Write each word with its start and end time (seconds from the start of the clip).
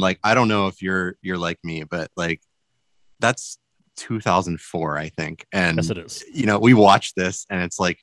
watched 0.00 0.22
that 0.22 0.26
clip 0.26 0.30
and 0.30 0.32
like 0.32 0.32
I 0.32 0.34
don't 0.34 0.48
know 0.48 0.66
if 0.68 0.82
you're 0.82 1.16
you're 1.22 1.38
like 1.38 1.58
me, 1.64 1.84
but 1.84 2.10
like 2.16 2.40
that's 3.20 3.58
2004, 3.96 4.98
I 4.98 5.08
think. 5.08 5.46
And 5.52 5.76
Yes, 5.76 5.90
it 5.90 5.98
is. 5.98 6.24
you 6.32 6.46
know, 6.46 6.58
we 6.58 6.74
watched 6.74 7.16
this 7.16 7.46
and 7.50 7.62
it's 7.62 7.78
like 7.78 7.98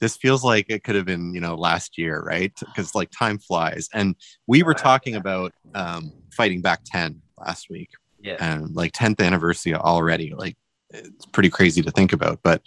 this 0.00 0.16
feels 0.16 0.42
like 0.42 0.66
it 0.68 0.82
could 0.82 0.96
have 0.96 1.04
been, 1.04 1.32
you 1.34 1.40
know, 1.40 1.54
last 1.54 1.96
year, 1.98 2.20
right? 2.20 2.52
Because 2.58 2.94
like 2.94 3.10
time 3.10 3.38
flies. 3.38 3.88
And 3.94 4.16
we 4.46 4.62
were 4.62 4.74
talking 4.74 5.16
about 5.16 5.52
um 5.74 6.12
fighting 6.32 6.60
back 6.62 6.80
10 6.84 7.20
last 7.38 7.68
week 7.70 7.90
Yeah. 8.20 8.36
and 8.40 8.74
like 8.74 8.92
10th 8.92 9.20
anniversary 9.24 9.74
already. 9.74 10.32
Like 10.34 10.56
it's 10.90 11.26
pretty 11.26 11.50
crazy 11.50 11.82
to 11.82 11.90
think 11.90 12.12
about. 12.12 12.40
But 12.42 12.62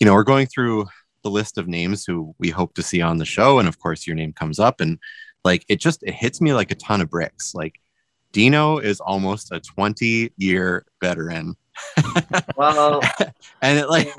you 0.00 0.06
know, 0.06 0.14
we're 0.14 0.24
going 0.24 0.46
through 0.46 0.86
the 1.22 1.30
list 1.30 1.58
of 1.58 1.68
names 1.68 2.04
who 2.04 2.34
we 2.38 2.50
hope 2.50 2.74
to 2.74 2.82
see 2.82 3.00
on 3.00 3.18
the 3.18 3.24
show, 3.24 3.60
and 3.60 3.68
of 3.68 3.78
course, 3.78 4.06
your 4.06 4.16
name 4.16 4.32
comes 4.32 4.58
up, 4.58 4.80
and 4.80 4.98
like 5.44 5.64
it 5.68 5.78
just 5.80 6.02
it 6.02 6.14
hits 6.14 6.40
me 6.40 6.52
like 6.52 6.72
a 6.72 6.74
ton 6.74 7.00
of 7.00 7.10
bricks. 7.10 7.54
Like 7.54 7.80
Dino 8.32 8.78
is 8.78 9.00
almost 9.00 9.52
a 9.52 9.60
20 9.60 10.32
year 10.36 10.84
veteran, 11.00 11.54
Well, 12.56 13.02
and 13.62 13.78
it 13.78 13.88
like 13.88 14.14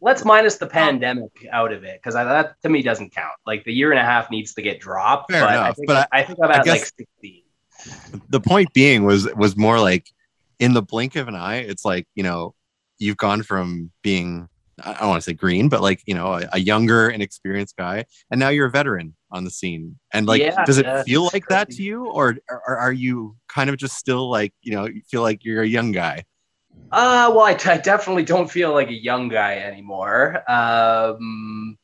let's 0.00 0.24
minus 0.24 0.56
the 0.56 0.66
pandemic 0.80 1.46
out 1.50 1.72
of 1.72 1.84
it 1.84 2.00
because 2.02 2.14
that 2.14 2.60
to 2.62 2.68
me 2.68 2.82
doesn't 2.82 3.14
count. 3.14 3.34
Like 3.46 3.64
the 3.64 3.72
year 3.72 3.90
and 3.90 3.98
a 3.98 4.04
half 4.04 4.30
needs 4.30 4.54
to 4.54 4.62
get 4.62 4.80
dropped. 4.80 5.32
Fair 5.32 5.42
but 5.42 5.50
I 5.50 5.54
enough, 5.54 5.76
think, 5.76 5.88
but 5.88 6.08
I, 6.12 6.22
think 6.22 6.38
I've 6.42 6.50
I 6.50 6.56
had 6.56 6.66
like 6.66 6.80
guess- 6.80 6.92
16. 6.96 7.42
the 8.28 8.40
point 8.40 8.72
being 8.72 9.04
was 9.04 9.28
was 9.34 9.56
more 9.56 9.80
like 9.80 10.08
in 10.58 10.72
the 10.72 10.82
blink 10.82 11.16
of 11.16 11.26
an 11.28 11.34
eye 11.34 11.56
it's 11.56 11.84
like 11.84 12.06
you 12.14 12.22
know 12.22 12.54
you've 12.98 13.16
gone 13.16 13.42
from 13.42 13.90
being 14.02 14.48
i 14.82 14.92
don't 14.94 15.08
want 15.08 15.22
to 15.22 15.30
say 15.30 15.32
green 15.32 15.68
but 15.68 15.82
like 15.82 16.02
you 16.06 16.14
know 16.14 16.34
a, 16.34 16.48
a 16.52 16.58
younger 16.58 17.08
and 17.08 17.22
experienced 17.22 17.76
guy 17.76 18.04
and 18.30 18.40
now 18.40 18.48
you're 18.48 18.66
a 18.66 18.70
veteran 18.70 19.14
on 19.30 19.44
the 19.44 19.50
scene 19.50 19.98
and 20.12 20.26
like 20.26 20.40
Yeah, 20.42 20.64
does 20.64 20.78
it 20.78 20.86
yeah, 20.86 21.02
feel 21.04 21.24
it's 21.24 21.34
like 21.34 21.48
that 21.48 21.70
to 21.70 21.82
you 21.82 22.06
or, 22.06 22.36
or 22.50 22.76
are 22.76 22.92
you 22.92 23.36
kind 23.48 23.70
of 23.70 23.76
just 23.76 23.96
still 23.96 24.30
like 24.30 24.52
you 24.62 24.72
know 24.72 24.86
you 24.86 25.02
feel 25.08 25.22
like 25.22 25.44
you're 25.44 25.62
a 25.62 25.66
young 25.68 25.92
guy 25.92 26.24
Uh, 26.90 27.32
well, 27.34 27.44
I, 27.44 27.56
I 27.66 27.78
definitely 27.78 28.24
don't 28.24 28.50
feel 28.50 28.72
like 28.72 28.88
a 28.88 28.94
young 28.94 29.28
guy 29.28 29.56
anymore. 29.56 30.48
Um, 30.50 31.78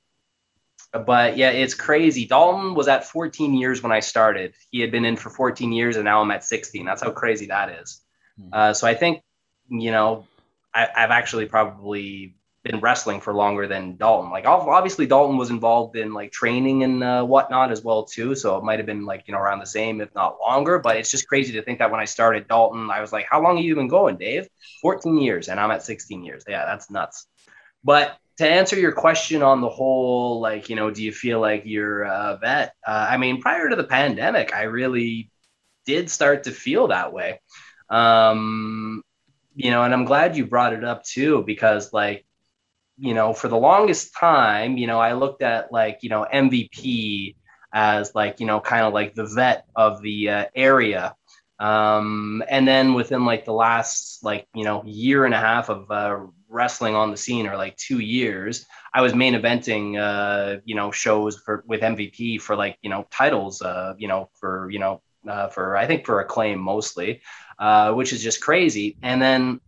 but 0.92 1.36
yeah, 1.36 1.50
it's 1.50 1.74
crazy. 1.74 2.26
Dalton 2.26 2.74
was 2.74 2.88
at 2.88 3.04
14 3.04 3.54
years 3.54 3.82
when 3.82 3.92
I 3.92 4.00
started. 4.00 4.54
He 4.70 4.80
had 4.80 4.90
been 4.90 5.04
in 5.04 5.16
for 5.16 5.30
14 5.30 5.72
years, 5.72 5.96
and 5.96 6.04
now 6.04 6.20
I'm 6.20 6.30
at 6.30 6.44
16. 6.44 6.84
That's 6.84 7.02
how 7.02 7.10
crazy 7.10 7.46
that 7.46 7.70
is. 7.80 8.00
Hmm. 8.38 8.48
Uh, 8.52 8.72
so 8.74 8.86
I 8.86 8.94
think, 8.94 9.22
you 9.68 9.90
know, 9.90 10.26
I, 10.74 10.88
I've 10.96 11.10
actually 11.10 11.46
probably 11.46 12.36
been 12.62 12.80
wrestling 12.80 13.20
for 13.20 13.32
longer 13.32 13.66
than 13.66 13.96
Dalton. 13.96 14.30
Like, 14.30 14.44
obviously, 14.46 15.06
Dalton 15.06 15.36
was 15.38 15.50
involved 15.50 15.96
in 15.96 16.12
like 16.12 16.30
training 16.30 16.84
and 16.84 17.02
uh, 17.02 17.24
whatnot 17.24 17.72
as 17.72 17.82
well 17.82 18.04
too. 18.04 18.34
So 18.34 18.56
it 18.56 18.64
might 18.64 18.78
have 18.78 18.86
been 18.86 19.06
like 19.06 19.24
you 19.26 19.32
know 19.32 19.40
around 19.40 19.60
the 19.60 19.66
same, 19.66 20.00
if 20.00 20.14
not 20.14 20.38
longer. 20.40 20.78
But 20.78 20.96
it's 20.96 21.10
just 21.10 21.28
crazy 21.28 21.52
to 21.54 21.62
think 21.62 21.78
that 21.78 21.90
when 21.90 22.00
I 22.00 22.04
started 22.04 22.48
Dalton, 22.48 22.90
I 22.90 23.00
was 23.00 23.12
like, 23.12 23.26
"How 23.30 23.42
long 23.42 23.56
have 23.56 23.64
you 23.64 23.74
been 23.74 23.88
going, 23.88 24.16
Dave?" 24.16 24.48
14 24.82 25.18
years, 25.18 25.48
and 25.48 25.58
I'm 25.58 25.70
at 25.70 25.82
16 25.82 26.22
years. 26.22 26.44
Yeah, 26.46 26.66
that's 26.66 26.90
nuts. 26.90 27.26
But 27.82 28.18
to 28.40 28.48
answer 28.48 28.78
your 28.78 28.92
question 28.92 29.42
on 29.42 29.60
the 29.60 29.68
whole, 29.68 30.40
like, 30.40 30.70
you 30.70 30.76
know, 30.76 30.90
do 30.90 31.02
you 31.02 31.12
feel 31.12 31.40
like 31.40 31.62
you're 31.66 32.04
a 32.04 32.38
vet? 32.40 32.74
Uh, 32.86 33.06
I 33.10 33.18
mean, 33.18 33.42
prior 33.42 33.68
to 33.68 33.76
the 33.76 33.84
pandemic, 33.84 34.54
I 34.54 34.62
really 34.62 35.30
did 35.84 36.10
start 36.10 36.44
to 36.44 36.50
feel 36.50 36.88
that 36.88 37.12
way. 37.12 37.40
Um, 37.90 39.02
you 39.54 39.70
know, 39.70 39.82
and 39.82 39.92
I'm 39.92 40.06
glad 40.06 40.36
you 40.36 40.46
brought 40.46 40.72
it 40.72 40.84
up 40.84 41.04
too, 41.04 41.42
because 41.46 41.92
like, 41.92 42.24
you 43.00 43.14
know, 43.14 43.32
for 43.32 43.48
the 43.48 43.56
longest 43.56 44.14
time, 44.14 44.76
you 44.76 44.86
know, 44.86 45.00
I 45.00 45.14
looked 45.14 45.42
at 45.42 45.72
like, 45.72 46.00
you 46.02 46.10
know, 46.10 46.26
MVP 46.32 47.34
as 47.72 48.14
like, 48.14 48.40
you 48.40 48.46
know, 48.46 48.60
kind 48.60 48.84
of 48.84 48.92
like 48.92 49.14
the 49.14 49.24
vet 49.24 49.64
of 49.74 50.02
the 50.02 50.28
uh, 50.28 50.44
area. 50.54 51.14
Um, 51.58 52.42
and 52.48 52.68
then 52.68 52.94
within 52.94 53.24
like 53.24 53.44
the 53.46 53.52
last 53.52 54.22
like, 54.22 54.46
you 54.54 54.64
know, 54.64 54.82
year 54.84 55.24
and 55.24 55.34
a 55.34 55.38
half 55.38 55.70
of 55.70 55.90
uh, 55.90 56.18
wrestling 56.48 56.94
on 56.94 57.10
the 57.10 57.16
scene 57.16 57.46
or 57.46 57.56
like 57.56 57.76
two 57.76 58.00
years, 58.00 58.66
I 58.92 59.00
was 59.00 59.14
main 59.14 59.34
eventing, 59.34 59.98
uh, 59.98 60.60
you 60.64 60.74
know, 60.74 60.90
shows 60.90 61.38
for 61.38 61.64
with 61.66 61.80
MVP 61.80 62.40
for 62.42 62.54
like, 62.54 62.76
you 62.82 62.90
know, 62.90 63.06
titles, 63.10 63.62
uh, 63.62 63.94
you 63.96 64.08
know, 64.08 64.28
for, 64.34 64.68
you 64.70 64.78
know, 64.78 65.00
uh, 65.28 65.48
for 65.48 65.76
I 65.76 65.86
think 65.86 66.04
for 66.04 66.20
acclaim 66.20 66.58
mostly, 66.58 67.22
uh, 67.58 67.92
which 67.92 68.12
is 68.12 68.22
just 68.22 68.42
crazy. 68.42 68.96
And 69.02 69.22
then 69.22 69.60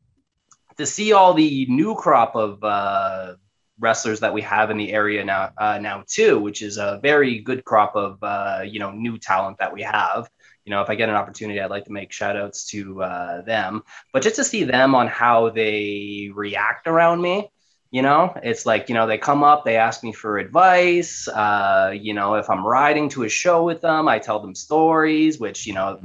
to 0.76 0.86
see 0.86 1.12
all 1.12 1.34
the 1.34 1.66
new 1.68 1.94
crop 1.94 2.34
of 2.34 2.62
uh, 2.62 3.34
wrestlers 3.78 4.20
that 4.20 4.32
we 4.32 4.42
have 4.42 4.70
in 4.70 4.76
the 4.76 4.92
area 4.92 5.24
now, 5.24 5.50
uh, 5.58 5.78
now 5.78 6.04
too, 6.06 6.38
which 6.38 6.62
is 6.62 6.78
a 6.78 7.00
very 7.02 7.40
good 7.40 7.64
crop 7.64 7.96
of 7.96 8.22
uh, 8.22 8.62
you 8.64 8.78
know 8.78 8.90
new 8.90 9.18
talent 9.18 9.58
that 9.58 9.72
we 9.72 9.82
have. 9.82 10.28
You 10.64 10.70
know, 10.70 10.82
if 10.82 10.90
I 10.90 10.94
get 10.94 11.08
an 11.08 11.16
opportunity, 11.16 11.60
I'd 11.60 11.70
like 11.70 11.86
to 11.86 11.92
make 11.92 12.12
shout 12.12 12.36
outs 12.36 12.66
to 12.68 13.02
uh, 13.02 13.42
them. 13.42 13.82
But 14.12 14.22
just 14.22 14.36
to 14.36 14.44
see 14.44 14.64
them 14.64 14.94
on 14.94 15.08
how 15.08 15.50
they 15.50 16.30
react 16.32 16.86
around 16.86 17.20
me, 17.20 17.50
you 17.90 18.00
know, 18.00 18.32
it's 18.42 18.64
like, 18.64 18.88
you 18.88 18.94
know, 18.94 19.06
they 19.06 19.18
come 19.18 19.42
up, 19.44 19.64
they 19.64 19.76
ask 19.76 20.02
me 20.02 20.12
for 20.12 20.38
advice. 20.38 21.28
Uh, 21.28 21.92
you 21.94 22.14
know, 22.14 22.36
if 22.36 22.48
I'm 22.48 22.64
riding 22.64 23.10
to 23.10 23.24
a 23.24 23.28
show 23.28 23.64
with 23.64 23.82
them, 23.82 24.08
I 24.08 24.18
tell 24.18 24.38
them 24.38 24.54
stories, 24.54 25.38
which, 25.38 25.66
you 25.66 25.74
know, 25.74 26.00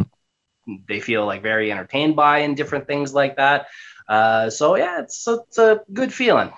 they 0.88 1.00
feel 1.00 1.26
like 1.26 1.42
very 1.42 1.72
entertained 1.72 2.16
by 2.16 2.40
and 2.40 2.58
different 2.58 2.88
things 2.88 3.14
like 3.14 3.38
that. 3.38 3.68
Uh, 4.08 4.50
so 4.50 4.76
yeah, 4.76 5.02
it's, 5.02 5.28
it's 5.28 5.58
a 5.58 5.82
good 5.94 6.14
feeling. 6.14 6.52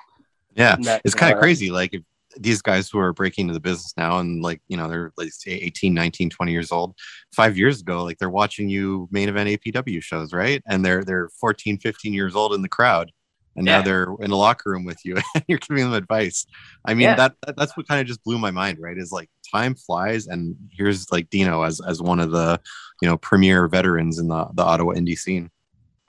yeah 0.56 0.76
That, 0.82 1.02
it's 1.06 1.16
kind 1.16 1.32
of 1.34 1.38
uh, 1.38 1.42
crazy 1.42 1.72
like 1.72 1.94
if 1.94 2.04
these 2.38 2.62
guys 2.62 2.90
who 2.90 3.00
are 3.00 3.12
breaking 3.12 3.44
into 3.44 3.54
the 3.56 3.60
business 3.60 3.94
now 3.98 4.20
and 4.20 4.42
like 4.44 4.62
you 4.68 4.78
know 4.78 4.88
they're 4.88 5.12
like 5.18 5.32
say 5.32 5.52
18 5.52 5.94
19 5.94 6.30
20 6.30 6.52
years 6.52 6.72
old 6.72 6.94
five 7.36 7.58
years 7.58 7.82
ago 7.82 8.04
like 8.04 8.18
they're 8.20 8.30
watching 8.30 8.70
you 8.70 9.08
main 9.12 9.30
event 9.30 9.50
apw 9.50 10.02
shows 10.04 10.32
right 10.32 10.62
and 10.68 10.86
they're 10.86 11.04
they're 11.04 11.30
14 11.42 11.80
15 11.80 12.14
years 12.14 12.36
old 12.36 12.54
in 12.54 12.62
the 12.62 12.70
crowd 12.70 13.12
and 13.56 13.66
now 13.66 13.82
they're 13.82 14.14
in 14.22 14.30
a 14.32 14.36
locker 14.36 14.70
room 14.70 14.86
with 14.86 15.00
you 15.04 15.16
and 15.36 15.44
you're 15.48 15.58
giving 15.58 15.84
them 15.86 15.94
advice 15.94 16.46
i 16.86 16.94
mean 16.94 17.06
Yeah. 17.08 17.16
that, 17.16 17.36
that 17.46 17.58
that's 17.58 17.76
what 17.76 17.88
kind 17.88 18.00
of 18.00 18.06
just 18.06 18.24
blew 18.24 18.38
my 18.38 18.52
mind 18.52 18.78
right 18.80 18.98
is 18.98 19.12
like 19.12 19.30
time 19.52 19.74
flies 19.74 20.28
and 20.28 20.56
here's 20.72 21.12
like 21.12 21.30
dino 21.32 21.64
as 21.64 21.82
as 21.82 22.00
one 22.00 22.20
of 22.20 22.30
the 22.32 22.60
you 23.02 23.10
know 23.10 23.18
premier 23.18 23.68
veterans 23.68 24.20
in 24.20 24.28
the 24.28 24.46
the 24.54 24.64
ottawa 24.64 24.94
indie 24.94 25.18
scene 25.18 25.50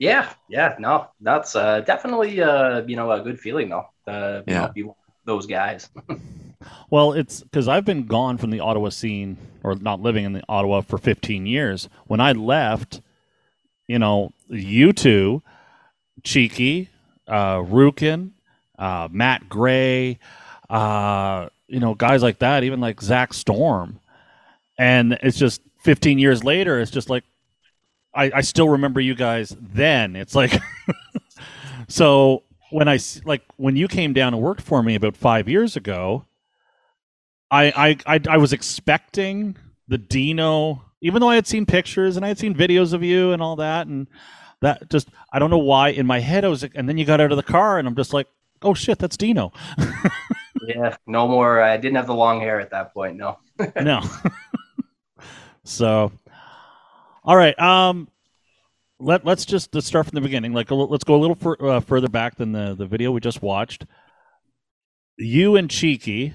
Yeah, 0.01 0.33
yeah, 0.49 0.75
no, 0.81 1.09
that's 1.21 1.55
uh, 1.55 1.83
definitely 1.83 2.41
uh, 2.43 2.83
you 2.87 2.97
know 2.97 3.13
a 3.13 3.21
good 3.21 3.39
feeling 3.39 3.69
though. 3.69 3.87
Uh, 4.09 4.43
you 4.47 4.55
Yeah. 4.55 4.63
know, 4.63 4.73
be 4.75 4.83
one 4.83 4.97
of 4.97 5.15
those 5.27 5.47
guys. 5.47 5.89
Well, 6.91 7.13
it's 7.13 7.43
because 7.43 7.69
I've 7.69 7.85
been 7.87 8.07
gone 8.07 8.37
from 8.37 8.51
the 8.51 8.61
Ottawa 8.61 8.91
scene 8.91 9.39
or 9.63 9.77
not 9.77 10.01
living 10.03 10.25
in 10.25 10.33
the 10.35 10.43
Ottawa 10.49 10.81
for 10.83 10.99
15 10.99 11.47
years. 11.47 11.89
When 12.07 12.21
I 12.21 12.33
left, 12.33 13.01
you 13.89 13.99
know, 13.99 14.33
you 14.49 14.93
two, 14.93 15.41
Cheeky, 16.23 16.89
uh, 17.29 17.59
Rukin, 17.59 18.33
uh, 18.79 19.09
Matt 19.11 19.49
Gray, 19.49 20.19
uh, 20.69 21.49
you 21.69 21.81
know, 21.81 21.95
guys 21.95 22.23
like 22.23 22.41
that, 22.41 22.65
even 22.65 22.81
like 22.81 23.01
Zach 23.01 23.33
Storm. 23.33 24.01
And 24.77 25.15
it's 25.23 25.39
just 25.39 25.63
15 25.85 26.19
years 26.19 26.45
later, 26.45 26.79
it's 26.81 26.91
just 26.91 27.09
like, 27.09 27.25
I, 28.15 28.31
I 28.35 28.41
still 28.41 28.69
remember 28.69 29.01
you 29.01 29.15
guys 29.15 29.57
then. 29.61 30.17
It's 30.17 30.35
like, 30.35 30.53
so 31.89 32.43
when 32.71 32.89
I 32.89 32.99
like, 33.25 33.43
when 33.57 33.77
you 33.77 33.89
came 33.89 34.13
down 34.13 34.35
and 34.35 34.43
worked 34.43 34.63
for 34.63 34.83
me 34.83 34.95
about 34.95 35.17
five 35.17 35.49
years 35.49 35.77
ago, 35.77 36.25
I, 37.51 37.97
I, 38.07 38.15
I, 38.15 38.21
I 38.29 38.37
was 38.37 38.53
expecting 38.53 39.57
the 39.89 39.99
Dino, 39.99 40.85
even 41.01 41.21
though 41.21 41.29
I 41.29 41.35
had 41.35 41.47
seen 41.47 41.67
pictures 41.67 42.17
and 42.17 42.25
I 42.25 42.29
had 42.29 42.39
seen 42.39 42.55
videos 42.55 42.93
of 42.93 43.03
you 43.03 43.33
and 43.33 43.43
all 43.43 43.57
that, 43.57 43.87
and 43.87 44.07
that 44.61 44.89
just 44.91 45.09
I 45.33 45.39
don't 45.39 45.51
know 45.51 45.59
why 45.59 45.89
in 45.89 46.07
my 46.07 46.21
head 46.21 46.45
I 46.45 46.49
was, 46.49 46.63
and 46.63 46.89
then 46.89 46.99
you 46.99 47.05
got 47.05 47.21
out 47.21 47.33
of 47.33 47.37
the 47.37 47.43
car 47.43 47.79
and 47.79 47.89
I'm 47.89 47.97
just 47.97 48.13
like, 48.13 48.29
oh 48.63 48.75
shit, 48.75 48.99
that's 48.99 49.17
Dino. 49.17 49.53
yeah, 50.67 50.97
no 51.07 51.27
more. 51.27 51.61
I 51.61 51.77
didn't 51.77 51.97
have 51.97 52.07
the 52.07 52.15
long 52.15 52.41
hair 52.41 52.61
at 52.61 52.71
that 52.71 52.93
point. 52.93 53.17
No. 53.17 53.39
no. 53.81 54.03
so, 55.65 56.13
all 57.25 57.37
right. 57.37 57.59
Um, 57.59 58.09
let 58.99 59.25
let's 59.25 59.45
just 59.45 59.75
let's 59.75 59.87
start 59.87 60.07
from 60.07 60.15
the 60.15 60.21
beginning. 60.21 60.53
Like, 60.53 60.71
let's 60.71 61.05
go 61.05 61.15
a 61.15 61.17
little 61.17 61.37
fur, 61.37 61.57
uh, 61.61 61.81
further 61.81 62.09
back 62.09 62.37
than 62.37 62.53
the 62.53 62.75
the 62.75 62.87
video 62.87 63.11
we 63.13 63.21
just 63.21 63.43
watched. 63.43 63.87
You 65.17 65.57
and 65.57 65.71
Cheeky. 65.71 66.35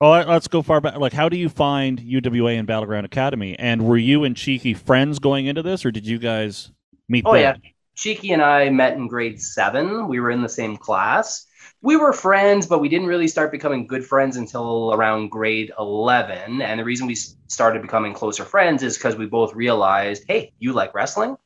Oh, 0.00 0.10
let- 0.10 0.28
let's 0.28 0.48
go 0.48 0.62
far 0.62 0.80
back. 0.80 0.96
Like, 0.96 1.14
how 1.14 1.28
do 1.28 1.36
you 1.38 1.48
find 1.48 1.98
UWA 2.00 2.58
and 2.58 2.66
Battleground 2.66 3.06
Academy? 3.06 3.58
And 3.58 3.86
were 3.86 3.96
you 3.96 4.24
and 4.24 4.36
Cheeky 4.36 4.74
friends 4.74 5.18
going 5.18 5.46
into 5.46 5.62
this, 5.62 5.84
or 5.86 5.90
did 5.90 6.06
you 6.06 6.18
guys 6.18 6.70
meet? 7.08 7.24
Oh 7.26 7.32
there? 7.32 7.40
yeah, 7.42 7.56
Cheeky 7.94 8.32
and 8.32 8.42
I 8.42 8.68
met 8.68 8.94
in 8.94 9.08
grade 9.08 9.40
seven. 9.40 10.08
We 10.08 10.20
were 10.20 10.30
in 10.30 10.42
the 10.42 10.48
same 10.48 10.76
class. 10.76 11.45
We 11.86 11.94
were 11.94 12.12
friends, 12.12 12.66
but 12.66 12.80
we 12.80 12.88
didn't 12.88 13.06
really 13.06 13.28
start 13.28 13.52
becoming 13.52 13.86
good 13.86 14.04
friends 14.04 14.36
until 14.36 14.92
around 14.92 15.28
grade 15.28 15.70
11. 15.78 16.60
And 16.60 16.80
the 16.80 16.84
reason 16.84 17.06
we 17.06 17.14
started 17.14 17.80
becoming 17.80 18.12
closer 18.12 18.44
friends 18.44 18.82
is 18.82 18.98
because 18.98 19.14
we 19.14 19.26
both 19.26 19.54
realized, 19.54 20.24
hey, 20.26 20.52
you 20.58 20.72
like 20.72 20.96
wrestling. 20.96 21.36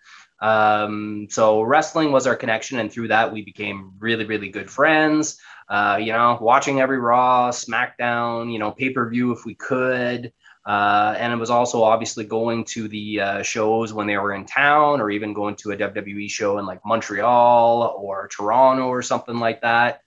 Um, 0.40 1.26
so 1.28 1.60
wrestling 1.60 2.10
was 2.10 2.26
our 2.26 2.37
connection, 2.37 2.78
and 2.78 2.90
through 2.90 3.08
that, 3.08 3.31
we 3.31 3.42
became 3.42 3.92
really, 3.98 4.25
really 4.25 4.48
good 4.48 4.70
friends. 4.70 5.38
Uh, 5.69 5.98
you 6.00 6.10
know, 6.10 6.38
watching 6.40 6.81
every 6.81 6.98
Raw, 6.98 7.50
SmackDown, 7.50 8.50
you 8.50 8.58
know, 8.58 8.70
pay 8.70 8.88
per 8.88 9.10
view 9.10 9.32
if 9.32 9.44
we 9.44 9.54
could. 9.54 10.32
Uh, 10.64 11.16
and 11.19 11.34
it 11.34 11.37
was 11.37 11.50
also 11.50 11.82
obviously 11.82 12.25
going 12.25 12.64
to 12.64 12.88
the 12.88 13.20
uh, 13.20 13.42
shows 13.42 13.92
when 13.92 14.06
they 14.06 14.16
were 14.16 14.32
in 14.32 14.46
town, 14.46 15.02
or 15.02 15.10
even 15.10 15.34
going 15.34 15.56
to 15.56 15.72
a 15.72 15.76
WWE 15.76 16.31
show 16.31 16.56
in 16.56 16.64
like 16.64 16.81
Montreal 16.87 17.94
or 17.98 18.26
Toronto 18.28 18.87
or 18.87 19.02
something 19.02 19.38
like 19.38 19.60
that. 19.60 20.00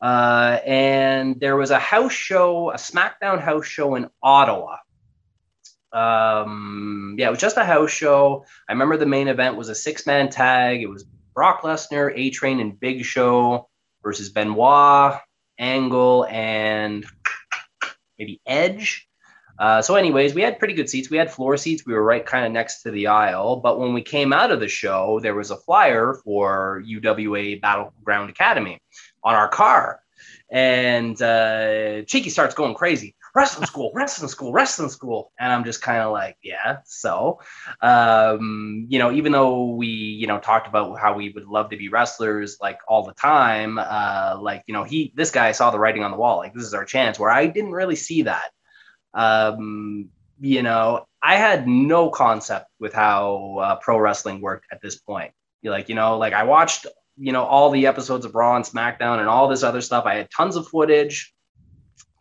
Uh, 0.00 0.58
and 0.66 1.40
there 1.40 1.56
was 1.56 1.70
a 1.70 1.78
house 1.78 2.12
show, 2.12 2.70
a 2.70 2.76
SmackDown 2.76 3.40
house 3.40 3.66
show 3.66 3.94
in 3.94 4.08
Ottawa. 4.22 4.76
Um, 5.92 7.16
yeah, 7.18 7.28
it 7.28 7.30
was 7.30 7.40
just 7.40 7.56
a 7.56 7.64
house 7.64 7.90
show. 7.90 8.44
I 8.68 8.72
remember 8.72 8.96
the 8.96 9.06
main 9.06 9.28
event 9.28 9.56
was 9.56 9.68
a 9.68 9.74
six 9.74 10.06
man 10.06 10.28
tag. 10.28 10.82
It 10.82 10.88
was 10.88 11.04
Brock 11.34 11.62
Lesnar, 11.62 12.12
A 12.14 12.30
Train, 12.30 12.60
and 12.60 12.78
Big 12.78 13.04
Show 13.04 13.68
versus 14.02 14.30
Benoit, 14.30 15.20
Angle, 15.58 16.26
and 16.26 17.06
maybe 18.18 18.40
Edge. 18.46 19.08
Uh, 19.58 19.80
so, 19.80 19.94
anyways, 19.94 20.34
we 20.34 20.42
had 20.42 20.58
pretty 20.58 20.74
good 20.74 20.90
seats. 20.90 21.08
We 21.08 21.16
had 21.16 21.30
floor 21.32 21.56
seats. 21.56 21.86
We 21.86 21.94
were 21.94 22.02
right 22.02 22.24
kind 22.24 22.44
of 22.44 22.52
next 22.52 22.82
to 22.82 22.90
the 22.90 23.06
aisle. 23.06 23.56
But 23.56 23.78
when 23.78 23.94
we 23.94 24.02
came 24.02 24.32
out 24.32 24.50
of 24.50 24.60
the 24.60 24.68
show, 24.68 25.18
there 25.20 25.34
was 25.34 25.50
a 25.50 25.56
flyer 25.56 26.14
for 26.24 26.82
UWA 26.86 27.60
Battleground 27.60 28.28
Academy 28.28 28.78
on 29.26 29.34
our 29.34 29.48
car. 29.48 30.00
And 30.48 31.20
uh, 31.20 32.02
Cheeky 32.02 32.30
starts 32.30 32.54
going 32.54 32.74
crazy 32.74 33.16
wrestling 33.34 33.66
school, 33.66 33.90
wrestling 33.94 34.30
school, 34.30 34.50
wrestling 34.50 34.88
school. 34.88 35.30
And 35.38 35.52
I'm 35.52 35.62
just 35.62 35.82
kind 35.82 35.98
of 35.98 36.10
like, 36.10 36.38
yeah. 36.42 36.78
So, 36.86 37.40
um, 37.82 38.86
you 38.88 38.98
know, 38.98 39.12
even 39.12 39.30
though 39.30 39.74
we, 39.74 39.88
you 39.88 40.26
know, 40.26 40.38
talked 40.38 40.66
about 40.66 40.98
how 40.98 41.14
we 41.14 41.28
would 41.30 41.44
love 41.44 41.68
to 41.70 41.76
be 41.76 41.90
wrestlers 41.90 42.56
like 42.62 42.78
all 42.88 43.04
the 43.04 43.12
time, 43.12 43.78
uh, 43.78 44.38
like, 44.40 44.62
you 44.66 44.72
know, 44.72 44.84
he, 44.84 45.12
this 45.14 45.30
guy 45.30 45.52
saw 45.52 45.70
the 45.70 45.78
writing 45.78 46.02
on 46.02 46.12
the 46.12 46.16
wall. 46.16 46.38
Like, 46.38 46.54
this 46.54 46.64
is 46.64 46.72
our 46.72 46.86
chance 46.86 47.18
where 47.18 47.30
I 47.30 47.46
didn't 47.46 47.72
really 47.72 47.96
see 47.96 48.22
that. 48.22 48.50
Um, 49.12 50.08
you 50.40 50.62
know, 50.62 51.04
I 51.22 51.36
had 51.36 51.68
no 51.68 52.08
concept 52.08 52.68
with 52.80 52.94
how 52.94 53.58
uh, 53.58 53.76
pro 53.76 53.98
wrestling 53.98 54.40
worked 54.40 54.66
at 54.72 54.80
this 54.80 54.96
point. 54.96 55.32
Like, 55.62 55.90
you 55.90 55.94
know, 55.94 56.16
like 56.16 56.32
I 56.32 56.44
watched, 56.44 56.86
you 57.16 57.32
know, 57.32 57.44
all 57.44 57.70
the 57.70 57.86
episodes 57.86 58.24
of 58.24 58.34
Raw 58.34 58.56
and 58.56 58.64
SmackDown 58.64 59.18
and 59.18 59.28
all 59.28 59.48
this 59.48 59.62
other 59.62 59.80
stuff. 59.80 60.04
I 60.06 60.14
had 60.16 60.30
tons 60.30 60.56
of 60.56 60.68
footage 60.68 61.34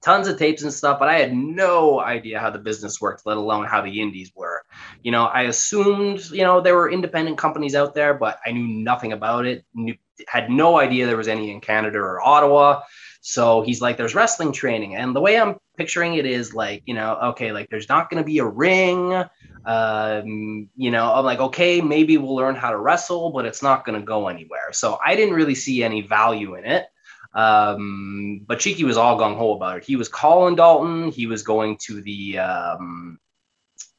tons 0.05 0.27
of 0.27 0.37
tapes 0.37 0.61
and 0.61 0.71
stuff, 0.71 0.99
but 0.99 1.09
I 1.09 1.17
had 1.17 1.35
no 1.35 1.99
idea 1.99 2.39
how 2.39 2.51
the 2.51 2.59
business 2.59 3.01
worked, 3.01 3.25
let 3.25 3.37
alone 3.37 3.65
how 3.65 3.81
the 3.81 4.01
indies 4.01 4.31
were. 4.35 4.61
You 5.01 5.11
know, 5.11 5.25
I 5.25 5.43
assumed, 5.43 6.29
you 6.29 6.43
know, 6.43 6.61
there 6.61 6.75
were 6.75 6.91
independent 6.91 7.39
companies 7.39 7.73
out 7.73 7.95
there, 7.95 8.13
but 8.13 8.37
I 8.45 8.51
knew 8.51 8.67
nothing 8.67 9.13
about 9.13 9.47
it. 9.47 9.65
Knew, 9.73 9.95
had 10.27 10.51
no 10.51 10.77
idea 10.77 11.07
there 11.07 11.17
was 11.17 11.27
any 11.27 11.49
in 11.49 11.59
Canada 11.59 11.97
or 11.97 12.21
Ottawa. 12.21 12.81
So 13.27 13.63
he's 13.63 13.81
like, 13.81 13.97
there's 13.97 14.13
wrestling 14.13 14.51
training. 14.51 14.95
And 14.95 15.15
the 15.15 15.19
way 15.19 15.35
I'm 15.39 15.55
picturing 15.77 16.13
it 16.13 16.27
is 16.27 16.53
like, 16.53 16.83
you 16.85 16.93
know, 16.93 17.17
okay, 17.29 17.51
like 17.51 17.67
there's 17.71 17.89
not 17.89 18.07
going 18.07 18.21
to 18.21 18.25
be 18.25 18.37
a 18.37 18.45
ring. 18.45 19.23
Um, 19.65 20.69
you 20.75 20.91
know, 20.91 21.11
I'm 21.11 21.25
like, 21.25 21.39
okay, 21.39 21.81
maybe 21.81 22.19
we'll 22.19 22.35
learn 22.35 22.53
how 22.53 22.69
to 22.69 22.77
wrestle, 22.77 23.31
but 23.31 23.47
it's 23.47 23.63
not 23.63 23.83
going 23.83 23.99
to 23.99 24.05
go 24.05 24.27
anywhere. 24.27 24.71
So 24.73 24.99
I 25.03 25.15
didn't 25.15 25.33
really 25.33 25.55
see 25.55 25.83
any 25.83 26.01
value 26.01 26.53
in 26.53 26.65
it. 26.65 26.85
Um, 27.33 28.41
but 28.45 28.59
Cheeky 28.59 28.83
was 28.83 28.95
all 28.95 29.19
gung 29.19 29.35
ho 29.37 29.55
about 29.55 29.77
it. 29.77 29.85
He 29.85 29.95
was 29.95 30.07
calling 30.07 30.55
Dalton. 30.55 31.09
He 31.09 31.25
was 31.25 31.41
going 31.41 31.77
to 31.87 32.03
the. 32.03 32.37
Um, 32.37 33.19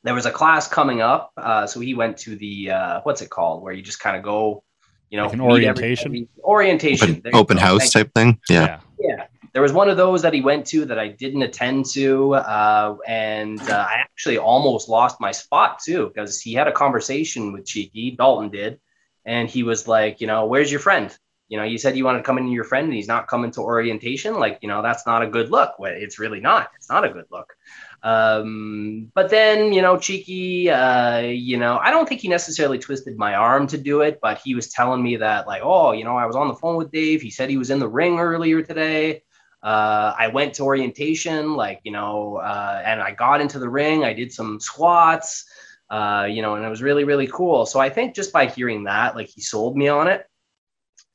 there 0.04 0.14
was 0.14 0.26
a 0.26 0.30
class 0.30 0.68
coming 0.68 1.00
up, 1.00 1.32
uh, 1.36 1.66
so 1.66 1.80
he 1.80 1.94
went 1.94 2.16
to 2.18 2.36
the 2.36 2.70
uh, 2.70 3.00
what's 3.02 3.22
it 3.22 3.30
called, 3.30 3.64
where 3.64 3.72
you 3.72 3.82
just 3.82 3.98
kind 3.98 4.16
of 4.16 4.22
go, 4.22 4.62
you 5.10 5.18
know, 5.18 5.24
like 5.24 5.34
an 5.34 5.40
orientation. 5.40 6.28
Orientation. 6.42 7.16
Open, 7.16 7.34
open 7.34 7.56
house 7.56 7.90
type 7.90 8.12
thing. 8.14 8.40
Yeah. 8.48 8.64
yeah. 8.66 8.80
yeah. 8.98 9.26
There 9.52 9.62
was 9.62 9.72
one 9.72 9.88
of 9.88 9.96
those 9.96 10.20
that 10.22 10.34
he 10.34 10.42
went 10.42 10.66
to 10.66 10.84
that 10.84 10.98
I 10.98 11.08
didn't 11.08 11.42
attend 11.42 11.86
to, 11.92 12.34
uh, 12.34 12.96
and 13.06 13.58
uh, 13.70 13.86
I 13.88 13.94
actually 13.94 14.36
almost 14.36 14.88
lost 14.88 15.18
my 15.18 15.32
spot 15.32 15.78
too 15.82 16.08
because 16.08 16.40
he 16.42 16.52
had 16.52 16.68
a 16.68 16.72
conversation 16.72 17.52
with 17.52 17.64
Cheeky. 17.64 18.10
Dalton 18.10 18.50
did, 18.50 18.80
and 19.24 19.48
he 19.48 19.62
was 19.62 19.88
like, 19.88 20.20
you 20.20 20.26
know, 20.26 20.44
where's 20.44 20.70
your 20.70 20.80
friend? 20.80 21.16
You 21.48 21.58
know, 21.58 21.64
you 21.64 21.78
said 21.78 21.96
you 21.96 22.04
want 22.04 22.18
to 22.18 22.22
come 22.22 22.38
in 22.38 22.48
your 22.48 22.64
friend 22.64 22.86
and 22.86 22.94
he's 22.94 23.06
not 23.08 23.28
coming 23.28 23.50
to 23.52 23.60
orientation. 23.60 24.34
Like, 24.38 24.58
you 24.62 24.68
know, 24.68 24.82
that's 24.82 25.06
not 25.06 25.22
a 25.22 25.28
good 25.28 25.50
look. 25.50 25.74
It's 25.80 26.18
really 26.18 26.40
not. 26.40 26.70
It's 26.76 26.88
not 26.88 27.04
a 27.04 27.08
good 27.08 27.26
look. 27.30 27.54
Um, 28.02 29.10
but 29.14 29.30
then, 29.30 29.72
you 29.72 29.82
know, 29.82 29.96
Cheeky, 29.96 30.70
uh, 30.70 31.20
you 31.20 31.56
know, 31.56 31.78
I 31.78 31.90
don't 31.90 32.08
think 32.08 32.20
he 32.20 32.28
necessarily 32.28 32.78
twisted 32.78 33.16
my 33.16 33.34
arm 33.34 33.66
to 33.68 33.78
do 33.78 34.00
it, 34.00 34.18
but 34.20 34.38
he 34.38 34.54
was 34.54 34.68
telling 34.68 35.02
me 35.02 35.16
that, 35.16 35.46
like, 35.46 35.62
oh, 35.64 35.92
you 35.92 36.04
know, 36.04 36.16
I 36.16 36.26
was 36.26 36.36
on 36.36 36.48
the 36.48 36.54
phone 36.54 36.76
with 36.76 36.90
Dave. 36.90 37.22
He 37.22 37.30
said 37.30 37.48
he 37.48 37.58
was 37.58 37.70
in 37.70 37.78
the 37.78 37.88
ring 37.88 38.18
earlier 38.18 38.62
today. 38.62 39.22
Uh, 39.62 40.14
I 40.16 40.28
went 40.28 40.54
to 40.54 40.64
orientation, 40.64 41.54
like, 41.54 41.80
you 41.84 41.92
know, 41.92 42.36
uh, 42.36 42.82
and 42.84 43.00
I 43.00 43.12
got 43.12 43.40
into 43.40 43.58
the 43.58 43.68
ring. 43.68 44.04
I 44.04 44.12
did 44.12 44.32
some 44.32 44.60
squats, 44.60 45.44
uh, 45.90 46.28
you 46.30 46.42
know, 46.42 46.54
and 46.54 46.64
it 46.64 46.68
was 46.68 46.82
really, 46.82 47.04
really 47.04 47.26
cool. 47.26 47.66
So 47.66 47.80
I 47.80 47.90
think 47.90 48.14
just 48.14 48.32
by 48.32 48.46
hearing 48.46 48.84
that, 48.84 49.16
like, 49.16 49.28
he 49.28 49.40
sold 49.40 49.76
me 49.76 49.88
on 49.88 50.06
it. 50.06 50.26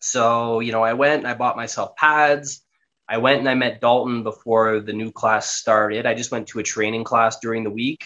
So, 0.02 0.60
you 0.60 0.72
know, 0.72 0.84
I 0.84 0.94
went 0.94 1.20
and 1.20 1.28
I 1.28 1.36
bought 1.36 1.56
myself 1.56 1.96
pads. 1.96 2.62
I 3.08 3.18
went 3.18 3.40
and 3.40 3.50
I 3.50 3.56
met 3.56 3.82
Dalton 3.82 4.24
before 4.24 4.80
the 4.80 4.94
new 4.94 5.12
class 5.12 5.50
started. 5.50 6.06
I 6.06 6.14
just 6.14 6.32
went 6.32 6.48
to 6.48 6.60
a 6.60 6.64
training 6.64 7.04
class 7.04 7.40
during 7.40 7.64
the 7.64 7.70
week. 7.70 8.06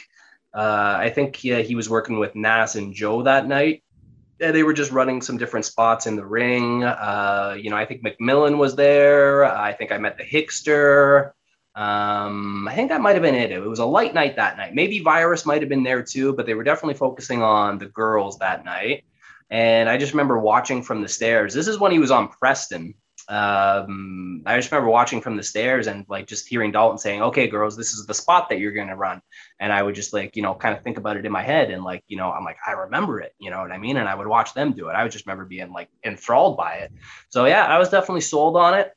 Uh, 0.54 0.96
I 0.98 1.10
think 1.10 1.44
yeah, 1.44 1.60
he 1.60 1.76
was 1.76 1.90
working 1.90 2.18
with 2.18 2.36
Nas 2.36 2.76
and 2.76 2.94
Joe 2.94 3.24
that 3.24 3.48
night. 3.48 3.84
Yeah, 4.40 4.52
they 4.52 4.64
were 4.64 4.74
just 4.74 4.92
running 4.92 5.22
some 5.22 5.38
different 5.38 5.66
spots 5.66 6.08
in 6.08 6.16
the 6.16 6.26
ring. 6.26 6.84
Uh, 6.84 7.56
you 7.60 7.70
know, 7.70 7.78
I 7.78 7.86
think 7.86 8.04
McMillan 8.04 8.58
was 8.58 8.76
there. 8.76 9.46
I 9.46 9.72
think 9.74 9.92
I 9.92 9.98
met 9.98 10.18
the 10.18 10.24
Hickster. 10.24 11.32
Um, 11.76 12.68
I 12.70 12.74
think 12.74 12.90
that 12.90 13.02
might 13.02 13.14
have 13.14 13.22
been 13.22 13.36
it. 13.36 13.52
It 13.52 13.60
was 13.60 13.80
a 13.80 13.86
light 13.86 14.14
night 14.14 14.38
that 14.38 14.58
night. 14.58 14.74
Maybe 14.74 15.00
Virus 15.00 15.46
might 15.46 15.62
have 15.62 15.70
been 15.70 15.84
there 15.84 16.02
too, 16.02 16.34
but 16.34 16.46
they 16.46 16.54
were 16.54 16.64
definitely 16.64 16.96
focusing 16.96 17.42
on 17.42 17.78
the 17.78 17.88
girls 17.88 18.40
that 18.40 18.64
night. 18.66 19.04
And 19.50 19.90
I 19.90 19.98
just 19.98 20.14
remember 20.14 20.40
watching 20.40 20.82
from 20.82 21.02
the 21.02 21.08
stairs. 21.08 21.54
This 21.54 21.68
is 21.68 21.80
when 21.80 21.92
he 21.92 22.00
was 22.00 22.12
on 22.12 22.30
Preston. 22.30 22.96
Um, 23.28 24.44
I 24.46 24.56
just 24.56 24.72
remember 24.72 24.90
watching 24.90 25.20
from 25.20 25.36
the 25.36 25.42
stairs 25.42 25.88
and 25.88 26.06
like 26.08 26.28
just 26.28 26.48
hearing 26.48 26.72
Dalton 26.72 27.00
saying, 27.00 27.24
"Okay, 27.24 27.48
girls, 27.48 27.75
this 27.75 27.94
is 27.94 28.06
the 28.06 28.14
spot 28.14 28.50
that 28.50 28.60
you're 28.60 28.72
going 28.72 28.88
to 28.88 28.96
run." 28.96 29.22
And 29.60 29.74
I 29.74 29.82
would 29.82 29.96
just 29.96 30.14
like 30.14 30.36
you 30.36 30.44
know 30.44 30.54
kind 30.54 30.78
of 30.78 30.84
think 30.84 30.98
about 30.98 31.18
it 31.18 31.25
in 31.25 31.32
my 31.32 31.42
head 31.42 31.72
and 31.72 31.84
like 31.84 32.04
you 32.08 32.18
know 32.18 32.32
I'm 32.32 32.44
like 32.44 32.58
I 32.68 32.74
remember 32.74 33.20
it, 33.22 33.34
you 33.40 33.50
know 33.50 33.62
what 33.62 33.72
I 33.72 33.80
mean? 33.80 33.98
And 33.98 34.08
I 34.08 34.14
would 34.14 34.28
watch 34.28 34.54
them 34.54 34.74
do 34.74 34.90
it. 34.90 34.94
I 34.94 35.02
would 35.02 35.12
just 35.12 35.25
remember 35.25 35.46
being 35.46 35.72
like 35.72 35.90
enthralled 36.04 36.56
by 36.58 36.75
it. 36.75 36.92
So 37.30 37.46
yeah, 37.46 37.66
I 37.66 37.80
was 37.80 37.90
definitely 37.90 38.22
sold 38.22 38.58
on 38.58 38.75
it. 38.75 38.94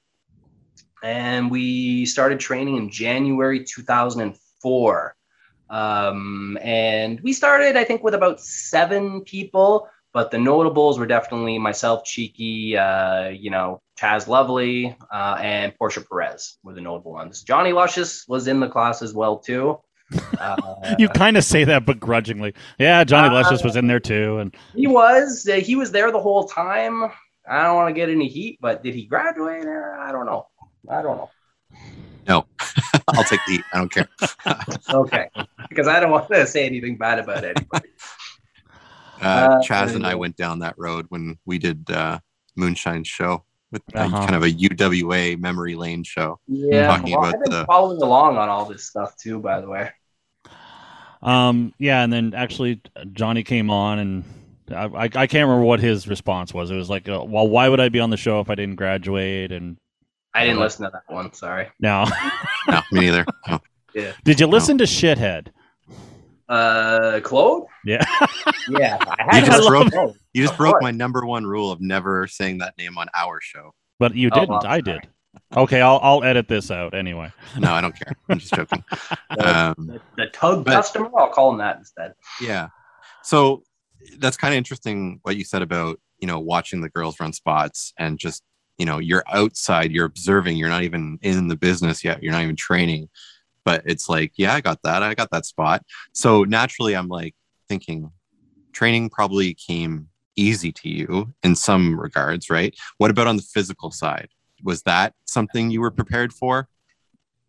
And 1.03 1.51
we 1.51 2.05
started 2.05 2.41
training 2.41 2.77
in 2.77 2.91
January 2.91 3.65
2004. 3.65 5.17
Um, 5.71 6.59
and 6.61 7.21
we 7.21 7.33
started, 7.33 7.77
I 7.77 7.85
think, 7.85 8.03
with 8.03 8.15
about 8.15 8.41
seven 8.41 9.21
people 9.23 9.89
but 10.13 10.31
the 10.31 10.39
notables 10.39 10.99
were 10.99 11.07
definitely 11.07 11.59
myself, 11.59 12.05
Cheeky, 12.05 12.77
uh, 12.77 13.29
you 13.29 13.51
know, 13.51 13.81
Chaz 13.99 14.27
Lovely, 14.27 14.97
uh, 15.13 15.39
and 15.41 15.77
Portia 15.77 16.03
Perez 16.03 16.57
were 16.63 16.75
the 16.75 16.81
notable 16.81 17.13
ones. 17.13 17.43
Johnny 17.43 17.73
Luscious 17.73 18.27
was 18.29 18.49
in 18.49 18.61
the 18.61 18.69
class 18.69 19.03
as 19.03 19.13
well 19.13 19.39
too. 19.39 19.79
Uh, 20.41 20.95
you 20.99 21.09
kind 21.09 21.37
of 21.37 21.45
say 21.45 21.65
that 21.65 21.85
begrudgingly. 21.85 22.55
Yeah, 22.79 23.05
Johnny 23.05 23.35
Luscious 23.35 23.63
was 23.63 23.77
in 23.77 23.87
there 23.87 24.01
too, 24.01 24.39
and 24.39 24.57
he 24.75 24.87
was. 24.87 25.47
Uh, 25.51 25.57
he 25.57 25.75
was 25.75 25.93
there 25.93 26.11
the 26.11 26.21
whole 26.21 26.45
time. 26.49 27.11
I 27.49 27.63
don't 27.63 27.77
want 27.77 27.89
to 27.89 27.95
get 27.95 28.09
any 28.11 28.29
heat, 28.29 28.59
but 28.61 28.83
did 28.83 28.95
he 28.95 29.07
graduate? 29.07 29.67
I 29.67 30.13
don't 30.13 30.27
know. 30.27 30.49
I 30.89 31.03
don't 31.03 31.17
know. 31.17 31.31
No, 32.29 32.45
I'll 33.09 33.25
take 33.25 33.41
the 33.47 33.53
heat. 33.53 33.65
I 33.73 33.79
don't 33.79 33.93
care. 33.93 34.09
okay, 34.91 35.31
because 35.69 35.89
I 35.89 35.99
don't 35.99 36.11
want 36.11 36.29
to 36.29 36.47
say 36.47 36.67
anything 36.67 36.99
bad 36.99 37.19
about 37.19 37.43
anybody. 37.43 37.89
Uh, 39.21 39.25
uh, 39.25 39.63
Chaz 39.63 39.95
and 39.95 40.07
I 40.07 40.15
went 40.15 40.37
down 40.37 40.61
that 40.61 40.75
road 40.79 41.07
when 41.09 41.39
we 41.45 41.59
did 41.59 41.91
uh, 41.91 42.19
Moonshine 42.57 43.05
show 43.05 43.45
with 43.71 43.83
uh, 43.95 44.09
kind 44.09 44.35
of 44.35 44.43
a 44.43 44.51
UWA 44.51 45.39
memory 45.39 45.75
lane 45.75 46.03
show. 46.03 46.39
Yeah, 46.47 46.87
talking 46.87 47.13
well, 47.13 47.21
about 47.21 47.35
I've 47.35 47.43
been 47.45 47.53
the... 47.53 47.67
following 47.67 48.03
along 48.03 48.37
on 48.37 48.49
all 48.49 48.65
this 48.65 48.87
stuff 48.87 49.17
too. 49.17 49.41
By 49.41 49.61
the 49.61 49.69
way. 49.69 49.91
Um. 51.23 51.73
Yeah, 51.79 52.03
and 52.03 52.13
then 52.13 52.35
actually 52.35 52.81
Johnny 53.13 53.43
came 53.43 53.71
on, 53.71 53.99
and 53.99 54.25
I 54.71 54.85
I, 54.85 55.03
I 55.05 55.09
can't 55.09 55.49
remember 55.49 55.65
what 55.65 55.81
his 55.81 56.07
response 56.07 56.55
was. 56.55 56.71
It 56.71 56.77
was 56.77 56.89
like, 56.89 57.09
uh, 57.09 57.25
"Well, 57.25 57.49
why 57.49 57.69
would 57.69 57.81
I 57.81 57.89
be 57.89 58.01
on 58.01 58.11
the 58.11 58.17
show 58.17 58.41
if 58.41 58.51
I 58.51 58.55
didn't 58.55 58.77
graduate?" 58.77 59.51
And 59.51 59.79
I 60.35 60.45
didn't 60.45 60.61
listen 60.61 60.85
to 60.85 60.91
that 60.93 61.13
one. 61.13 61.33
Sorry. 61.33 61.69
No. 61.81 62.07
no, 62.69 62.83
me 62.93 63.01
neither. 63.01 63.27
No. 63.49 63.61
Yeah. 63.95 64.13
Did 64.23 64.39
you 64.39 64.47
listen 64.47 64.77
no. 64.77 64.85
to 64.85 64.91
Shithead? 64.91 65.49
Uh, 66.49 67.21
Claude. 67.23 67.65
Yeah, 67.85 68.05
yeah. 68.69 68.99
you 69.35 69.47
just 69.47 69.69
broke. 69.69 69.93
You 70.33 70.43
just 70.43 70.57
broke 70.57 70.81
my 70.81 70.91
number 70.91 71.27
one 71.27 71.47
rule 71.47 71.71
of 71.71 71.81
never 71.81 72.27
saying 72.27 72.59
that 72.59 72.75
name 72.79 72.97
on 72.97 73.09
our 73.15 73.41
show. 73.41 73.75
But 73.99 74.15
you 74.15 74.31
didn't. 74.31 74.51
Oh, 74.51 74.59
well, 74.63 74.67
I 74.67 74.81
did. 74.81 75.09
Okay, 75.57 75.81
I'll 75.81 76.01
I'll 76.03 76.25
edit 76.25 76.49
this 76.49 76.71
out 76.71 76.95
anyway. 76.95 77.33
No, 77.59 77.73
I 77.73 77.81
don't 77.81 77.99
care. 77.99 78.13
I'm 78.29 78.39
just 78.39 78.55
joking. 78.55 78.85
the, 79.37 79.59
um, 79.59 79.75
the, 79.79 80.01
the, 80.17 80.27
tug 80.27 80.65
but, 80.65 80.73
customer. 80.73 81.11
I'll 81.17 81.31
call 81.31 81.51
him 81.53 81.59
that 81.59 81.79
instead. 81.79 82.15
Yeah. 82.41 82.69
So 83.23 83.63
that's 84.19 84.37
kind 84.37 84.55
of 84.55 84.59
interesting 84.59 85.21
what 85.23 85.37
you 85.37 85.45
said 85.45 85.63
about 85.63 86.01
you 86.19 86.27
know 86.27 86.39
watching 86.39 86.81
the 86.81 86.89
girls 86.89 87.19
run 87.21 87.33
spots 87.33 87.93
and 87.99 88.19
just 88.19 88.43
you 88.77 88.87
know 88.87 88.99
you're 88.99 89.25
outside, 89.29 89.93
you're 89.93 90.07
observing, 90.07 90.57
you're 90.57 90.69
not 90.69 90.83
even 90.83 91.19
in 91.23 91.49
the 91.49 91.57
business 91.57 92.05
yet, 92.05 92.23
you're 92.23 92.33
not 92.33 92.43
even 92.43 92.57
training, 92.57 93.09
but 93.69 93.83
it's 93.85 94.09
like, 94.09 94.33
yeah, 94.37 94.55
I 94.55 94.63
got 94.63 94.81
that. 94.85 95.03
I 95.03 95.13
got 95.13 95.31
that 95.31 95.45
spot. 95.45 95.85
So 96.15 96.43
naturally, 96.45 96.97
I'm 96.97 97.09
like 97.09 97.35
thinking 97.69 98.11
training 98.73 99.11
probably 99.11 99.53
came 99.53 100.09
easy 100.37 100.73
to 100.73 100.89
you 100.89 101.35
in 101.43 101.55
some 101.55 102.01
regards, 102.01 102.49
right? 102.49 102.75
What 102.97 103.11
about 103.11 103.27
on 103.27 103.37
the 103.37 103.43
physical 103.43 103.91
side? 103.91 104.31
Was 104.63 104.81
that 104.85 105.13
something 105.27 105.71
you 105.71 105.83
were 105.83 105.91
prepared 105.91 106.33
for? 106.33 106.67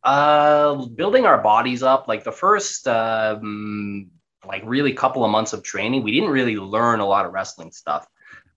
Uh, 0.04 0.88
building 0.88 1.26
our 1.26 1.38
bodies 1.38 1.84
up, 1.84 2.10
like 2.10 2.26
the 2.26 2.34
first, 2.34 2.86
um, 2.90 4.12
like 4.46 4.64
really 4.66 4.92
couple 4.92 5.24
of 5.24 5.32
months 5.32 5.54
of 5.54 5.64
training, 5.64 6.04
we 6.04 6.12
didn't 6.12 6.32
really 6.32 6.58
learn 6.58 7.00
a 7.00 7.08
lot 7.08 7.26
of 7.26 7.32
wrestling 7.32 7.72
stuff. 7.72 8.06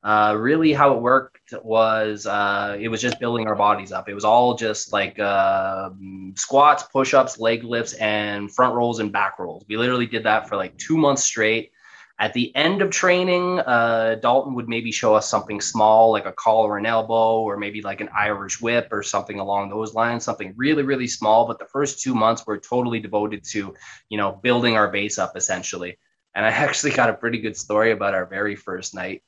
Uh, 0.05 0.35
really, 0.37 0.73
how 0.73 0.97
it 0.97 1.01
worked 1.01 1.55
was 1.63 2.27
uh, 2.27 2.77
it 2.81 2.89
was 2.89 3.01
just 3.01 3.21
building 3.21 3.47
our 3.47 3.55
bodies 3.55 3.93
up. 3.93 4.09
It 4.09 4.15
was 4.15 4.25
all 4.25 4.55
just 4.55 4.93
like 4.93 5.19
uh, 5.21 5.91
squats, 6.35 6.83
push 6.85 7.15
ups, 7.15 7.39
leg 7.39 7.63
lifts, 7.63 7.93
and 7.95 8.53
front 8.53 8.75
rolls 8.75 8.99
and 8.99 9.13
back 9.13 9.39
rolls. 9.39 9.65
We 9.69 9.77
literally 9.77 10.07
did 10.07 10.25
that 10.25 10.49
for 10.49 10.57
like 10.57 10.77
two 10.77 10.97
months 10.97 11.23
straight. 11.23 11.71
At 12.19 12.35
the 12.35 12.55
end 12.57 12.83
of 12.83 12.91
training, 12.91 13.61
uh, 13.61 14.17
Dalton 14.21 14.55
would 14.55 14.69
maybe 14.69 14.93
show 14.93 15.15
us 15.15 15.29
something 15.29 15.61
small, 15.61 16.13
like 16.13 16.27
a 16.27 16.33
collar 16.33 16.79
and 16.79 16.87
elbow, 16.87 17.41
or 17.43 17.57
maybe 17.57 17.81
like 17.81 18.01
an 18.01 18.11
Irish 18.17 18.61
whip 18.61 18.89
or 18.91 19.03
something 19.03 19.39
along 19.39 19.71
those 19.71 19.95
lines, 19.95 20.25
something 20.25 20.53
really, 20.57 20.83
really 20.83 21.09
small. 21.09 21.47
But 21.47 21.59
the 21.59 21.67
first 21.67 22.01
two 22.01 22.15
months 22.15 22.45
were 22.47 22.59
totally 22.59 23.01
devoted 23.01 23.45
to, 23.53 23.75
you 24.09 24.19
know, 24.19 24.33
building 24.33 24.77
our 24.77 24.89
base 24.89 25.19
up 25.19 25.37
essentially. 25.37 25.99
And 26.35 26.45
I 26.45 26.49
actually 26.67 26.93
got 26.93 27.11
a 27.11 27.15
pretty 27.15 27.39
good 27.39 27.57
story 27.57 27.93
about 27.93 28.15
our 28.15 28.27
very 28.27 28.57
first 28.57 28.95
night 28.95 29.23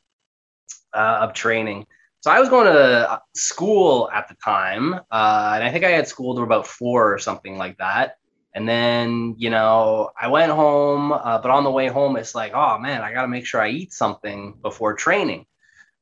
uh, 0.94 1.18
of 1.22 1.32
training. 1.32 1.86
So 2.20 2.30
I 2.30 2.40
was 2.40 2.48
going 2.48 2.66
to 2.66 3.20
school 3.34 4.08
at 4.10 4.28
the 4.28 4.34
time, 4.42 4.94
uh, 4.94 5.52
and 5.54 5.62
I 5.64 5.70
think 5.70 5.84
I 5.84 5.90
had 5.90 6.08
school 6.08 6.34
to 6.36 6.42
about 6.42 6.66
four 6.66 7.12
or 7.12 7.18
something 7.18 7.58
like 7.58 7.76
that. 7.78 8.16
And 8.54 8.68
then, 8.68 9.34
you 9.36 9.50
know, 9.50 10.10
I 10.18 10.28
went 10.28 10.52
home, 10.52 11.12
uh, 11.12 11.38
but 11.38 11.50
on 11.50 11.64
the 11.64 11.70
way 11.70 11.88
home, 11.88 12.16
it's 12.16 12.34
like, 12.34 12.52
oh 12.54 12.78
man, 12.78 13.02
I 13.02 13.12
got 13.12 13.22
to 13.22 13.28
make 13.28 13.44
sure 13.44 13.60
I 13.60 13.68
eat 13.68 13.92
something 13.92 14.54
before 14.62 14.94
training, 14.94 15.44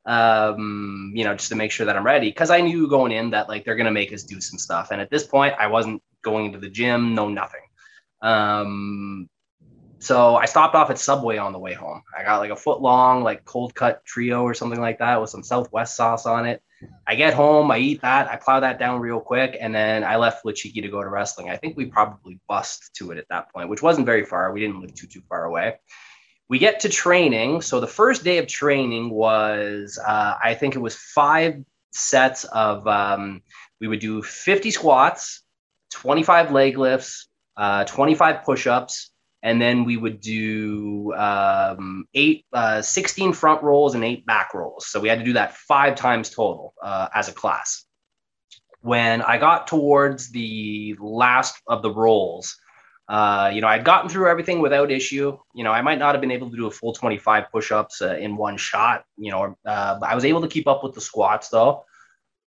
um, 0.04 1.12
you 1.14 1.24
know, 1.24 1.34
just 1.34 1.48
to 1.48 1.56
make 1.56 1.72
sure 1.72 1.86
that 1.86 1.96
I'm 1.96 2.04
ready. 2.04 2.30
Cause 2.30 2.50
I 2.50 2.60
knew 2.60 2.88
going 2.88 3.10
in 3.10 3.30
that 3.30 3.48
like 3.48 3.64
they're 3.64 3.74
going 3.74 3.86
to 3.86 3.90
make 3.90 4.12
us 4.12 4.22
do 4.22 4.40
some 4.40 4.58
stuff. 4.58 4.90
And 4.90 5.00
at 5.00 5.10
this 5.10 5.26
point, 5.26 5.54
I 5.58 5.66
wasn't 5.66 6.02
going 6.22 6.46
into 6.46 6.58
the 6.58 6.68
gym, 6.68 7.14
no 7.14 7.28
nothing. 7.30 7.62
Um, 8.20 9.28
so 10.02 10.34
I 10.34 10.46
stopped 10.46 10.74
off 10.74 10.90
at 10.90 10.98
Subway 10.98 11.36
on 11.36 11.52
the 11.52 11.60
way 11.60 11.74
home. 11.74 12.02
I 12.16 12.24
got 12.24 12.38
like 12.38 12.50
a 12.50 12.56
foot 12.56 12.80
long, 12.80 13.22
like 13.22 13.44
cold 13.44 13.72
cut 13.72 14.04
trio 14.04 14.42
or 14.42 14.52
something 14.52 14.80
like 14.80 14.98
that 14.98 15.20
with 15.20 15.30
some 15.30 15.44
Southwest 15.44 15.94
sauce 15.94 16.26
on 16.26 16.44
it. 16.44 16.60
I 17.06 17.14
get 17.14 17.34
home, 17.34 17.70
I 17.70 17.78
eat 17.78 18.00
that, 18.02 18.28
I 18.28 18.34
plow 18.34 18.58
that 18.58 18.80
down 18.80 19.00
real 19.00 19.20
quick, 19.20 19.56
and 19.60 19.72
then 19.72 20.02
I 20.02 20.16
left 20.16 20.44
Lachiki 20.44 20.82
to 20.82 20.88
go 20.88 21.00
to 21.00 21.08
wrestling. 21.08 21.50
I 21.50 21.56
think 21.56 21.76
we 21.76 21.86
probably 21.86 22.40
bust 22.48 22.90
to 22.96 23.12
it 23.12 23.18
at 23.18 23.28
that 23.30 23.52
point, 23.52 23.68
which 23.68 23.82
wasn't 23.82 24.06
very 24.06 24.24
far. 24.24 24.52
We 24.52 24.58
didn't 24.58 24.80
live 24.80 24.92
too 24.92 25.06
too 25.06 25.22
far 25.28 25.44
away. 25.44 25.76
We 26.48 26.58
get 26.58 26.80
to 26.80 26.88
training. 26.88 27.62
So 27.62 27.78
the 27.78 27.86
first 27.86 28.24
day 28.24 28.38
of 28.38 28.48
training 28.48 29.08
was, 29.10 30.00
uh, 30.04 30.34
I 30.42 30.54
think 30.54 30.74
it 30.74 30.80
was 30.80 30.96
five 30.96 31.62
sets 31.92 32.42
of. 32.44 32.86
Um, 32.88 33.42
we 33.80 33.86
would 33.86 34.00
do 34.00 34.22
50 34.22 34.70
squats, 34.72 35.42
25 35.92 36.50
leg 36.50 36.76
lifts, 36.76 37.28
uh, 37.56 37.84
25 37.84 38.44
push-ups, 38.44 39.11
and 39.42 39.60
then 39.60 39.84
we 39.84 39.96
would 39.96 40.20
do 40.20 41.12
um, 41.14 42.06
eight, 42.14 42.46
uh, 42.52 42.80
16 42.80 43.32
front 43.32 43.62
rolls 43.62 43.94
and 43.94 44.04
eight 44.04 44.24
back 44.24 44.54
rolls. 44.54 44.86
So 44.86 45.00
we 45.00 45.08
had 45.08 45.18
to 45.18 45.24
do 45.24 45.32
that 45.32 45.56
five 45.56 45.96
times 45.96 46.30
total 46.30 46.74
uh, 46.80 47.08
as 47.14 47.28
a 47.28 47.32
class. 47.32 47.84
When 48.80 49.20
I 49.22 49.38
got 49.38 49.66
towards 49.66 50.30
the 50.30 50.96
last 51.00 51.60
of 51.66 51.82
the 51.82 51.90
rolls, 51.90 52.56
uh, 53.08 53.50
you 53.52 53.60
know, 53.60 53.66
I'd 53.66 53.84
gotten 53.84 54.08
through 54.08 54.28
everything 54.28 54.60
without 54.60 54.90
issue. 54.90 55.36
You 55.54 55.64
know, 55.64 55.72
I 55.72 55.82
might 55.82 55.98
not 55.98 56.14
have 56.14 56.20
been 56.20 56.30
able 56.30 56.50
to 56.50 56.56
do 56.56 56.66
a 56.66 56.70
full 56.70 56.92
25 56.92 57.50
push-ups 57.50 58.00
uh, 58.00 58.16
in 58.16 58.36
one 58.36 58.56
shot. 58.56 59.04
You 59.16 59.32
know, 59.32 59.56
uh, 59.66 59.98
I 60.02 60.14
was 60.14 60.24
able 60.24 60.40
to 60.42 60.48
keep 60.48 60.68
up 60.68 60.84
with 60.84 60.94
the 60.94 61.00
squats 61.00 61.48
though. 61.48 61.84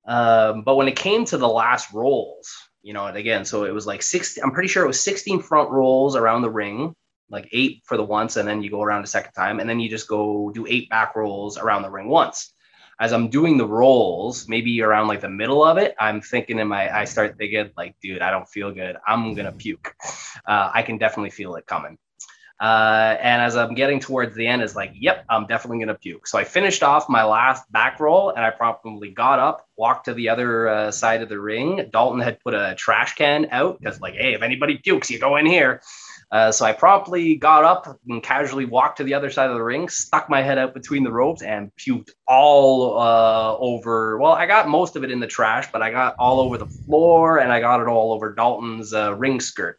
Um, 0.06 0.62
but 0.62 0.76
when 0.76 0.88
it 0.88 0.96
came 0.96 1.24
to 1.26 1.38
the 1.38 1.48
last 1.48 1.92
rolls, 1.92 2.52
you 2.84 2.92
know, 2.92 3.06
and 3.06 3.16
again, 3.16 3.46
so 3.46 3.64
it 3.64 3.72
was 3.72 3.86
like 3.86 4.02
six, 4.02 4.36
I'm 4.36 4.50
pretty 4.50 4.68
sure 4.68 4.84
it 4.84 4.86
was 4.86 5.00
16 5.00 5.40
front 5.40 5.70
rolls 5.70 6.16
around 6.16 6.42
the 6.42 6.50
ring, 6.50 6.94
like 7.30 7.48
eight 7.50 7.80
for 7.86 7.96
the 7.96 8.04
once, 8.04 8.36
and 8.36 8.46
then 8.46 8.62
you 8.62 8.70
go 8.70 8.82
around 8.82 9.02
a 9.02 9.06
second 9.06 9.32
time, 9.32 9.58
and 9.58 9.68
then 9.68 9.80
you 9.80 9.88
just 9.88 10.06
go 10.06 10.50
do 10.50 10.66
eight 10.68 10.90
back 10.90 11.16
rolls 11.16 11.56
around 11.56 11.80
the 11.80 11.90
ring 11.90 12.08
once. 12.08 12.52
As 13.00 13.14
I'm 13.14 13.28
doing 13.28 13.56
the 13.56 13.66
rolls, 13.66 14.46
maybe 14.48 14.82
around 14.82 15.08
like 15.08 15.22
the 15.22 15.30
middle 15.30 15.64
of 15.64 15.78
it, 15.78 15.94
I'm 15.98 16.20
thinking 16.20 16.58
in 16.58 16.68
my, 16.68 16.94
I 16.94 17.06
start 17.06 17.38
thinking 17.38 17.70
like, 17.74 17.96
dude, 18.02 18.20
I 18.20 18.30
don't 18.30 18.48
feel 18.48 18.70
good. 18.70 18.96
I'm 19.06 19.34
gonna 19.34 19.50
puke. 19.50 19.94
Uh, 20.46 20.70
I 20.72 20.82
can 20.82 20.98
definitely 20.98 21.30
feel 21.30 21.54
it 21.56 21.66
coming. 21.66 21.96
Uh, 22.60 23.16
and 23.20 23.42
as 23.42 23.56
I'm 23.56 23.74
getting 23.74 23.98
towards 23.98 24.36
the 24.36 24.46
end, 24.46 24.62
it's 24.62 24.76
like, 24.76 24.92
yep, 24.94 25.24
I'm 25.28 25.46
definitely 25.46 25.78
going 25.78 25.88
to 25.88 25.94
puke. 25.94 26.26
So 26.26 26.38
I 26.38 26.44
finished 26.44 26.82
off 26.82 27.08
my 27.08 27.24
last 27.24 27.70
back 27.72 27.98
roll 27.98 28.30
and 28.30 28.44
I 28.44 28.50
promptly 28.50 29.10
got 29.10 29.38
up, 29.38 29.66
walked 29.76 30.04
to 30.06 30.14
the 30.14 30.28
other 30.28 30.68
uh, 30.68 30.90
side 30.90 31.20
of 31.20 31.28
the 31.28 31.40
ring. 31.40 31.88
Dalton 31.92 32.20
had 32.20 32.38
put 32.40 32.54
a 32.54 32.74
trash 32.76 33.16
can 33.16 33.48
out 33.50 33.80
because, 33.80 34.00
like, 34.00 34.14
hey, 34.14 34.34
if 34.34 34.42
anybody 34.42 34.78
pukes, 34.78 35.10
you 35.10 35.18
go 35.18 35.36
in 35.36 35.46
here. 35.46 35.82
Uh, 36.30 36.50
so 36.50 36.64
I 36.64 36.72
promptly 36.72 37.36
got 37.36 37.64
up 37.64 38.00
and 38.08 38.22
casually 38.22 38.64
walked 38.64 38.96
to 38.96 39.04
the 39.04 39.14
other 39.14 39.30
side 39.30 39.50
of 39.50 39.56
the 39.56 39.62
ring, 39.62 39.88
stuck 39.88 40.28
my 40.28 40.42
head 40.42 40.58
out 40.58 40.74
between 40.74 41.04
the 41.04 41.12
ropes, 41.12 41.42
and 41.42 41.70
puked 41.76 42.10
all 42.26 42.98
uh, 42.98 43.56
over. 43.58 44.18
Well, 44.18 44.32
I 44.32 44.46
got 44.46 44.68
most 44.68 44.96
of 44.96 45.04
it 45.04 45.10
in 45.10 45.20
the 45.20 45.26
trash, 45.26 45.70
but 45.70 45.82
I 45.82 45.90
got 45.90 46.16
all 46.18 46.40
over 46.40 46.58
the 46.58 46.66
floor 46.66 47.38
and 47.38 47.52
I 47.52 47.60
got 47.60 47.80
it 47.80 47.88
all 47.88 48.12
over 48.12 48.34
Dalton's 48.34 48.92
uh, 48.92 49.14
ring 49.14 49.38
skirt. 49.38 49.78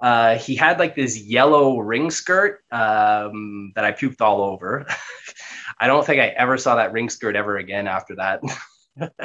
Uh, 0.00 0.36
he 0.36 0.54
had 0.54 0.78
like 0.78 0.94
this 0.94 1.18
yellow 1.18 1.78
ring 1.78 2.10
skirt 2.10 2.62
um, 2.70 3.72
that 3.74 3.84
I 3.84 3.92
puked 3.92 4.20
all 4.20 4.42
over. 4.42 4.86
I 5.80 5.86
don't 5.86 6.04
think 6.04 6.20
I 6.20 6.28
ever 6.28 6.56
saw 6.56 6.76
that 6.76 6.92
ring 6.92 7.08
skirt 7.08 7.36
ever 7.36 7.56
again 7.56 7.86
after 7.86 8.16
that. 8.16 8.40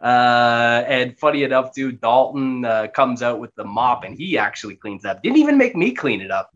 uh, 0.00 0.84
and 0.86 1.18
funny 1.18 1.42
enough, 1.42 1.74
too, 1.74 1.92
Dalton 1.92 2.64
uh, 2.64 2.88
comes 2.88 3.22
out 3.22 3.40
with 3.40 3.54
the 3.54 3.64
mop 3.64 4.04
and 4.04 4.16
he 4.16 4.38
actually 4.38 4.76
cleans 4.76 5.04
up. 5.04 5.22
Didn't 5.22 5.38
even 5.38 5.58
make 5.58 5.76
me 5.76 5.92
clean 5.92 6.20
it 6.20 6.30
up. 6.30 6.50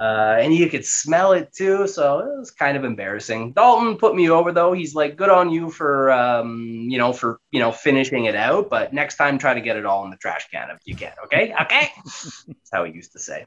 Uh, 0.00 0.36
and 0.40 0.54
you 0.54 0.68
could 0.68 0.84
smell 0.84 1.32
it 1.32 1.52
too. 1.52 1.86
So 1.86 2.20
it 2.20 2.38
was 2.38 2.50
kind 2.50 2.76
of 2.76 2.84
embarrassing. 2.84 3.52
Dalton 3.52 3.96
put 3.96 4.14
me 4.14 4.30
over 4.30 4.52
though. 4.52 4.72
He's 4.72 4.94
like, 4.94 5.16
good 5.16 5.30
on 5.30 5.50
you 5.50 5.70
for, 5.70 6.10
um, 6.12 6.86
you 6.88 6.98
know, 6.98 7.12
for, 7.12 7.40
you 7.50 7.60
know, 7.60 7.72
finishing 7.72 8.24
it 8.24 8.36
out. 8.36 8.70
But 8.70 8.92
next 8.92 9.16
time, 9.16 9.38
try 9.38 9.54
to 9.54 9.60
get 9.60 9.76
it 9.76 9.86
all 9.86 10.04
in 10.04 10.10
the 10.10 10.16
trash 10.16 10.48
can 10.50 10.70
if 10.70 10.78
you 10.84 10.96
can. 10.96 11.12
Okay. 11.24 11.54
Okay. 11.62 11.90
That's 12.04 12.70
how 12.72 12.84
he 12.84 12.92
used 12.92 13.12
to 13.12 13.18
say. 13.18 13.46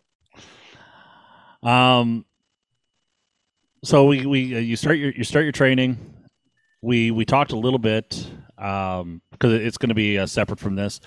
Um, 1.63 2.25
so 3.84 4.06
we, 4.06 4.25
we, 4.25 4.56
uh, 4.56 4.60
you 4.60 4.75
start 4.75 4.98
your, 4.98 5.12
you 5.12 5.24
start 5.24 5.44
your 5.44 5.51
training 5.51 5.98
we 6.82 7.12
we 7.12 7.25
talked 7.25 7.51
a 7.51 7.58
little 7.58 7.80
bit 7.80 8.30
um, 8.58 9.22
because 9.32 9.54
it's 9.54 9.78
going 9.78 9.90
to 9.90 9.96
be 9.96 10.18
uh, 10.18 10.26
separate 10.26 10.60
from 10.60 10.76
this. 10.76 11.00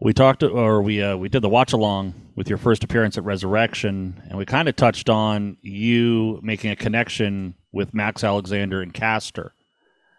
We 0.00 0.14
talked, 0.14 0.42
or 0.42 0.80
we 0.80 1.02
uh, 1.02 1.16
we 1.16 1.28
did 1.28 1.42
the 1.42 1.48
watch 1.48 1.72
along 1.72 2.14
with 2.34 2.48
your 2.48 2.58
first 2.58 2.84
appearance 2.84 3.18
at 3.18 3.24
Resurrection, 3.24 4.22
and 4.28 4.38
we 4.38 4.46
kind 4.46 4.68
of 4.68 4.76
touched 4.76 5.10
on 5.10 5.58
you 5.60 6.40
making 6.42 6.70
a 6.70 6.76
connection 6.76 7.54
with 7.70 7.92
Max 7.92 8.24
Alexander 8.24 8.80
and 8.80 8.94
Caster. 8.94 9.52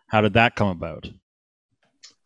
How 0.07 0.21
did 0.21 0.33
that 0.33 0.55
come 0.55 0.67
about? 0.67 1.09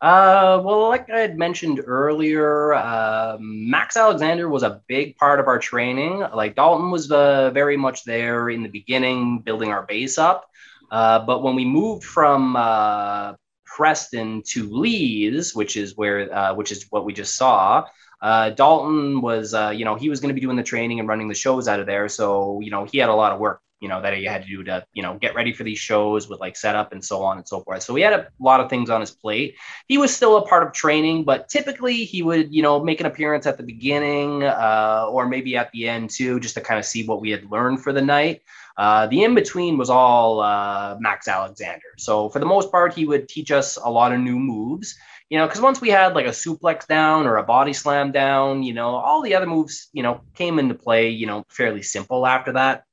Uh, 0.01 0.61
well, 0.63 0.89
like 0.89 1.09
I 1.09 1.19
had 1.19 1.37
mentioned 1.37 1.81
earlier, 1.85 2.73
uh, 2.73 3.37
Max 3.39 3.95
Alexander 3.95 4.49
was 4.49 4.63
a 4.63 4.81
big 4.87 5.15
part 5.15 5.39
of 5.39 5.47
our 5.47 5.57
training. 5.57 6.19
Like 6.19 6.55
Dalton 6.55 6.91
was 6.91 7.09
uh, 7.09 7.51
very 7.51 7.77
much 7.77 8.03
there 8.03 8.49
in 8.49 8.63
the 8.63 8.69
beginning, 8.69 9.39
building 9.39 9.71
our 9.71 9.83
base 9.83 10.17
up. 10.17 10.49
Uh, 10.91 11.19
but 11.25 11.41
when 11.41 11.55
we 11.55 11.65
moved 11.65 12.03
from 12.03 12.55
uh, 12.55 13.33
Preston 13.75 14.41
to 14.43 14.63
Lee's, 14.69 15.53
which 15.53 15.75
is 15.75 15.97
where, 15.97 16.33
uh, 16.33 16.53
which 16.53 16.71
is 16.71 16.85
what 16.91 17.03
we 17.03 17.11
just 17.11 17.35
saw, 17.35 17.83
uh, 18.21 18.51
Dalton 18.51 19.19
was, 19.19 19.53
uh, 19.53 19.73
you 19.75 19.83
know, 19.83 19.95
he 19.95 20.07
was 20.09 20.21
going 20.21 20.29
to 20.29 20.33
be 20.33 20.39
doing 20.39 20.55
the 20.55 20.63
training 20.63 21.01
and 21.01 21.09
running 21.09 21.27
the 21.27 21.35
shows 21.35 21.67
out 21.67 21.81
of 21.81 21.85
there. 21.85 22.07
So, 22.07 22.61
you 22.61 22.71
know, 22.71 22.85
he 22.85 22.99
had 22.99 23.09
a 23.09 23.13
lot 23.13 23.33
of 23.33 23.39
work, 23.39 23.59
you 23.81 23.89
know, 23.89 24.01
that 24.01 24.15
he 24.15 24.23
had 24.23 24.43
to 24.43 24.47
do 24.47 24.63
to, 24.63 24.85
you 24.93 25.03
know, 25.03 25.17
get 25.19 25.35
ready 25.35 25.51
for 25.51 25.65
these 25.65 25.77
shows 25.77 26.29
with 26.29 26.39
like 26.39 26.55
setup 26.55 26.93
and 26.93 27.03
so 27.03 27.21
on 27.21 27.35
and 27.35 27.45
so 27.45 27.59
forth. 27.59 27.83
So 27.83 27.93
he 27.95 28.01
had 28.01 28.13
a 28.13 28.27
lot 28.39 28.61
of 28.61 28.69
things 28.69 28.89
on 28.89 29.01
his 29.01 29.11
plate. 29.11 29.57
He 29.89 29.97
was 29.97 30.15
still 30.15 30.37
a 30.37 30.47
part 30.47 30.65
of 30.65 30.71
training, 30.71 31.25
but 31.25 31.49
typically 31.49 32.05
he 32.05 32.23
would, 32.23 32.53
you 32.53 32.61
know, 32.61 32.81
make 32.81 33.01
an 33.01 33.07
appearance 33.07 33.45
at 33.45 33.57
the 33.57 33.63
beginning 33.63 34.43
or 34.43 35.27
maybe 35.27 35.57
at 35.57 35.69
the 35.73 35.89
end 35.89 36.11
too, 36.11 36.39
just 36.39 36.55
to 36.55 36.61
kind 36.61 36.79
of 36.79 36.85
see 36.85 37.05
what 37.05 37.19
we 37.19 37.29
had 37.29 37.51
learned 37.51 37.83
for 37.83 37.91
the 37.91 38.01
night. 38.01 38.41
Uh, 38.77 39.07
the 39.07 39.23
in 39.23 39.35
between 39.35 39.77
was 39.77 39.89
all 39.89 40.41
uh, 40.41 40.97
Max 40.99 41.27
Alexander. 41.27 41.87
So 41.97 42.29
for 42.29 42.39
the 42.39 42.45
most 42.45 42.71
part, 42.71 42.93
he 42.93 43.05
would 43.05 43.29
teach 43.29 43.51
us 43.51 43.77
a 43.77 43.89
lot 43.89 44.11
of 44.11 44.19
new 44.19 44.37
moves. 44.37 44.95
You 45.29 45.39
know, 45.39 45.47
because 45.47 45.61
once 45.61 45.81
we 45.81 45.89
had 45.89 46.13
like 46.13 46.27
a 46.27 46.29
suplex 46.29 46.85
down 46.85 47.25
or 47.25 47.37
a 47.37 47.43
body 47.43 47.73
slam 47.73 48.11
down, 48.11 48.61
you 48.63 48.73
know, 48.73 48.95
all 48.95 49.21
the 49.21 49.35
other 49.35 49.47
moves, 49.47 49.87
you 49.91 50.03
know, 50.03 50.21
came 50.35 50.59
into 50.59 50.75
play. 50.75 51.09
You 51.09 51.25
know, 51.25 51.45
fairly 51.49 51.81
simple 51.81 52.27
after 52.27 52.53
that. 52.53 52.83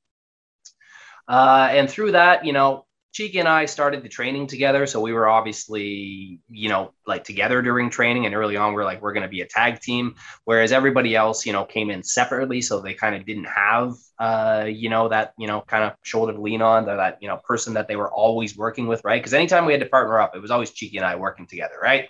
Uh, 1.27 1.67
and 1.71 1.89
through 1.89 2.11
that, 2.13 2.45
you 2.45 2.53
know, 2.53 2.82
Cheeky 3.13 3.37
and 3.37 3.47
I 3.47 3.65
started 3.65 4.01
the 4.01 4.09
training 4.09 4.47
together, 4.47 4.87
so 4.87 4.99
we 4.99 5.13
were 5.13 5.29
obviously, 5.29 6.39
you 6.49 6.69
know, 6.69 6.93
like 7.05 7.23
together 7.23 7.61
during 7.61 7.91
training. 7.91 8.25
And 8.25 8.33
early 8.33 8.57
on, 8.57 8.73
we 8.73 8.81
are 8.81 8.85
like, 8.85 9.03
we're 9.03 9.13
going 9.13 9.21
to 9.21 9.29
be 9.29 9.41
a 9.41 9.45
tag 9.45 9.81
team. 9.81 10.15
Whereas 10.45 10.71
everybody 10.71 11.15
else, 11.15 11.45
you 11.45 11.53
know, 11.53 11.63
came 11.63 11.91
in 11.91 12.01
separately, 12.01 12.61
so 12.61 12.81
they 12.81 12.95
kind 12.95 13.15
of 13.15 13.23
didn't 13.23 13.45
have, 13.45 13.93
uh, 14.17 14.65
you 14.67 14.89
know, 14.89 15.09
that 15.09 15.33
you 15.37 15.45
know 15.45 15.61
kind 15.61 15.83
of 15.83 15.93
shoulder 16.01 16.33
to 16.33 16.41
lean 16.41 16.63
on, 16.63 16.85
that 16.85 17.19
you 17.21 17.27
know 17.27 17.37
person 17.37 17.75
that 17.75 17.87
they 17.87 17.95
were 17.95 18.11
always 18.11 18.57
working 18.57 18.87
with, 18.87 19.03
right? 19.03 19.21
Because 19.21 19.35
anytime 19.35 19.67
we 19.67 19.73
had 19.73 19.81
to 19.81 19.89
partner 19.89 20.19
up, 20.19 20.35
it 20.35 20.41
was 20.41 20.49
always 20.49 20.71
Cheeky 20.71 20.97
and 20.97 21.05
I 21.05 21.15
working 21.15 21.45
together, 21.45 21.75
right? 21.79 22.09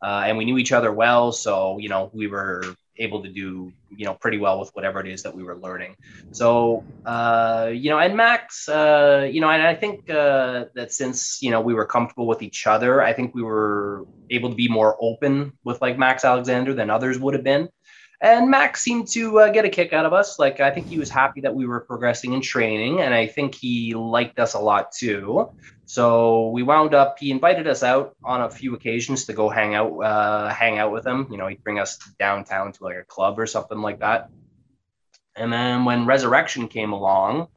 Uh, 0.00 0.22
and 0.26 0.38
we 0.38 0.44
knew 0.44 0.58
each 0.58 0.70
other 0.70 0.92
well, 0.92 1.32
so 1.32 1.78
you 1.78 1.88
know, 1.88 2.08
we 2.12 2.28
were 2.28 2.62
able 2.98 3.22
to 3.22 3.28
do 3.28 3.72
you 3.90 4.04
know 4.04 4.14
pretty 4.14 4.38
well 4.38 4.58
with 4.60 4.70
whatever 4.74 5.00
it 5.00 5.08
is 5.08 5.22
that 5.22 5.34
we 5.34 5.42
were 5.42 5.56
learning. 5.56 5.96
So 6.32 6.84
uh, 7.04 7.70
you 7.72 7.90
know 7.90 7.98
and 7.98 8.16
max 8.16 8.68
uh, 8.68 9.28
you 9.30 9.40
know 9.40 9.48
and 9.48 9.62
i 9.62 9.74
think 9.74 10.10
uh, 10.10 10.64
that 10.74 10.92
since 10.92 11.40
you 11.40 11.50
know 11.50 11.60
we 11.60 11.74
were 11.74 11.86
comfortable 11.86 12.26
with 12.26 12.42
each 12.42 12.66
other 12.66 13.02
i 13.02 13.12
think 13.12 13.34
we 13.34 13.42
were 13.42 14.04
able 14.30 14.50
to 14.50 14.56
be 14.56 14.68
more 14.68 14.96
open 15.00 15.52
with 15.64 15.80
like 15.80 15.96
max 15.96 16.24
alexander 16.24 16.74
than 16.74 16.90
others 16.90 17.18
would 17.18 17.34
have 17.34 17.44
been 17.44 17.68
and 18.20 18.50
Max 18.50 18.82
seemed 18.82 19.08
to 19.08 19.40
uh, 19.40 19.50
get 19.50 19.64
a 19.64 19.68
kick 19.68 19.92
out 19.92 20.06
of 20.06 20.12
us. 20.12 20.38
Like 20.38 20.60
I 20.60 20.70
think 20.70 20.86
he 20.86 20.98
was 20.98 21.10
happy 21.10 21.40
that 21.42 21.54
we 21.54 21.66
were 21.66 21.80
progressing 21.80 22.32
in 22.32 22.40
training, 22.40 23.00
and 23.00 23.12
I 23.12 23.26
think 23.26 23.54
he 23.54 23.94
liked 23.94 24.38
us 24.38 24.54
a 24.54 24.58
lot 24.58 24.92
too. 24.92 25.50
So 25.84 26.48
we 26.50 26.62
wound 26.62 26.94
up. 26.94 27.18
He 27.18 27.30
invited 27.30 27.66
us 27.66 27.82
out 27.82 28.16
on 28.24 28.42
a 28.42 28.50
few 28.50 28.74
occasions 28.74 29.26
to 29.26 29.32
go 29.32 29.48
hang 29.48 29.74
out, 29.74 29.92
uh, 29.98 30.48
hang 30.48 30.78
out 30.78 30.92
with 30.92 31.06
him. 31.06 31.28
You 31.30 31.36
know, 31.36 31.46
he'd 31.46 31.62
bring 31.62 31.78
us 31.78 31.98
downtown 32.18 32.72
to 32.72 32.84
like 32.84 32.96
a 32.96 33.04
club 33.04 33.38
or 33.38 33.46
something 33.46 33.78
like 33.78 34.00
that. 34.00 34.30
And 35.36 35.52
then 35.52 35.84
when 35.84 36.06
Resurrection 36.06 36.66
came 36.68 36.92
along, 36.92 37.48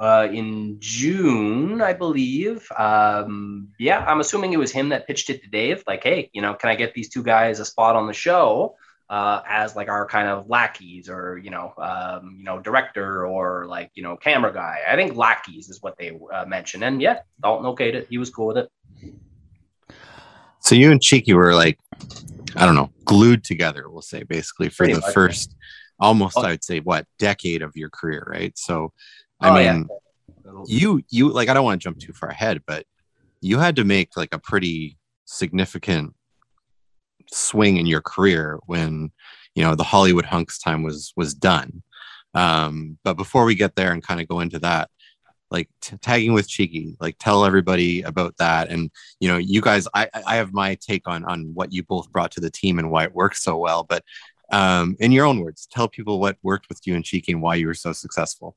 uh, 0.00 0.28
in 0.30 0.76
June, 0.78 1.82
I 1.82 1.92
believe. 1.92 2.66
Um, 2.76 3.68
yeah, 3.78 4.04
I'm 4.06 4.20
assuming 4.20 4.52
it 4.52 4.58
was 4.58 4.70
him 4.70 4.90
that 4.90 5.06
pitched 5.06 5.28
it 5.30 5.42
to 5.42 5.48
Dave. 5.48 5.82
Like, 5.86 6.04
hey, 6.04 6.30
you 6.32 6.40
know, 6.40 6.54
can 6.54 6.70
I 6.70 6.76
get 6.76 6.94
these 6.94 7.08
two 7.08 7.22
guys 7.22 7.60
a 7.60 7.64
spot 7.64 7.96
on 7.96 8.06
the 8.06 8.12
show? 8.12 8.76
Uh, 9.10 9.40
as 9.48 9.74
like 9.74 9.88
our 9.88 10.06
kind 10.06 10.28
of 10.28 10.48
lackeys 10.48 11.08
or 11.08 11.38
you 11.38 11.50
know 11.50 11.72
um, 11.78 12.36
you 12.38 12.44
know 12.44 12.58
director 12.58 13.26
or 13.26 13.66
like 13.66 13.90
you 13.94 14.02
know 14.02 14.16
camera 14.16 14.52
guy. 14.52 14.80
I 14.88 14.96
think 14.96 15.16
lackeys 15.16 15.68
is 15.68 15.82
what 15.82 15.96
they 15.98 16.18
uh, 16.32 16.44
mentioned, 16.44 16.84
and 16.84 17.00
yeah, 17.00 17.20
Dalton 17.42 17.66
okayed 17.66 17.94
it. 17.94 18.06
He 18.10 18.18
was 18.18 18.30
cool 18.30 18.48
with 18.48 18.58
it. 18.58 18.70
So 20.60 20.74
you 20.74 20.90
and 20.90 21.00
Cheeky 21.00 21.32
were 21.32 21.54
like, 21.54 21.78
I 22.56 22.66
don't 22.66 22.74
know, 22.74 22.90
glued 23.04 23.44
together. 23.44 23.88
We'll 23.88 24.02
say 24.02 24.24
basically 24.24 24.68
for 24.68 24.84
Pretty 24.84 24.94
the 24.94 25.00
much, 25.00 25.14
first, 25.14 25.54
almost 25.98 26.36
oh. 26.36 26.42
I'd 26.42 26.64
say 26.64 26.80
what 26.80 27.06
decade 27.18 27.62
of 27.62 27.76
your 27.76 27.90
career, 27.90 28.26
right? 28.30 28.56
So, 28.58 28.92
I 29.40 29.48
oh, 29.50 29.54
mean, 29.54 29.88
yeah. 30.44 30.62
you 30.66 31.02
you 31.08 31.30
like 31.30 31.48
I 31.48 31.54
don't 31.54 31.64
want 31.64 31.80
to 31.80 31.84
jump 31.84 31.98
too 31.98 32.12
far 32.12 32.28
ahead, 32.28 32.62
but 32.66 32.84
you 33.40 33.58
had 33.58 33.76
to 33.76 33.84
make 33.84 34.16
like 34.16 34.34
a 34.34 34.38
pretty 34.38 34.98
significant 35.24 36.14
swing 37.32 37.76
in 37.76 37.86
your 37.86 38.00
career 38.00 38.58
when 38.66 39.10
you 39.54 39.62
know 39.62 39.74
the 39.74 39.84
Hollywood 39.84 40.24
hunks 40.24 40.58
time 40.58 40.82
was 40.82 41.12
was 41.16 41.34
done. 41.34 41.82
Um, 42.34 42.98
but 43.04 43.14
before 43.14 43.44
we 43.44 43.54
get 43.54 43.74
there 43.74 43.92
and 43.92 44.02
kind 44.02 44.20
of 44.20 44.28
go 44.28 44.40
into 44.40 44.58
that, 44.60 44.90
like 45.50 45.68
t- 45.80 45.96
tagging 45.98 46.34
with 46.34 46.48
Cheeky, 46.48 46.96
like 47.00 47.16
tell 47.18 47.44
everybody 47.44 48.02
about 48.02 48.36
that. 48.38 48.70
And 48.70 48.90
you 49.20 49.28
know, 49.28 49.38
you 49.38 49.60
guys, 49.60 49.88
I 49.94 50.08
I 50.26 50.36
have 50.36 50.52
my 50.52 50.76
take 50.76 51.08
on 51.08 51.24
on 51.24 51.52
what 51.54 51.72
you 51.72 51.82
both 51.82 52.10
brought 52.12 52.30
to 52.32 52.40
the 52.40 52.50
team 52.50 52.78
and 52.78 52.90
why 52.90 53.04
it 53.04 53.14
worked 53.14 53.38
so 53.38 53.56
well. 53.56 53.84
But 53.84 54.04
um, 54.50 54.96
in 55.00 55.12
your 55.12 55.26
own 55.26 55.40
words, 55.40 55.66
tell 55.70 55.88
people 55.88 56.20
what 56.20 56.36
worked 56.42 56.68
with 56.68 56.80
you 56.86 56.94
and 56.94 57.04
Cheeky 57.04 57.32
and 57.32 57.42
why 57.42 57.56
you 57.56 57.66
were 57.66 57.74
so 57.74 57.92
successful. 57.92 58.56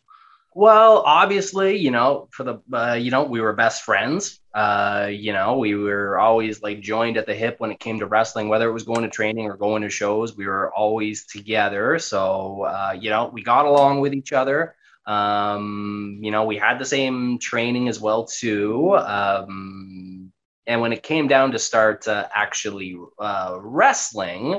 Well, 0.54 0.98
obviously, 1.06 1.78
you 1.78 1.92
know, 1.92 2.28
for 2.32 2.44
the 2.44 2.62
uh, 2.74 2.94
you 2.96 3.10
know, 3.10 3.24
we 3.24 3.40
were 3.40 3.54
best 3.54 3.84
friends. 3.84 4.40
Uh, 4.54 5.08
you 5.10 5.32
know, 5.32 5.58
we 5.58 5.76
were 5.76 6.20
always 6.20 6.62
like 6.62 6.82
joined 6.82 7.16
at 7.16 7.26
the 7.26 7.34
hip 7.34 7.56
when 7.60 7.72
it 7.72 7.80
came 7.80 8.00
to 8.00 8.06
wrestling, 8.06 8.50
whether 8.50 8.68
it 8.68 8.74
was 8.74 8.84
going 8.84 9.04
to 9.04 9.10
training 9.10 9.46
or 9.46 9.56
going 9.56 9.82
to 9.84 9.90
shows. 9.90 10.36
We 10.36 10.48
were 10.48 10.74
always 10.74 11.26
together. 11.26 12.00
So, 12.00 12.64
uh, 12.64 12.98
you 13.00 13.10
know, 13.10 13.30
we 13.32 13.44
got 13.44 13.66
along 13.66 14.02
with 14.02 14.14
each 14.14 14.34
other. 14.34 14.76
Um, 15.06 16.20
you 16.22 16.32
know, 16.32 16.44
we 16.44 16.58
had 16.58 16.80
the 16.80 16.86
same 16.86 17.40
training 17.40 17.88
as 17.88 18.02
well 18.02 18.26
too. 18.26 18.94
Um, 18.98 20.34
and 20.68 20.82
when 20.82 20.92
it 20.92 21.02
came 21.02 21.28
down 21.30 21.54
to 21.54 21.60
start 21.60 22.08
actually 22.10 22.98
uh, 23.20 23.58
wrestling, 23.62 24.56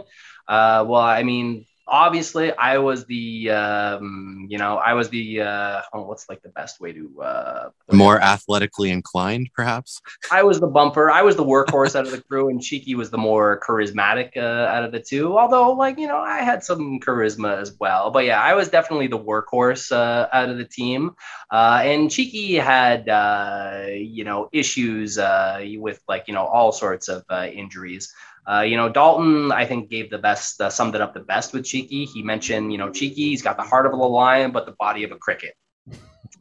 uh, 0.48 0.84
well, 0.88 1.00
I 1.02 1.22
mean, 1.22 1.66
obviously 1.86 2.52
I 2.52 2.78
was 2.78 3.04
the 3.06 3.50
um, 3.50 4.46
you 4.48 4.58
know 4.58 4.76
I 4.76 4.94
was 4.94 5.08
the 5.08 5.40
uh, 5.40 5.82
oh, 5.92 6.02
what's 6.02 6.28
like 6.28 6.42
the 6.42 6.48
best 6.48 6.80
way 6.80 6.92
to 6.92 7.22
uh, 7.22 7.70
more 7.90 8.20
athletically 8.20 8.90
inclined 8.90 9.50
perhaps? 9.54 10.00
I 10.30 10.42
was 10.42 10.60
the 10.60 10.66
bumper. 10.66 11.10
I 11.10 11.22
was 11.22 11.36
the 11.36 11.44
workhorse 11.44 11.96
out 11.96 12.06
of 12.06 12.12
the 12.12 12.22
crew 12.22 12.48
and 12.48 12.60
Cheeky 12.60 12.94
was 12.94 13.10
the 13.10 13.18
more 13.18 13.60
charismatic 13.66 14.36
uh, 14.36 14.40
out 14.40 14.84
of 14.84 14.92
the 14.92 15.00
two 15.00 15.38
although 15.38 15.72
like 15.72 15.98
you 15.98 16.06
know 16.06 16.18
I 16.18 16.38
had 16.38 16.64
some 16.64 17.00
charisma 17.00 17.60
as 17.60 17.76
well. 17.78 18.10
But 18.10 18.24
yeah 18.24 18.40
I 18.40 18.54
was 18.54 18.68
definitely 18.68 19.08
the 19.08 19.18
workhorse 19.18 19.92
uh, 19.92 20.28
out 20.32 20.48
of 20.48 20.58
the 20.58 20.64
team. 20.64 21.14
Uh, 21.50 21.80
and 21.82 22.10
Cheeky 22.10 22.54
had 22.54 23.08
uh, 23.08 23.86
you 23.88 24.24
know 24.24 24.48
issues 24.52 25.18
uh, 25.18 25.64
with 25.76 26.00
like 26.08 26.24
you 26.28 26.34
know 26.34 26.46
all 26.46 26.72
sorts 26.72 27.08
of 27.08 27.24
uh, 27.28 27.46
injuries 27.52 28.12
uh, 28.50 28.60
you 28.60 28.76
know, 28.76 28.88
Dalton, 28.88 29.52
I 29.52 29.64
think, 29.64 29.88
gave 29.88 30.10
the 30.10 30.18
best, 30.18 30.60
uh, 30.60 30.68
summed 30.68 30.94
it 30.94 31.00
up 31.00 31.14
the 31.14 31.20
best 31.20 31.52
with 31.52 31.64
Cheeky. 31.64 32.04
He 32.04 32.22
mentioned, 32.22 32.72
you 32.72 32.78
know, 32.78 32.90
Cheeky, 32.90 33.30
he's 33.30 33.42
got 33.42 33.56
the 33.56 33.62
heart 33.62 33.86
of 33.86 33.92
a 33.92 33.96
lion, 33.96 34.50
but 34.50 34.66
the 34.66 34.74
body 34.78 35.04
of 35.04 35.12
a 35.12 35.16
cricket. 35.16 35.54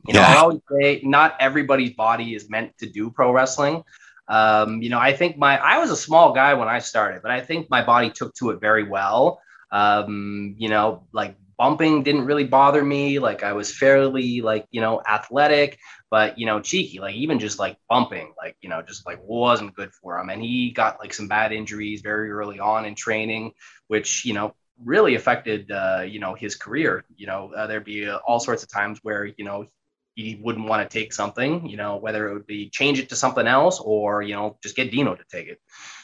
You 0.08 0.16
know, 0.16 0.22
yeah. 0.22 0.34
I 0.34 0.38
always 0.38 0.62
say 0.72 1.02
not 1.04 1.36
everybody's 1.40 1.92
body 1.92 2.34
is 2.34 2.50
meant 2.50 2.76
to 2.80 2.88
do 2.88 3.12
pro 3.12 3.32
wrestling. 3.32 3.84
Um, 4.28 4.82
you 4.82 4.90
know, 4.90 4.98
I 4.98 5.14
think 5.14 5.38
my, 5.38 5.60
I 5.60 5.78
was 5.78 5.92
a 5.92 5.96
small 5.96 6.34
guy 6.34 6.56
when 6.56 6.68
I 6.68 6.80
started, 6.80 7.22
but 7.22 7.30
I 7.30 7.40
think 7.40 7.70
my 7.70 7.84
body 7.84 8.10
took 8.10 8.34
to 8.36 8.50
it 8.50 8.60
very 8.60 8.84
well. 8.84 9.40
Um, 9.72 10.56
you 10.58 10.70
know, 10.70 11.04
like 11.14 11.36
bumping 11.56 12.02
didn't 12.02 12.26
really 12.26 12.46
bother 12.46 12.84
me. 12.84 13.20
Like 13.20 13.44
I 13.44 13.54
was 13.54 13.78
fairly 13.78 14.42
like, 14.42 14.66
you 14.72 14.82
know, 14.82 15.04
athletic, 15.08 15.78
but 16.12 16.38
you 16.38 16.46
know, 16.46 16.60
cheeky, 16.60 17.00
like 17.00 17.16
even 17.16 17.40
just 17.40 17.58
like 17.58 17.78
bumping, 17.90 18.34
like, 18.38 18.58
you 18.62 18.70
know, 18.70 18.82
just 18.82 19.08
like 19.08 19.20
wasn't 19.24 19.74
good 19.74 19.92
for 19.94 20.20
him. 20.20 20.30
And 20.30 20.44
he 20.44 20.72
got 20.72 21.00
like 21.00 21.14
some 21.14 21.30
bad 21.30 21.54
injuries 21.54 22.02
very 22.02 22.30
early 22.30 22.60
on 22.60 22.86
in 22.86 22.96
training, 22.96 23.54
which, 23.88 24.26
you 24.26 24.34
know, 24.34 24.54
really 24.84 25.16
affected, 25.16 25.72
uh, 25.72 26.04
you 26.06 26.20
know, 26.20 26.36
his 26.36 26.56
career. 26.56 27.06
You 27.16 27.28
know, 27.28 27.54
uh, 27.56 27.66
there'd 27.66 27.86
be 27.86 28.08
uh, 28.08 28.18
all 28.28 28.42
sorts 28.42 28.62
of 28.62 28.70
times 28.70 29.00
where, 29.02 29.24
you 29.26 29.46
know, 29.46 29.68
he 30.16 30.38
wouldn't 30.44 30.68
want 30.68 30.88
to 30.88 31.00
take 31.00 31.14
something, 31.14 31.66
you 31.66 31.78
know, 31.78 31.96
whether 31.96 32.30
it 32.30 32.34
would 32.34 32.46
be 32.46 32.70
change 32.70 33.00
it 33.00 33.08
to 33.10 33.16
something 33.16 33.48
else 33.48 33.80
or, 33.80 34.22
you 34.22 34.36
know, 34.36 34.58
just 34.62 34.76
get 34.76 34.92
Dino 34.92 35.16
to 35.16 35.24
take 35.32 35.48
it, 35.48 35.62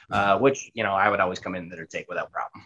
uh, 0.09 0.39
which, 0.39 0.71
you 0.73 0.83
know, 0.83 0.93
I 0.93 1.09
would 1.09 1.19
always 1.19 1.39
come 1.39 1.55
in 1.55 1.67
there 1.67 1.85
to 1.85 1.85
take 1.85 2.07
without 2.07 2.31
problem. 2.31 2.65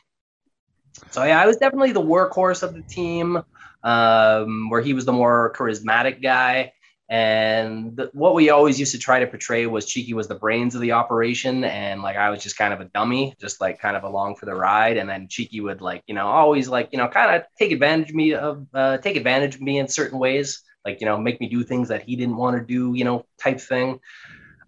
So 1.10 1.24
yeah, 1.24 1.42
I 1.42 1.48
was 1.48 1.58
definitely 1.58 1.94
the 1.94 2.02
workhorse 2.02 2.62
of 2.62 2.76
the 2.76 2.84
team, 2.84 3.42
um, 3.84 4.70
where 4.70 4.82
he 4.82 4.94
was 4.94 5.06
the 5.06 5.14
more 5.14 5.52
charismatic 5.58 6.22
guy. 6.22 6.74
And 7.12 8.08
what 8.14 8.36
we 8.36 8.52
always 8.52 8.80
used 8.80 8.94
to 8.94 8.98
try 8.98 9.20
to 9.20 9.28
portray 9.28 9.66
was 9.66 9.86
Cheeky 9.86 10.14
was 10.14 10.30
the 10.30 10.36
brains 10.36 10.76
of 10.76 10.82
the 10.82 10.94
operation, 10.94 11.66
and 11.66 12.02
like 12.02 12.16
I 12.16 12.30
was 12.30 12.42
just 12.42 12.58
kind 12.58 12.74
of 12.74 12.80
a 12.80 12.86
dummy, 12.86 13.36
just 13.38 13.60
like 13.60 13.82
kind 13.82 13.98
of 13.98 14.04
along 14.04 14.38
for 14.38 14.46
the 14.46 14.56
ride. 14.56 14.96
And 14.96 15.10
then 15.10 15.28
Cheeky 15.28 15.60
would 15.60 15.82
like 15.82 16.04
you 16.08 16.16
know 16.16 16.26
always 16.26 16.70
like 16.70 16.88
you 16.94 16.98
know 16.98 17.10
kind 17.10 17.36
of 17.36 17.46
take 17.60 17.74
advantage 17.74 18.12
of 18.12 18.16
me 18.16 18.34
of 18.34 18.66
uh, 18.74 18.98
take 19.00 19.18
advantage 19.18 19.56
of 19.56 19.62
me 19.62 19.80
in 19.80 19.90
certain 19.90 20.20
ways, 20.20 20.64
like 20.86 21.02
you 21.02 21.06
know 21.06 21.18
make 21.18 21.42
me 21.42 21.50
do 21.50 21.66
things 21.66 21.90
that 21.90 22.02
he 22.02 22.16
didn't 22.16 22.38
want 22.38 22.58
to 22.58 22.64
do, 22.64 22.94
you 22.96 23.04
know 23.04 23.26
type 23.38 23.60
thing. 23.60 24.00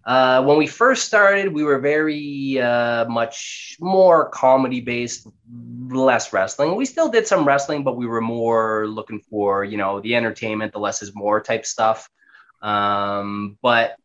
Uh, 0.05 0.43
when 0.43 0.57
we 0.57 0.67
first 0.67 1.05
started, 1.05 1.53
we 1.53 1.63
were 1.63 1.79
very 1.79 2.59
uh, 2.59 3.05
much 3.05 3.77
more 3.79 4.27
comedy 4.31 4.81
based, 4.81 5.29
less 5.87 6.33
wrestling. 6.33 6.75
We 6.75 6.83
still 6.83 7.07
did 7.07 7.25
some 7.25 7.47
wrestling, 7.47 7.85
but 7.85 7.95
we 7.95 8.05
were 8.05 8.19
more 8.19 8.85
looking 8.85 9.21
for, 9.29 9.63
you 9.63 9.77
know, 9.77 10.01
the 10.01 10.13
entertainment, 10.13 10.73
the 10.73 10.79
less 10.79 11.01
is 11.01 11.15
more 11.15 11.39
type 11.39 11.65
stuff. 11.65 12.09
Um, 12.63 13.57
but 13.61 13.95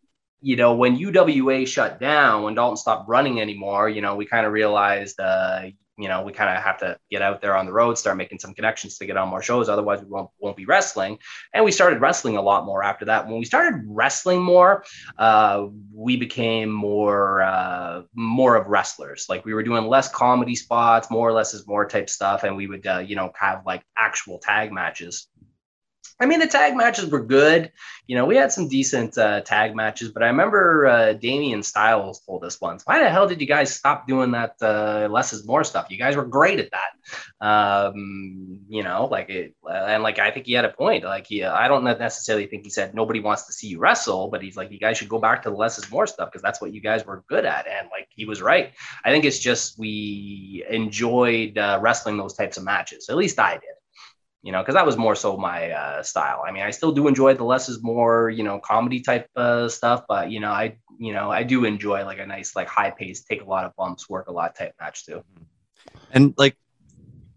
you 0.41 0.57
know, 0.57 0.75
when 0.75 0.97
UWA 0.97 1.67
shut 1.67 1.99
down, 1.99 2.43
when 2.43 2.55
Dalton 2.55 2.77
stopped 2.77 3.09
running 3.09 3.41
anymore, 3.41 3.89
you 3.89 4.01
know, 4.01 4.15
we 4.15 4.25
kind 4.25 4.47
of 4.47 4.53
realized, 4.53 5.19
uh, 5.19 5.63
you 5.97 6.07
know, 6.07 6.23
we 6.23 6.33
kind 6.33 6.57
of 6.57 6.63
have 6.63 6.79
to 6.79 6.97
get 7.11 7.23
out 7.23 7.41
there 7.41 7.57
on 7.57 7.67
the 7.67 7.73
road, 7.73 7.99
start 7.99 8.17
making 8.17 8.39
some 8.39 8.55
connections 8.55 8.99
to 8.99 9.07
get 9.07 9.17
on 9.17 9.29
more 9.29 9.43
shows. 9.43 9.69
Otherwise, 9.69 10.01
we 10.01 10.07
won't, 10.07 10.31
won't 10.39 10.57
be 10.57 10.65
wrestling. 10.65 11.19
And 11.53 11.65
we 11.65 11.73
started 11.73 12.01
wrestling 12.01 12.37
a 12.37 12.43
lot 12.43 12.65
more 12.65 12.85
after 12.85 13.05
that. 13.07 13.27
When 13.27 13.41
we 13.41 13.45
started 13.45 13.83
wrestling 13.85 14.41
more, 14.41 14.85
uh, 15.19 15.67
we 15.93 16.17
became 16.17 16.71
more 16.71 17.43
uh, 17.43 18.03
more 18.15 18.55
of 18.55 18.69
wrestlers. 18.69 19.27
Like 19.29 19.45
we 19.45 19.55
were 19.55 19.65
doing 19.65 19.89
less 19.89 20.09
comedy 20.09 20.55
spots, 20.55 21.11
more 21.11 21.29
or 21.29 21.33
less 21.33 21.53
is 21.53 21.67
more 21.67 21.85
type 21.85 22.09
stuff, 22.09 22.45
and 22.45 22.57
we 22.57 22.69
would, 22.69 22.87
uh, 22.87 22.99
you 22.99 23.17
know, 23.17 23.33
have 23.35 23.67
like 23.67 23.83
actual 23.97 24.39
tag 24.39 24.73
matches. 24.73 25.27
I 26.21 26.27
mean, 26.27 26.41
the 26.41 26.47
tag 26.47 26.77
matches 26.77 27.11
were 27.11 27.23
good. 27.23 27.71
You 28.09 28.17
know, 28.17 28.27
we 28.27 28.37
had 28.37 28.51
some 28.51 28.69
decent 28.69 29.17
uh, 29.17 29.41
tag 29.43 29.77
matches, 29.77 30.09
but 30.11 30.23
I 30.23 30.27
remember 30.27 30.87
uh, 30.87 31.13
Damien 31.13 31.63
Styles 31.63 32.21
told 32.21 32.43
us 32.45 32.61
once, 32.61 32.83
"Why 32.85 32.99
the 32.99 33.11
hell 33.11 33.29
did 33.29 33.41
you 33.41 33.47
guys 33.47 33.73
stop 33.73 34.09
doing 34.09 34.33
that 34.33 34.57
uh, 34.61 35.09
less 35.11 35.33
is 35.33 35.47
more 35.47 35.63
stuff? 35.63 35.87
You 35.91 35.99
guys 35.99 36.17
were 36.17 36.25
great 36.25 36.59
at 36.59 36.71
that." 36.73 37.47
Um, 37.47 38.61
you 38.69 38.83
know, 38.83 39.07
like 39.07 39.31
it, 39.31 39.55
and 39.71 40.03
like 40.03 40.19
I 40.19 40.31
think 40.33 40.47
he 40.47 40.55
had 40.55 40.65
a 40.65 40.71
point. 40.71 41.05
Like, 41.05 41.27
he, 41.29 41.45
I 41.45 41.69
don't 41.69 41.85
necessarily 41.85 42.47
think 42.47 42.65
he 42.65 42.71
said 42.71 42.95
nobody 42.95 43.21
wants 43.21 43.47
to 43.47 43.53
see 43.53 43.69
you 43.69 43.79
wrestle, 43.79 44.29
but 44.29 44.43
he's 44.43 44.57
like, 44.57 44.73
you 44.73 44.79
guys 44.79 44.99
should 44.99 45.09
go 45.09 45.21
back 45.21 45.43
to 45.43 45.51
the 45.51 45.57
less 45.57 45.79
is 45.79 45.91
more 45.91 46.07
stuff 46.07 46.31
because 46.31 46.43
that's 46.43 46.61
what 46.61 46.75
you 46.75 46.81
guys 46.81 47.07
were 47.07 47.25
good 47.29 47.45
at, 47.45 47.69
and 47.69 47.89
like 47.93 48.09
he 48.11 48.25
was 48.25 48.43
right. 48.43 48.73
I 49.05 49.11
think 49.11 49.25
it's 49.25 49.39
just 49.39 49.79
we 49.79 50.65
enjoyed 50.69 51.59
uh, 51.59 51.79
wrestling 51.81 52.17
those 52.17 52.35
types 52.35 52.57
of 52.57 52.65
matches. 52.65 53.09
At 53.09 53.17
least 53.17 53.39
I 53.39 53.55
did 53.55 53.78
you 54.43 54.53
know, 54.53 54.61
because 54.61 54.75
that 54.75 54.87
was 54.87 54.97
more 54.97 55.17
so 55.17 55.37
my 55.37 55.71
uh, 55.71 56.03
style. 56.03 56.43
I 56.47 56.53
mean, 56.53 56.63
I 56.63 56.71
still 56.71 56.93
do 56.93 57.09
enjoy 57.09 57.35
the 57.35 57.45
less 57.45 57.69
is 57.69 57.83
more, 57.83 58.31
you 58.31 58.45
know, 58.45 58.61
comedy 58.61 59.01
type 59.01 59.29
uh, 59.37 59.69
stuff, 59.69 60.05
but 60.09 60.31
you 60.31 60.41
know, 60.41 60.51
I, 60.51 60.77
you 60.99 61.13
know, 61.13 61.31
I 61.31 61.43
do 61.43 61.65
enjoy 61.65 62.05
like 62.05 62.19
a 62.19 62.27
nice, 62.27 62.55
like 62.55 62.69
high 62.69 62.91
pace, 62.91 63.25
take 63.25 63.43
a 63.43 63.49
lot 63.49 63.65
of 63.65 63.75
bumps, 63.77 64.09
work 64.09 64.29
a 64.29 64.33
lot 64.33 64.55
type 64.55 64.75
match 64.81 65.05
too. 65.05 65.23
And 66.13 66.35
like, 66.39 66.57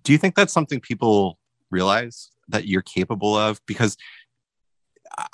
do 0.04 0.12
you 0.12 0.18
think 0.18 0.36
that's 0.36 0.54
something 0.54 0.80
people 0.80 1.38
realize 1.72 2.30
that 2.50 2.68
you're 2.68 2.82
capable 2.82 3.36
of? 3.36 3.60
Because 3.66 3.98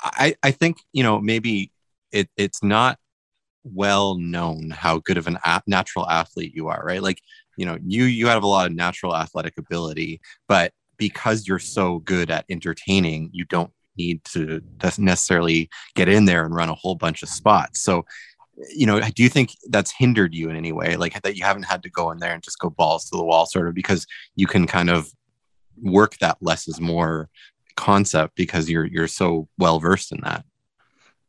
I, 0.02 0.34
I 0.42 0.50
think 0.50 0.78
you 0.92 1.02
know 1.02 1.20
maybe 1.20 1.72
it, 2.12 2.28
it's 2.36 2.62
not 2.62 2.98
well 3.64 4.16
known 4.16 4.70
how 4.70 4.98
good 4.98 5.16
of 5.16 5.26
an 5.26 5.38
a- 5.44 5.62
natural 5.66 6.08
athlete 6.08 6.52
you 6.54 6.68
are, 6.68 6.82
right? 6.84 7.02
Like 7.02 7.20
you 7.56 7.66
know 7.66 7.78
you 7.84 8.04
you 8.04 8.26
have 8.26 8.42
a 8.42 8.46
lot 8.46 8.66
of 8.66 8.74
natural 8.74 9.16
athletic 9.16 9.58
ability, 9.58 10.20
but 10.48 10.72
because 10.98 11.46
you're 11.48 11.58
so 11.58 12.00
good 12.00 12.30
at 12.30 12.44
entertaining, 12.48 13.30
you 13.32 13.44
don't 13.44 13.72
need 13.96 14.22
to 14.24 14.62
necessarily 14.98 15.68
get 15.94 16.08
in 16.08 16.24
there 16.24 16.44
and 16.44 16.54
run 16.54 16.68
a 16.68 16.74
whole 16.74 16.94
bunch 16.94 17.22
of 17.22 17.28
spots. 17.28 17.80
So, 17.80 18.04
you 18.74 18.86
know, 18.86 19.00
do 19.00 19.22
you 19.22 19.28
think 19.28 19.50
that's 19.70 19.92
hindered 19.92 20.34
you 20.34 20.50
in 20.50 20.56
any 20.56 20.72
way? 20.72 20.96
Like 20.96 21.20
that 21.22 21.36
you 21.36 21.44
haven't 21.44 21.64
had 21.64 21.82
to 21.84 21.90
go 21.90 22.10
in 22.10 22.18
there 22.18 22.32
and 22.34 22.42
just 22.42 22.58
go 22.58 22.70
balls 22.70 23.08
to 23.10 23.16
the 23.16 23.24
wall, 23.24 23.46
sort 23.46 23.68
of, 23.68 23.74
because 23.74 24.06
you 24.36 24.46
can 24.46 24.66
kind 24.66 24.90
of 24.90 25.08
work 25.80 26.18
that 26.18 26.38
less 26.40 26.66
is 26.68 26.80
more 26.80 27.28
concept 27.76 28.34
because 28.34 28.68
you're 28.68 28.86
you're 28.86 29.06
so 29.06 29.48
well 29.58 29.78
versed 29.78 30.10
in 30.10 30.20
that. 30.22 30.44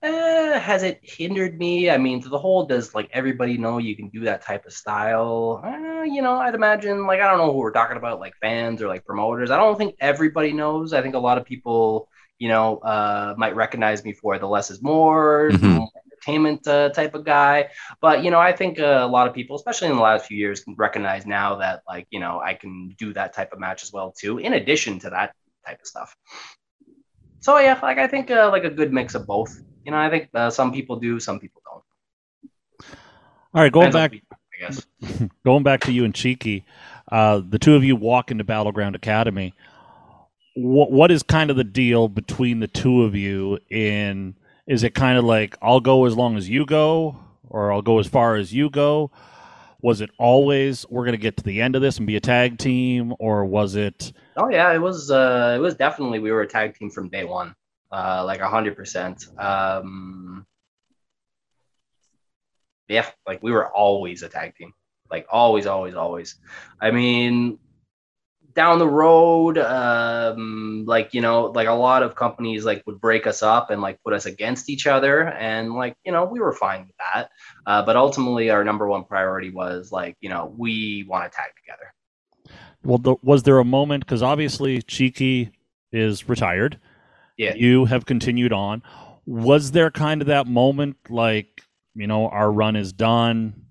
Uh, 0.01 0.57
has 0.59 0.83
it 0.83 0.99
hindered 1.03 1.59
me? 1.59 1.89
I 1.89 1.97
mean, 1.97 2.21
to 2.21 2.29
the 2.29 2.39
whole, 2.39 2.65
does 2.65 2.95
like 2.95 3.09
everybody 3.11 3.57
know 3.57 3.79
you 3.79 3.97
can 3.97 4.07
do 4.09 4.21
that 4.21 4.41
type 4.41 4.65
of 4.65 4.71
style? 4.71 5.61
Uh, 5.63 6.03
you 6.03 6.21
know, 6.21 6.37
I'd 6.37 6.55
imagine, 6.55 7.05
like, 7.05 7.19
I 7.19 7.29
don't 7.29 7.37
know 7.37 7.51
who 7.51 7.57
we're 7.57 7.71
talking 7.71 7.97
about, 7.97 8.21
like 8.21 8.33
fans 8.41 8.81
or 8.81 8.87
like 8.87 9.03
promoters. 9.05 9.51
I 9.51 9.57
don't 9.57 9.77
think 9.77 9.95
everybody 9.99 10.53
knows. 10.53 10.93
I 10.93 11.01
think 11.01 11.15
a 11.15 11.19
lot 11.19 11.37
of 11.37 11.43
people, 11.43 12.07
you 12.37 12.47
know, 12.47 12.77
uh, 12.77 13.35
might 13.37 13.55
recognize 13.55 14.05
me 14.05 14.13
for 14.13 14.39
the 14.39 14.47
less 14.47 14.71
is 14.71 14.81
more. 14.81 15.49
Mm-hmm. 15.51 15.83
Entertainment 16.19 16.67
uh, 16.67 16.89
type 16.89 17.13
of 17.15 17.23
guy, 17.23 17.69
but 18.01 18.23
you 18.25 18.29
know, 18.31 18.39
I 18.39 18.51
think 18.51 18.77
uh, 18.77 18.99
a 19.01 19.07
lot 19.07 19.27
of 19.27 19.33
people, 19.33 19.55
especially 19.55 19.87
in 19.87 19.95
the 19.95 20.01
last 20.01 20.25
few 20.25 20.37
years, 20.37 20.61
can 20.61 20.75
recognize 20.75 21.25
now 21.25 21.55
that 21.55 21.81
like 21.87 22.07
you 22.09 22.19
know 22.19 22.41
I 22.43 22.55
can 22.55 22.93
do 22.97 23.13
that 23.13 23.31
type 23.33 23.53
of 23.53 23.59
match 23.59 23.83
as 23.83 23.93
well 23.93 24.11
too. 24.11 24.37
In 24.37 24.51
addition 24.51 24.99
to 24.99 25.09
that 25.11 25.33
type 25.65 25.79
of 25.79 25.87
stuff, 25.87 26.17
so 27.39 27.57
yeah, 27.57 27.79
like 27.81 27.99
I 27.99 28.07
think 28.07 28.31
uh, 28.31 28.49
like 28.51 28.65
a 28.65 28.69
good 28.69 28.91
mix 28.91 29.15
of 29.15 29.25
both 29.25 29.61
you 29.89 29.95
know, 29.95 30.01
I 30.01 30.09
think 30.11 30.29
uh, 30.35 30.51
some 30.51 30.71
people 30.71 30.97
do, 30.97 31.19
some 31.19 31.39
people 31.39 31.63
don't. 31.65 31.83
All 33.55 33.63
right, 33.63 33.71
going 33.71 33.91
Depends 33.91 34.21
back, 34.21 34.37
I 34.53 34.67
guess. 34.67 34.85
going 35.45 35.63
back 35.63 35.81
to 35.81 35.91
you 35.91 36.05
and 36.05 36.13
Cheeky, 36.13 36.63
uh, 37.11 37.41
the 37.47 37.57
two 37.57 37.75
of 37.75 37.83
you 37.83 37.95
walk 37.95 38.29
into 38.29 38.43
Battleground 38.43 38.95
Academy. 38.95 39.55
What 40.55 40.91
what 40.91 41.09
is 41.09 41.23
kind 41.23 41.49
of 41.49 41.55
the 41.55 41.63
deal 41.63 42.07
between 42.07 42.59
the 42.59 42.67
two 42.67 43.01
of 43.01 43.15
you? 43.15 43.57
In 43.71 44.35
is 44.67 44.83
it 44.83 44.93
kind 44.93 45.17
of 45.17 45.23
like 45.23 45.57
I'll 45.59 45.79
go 45.79 46.05
as 46.05 46.15
long 46.15 46.37
as 46.37 46.47
you 46.47 46.67
go, 46.67 47.17
or 47.49 47.73
I'll 47.73 47.81
go 47.81 47.97
as 47.97 48.05
far 48.05 48.35
as 48.35 48.53
you 48.53 48.69
go? 48.69 49.09
Was 49.81 50.01
it 50.01 50.11
always 50.19 50.85
we're 50.87 51.05
going 51.05 51.13
to 51.13 51.21
get 51.21 51.37
to 51.37 51.43
the 51.43 51.61
end 51.61 51.75
of 51.75 51.81
this 51.81 51.97
and 51.97 52.05
be 52.05 52.15
a 52.15 52.19
tag 52.19 52.59
team, 52.59 53.15
or 53.17 53.43
was 53.43 53.73
it? 53.73 54.13
Oh 54.37 54.49
yeah, 54.49 54.71
it 54.71 54.79
was. 54.79 55.09
Uh, 55.09 55.55
it 55.57 55.61
was 55.61 55.73
definitely 55.73 56.19
we 56.19 56.31
were 56.31 56.41
a 56.41 56.47
tag 56.47 56.75
team 56.75 56.91
from 56.91 57.09
day 57.09 57.23
one 57.23 57.55
uh, 57.91 58.23
like 58.25 58.39
a 58.39 58.47
hundred 58.47 58.75
percent. 58.75 59.25
Um, 59.37 60.45
yeah, 62.87 63.07
like 63.27 63.41
we 63.43 63.51
were 63.51 63.67
always 63.67 64.23
a 64.23 64.29
tag 64.29 64.55
team, 64.55 64.73
like 65.09 65.27
always, 65.31 65.65
always, 65.65 65.95
always. 65.95 66.35
I 66.81 66.91
mean, 66.91 67.59
down 68.53 68.79
the 68.79 68.87
road, 68.87 69.57
um, 69.57 70.83
like 70.87 71.13
you 71.13 71.21
know, 71.21 71.45
like 71.45 71.67
a 71.67 71.73
lot 71.73 72.03
of 72.03 72.15
companies 72.15 72.65
like 72.65 72.83
would 72.85 72.99
break 72.99 73.27
us 73.27 73.43
up 73.43 73.69
and 73.69 73.81
like 73.81 74.01
put 74.03 74.13
us 74.13 74.25
against 74.25 74.69
each 74.69 74.87
other, 74.87 75.27
and 75.29 75.73
like 75.73 75.95
you 76.03 76.11
know, 76.11 76.25
we 76.25 76.39
were 76.39 76.53
fine 76.53 76.81
with 76.81 76.95
that. 76.97 77.29
Uh, 77.65 77.83
but 77.83 77.95
ultimately, 77.95 78.49
our 78.49 78.63
number 78.63 78.87
one 78.87 79.03
priority 79.03 79.51
was 79.51 79.91
like 79.91 80.17
you 80.19 80.29
know, 80.29 80.53
we 80.57 81.05
want 81.07 81.31
to 81.31 81.35
tag 81.35 81.51
together. 81.63 81.93
Well, 82.83 82.97
the, 82.97 83.15
was 83.21 83.43
there 83.43 83.59
a 83.59 83.65
moment? 83.65 84.05
Because 84.05 84.23
obviously, 84.23 84.81
Cheeky 84.81 85.51
is 85.91 86.27
retired 86.27 86.79
yeah. 87.39 87.55
you 87.55 87.85
have 87.85 88.05
continued 88.05 88.53
on. 88.53 88.83
Was 89.25 89.71
there 89.71 89.89
kind 89.89 90.21
of 90.21 90.27
that 90.27 90.45
moment 90.45 90.97
like, 91.09 91.63
you 91.95 92.05
know, 92.05 92.27
our 92.27 92.51
run 92.51 92.75
is 92.75 92.91
done 92.93 93.65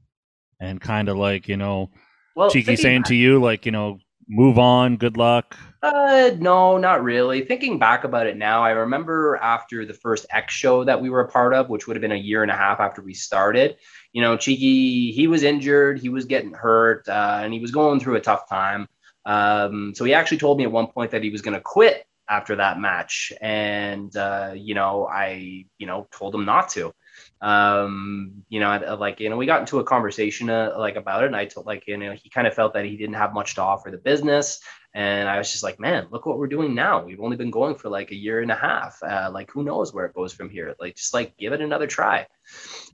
and 0.58 0.80
kind 0.80 1.08
of 1.08 1.16
like, 1.16 1.48
you 1.48 1.56
know, 1.56 1.90
well, 2.34 2.50
Cheeky 2.50 2.76
saying 2.76 3.02
back, 3.02 3.08
to 3.08 3.14
you, 3.14 3.40
like, 3.40 3.66
you 3.66 3.72
know, 3.72 3.98
move 4.26 4.58
on, 4.58 4.96
good 4.96 5.16
luck? 5.16 5.56
Uh, 5.82 6.30
no, 6.38 6.78
not 6.78 7.02
really. 7.02 7.44
Thinking 7.44 7.78
back 7.78 8.04
about 8.04 8.26
it 8.26 8.36
now, 8.36 8.62
I 8.62 8.70
remember 8.70 9.36
after 9.36 9.84
the 9.84 9.94
first 9.94 10.26
X 10.30 10.54
show 10.54 10.84
that 10.84 11.00
we 11.00 11.10
were 11.10 11.20
a 11.20 11.28
part 11.28 11.52
of, 11.52 11.68
which 11.68 11.86
would 11.86 11.96
have 11.96 12.02
been 12.02 12.12
a 12.12 12.16
year 12.16 12.42
and 12.42 12.50
a 12.50 12.56
half 12.56 12.80
after 12.80 13.02
we 13.02 13.14
started, 13.14 13.76
you 14.12 14.22
know, 14.22 14.36
Cheeky, 14.36 15.12
he 15.12 15.26
was 15.26 15.42
injured, 15.42 16.00
he 16.00 16.08
was 16.08 16.24
getting 16.24 16.52
hurt, 16.52 17.06
uh, 17.08 17.40
and 17.42 17.52
he 17.52 17.60
was 17.60 17.70
going 17.70 18.00
through 18.00 18.16
a 18.16 18.20
tough 18.20 18.48
time. 18.48 18.88
Um, 19.26 19.92
so 19.94 20.04
he 20.04 20.14
actually 20.14 20.38
told 20.38 20.56
me 20.56 20.64
at 20.64 20.72
one 20.72 20.86
point 20.86 21.10
that 21.10 21.22
he 21.22 21.30
was 21.30 21.42
going 21.42 21.54
to 21.54 21.60
quit 21.60 22.06
after 22.28 22.56
that 22.56 22.78
match, 22.78 23.32
and 23.40 24.14
uh, 24.16 24.52
you 24.54 24.74
know, 24.74 25.06
I 25.06 25.64
you 25.78 25.86
know 25.86 26.06
told 26.12 26.34
him 26.34 26.44
not 26.44 26.70
to. 26.70 26.92
Um, 27.40 28.44
you 28.48 28.60
know, 28.60 28.96
like 28.98 29.20
you 29.20 29.30
know, 29.30 29.36
we 29.36 29.46
got 29.46 29.60
into 29.60 29.78
a 29.78 29.84
conversation 29.84 30.50
uh, 30.50 30.74
like 30.76 30.96
about 30.96 31.24
it, 31.24 31.28
and 31.28 31.36
I 31.36 31.46
told 31.46 31.66
like 31.66 31.86
you 31.86 31.96
know 31.96 32.12
he 32.12 32.30
kind 32.30 32.46
of 32.46 32.54
felt 32.54 32.74
that 32.74 32.84
he 32.84 32.96
didn't 32.96 33.14
have 33.14 33.32
much 33.32 33.54
to 33.56 33.62
offer 33.62 33.90
the 33.90 33.98
business, 33.98 34.60
and 34.94 35.28
I 35.28 35.38
was 35.38 35.50
just 35.50 35.62
like, 35.62 35.78
man, 35.78 36.08
look 36.10 36.26
what 36.26 36.38
we're 36.38 36.46
doing 36.46 36.74
now. 36.74 37.04
We've 37.04 37.20
only 37.20 37.36
been 37.36 37.50
going 37.50 37.76
for 37.76 37.88
like 37.88 38.10
a 38.10 38.16
year 38.16 38.40
and 38.40 38.50
a 38.50 38.56
half. 38.56 38.98
Uh, 39.02 39.30
like 39.32 39.50
who 39.50 39.62
knows 39.62 39.92
where 39.92 40.06
it 40.06 40.14
goes 40.14 40.32
from 40.32 40.50
here? 40.50 40.74
Like 40.80 40.96
just 40.96 41.14
like 41.14 41.36
give 41.36 41.52
it 41.52 41.60
another 41.60 41.86
try. 41.86 42.26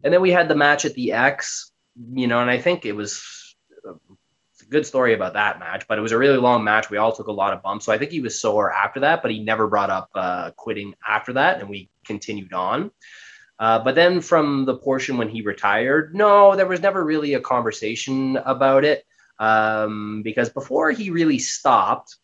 And 0.02 0.12
then 0.12 0.20
we 0.20 0.30
had 0.30 0.48
the 0.48 0.54
match 0.54 0.84
at 0.84 0.94
the 0.94 1.12
X, 1.12 1.72
you 2.12 2.26
know, 2.26 2.40
and 2.40 2.50
I 2.50 2.58
think 2.58 2.84
it 2.84 2.92
was 2.92 3.22
a 4.64 4.70
good 4.70 4.86
story 4.86 5.14
about 5.14 5.34
that 5.34 5.58
match, 5.58 5.86
but 5.88 5.98
it 5.98 6.00
was 6.00 6.12
a 6.12 6.18
really 6.18 6.38
long 6.38 6.64
match. 6.64 6.90
We 6.90 6.98
all 6.98 7.12
took 7.12 7.28
a 7.28 7.32
lot 7.32 7.52
of 7.52 7.62
bumps. 7.62 7.84
So 7.84 7.92
I 7.92 7.98
think 7.98 8.10
he 8.10 8.20
was 8.20 8.40
sore 8.40 8.72
after 8.72 9.00
that, 9.00 9.22
but 9.22 9.30
he 9.30 9.40
never 9.40 9.66
brought 9.66 9.90
up 9.90 10.10
uh, 10.14 10.50
quitting 10.56 10.94
after 11.06 11.34
that, 11.34 11.60
and 11.60 11.68
we 11.68 11.90
continued 12.04 12.52
on. 12.52 12.90
Uh, 13.58 13.78
but 13.78 13.94
then 13.94 14.20
from 14.20 14.64
the 14.64 14.76
portion 14.76 15.16
when 15.16 15.28
he 15.28 15.42
retired, 15.42 16.14
no, 16.14 16.56
there 16.56 16.66
was 16.66 16.80
never 16.80 17.04
really 17.04 17.34
a 17.34 17.40
conversation 17.40 18.36
about 18.38 18.84
it 18.84 19.04
um, 19.38 20.22
because 20.22 20.48
before 20.50 20.90
he 20.90 21.10
really 21.10 21.38
stopped, 21.38 22.16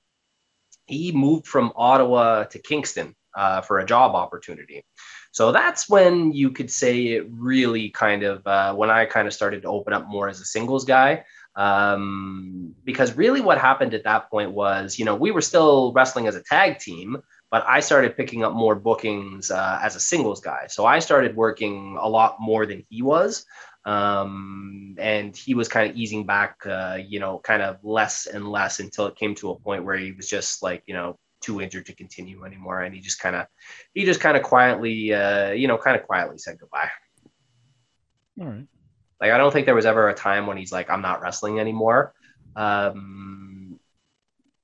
he 0.86 1.12
moved 1.12 1.46
from 1.46 1.72
Ottawa 1.76 2.44
to 2.44 2.58
Kingston 2.58 3.14
uh, 3.36 3.60
for 3.60 3.78
a 3.78 3.86
job 3.86 4.14
opportunity. 4.14 4.84
So 5.32 5.52
that's 5.52 5.88
when 5.88 6.32
you 6.32 6.50
could 6.50 6.70
say 6.70 7.08
it 7.08 7.26
really 7.30 7.90
kind 7.90 8.24
of, 8.24 8.44
uh, 8.44 8.74
when 8.74 8.90
I 8.90 9.04
kind 9.04 9.28
of 9.28 9.34
started 9.34 9.62
to 9.62 9.68
open 9.68 9.92
up 9.92 10.08
more 10.08 10.28
as 10.28 10.40
a 10.40 10.44
singles 10.44 10.84
guy. 10.84 11.24
Um, 11.56 12.74
because 12.84 13.16
really 13.16 13.40
what 13.40 13.58
happened 13.58 13.94
at 13.94 14.04
that 14.04 14.30
point 14.30 14.52
was, 14.52 14.98
you 14.98 15.04
know, 15.04 15.16
we 15.16 15.30
were 15.30 15.40
still 15.40 15.92
wrestling 15.92 16.26
as 16.26 16.36
a 16.36 16.42
tag 16.42 16.78
team, 16.78 17.18
but 17.50 17.64
I 17.66 17.80
started 17.80 18.16
picking 18.16 18.44
up 18.44 18.52
more 18.52 18.74
bookings 18.74 19.50
uh, 19.50 19.80
as 19.82 19.96
a 19.96 20.00
singles 20.00 20.40
guy. 20.40 20.66
So 20.68 20.86
I 20.86 21.00
started 21.00 21.34
working 21.34 21.98
a 22.00 22.08
lot 22.08 22.36
more 22.40 22.66
than 22.66 22.84
he 22.88 23.02
was. 23.02 23.44
Um, 23.84 24.94
and 24.98 25.34
he 25.34 25.54
was 25.54 25.68
kind 25.68 25.90
of 25.90 25.96
easing 25.96 26.26
back, 26.26 26.56
uh, 26.66 26.98
you 27.04 27.18
know, 27.18 27.38
kind 27.38 27.62
of 27.62 27.78
less 27.82 28.26
and 28.26 28.48
less 28.48 28.78
until 28.78 29.06
it 29.06 29.16
came 29.16 29.34
to 29.36 29.50
a 29.50 29.58
point 29.58 29.84
where 29.84 29.96
he 29.96 30.12
was 30.12 30.28
just 30.28 30.62
like, 30.62 30.82
you 30.86 30.94
know, 30.94 31.18
too 31.40 31.60
injured 31.60 31.86
to 31.86 31.94
continue 31.94 32.44
anymore. 32.44 32.82
And 32.82 32.94
he 32.94 33.00
just 33.00 33.20
kind 33.20 33.34
of, 33.34 33.46
he 33.94 34.04
just 34.04 34.20
kind 34.20 34.36
of 34.36 34.42
quietly, 34.42 35.12
uh, 35.14 35.52
you 35.52 35.66
know, 35.66 35.78
kind 35.78 35.96
of 35.96 36.06
quietly 36.06 36.38
said 36.38 36.58
goodbye. 36.60 36.90
All 38.40 38.46
right. 38.46 38.66
Like 39.20 39.32
I 39.32 39.38
don't 39.38 39.52
think 39.52 39.66
there 39.66 39.74
was 39.74 39.86
ever 39.86 40.08
a 40.08 40.14
time 40.14 40.46
when 40.46 40.56
he's 40.56 40.72
like, 40.72 40.90
I'm 40.90 41.02
not 41.02 41.20
wrestling 41.20 41.60
anymore. 41.60 42.14
Um, 42.56 43.78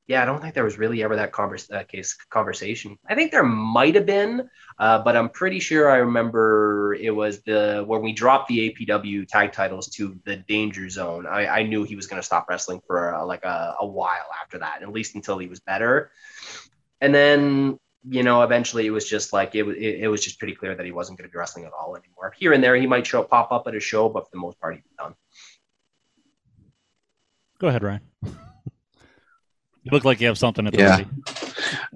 yeah, 0.06 0.22
I 0.22 0.24
don't 0.24 0.40
think 0.40 0.54
there 0.54 0.64
was 0.64 0.78
really 0.78 1.02
ever 1.02 1.16
that 1.16 1.32
converse, 1.32 1.68
uh, 1.68 1.82
case 1.82 2.14
conversation. 2.30 2.96
I 3.08 3.16
think 3.16 3.32
there 3.32 3.42
might 3.42 3.96
have 3.96 4.06
been, 4.06 4.48
uh, 4.78 5.00
but 5.02 5.16
I'm 5.16 5.28
pretty 5.28 5.58
sure 5.58 5.90
I 5.90 5.96
remember 5.96 6.94
it 6.94 7.10
was 7.10 7.42
the 7.42 7.82
when 7.84 8.02
we 8.02 8.12
dropped 8.12 8.48
the 8.48 8.70
APW 8.70 9.26
tag 9.26 9.52
titles 9.52 9.88
to 9.88 10.16
the 10.24 10.36
Danger 10.36 10.88
Zone. 10.88 11.26
I, 11.26 11.46
I 11.46 11.62
knew 11.64 11.82
he 11.82 11.96
was 11.96 12.06
going 12.06 12.22
to 12.22 12.26
stop 12.26 12.48
wrestling 12.48 12.80
for 12.86 13.16
uh, 13.16 13.24
like 13.24 13.44
a, 13.44 13.74
a 13.80 13.86
while 13.86 14.28
after 14.40 14.58
that, 14.58 14.82
at 14.82 14.92
least 14.92 15.16
until 15.16 15.38
he 15.38 15.48
was 15.48 15.58
better. 15.58 16.12
And 17.00 17.12
then 17.12 17.78
you 18.08 18.22
know, 18.22 18.42
eventually 18.42 18.86
it 18.86 18.90
was 18.90 19.08
just 19.08 19.32
like 19.32 19.54
it, 19.54 19.66
it, 19.66 20.00
it 20.02 20.08
was 20.08 20.22
just 20.22 20.38
pretty 20.38 20.54
clear 20.54 20.74
that 20.74 20.86
he 20.86 20.92
wasn't 20.92 21.18
going 21.18 21.28
to 21.28 21.32
be 21.32 21.38
wrestling 21.38 21.64
at 21.64 21.72
all 21.72 21.96
anymore. 21.96 22.32
Here 22.38 22.52
and 22.52 22.62
there, 22.62 22.76
he 22.76 22.86
might 22.86 23.06
show 23.06 23.22
pop 23.22 23.50
up 23.50 23.66
at 23.66 23.74
a 23.74 23.80
show, 23.80 24.08
but 24.08 24.24
for 24.24 24.30
the 24.32 24.38
most 24.38 24.60
part, 24.60 24.76
he's 24.76 24.84
done. 24.98 25.14
Go 27.58 27.68
ahead, 27.68 27.82
Ryan. 27.82 28.00
you 28.22 29.90
look 29.90 30.04
like 30.04 30.20
you 30.20 30.26
have 30.28 30.38
something 30.38 30.66
at 30.66 30.72
the 30.72 30.78
Yeah. 30.78 30.90
ready. 30.90 31.06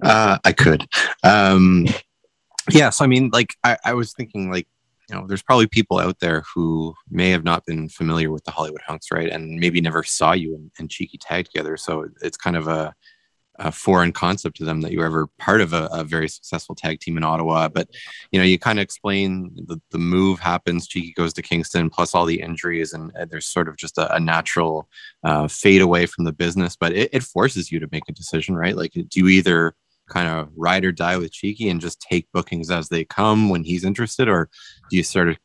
Uh, 0.01 0.37
I 0.43 0.51
could. 0.51 0.85
Um, 1.23 1.87
yeah. 2.71 2.89
So, 2.89 3.05
I 3.05 3.07
mean, 3.07 3.29
like, 3.31 3.53
I, 3.63 3.77
I 3.85 3.93
was 3.93 4.13
thinking, 4.13 4.51
like, 4.51 4.67
you 5.09 5.15
know, 5.15 5.27
there's 5.27 5.43
probably 5.43 5.67
people 5.67 5.99
out 5.99 6.19
there 6.19 6.43
who 6.53 6.93
may 7.09 7.29
have 7.29 7.43
not 7.43 7.65
been 7.65 7.89
familiar 7.89 8.31
with 8.31 8.43
the 8.43 8.51
Hollywood 8.51 8.81
Hunks, 8.81 9.11
right? 9.11 9.29
And 9.29 9.59
maybe 9.59 9.81
never 9.81 10.03
saw 10.03 10.31
you 10.31 10.55
and, 10.55 10.71
and 10.79 10.89
Cheeky 10.89 11.17
tag 11.17 11.45
together. 11.45 11.77
So 11.77 12.07
it's 12.21 12.37
kind 12.37 12.55
of 12.55 12.67
a, 12.67 12.93
a 13.61 13.71
foreign 13.71 14.11
concept 14.11 14.57
to 14.57 14.65
them 14.65 14.81
that 14.81 14.91
you 14.91 14.99
were 14.99 15.05
ever 15.05 15.27
part 15.37 15.61
of 15.61 15.73
a, 15.73 15.87
a 15.91 16.03
very 16.03 16.27
successful 16.27 16.75
tag 16.75 16.99
team 16.99 17.15
in 17.15 17.23
Ottawa. 17.23 17.67
But, 17.67 17.89
you 18.31 18.39
know, 18.39 18.45
you 18.45 18.57
kind 18.57 18.79
of 18.79 18.83
explain 18.83 19.55
the, 19.67 19.79
the 19.91 19.97
move 19.97 20.39
happens, 20.39 20.87
Cheeky 20.87 21.13
goes 21.13 21.33
to 21.33 21.41
Kingston, 21.41 21.89
plus 21.89 22.15
all 22.15 22.25
the 22.25 22.41
injuries, 22.41 22.93
and, 22.93 23.11
and 23.15 23.29
there's 23.29 23.45
sort 23.45 23.67
of 23.67 23.77
just 23.77 23.97
a, 23.97 24.13
a 24.15 24.19
natural 24.19 24.89
uh, 25.23 25.47
fade 25.47 25.81
away 25.81 26.05
from 26.05 26.25
the 26.25 26.33
business. 26.33 26.75
But 26.75 26.93
it, 26.93 27.09
it 27.13 27.23
forces 27.23 27.71
you 27.71 27.79
to 27.79 27.89
make 27.91 28.09
a 28.09 28.13
decision, 28.13 28.55
right? 28.55 28.75
Like, 28.75 28.93
do 28.93 29.19
you 29.19 29.27
either 29.27 29.75
kind 30.09 30.27
of 30.27 30.49
ride 30.55 30.83
or 30.83 30.91
die 30.91 31.17
with 31.17 31.31
Cheeky 31.31 31.69
and 31.69 31.79
just 31.79 32.01
take 32.01 32.31
bookings 32.33 32.69
as 32.69 32.89
they 32.89 33.05
come 33.05 33.49
when 33.49 33.63
he's 33.63 33.85
interested, 33.85 34.27
or 34.27 34.49
do 34.89 34.97
you 34.97 35.03
sort 35.03 35.29
of 35.29 35.37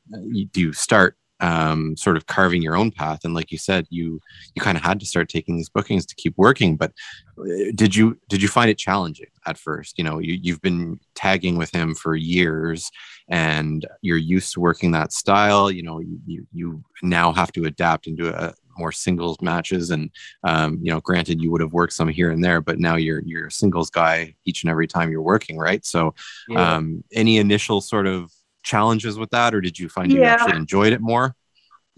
do 0.51 0.61
you 0.61 0.73
start 0.73 1.17
um, 1.41 1.97
sort 1.97 2.17
of 2.17 2.27
carving 2.27 2.63
your 2.63 2.77
own 2.77 2.91
path? 2.91 3.21
And 3.25 3.35
like 3.35 3.51
you 3.53 3.59
said, 3.59 3.87
you 3.91 4.21
you 4.55 4.63
kind 4.63 4.77
of 4.77 4.83
had 4.83 5.01
to 5.01 5.07
start 5.07 5.29
taking 5.29 5.57
these 5.57 5.69
bookings 5.69 6.07
to 6.07 6.15
keep 6.15 6.35
working. 6.37 6.77
But 6.77 6.93
uh, 7.39 7.73
did 7.75 7.95
you 7.95 8.19
did 8.29 8.43
you 8.43 8.49
find 8.49 8.71
it 8.71 8.79
challenging 8.79 9.29
at 9.47 9.59
first? 9.59 9.99
You 9.99 10.05
know, 10.05 10.19
you, 10.19 10.39
you've 10.41 10.63
been 10.63 10.99
tagging 11.15 11.57
with 11.57 11.71
him 11.75 11.95
for 11.95 12.15
years, 12.17 12.91
and 13.29 13.87
you're 14.03 14.17
used 14.17 14.53
to 14.55 14.61
working 14.61 14.93
that 14.93 15.13
style. 15.13 15.71
You 15.71 15.83
know, 15.83 16.01
you 16.01 16.47
you, 16.53 16.83
now 17.03 17.33
have 17.33 17.53
to 17.53 17.65
adapt 17.65 18.07
into 18.07 18.29
a 18.35 18.55
more 18.79 18.93
singles 18.93 19.39
matches 19.41 19.91
and 19.91 20.11
um, 20.45 20.79
you 20.83 20.91
know 20.93 21.01
granted 21.01 21.41
you 21.41 21.51
would 21.51 21.61
have 21.61 21.73
worked 21.73 21.93
some 21.93 22.09
here 22.09 22.31
and 22.31 22.45
there 22.45 22.61
but 22.61 22.79
now 22.79 22.97
you're 22.97 23.23
you're 23.25 23.47
a 23.47 23.51
singles 23.51 23.91
guy 23.91 24.35
each 24.45 24.63
and 24.63 24.71
every 24.71 24.87
time 24.87 25.11
you're 25.11 25.23
working 25.23 25.57
right 25.57 25.85
so 25.85 26.15
Yeah. 26.49 26.77
um, 26.77 27.03
any 27.13 27.39
initial 27.39 27.81
sort 27.81 28.07
of 28.07 28.31
challenges 28.67 29.19
with 29.19 29.31
that 29.31 29.55
or 29.55 29.61
did 29.61 29.79
you 29.79 29.89
find 29.89 30.13
you 30.13 30.23
actually 30.25 30.57
enjoyed 30.57 30.93
it 30.93 31.01
more 31.01 31.35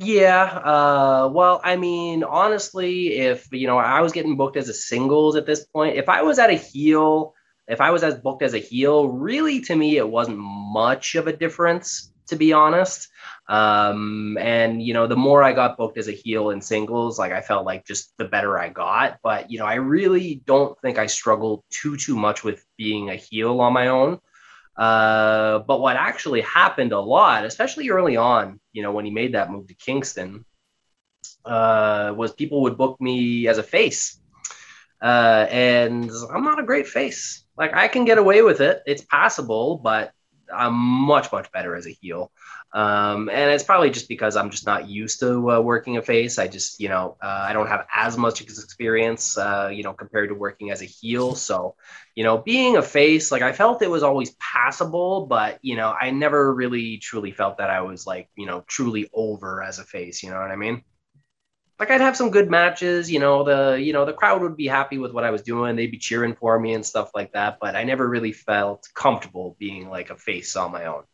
Yeah. 0.00 0.44
Uh, 0.44 1.28
well, 1.32 1.60
I 1.64 1.74
mean, 1.74 2.22
honestly, 2.22 3.18
if 3.18 3.48
you 3.50 3.66
know, 3.66 3.78
I 3.78 4.00
was 4.00 4.12
getting 4.12 4.36
booked 4.36 4.56
as 4.56 4.68
a 4.68 4.72
singles 4.72 5.34
at 5.34 5.44
this 5.44 5.66
point. 5.66 5.96
If 5.96 6.08
I 6.08 6.22
was 6.22 6.38
at 6.38 6.50
a 6.50 6.54
heel, 6.54 7.34
if 7.66 7.80
I 7.80 7.90
was 7.90 8.04
as 8.04 8.14
booked 8.14 8.44
as 8.44 8.54
a 8.54 8.58
heel, 8.58 9.08
really, 9.08 9.60
to 9.62 9.74
me, 9.74 9.96
it 9.96 10.08
wasn't 10.08 10.38
much 10.38 11.16
of 11.16 11.26
a 11.26 11.36
difference, 11.36 12.12
to 12.28 12.36
be 12.36 12.52
honest. 12.52 13.08
Um, 13.48 14.38
and 14.38 14.80
you 14.80 14.94
know, 14.94 15.08
the 15.08 15.16
more 15.16 15.42
I 15.42 15.52
got 15.52 15.76
booked 15.76 15.98
as 15.98 16.08
a 16.08 16.12
heel 16.12 16.50
in 16.50 16.60
singles, 16.60 17.18
like 17.18 17.32
I 17.32 17.40
felt 17.40 17.66
like 17.66 17.84
just 17.84 18.16
the 18.18 18.24
better 18.24 18.56
I 18.56 18.68
got. 18.68 19.18
But 19.22 19.50
you 19.50 19.58
know, 19.58 19.66
I 19.66 19.74
really 19.74 20.42
don't 20.46 20.78
think 20.80 20.98
I 20.98 21.06
struggled 21.06 21.64
too 21.70 21.96
too 21.96 22.14
much 22.16 22.44
with 22.44 22.64
being 22.76 23.10
a 23.10 23.16
heel 23.16 23.60
on 23.60 23.72
my 23.72 23.88
own. 23.88 24.20
Uh, 24.78 25.58
but 25.60 25.80
what 25.80 25.96
actually 25.96 26.40
happened 26.42 26.92
a 26.92 27.00
lot, 27.00 27.44
especially 27.44 27.90
early 27.90 28.16
on, 28.16 28.60
you 28.72 28.82
know, 28.82 28.92
when 28.92 29.04
he 29.04 29.10
made 29.10 29.34
that 29.34 29.50
move 29.50 29.66
to 29.66 29.74
Kingston, 29.74 30.44
uh, 31.44 32.14
was 32.16 32.32
people 32.32 32.62
would 32.62 32.78
book 32.78 33.00
me 33.00 33.48
as 33.48 33.58
a 33.58 33.62
face. 33.62 34.20
Uh, 35.02 35.46
and 35.50 36.10
I'm 36.32 36.44
not 36.44 36.60
a 36.60 36.64
great 36.64 36.86
face. 36.86 37.44
Like 37.56 37.74
I 37.74 37.88
can 37.88 38.04
get 38.04 38.18
away 38.18 38.42
with 38.42 38.60
it. 38.60 38.82
It's 38.86 39.02
possible, 39.02 39.78
but 39.78 40.12
I'm 40.52 40.74
much, 40.74 41.32
much 41.32 41.50
better 41.50 41.74
as 41.74 41.86
a 41.86 41.90
heel. 41.90 42.30
Um, 42.72 43.30
and 43.30 43.50
it's 43.50 43.64
probably 43.64 43.88
just 43.88 44.08
because 44.08 44.36
I'm 44.36 44.50
just 44.50 44.66
not 44.66 44.88
used 44.88 45.20
to 45.20 45.52
uh, 45.52 45.60
working 45.60 45.96
a 45.96 46.02
face. 46.02 46.38
I 46.38 46.48
just, 46.48 46.80
you 46.80 46.88
know, 46.88 47.16
uh, 47.22 47.46
I 47.48 47.54
don't 47.54 47.66
have 47.66 47.86
as 47.94 48.18
much 48.18 48.42
experience, 48.42 49.38
uh, 49.38 49.70
you 49.72 49.82
know, 49.82 49.94
compared 49.94 50.28
to 50.28 50.34
working 50.34 50.70
as 50.70 50.82
a 50.82 50.84
heel. 50.84 51.34
So, 51.34 51.76
you 52.14 52.24
know, 52.24 52.36
being 52.36 52.76
a 52.76 52.82
face, 52.82 53.32
like 53.32 53.42
I 53.42 53.52
felt 53.52 53.80
it 53.80 53.90
was 53.90 54.02
always 54.02 54.36
passable, 54.38 55.26
but, 55.26 55.58
you 55.62 55.76
know, 55.76 55.94
I 55.98 56.10
never 56.10 56.52
really 56.52 56.98
truly 56.98 57.32
felt 57.32 57.56
that 57.58 57.70
I 57.70 57.80
was 57.80 58.06
like, 58.06 58.28
you 58.36 58.44
know, 58.44 58.62
truly 58.66 59.08
over 59.14 59.62
as 59.62 59.78
a 59.78 59.84
face. 59.84 60.22
You 60.22 60.30
know 60.30 60.40
what 60.40 60.50
I 60.50 60.56
mean? 60.56 60.82
Like 61.80 61.90
I'd 61.90 62.00
have 62.02 62.16
some 62.16 62.30
good 62.30 62.50
matches, 62.50 63.10
you 63.10 63.20
know, 63.20 63.44
the, 63.44 63.80
you 63.80 63.92
know, 63.92 64.04
the 64.04 64.12
crowd 64.12 64.42
would 64.42 64.56
be 64.56 64.66
happy 64.66 64.98
with 64.98 65.12
what 65.12 65.24
I 65.24 65.30
was 65.30 65.42
doing. 65.42 65.76
They'd 65.76 65.92
be 65.92 65.96
cheering 65.96 66.34
for 66.34 66.58
me 66.58 66.74
and 66.74 66.84
stuff 66.84 67.12
like 67.14 67.32
that. 67.32 67.58
But 67.60 67.76
I 67.76 67.84
never 67.84 68.06
really 68.06 68.32
felt 68.32 68.88
comfortable 68.94 69.56
being 69.58 69.88
like 69.88 70.10
a 70.10 70.16
face 70.16 70.54
on 70.56 70.72
my 70.72 70.86
own 70.86 71.04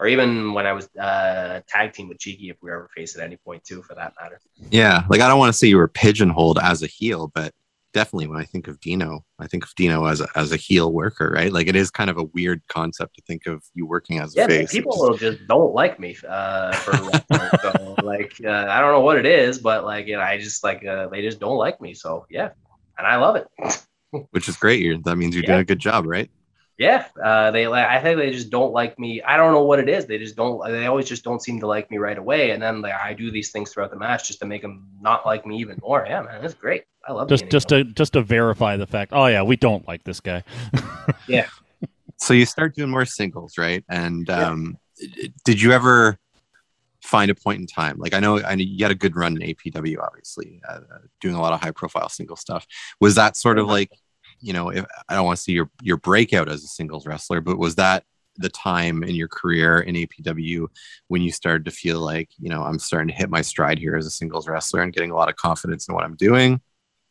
or 0.00 0.08
even 0.08 0.54
when 0.54 0.66
I 0.66 0.72
was 0.72 0.88
uh, 0.96 1.60
tag 1.68 1.92
team 1.92 2.08
with 2.08 2.18
Cheeky, 2.18 2.50
if 2.50 2.56
we 2.62 2.70
were 2.70 2.76
ever 2.76 2.90
faced 2.96 3.16
at 3.18 3.24
any 3.24 3.36
point 3.36 3.62
too, 3.64 3.82
for 3.82 3.94
that 3.94 4.14
matter. 4.20 4.40
yeah 4.70 5.04
like 5.08 5.20
i 5.20 5.28
don't 5.28 5.38
want 5.38 5.52
to 5.52 5.56
say 5.58 5.66
you 5.66 5.76
were 5.76 5.88
pigeonholed 5.88 6.58
as 6.62 6.82
a 6.82 6.86
heel 6.86 7.30
but 7.34 7.52
definitely 7.94 8.26
when 8.26 8.38
i 8.38 8.44
think 8.44 8.68
of 8.68 8.78
dino 8.80 9.24
i 9.38 9.46
think 9.46 9.64
of 9.64 9.74
dino 9.74 10.04
as 10.04 10.20
a, 10.20 10.28
as 10.36 10.52
a 10.52 10.56
heel 10.56 10.92
worker 10.92 11.32
right 11.34 11.52
like 11.52 11.66
it 11.66 11.74
is 11.76 11.90
kind 11.90 12.10
of 12.10 12.18
a 12.18 12.24
weird 12.24 12.60
concept 12.68 13.14
to 13.16 13.22
think 13.22 13.46
of 13.46 13.62
you 13.74 13.86
working 13.86 14.18
as 14.20 14.34
a 14.36 14.38
Yeah, 14.38 14.46
man, 14.46 14.60
face 14.60 14.72
people 14.72 14.98
will 14.98 15.16
just 15.16 15.46
don't 15.46 15.74
like 15.74 15.98
me 15.98 16.16
uh, 16.28 16.76
for 16.84 16.94
so 17.62 17.98
like 18.02 18.32
uh, 18.44 18.66
I 18.70 18.80
don't 18.80 18.92
know 18.92 19.00
what 19.00 19.18
it 19.18 19.26
is, 19.26 19.58
but 19.58 19.84
like 19.84 20.06
you 20.06 20.16
know, 20.16 20.22
I 20.22 20.38
just 20.38 20.62
like 20.62 20.84
uh, 20.86 21.08
they 21.08 21.22
just 21.22 21.40
don't 21.40 21.56
like 21.56 21.80
me. 21.80 21.94
So 21.94 22.26
yeah, 22.30 22.50
and 22.98 23.06
I 23.06 23.16
love 23.16 23.36
it. 23.36 23.46
which 24.30 24.48
is 24.48 24.56
great 24.56 24.80
you're, 24.82 24.98
that 24.98 25.16
means 25.16 25.34
you're 25.34 25.42
Yeah. 25.42 25.48
doing 25.52 25.60
a 25.60 25.64
good 25.64 25.78
job 25.78 26.06
right 26.06 26.30
Yeah, 26.80 27.04
uh, 27.22 27.50
they 27.50 27.68
like. 27.68 27.86
I 27.86 28.00
think 28.00 28.16
they 28.16 28.30
just 28.30 28.48
don't 28.48 28.72
like 28.72 28.98
me. 28.98 29.20
I 29.20 29.36
don't 29.36 29.52
know 29.52 29.64
what 29.64 29.80
it 29.80 29.88
is. 29.90 30.06
They 30.06 30.16
just 30.16 30.34
don't. 30.34 30.66
They 30.66 30.86
always 30.86 31.06
just 31.06 31.22
don't 31.22 31.42
seem 31.42 31.60
to 31.60 31.66
like 31.66 31.90
me 31.90 31.98
right 31.98 32.16
away. 32.16 32.52
And 32.52 32.62
then 32.62 32.80
like, 32.80 32.94
I 32.94 33.12
do 33.12 33.30
these 33.30 33.50
things 33.52 33.70
throughout 33.70 33.90
the 33.90 33.98
match 33.98 34.26
just 34.26 34.40
to 34.40 34.46
make 34.46 34.62
them 34.62 34.88
not 34.98 35.26
like 35.26 35.44
me 35.44 35.58
even 35.58 35.78
more. 35.82 36.06
Yeah, 36.08 36.22
man, 36.22 36.42
it's 36.42 36.54
great. 36.54 36.84
I 37.06 37.12
love 37.12 37.28
Just 37.28 37.50
just 37.50 37.68
to 37.68 37.84
just 37.84 38.14
to 38.14 38.22
verify 38.22 38.78
the 38.78 38.86
fact. 38.86 39.12
Oh 39.14 39.26
yeah, 39.26 39.42
we 39.42 39.56
don't 39.56 39.86
like 39.86 40.04
this 40.04 40.20
guy. 40.20 40.42
Yeah. 41.26 41.48
So 42.16 42.32
you 42.32 42.46
start 42.46 42.74
doing 42.74 42.90
more 42.90 43.04
singles 43.04 43.58
right 43.58 43.84
and 43.88 44.26
Yeah. 44.28 44.48
um 44.48 44.78
did 45.44 45.60
you 45.60 45.72
ever 45.72 46.18
find 47.02 47.30
a 47.30 47.34
point 47.34 47.60
in 47.60 47.66
time 47.66 47.96
like 47.98 48.12
i 48.14 48.20
know 48.20 48.38
i 48.42 48.54
know 48.54 48.62
you 48.62 48.84
had 48.84 48.90
a 48.90 48.94
good 48.94 49.16
run 49.16 49.40
in 49.40 49.48
apw 49.48 49.96
obviously 50.02 50.60
uh, 50.68 50.72
uh, 50.72 50.98
doing 51.20 51.34
a 51.34 51.40
lot 51.40 51.52
of 51.54 51.60
high 51.60 51.70
profile 51.70 52.08
single 52.10 52.36
stuff 52.36 52.66
was 53.00 53.14
that 53.14 53.36
sort 53.36 53.58
of 53.58 53.66
like 53.66 53.90
you 54.40 54.52
know 54.52 54.70
if 54.70 54.84
i 55.08 55.14
don't 55.14 55.24
want 55.26 55.36
to 55.36 55.42
see 55.42 55.52
your 55.52 55.70
your 55.82 55.96
breakout 55.96 56.48
as 56.48 56.64
a 56.64 56.68
singles 56.68 57.06
wrestler 57.06 57.40
but 57.40 57.58
was 57.58 57.74
that 57.74 58.04
the 58.36 58.48
time 58.48 59.02
in 59.02 59.14
your 59.14 59.28
career 59.28 59.80
in 59.80 59.94
apw 59.94 60.66
when 61.08 61.20
you 61.20 61.30
started 61.30 61.64
to 61.64 61.70
feel 61.70 62.00
like 62.00 62.30
you 62.38 62.48
know 62.48 62.62
i'm 62.62 62.78
starting 62.78 63.08
to 63.08 63.14
hit 63.14 63.28
my 63.30 63.42
stride 63.42 63.78
here 63.78 63.96
as 63.96 64.06
a 64.06 64.10
singles 64.10 64.48
wrestler 64.48 64.82
and 64.82 64.92
getting 64.92 65.10
a 65.10 65.14
lot 65.16 65.28
of 65.28 65.36
confidence 65.36 65.88
in 65.88 65.94
what 65.94 66.04
i'm 66.04 66.16
doing 66.16 66.60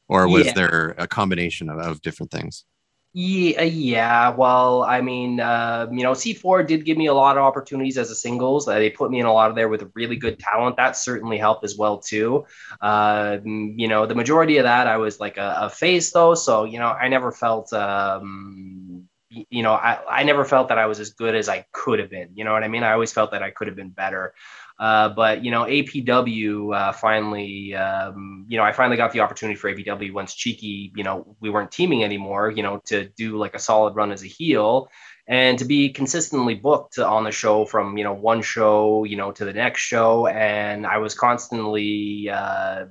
or 0.07 0.27
was 0.27 0.47
Yeah. 0.47 0.53
there 0.53 0.95
a 0.97 1.07
combination 1.07 1.69
of, 1.69 1.77
of 1.79 2.01
different 2.01 2.31
things 2.31 2.65
Yeah, 3.13 3.63
yeah. 3.63 4.29
Well, 4.29 4.83
I 4.83 5.01
mean, 5.01 5.39
uh, 5.39 5.87
you 5.91 6.03
know, 6.03 6.13
C4 6.13 6.61
did 6.61 6.85
give 6.85 6.95
me 6.95 7.07
a 7.07 7.13
lot 7.13 7.37
of 7.37 7.43
opportunities 7.43 7.97
as 7.97 8.11
a 8.11 8.15
singles. 8.15 8.67
Uh, 8.67 8.75
they 8.75 8.91
put 8.91 9.09
me 9.09 9.19
in 9.19 9.25
a 9.25 9.33
lot 9.33 9.49
of 9.49 9.55
there 9.55 9.67
with 9.67 9.89
really 9.95 10.15
good 10.15 10.37
talent. 10.37 10.77
That 10.77 10.95
certainly 10.95 11.39
helped 11.39 11.63
as 11.63 11.75
well 11.75 11.97
too. 11.97 12.45
Uh, 12.79 13.37
you 13.43 13.87
know, 13.87 14.05
the 14.05 14.13
majority 14.13 14.57
of 14.57 14.63
that 14.65 14.85
I 14.87 14.97
was 14.97 15.19
like 15.19 15.37
a, 15.37 15.57
a 15.61 15.69
face 15.71 16.11
though, 16.11 16.35
so 16.35 16.65
you 16.65 16.77
know, 16.77 16.87
I 16.87 17.07
never 17.07 17.31
felt. 17.31 17.73
Um, 17.73 19.05
you 19.31 19.61
know, 19.61 19.73
I, 19.73 19.99
I 20.09 20.23
never 20.23 20.43
felt 20.43 20.69
that 20.69 20.79
I 20.79 20.87
was 20.87 20.99
as 20.99 21.11
good 21.11 21.35
as 21.35 21.49
I 21.49 21.65
could 21.71 21.99
have 21.99 22.09
been. 22.09 22.29
You 22.33 22.43
know 22.45 22.53
what 22.53 22.63
I 22.63 22.67
mean? 22.67 22.83
I 22.83 22.93
always 22.93 23.13
felt 23.13 23.31
that 23.31 23.43
I 23.43 23.51
could 23.51 23.67
have 23.67 23.75
been 23.75 23.89
better. 23.89 24.33
Uh, 24.79 25.09
but 25.09 25.43
you 25.43 25.51
know, 25.51 25.65
APW 25.65 26.73
uh, 26.73 26.91
finally, 26.93 27.75
um, 27.75 28.45
you 28.47 28.57
know, 28.57 28.63
I 28.63 28.71
finally 28.71 28.95
got 28.95 29.11
the 29.11 29.19
opportunity 29.19 29.57
for 29.57 29.73
APW 29.73 30.13
once 30.13 30.33
Cheeky, 30.33 30.93
you 30.95 31.03
know, 31.03 31.35
we 31.41 31.49
weren't 31.49 31.71
teaming 31.71 32.03
anymore. 32.03 32.49
You 32.49 32.63
know, 32.63 32.81
to 32.85 33.09
do 33.09 33.37
like 33.37 33.55
a 33.55 33.59
solid 33.59 33.95
run 33.95 34.13
as 34.13 34.23
a 34.23 34.27
heel, 34.27 34.89
and 35.27 35.59
to 35.59 35.65
be 35.65 35.89
consistently 35.89 36.55
booked 36.55 36.97
on 36.97 37.25
the 37.25 37.31
show 37.31 37.65
from 37.65 37.97
you 37.97 38.05
know 38.05 38.13
one 38.13 38.41
show, 38.41 39.03
you 39.03 39.17
know, 39.17 39.33
to 39.33 39.43
the 39.43 39.51
next 39.51 39.81
show, 39.81 40.27
and 40.27 40.87
I 40.87 40.97
was 40.97 41.13
constantly, 41.13 42.29
uh, 42.29 42.85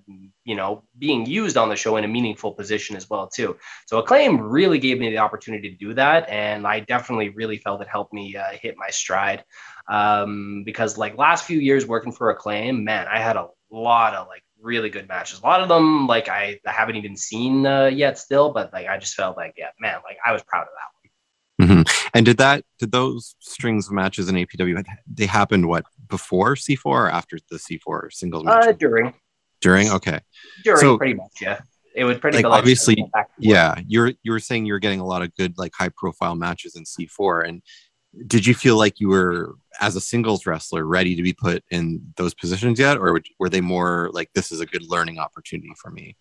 you 0.44 0.56
know, 0.56 0.84
being 0.98 1.24
used 1.24 1.56
on 1.56 1.70
the 1.70 1.76
show 1.76 1.96
in 1.96 2.04
a 2.04 2.08
meaningful 2.08 2.52
position 2.52 2.96
as 2.96 3.08
well 3.08 3.28
too. 3.28 3.56
So 3.86 3.98
Acclaim 3.98 4.38
really 4.38 4.78
gave 4.78 4.98
me 4.98 5.08
the 5.08 5.18
opportunity 5.18 5.70
to 5.70 5.76
do 5.76 5.94
that, 5.94 6.28
and 6.28 6.66
I 6.66 6.80
definitely 6.80 7.30
really 7.30 7.56
felt 7.56 7.80
it 7.80 7.88
helped 7.88 8.12
me 8.12 8.36
uh, 8.36 8.50
hit 8.60 8.74
my 8.76 8.90
stride 8.90 9.42
um, 9.88 10.62
because 10.64 10.98
like 10.98 11.16
last 11.16 11.44
few 11.44 11.58
years 11.58 11.86
working 11.86 12.12
for 12.12 12.30
Acclaim, 12.30 12.84
man, 12.84 13.06
I 13.10 13.18
had 13.18 13.36
a 13.36 13.48
lot 13.70 14.14
of 14.14 14.26
like 14.28 14.42
really 14.60 14.90
good 14.90 15.08
matches. 15.08 15.40
A 15.40 15.42
lot 15.46 15.60
of 15.60 15.68
them 15.68 16.06
like 16.06 16.28
I, 16.28 16.58
I 16.66 16.72
haven't 16.72 16.96
even 16.96 17.16
seen 17.16 17.66
uh, 17.66 17.86
yet 17.86 18.18
still, 18.18 18.52
but 18.52 18.72
like 18.72 18.86
I 18.86 18.98
just 18.98 19.14
felt 19.14 19.36
like 19.36 19.54
yeah, 19.56 19.70
man, 19.80 19.98
like 20.04 20.18
I 20.24 20.32
was 20.32 20.42
proud 20.42 20.62
of 20.62 20.68
that 20.68 20.88
hmm 21.60 21.82
And 22.14 22.24
did 22.24 22.36
that 22.38 22.64
did 22.78 22.92
those 22.92 23.34
strings 23.40 23.88
of 23.88 23.92
matches 23.92 24.28
in 24.28 24.36
APW 24.36 24.84
they 25.12 25.26
happened 25.26 25.66
what 25.66 25.84
before 26.08 26.54
C4 26.54 26.78
or 26.86 27.10
after 27.10 27.36
the 27.50 27.56
C4 27.56 28.12
singles 28.12 28.44
one. 28.44 28.54
match? 28.54 28.68
Uh, 28.68 28.72
during 28.72 29.12
During 29.60 29.90
okay, 29.90 30.20
during 30.62 30.80
So- 30.80 30.98
pretty 30.98 31.14
much 31.14 31.32
yeah. 31.40 31.58
it 31.96 32.04
was 32.04 32.16
pretty 32.18 32.36
Like, 32.42 32.46
obviously, 32.46 32.94
back 32.94 33.04
and 33.04 33.12
forth. 33.12 33.28
Yeah, 33.38 33.74
you're 33.88 34.12
you 34.22 34.30
were 34.30 34.38
saying 34.38 34.66
you 34.66 34.72
were 34.72 34.78
getting 34.78 35.00
a 35.00 35.06
lot 35.06 35.22
of 35.22 35.34
good 35.34 35.58
like 35.58 35.72
high 35.74 35.88
profile 35.96 36.36
matches 36.36 36.76
in 36.76 36.84
C4 36.84 37.48
and 37.48 37.62
did 38.26 38.46
you 38.46 38.54
feel 38.54 38.76
like 38.76 39.00
you 39.00 39.08
were 39.08 39.54
as 39.80 39.96
a 39.96 40.00
singles 40.00 40.46
wrestler 40.46 40.84
ready 40.84 41.14
to 41.14 41.22
be 41.22 41.32
put 41.32 41.62
in 41.70 42.00
those 42.16 42.34
positions 42.34 42.78
yet 42.78 42.98
or 42.98 43.20
were 43.38 43.48
they 43.48 43.60
more 43.60 44.10
like 44.12 44.30
this 44.34 44.50
is 44.50 44.60
a 44.60 44.66
good 44.66 44.82
learning 44.88 45.18
opportunity 45.18 45.72
for 45.80 45.90
me? 45.90 46.16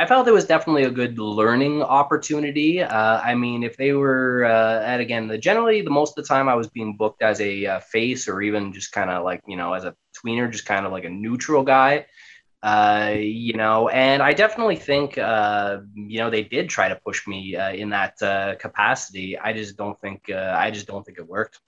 I 0.00 0.06
felt 0.06 0.26
it 0.26 0.32
was 0.32 0.46
definitely 0.46 0.84
a 0.84 0.90
good 0.90 1.18
learning 1.18 1.82
opportunity. 1.82 2.82
Uh, 2.82 3.20
I 3.20 3.34
mean, 3.34 3.62
if 3.62 3.76
they 3.76 3.92
were, 3.92 4.46
uh, 4.46 4.80
and 4.80 5.02
again, 5.02 5.28
the, 5.28 5.36
generally 5.36 5.82
the 5.82 5.90
most 5.90 6.16
of 6.16 6.24
the 6.24 6.28
time 6.28 6.48
I 6.48 6.54
was 6.54 6.68
being 6.68 6.96
booked 6.96 7.20
as 7.20 7.38
a 7.42 7.66
uh, 7.66 7.80
face 7.80 8.26
or 8.26 8.40
even 8.40 8.72
just 8.72 8.92
kind 8.92 9.10
of 9.10 9.24
like 9.24 9.42
you 9.46 9.58
know 9.58 9.74
as 9.74 9.84
a 9.84 9.94
tweener, 10.16 10.50
just 10.50 10.64
kind 10.64 10.86
of 10.86 10.92
like 10.92 11.04
a 11.04 11.10
neutral 11.10 11.62
guy. 11.62 12.06
Uh, 12.62 13.14
you 13.18 13.54
know, 13.54 13.88
and 13.88 14.22
I 14.22 14.34
definitely 14.34 14.76
think 14.76 15.16
uh, 15.16 15.78
you 15.94 16.18
know 16.18 16.28
they 16.28 16.42
did 16.44 16.68
try 16.68 16.88
to 16.90 16.96
push 16.96 17.26
me 17.26 17.56
uh, 17.56 17.72
in 17.72 17.90
that 17.90 18.20
uh, 18.22 18.56
capacity. 18.56 19.38
I 19.38 19.54
just 19.54 19.76
don't 19.78 19.98
think 20.00 20.28
uh, 20.30 20.54
I 20.58 20.70
just 20.70 20.86
don't 20.86 21.04
think 21.04 21.18
it 21.18 21.26
worked. 21.26 21.58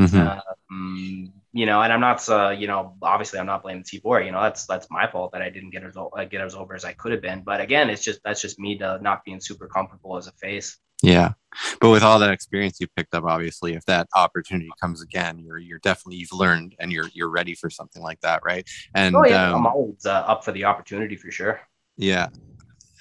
Mhm. 0.00 0.34
Um, 0.70 1.32
you 1.52 1.66
know, 1.66 1.82
and 1.82 1.92
I'm 1.92 2.00
not, 2.00 2.28
uh, 2.28 2.50
you 2.50 2.66
know, 2.66 2.96
obviously 3.02 3.38
I'm 3.38 3.46
not 3.46 3.62
blaming 3.62 3.84
C4. 3.84 4.20
You 4.20 4.32
know, 4.32 4.42
that's 4.42 4.66
that's 4.66 4.90
my 4.90 5.10
fault 5.10 5.32
that 5.32 5.42
I 5.42 5.50
didn't 5.50 5.70
get 5.70 5.84
as 5.84 5.96
uh, 5.96 6.24
get 6.24 6.40
as 6.42 6.54
over 6.54 6.74
as 6.74 6.84
I 6.84 6.92
could 6.92 7.12
have 7.12 7.22
been. 7.22 7.42
But 7.42 7.60
again, 7.60 7.90
it's 7.90 8.02
just 8.04 8.20
that's 8.24 8.42
just 8.42 8.58
me 8.58 8.78
to 8.78 8.98
not 9.02 9.24
being 9.24 9.40
super 9.40 9.68
comfortable 9.68 10.16
as 10.16 10.26
a 10.26 10.32
face. 10.32 10.78
Yeah. 11.02 11.32
But 11.80 11.90
with 11.90 12.02
all 12.02 12.18
that 12.18 12.30
experience 12.30 12.80
you 12.80 12.88
picked 12.96 13.14
up, 13.14 13.24
obviously, 13.24 13.74
if 13.74 13.84
that 13.84 14.08
opportunity 14.14 14.70
comes 14.80 15.02
again, 15.02 15.38
you're 15.38 15.58
you're 15.58 15.78
definitely 15.78 16.16
you've 16.16 16.32
learned 16.32 16.74
and 16.80 16.92
you're 16.92 17.08
you're 17.14 17.30
ready 17.30 17.54
for 17.54 17.70
something 17.70 18.02
like 18.02 18.20
that, 18.22 18.40
right? 18.44 18.68
And 18.94 19.14
oh 19.14 19.24
yeah, 19.24 19.50
um, 19.50 19.60
I'm 19.60 19.66
always 19.66 20.04
uh, 20.04 20.24
up 20.26 20.44
for 20.44 20.52
the 20.52 20.64
opportunity 20.64 21.16
for 21.16 21.30
sure. 21.30 21.60
Yeah. 21.96 22.28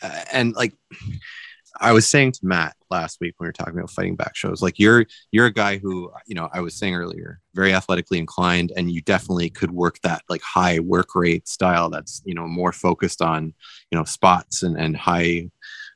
Uh, 0.04 0.22
and 0.32 0.54
like 0.54 0.74
I 1.82 1.92
was 1.92 2.08
saying 2.08 2.34
to 2.34 2.40
Matt 2.44 2.76
last 2.92 3.20
week 3.20 3.34
when 3.38 3.46
we 3.46 3.50
were 3.50 3.54
talking 3.54 3.78
about 3.78 3.90
fighting 3.90 4.16
back 4.16 4.36
shows, 4.36 4.62
like 4.62 4.78
you're 4.78 5.06
you're 5.32 5.48
a 5.48 5.54
guy 5.54 5.78
who, 5.78 6.12
you 6.28 6.36
know, 6.36 6.50
I 6.54 6.62
was 6.62 6.76
saying 6.76 6.96
earlier, 6.96 7.40
very 7.56 7.74
athletically 7.74 8.20
inclined 8.20 8.72
and 8.76 8.92
you 8.92 9.02
definitely 9.02 9.50
could 9.50 9.72
work 9.72 9.98
that 10.04 10.22
like 10.30 10.42
high 10.42 10.80
work 10.80 11.16
rate 11.16 11.48
style 11.48 11.90
that's, 11.90 12.22
you 12.26 12.36
know, 12.36 12.48
more 12.48 12.72
focused 12.72 13.22
on, 13.22 13.54
you 13.92 13.98
know, 13.98 14.04
spots 14.04 14.62
and 14.62 14.78
and 14.80 14.96
high 14.96 15.50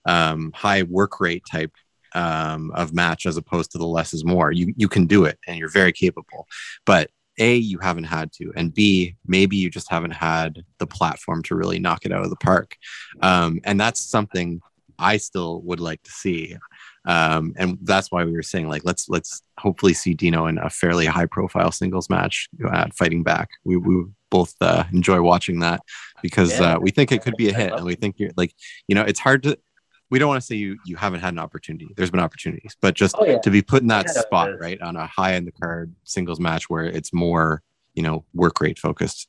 um 0.06 0.52
high 0.56 0.84
work 0.84 1.20
rate 1.20 1.44
type 1.50 1.72
um 2.17 2.71
of 2.82 2.93
match 2.93 3.25
as 3.25 3.38
opposed 3.38 3.69
to 3.71 3.77
the 3.77 3.86
less 3.97 4.13
is 4.13 4.23
more. 4.34 4.51
You 4.51 4.73
you 4.82 4.89
can 4.95 5.06
do 5.15 5.25
it 5.30 5.38
and 5.47 5.58
you're 5.58 5.69
very 5.82 5.93
capable. 6.03 6.41
But 6.86 7.10
a 7.39 7.56
you 7.56 7.77
haven't 7.80 8.06
had 8.06 8.32
to 8.32 8.51
and 8.56 8.73
b 8.73 9.15
maybe 9.27 9.56
you 9.58 9.69
just 9.69 9.89
haven't 9.91 10.15
had 10.30 10.63
the 10.80 10.88
platform 10.88 11.43
to 11.43 11.56
really 11.56 11.80
knock 11.80 12.06
it 12.06 12.12
out 12.12 12.23
of 12.23 12.32
the 12.32 12.36
park 12.51 12.75
um, 13.21 13.60
and 13.63 13.80
that's 13.80 14.01
something 14.01 14.60
i 14.97 15.17
still 15.17 15.62
would 15.62 15.80
like 15.80 16.01
to 16.03 16.12
see 16.12 16.56
um, 17.06 17.53
and 17.58 17.77
that's 17.84 18.12
why 18.12 18.25
we 18.25 18.32
were 18.32 18.41
saying 18.41 18.67
like 18.67 18.84
let's 18.86 19.08
let's 19.08 19.43
hopefully 19.60 19.93
see 19.93 20.13
dino 20.15 20.47
in 20.47 20.58
a 20.58 20.69
fairly 20.82 21.06
high 21.06 21.27
profile 21.27 21.71
singles 21.71 22.10
match 22.10 22.49
at 22.73 22.93
fighting 22.95 23.21
back 23.23 23.49
we, 23.63 23.77
we 23.77 24.06
both 24.32 24.53
uh, 24.60 24.84
enjoy 24.91 25.21
watching 25.21 25.60
that 25.60 25.80
because 26.23 26.60
Yeah. 26.60 26.73
uh, 26.73 26.80
we 26.80 26.89
think 26.89 27.12
it 27.12 27.21
could 27.21 27.38
be 27.38 27.49
a 27.49 27.53
hit 27.53 27.71
and 27.71 27.86
we 27.86 27.95
think 27.95 28.15
you're 28.17 28.32
like 28.36 28.51
you 28.88 28.95
know 28.95 29.03
it's 29.03 29.19
hard 29.19 29.43
to 29.43 29.58
we 30.10 30.20
don't 30.20 30.28
want 30.28 30.41
to 30.41 30.46
say 30.46 30.56
you 30.56 30.78
you 30.86 30.96
haven't 30.96 31.20
had 31.20 31.34
an 31.34 31.39
opportunity 31.39 31.88
there's 31.96 32.12
been 32.12 32.20
opportunities 32.20 32.76
but 32.82 32.93
just 32.93 33.15
Oh 33.17 33.26
yeah, 33.26 33.39
to 33.39 33.50
be 33.50 33.62
put 33.62 33.82
in 33.82 33.88
that 33.88 34.10
spot 34.10 34.60
right 34.60 34.82
on 34.82 34.96
a 34.96 35.08
high 35.08 35.34
end 35.34 35.48
the 35.48 35.52
card 35.52 35.93
singles 36.04 36.39
match 36.39 36.70
where 36.70 36.86
it's 36.86 37.13
more 37.13 37.62
you 37.93 38.04
know 38.04 38.26
work 38.34 38.62
rate 38.62 38.80
focused 38.80 39.28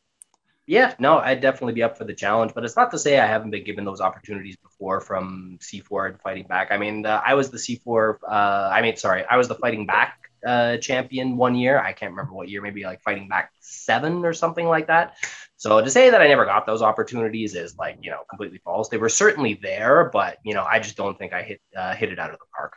yeah. 0.69 0.95
No, 0.99 1.17
I'd 1.17 1.41
definitely 1.41 1.73
be 1.73 1.83
up 1.83 1.97
for 1.97 2.05
the 2.05 2.12
challenge. 2.12 2.53
But 2.55 2.62
it's 2.62 2.77
not 2.77 2.91
to 2.91 2.99
say 2.99 3.19
I 3.19 3.27
haven't 3.27 3.51
been 3.51 3.64
given 3.64 3.87
those 3.87 4.03
opportunities 4.03 4.57
before 4.57 5.01
from 5.01 5.59
C4 5.62 6.11
and 6.11 6.21
fighting 6.21 6.47
back. 6.47 6.71
I 6.71 6.77
mean, 6.77 7.07
uh, 7.07 7.23
I 7.25 7.33
was 7.35 7.51
the 7.51 7.57
C4. 7.57 8.19
Uh, 8.23 8.71
I 8.71 8.83
mean, 8.83 8.95
sorry, 8.97 9.25
I 9.25 9.38
was 9.38 9.49
the 9.49 9.55
fighting 9.55 9.87
back 9.87 10.31
uh, 10.47 10.77
champion 10.77 11.38
one 11.38 11.55
year. 11.55 11.79
I 11.79 11.95
can't 11.95 12.12
remember 12.12 12.35
what 12.35 12.51
year. 12.51 12.61
Maybe 12.61 12.85
like 12.85 13.01
fighting 13.01 13.29
back 13.29 13.51
seven 13.61 14.27
or 14.27 14.35
something 14.35 14.67
like 14.67 14.88
that. 14.88 15.17
So 15.59 15.81
to 15.81 15.90
say 15.90 16.09
that 16.09 16.23
I 16.23 16.29
never 16.29 16.44
got 16.44 16.66
those 16.66 16.83
opportunities 16.83 17.57
is 17.57 17.77
like 17.77 17.99
you 18.01 18.12
know 18.12 18.21
completely 18.31 18.61
false. 18.64 18.88
They 18.88 18.97
were 18.97 19.09
certainly 19.09 19.59
there, 19.61 20.09
but 20.12 20.38
you 20.44 20.55
know 20.55 20.64
I 20.64 20.79
just 20.79 20.97
don't 20.97 21.18
think 21.18 21.33
I 21.33 21.42
hit 21.42 21.61
uh, 21.77 21.94
hit 21.94 22.12
it 22.12 22.18
out 22.18 22.31
of 22.31 22.38
the 22.38 22.47
park. 22.57 22.75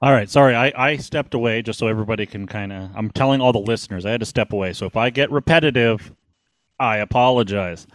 All 0.00 0.12
right, 0.12 0.30
sorry, 0.30 0.54
I, 0.54 0.72
I 0.76 0.96
stepped 0.98 1.34
away 1.34 1.62
just 1.62 1.78
so 1.78 1.88
everybody 1.88 2.24
can 2.24 2.46
kind 2.46 2.72
of. 2.72 2.90
I'm 2.94 3.10
telling 3.10 3.40
all 3.40 3.52
the 3.52 3.58
listeners 3.58 4.06
I 4.06 4.10
had 4.10 4.20
to 4.20 4.26
step 4.26 4.52
away. 4.52 4.74
So 4.74 4.86
if 4.86 4.96
I 4.96 5.10
get 5.10 5.30
repetitive, 5.30 6.12
I 6.78 6.98
apologize. 6.98 7.86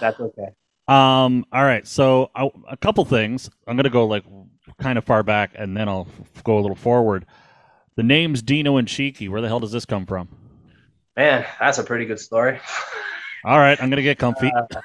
That's 0.00 0.18
okay. 0.18 0.48
Um, 0.88 1.44
all 1.52 1.62
right, 1.62 1.86
so 1.86 2.32
I, 2.34 2.50
a 2.68 2.76
couple 2.76 3.04
things. 3.04 3.48
I'm 3.68 3.76
gonna 3.76 3.88
go 3.88 4.06
like 4.06 4.24
kind 4.80 4.98
of 4.98 5.04
far 5.04 5.22
back, 5.22 5.52
and 5.54 5.76
then 5.76 5.88
I'll 5.88 6.08
f- 6.34 6.42
go 6.42 6.58
a 6.58 6.60
little 6.60 6.74
forward. 6.74 7.24
The 7.94 8.02
names 8.02 8.42
Dino 8.42 8.78
and 8.78 8.88
Cheeky. 8.88 9.28
Where 9.28 9.40
the 9.40 9.46
hell 9.46 9.60
does 9.60 9.70
this 9.70 9.84
come 9.84 10.06
from? 10.06 10.39
Man, 11.16 11.44
that's 11.58 11.78
a 11.78 11.84
pretty 11.84 12.06
good 12.06 12.20
story. 12.20 12.60
All 13.44 13.58
right, 13.58 13.80
I'm 13.82 13.90
gonna 13.90 14.02
get 14.02 14.18
comfy. 14.18 14.50
Uh, 14.54 14.80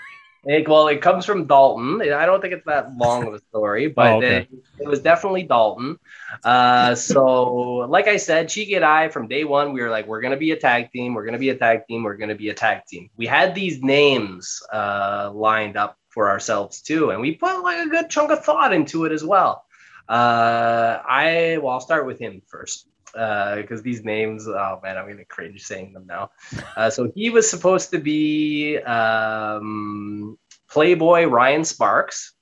it, 0.45 0.67
well, 0.67 0.87
it 0.89 1.01
comes 1.01 1.25
from 1.25 1.45
Dalton. 1.47 2.01
I 2.01 2.25
don't 2.25 2.39
think 2.39 2.53
it's 2.53 2.65
that 2.65 2.95
long 2.95 3.27
of 3.27 3.33
a 3.33 3.39
story, 3.39 3.87
but 3.95 4.07
Oh, 4.13 4.17
okay. 4.17 4.37
it, 4.37 4.49
it 4.81 4.87
was 4.87 4.99
definitely 4.99 5.43
Dalton. 5.43 5.97
Uh, 6.43 6.93
so, 6.95 7.43
like 7.89 8.07
I 8.07 8.17
said, 8.17 8.49
Cheeky 8.49 8.75
and 8.75 8.85
I, 8.85 9.09
from 9.09 9.27
day 9.27 9.43
one, 9.43 9.73
we 9.73 9.81
were 9.81 9.89
like, 9.89 10.05
we're 10.07 10.21
going 10.21 10.33
to 10.33 10.37
be 10.37 10.51
a 10.51 10.55
tag 10.55 10.91
team. 10.91 11.15
We're 11.15 11.23
going 11.25 11.33
to 11.33 11.39
be 11.39 11.49
a 11.49 11.55
tag 11.57 11.87
team. 11.87 12.03
We're 12.03 12.17
going 12.17 12.29
to 12.29 12.35
be 12.35 12.49
a 12.49 12.53
tag 12.53 12.85
team. 12.87 13.09
We 13.17 13.25
had 13.25 13.55
these 13.55 13.81
names 13.81 14.61
uh, 14.71 15.31
lined 15.33 15.77
up 15.77 15.97
for 16.09 16.29
ourselves 16.29 16.81
too, 16.81 17.09
and 17.09 17.21
we 17.21 17.33
put 17.33 17.61
like 17.63 17.85
a 17.85 17.89
good 17.89 18.09
chunk 18.09 18.31
of 18.31 18.45
thought 18.45 18.71
into 18.71 19.05
it 19.05 19.11
as 19.11 19.23
well. 19.23 19.65
Uh, 20.07 20.99
I 21.09 21.57
well, 21.61 21.73
I'll 21.73 21.81
start 21.81 22.05
with 22.05 22.19
him 22.19 22.43
first 22.47 22.87
because 23.15 23.81
these 23.81 24.03
names, 24.03 24.47
oh 24.47 24.79
man, 24.83 24.97
I'm 24.97 25.07
gonna 25.07 25.25
cringe 25.25 25.63
saying 25.63 25.93
them 25.93 26.05
now. 26.05 26.31
Uh, 26.75 26.89
so 26.89 27.11
he 27.15 27.29
was 27.29 27.49
supposed 27.49 27.91
to 27.91 27.99
be 27.99 28.77
um, 28.79 30.37
Playboy 30.69 31.25
Ryan 31.25 31.63
Sparks, 31.63 32.33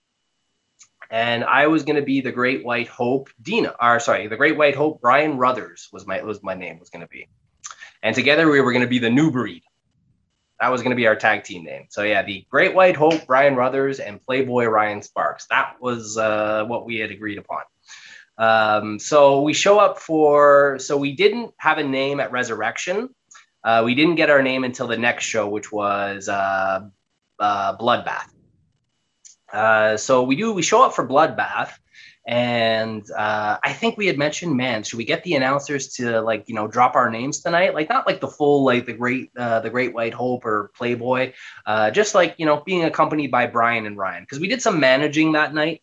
and 1.11 1.43
I 1.43 1.67
was 1.67 1.83
gonna 1.83 2.01
be 2.01 2.21
the 2.21 2.31
Great 2.31 2.65
White 2.65 2.87
Hope 2.87 3.29
Dina. 3.41 3.75
Or 3.79 3.99
sorry, 3.99 4.27
the 4.27 4.37
Great 4.37 4.57
White 4.57 4.75
Hope 4.75 4.99
Brian 5.01 5.37
Ruthers 5.37 5.89
was 5.93 6.07
my 6.07 6.21
was 6.23 6.41
my 6.41 6.55
name 6.55 6.79
was 6.79 6.89
gonna 6.89 7.07
be, 7.07 7.27
and 8.01 8.15
together 8.15 8.49
we 8.49 8.59
were 8.59 8.73
gonna 8.73 8.87
be 8.87 8.99
the 8.99 9.11
New 9.11 9.31
Breed. 9.31 9.63
That 10.59 10.71
was 10.71 10.81
gonna 10.81 10.95
be 10.95 11.07
our 11.07 11.15
tag 11.15 11.43
team 11.43 11.65
name. 11.65 11.85
So 11.89 12.01
yeah, 12.01 12.23
the 12.23 12.45
Great 12.49 12.73
White 12.73 12.95
Hope 12.95 13.27
Brian 13.27 13.55
Ruthers 13.55 13.99
and 13.99 14.23
Playboy 14.25 14.65
Ryan 14.65 15.03
Sparks. 15.03 15.45
That 15.51 15.75
was 15.79 16.17
uh, 16.17 16.65
what 16.65 16.85
we 16.85 16.97
had 16.97 17.11
agreed 17.11 17.37
upon. 17.37 17.61
Um, 18.37 18.99
so 18.99 19.41
we 19.41 19.53
show 19.53 19.79
up 19.79 19.99
for, 19.99 20.79
so 20.79 20.97
we 20.97 21.13
didn't 21.13 21.51
have 21.57 21.77
a 21.77 21.83
name 21.83 22.19
at 22.19 22.31
Resurrection. 22.31 23.09
Uh, 23.63 23.83
we 23.85 23.95
didn't 23.95 24.15
get 24.15 24.29
our 24.29 24.41
name 24.41 24.63
until 24.63 24.87
the 24.87 24.97
next 24.97 25.25
show, 25.25 25.47
which 25.47 25.71
was 25.71 26.27
uh, 26.27 26.81
uh, 27.39 27.77
Bloodbath. 27.77 28.29
Uh, 29.51 29.97
so 29.97 30.23
we 30.23 30.35
do, 30.35 30.51
we 30.53 30.63
show 30.63 30.83
up 30.83 30.93
for 30.93 31.07
Bloodbath. 31.07 31.71
And 32.25 33.03
uh, 33.11 33.57
I 33.61 33.73
think 33.73 33.97
we 33.97 34.07
had 34.07 34.17
mentioned, 34.17 34.55
man, 34.55 34.83
should 34.83 34.97
we 34.97 35.03
get 35.03 35.23
the 35.25 35.35
announcers 35.35 35.89
to 35.95 36.21
like, 36.21 36.45
you 36.47 36.55
know, 36.55 36.67
drop 36.67 36.95
our 36.95 37.09
names 37.09 37.41
tonight? 37.41 37.73
Like, 37.73 37.89
not 37.89 38.07
like 38.07 38.21
the 38.21 38.29
full, 38.29 38.63
like 38.63 38.85
the 38.85 38.93
great, 38.93 39.29
uh, 39.37 39.59
the 39.59 39.69
Great 39.69 39.93
White 39.93 40.13
Hope 40.13 40.45
or 40.45 40.71
Playboy, 40.73 41.33
uh, 41.65 41.91
just 41.91 42.15
like, 42.15 42.35
you 42.37 42.45
know, 42.45 42.63
being 42.65 42.85
accompanied 42.85 43.29
by 43.29 43.47
Brian 43.47 43.85
and 43.85 43.97
Ryan. 43.97 44.23
Because 44.23 44.39
we 44.39 44.47
did 44.47 44.61
some 44.61 44.79
managing 44.79 45.33
that 45.33 45.53
night 45.53 45.81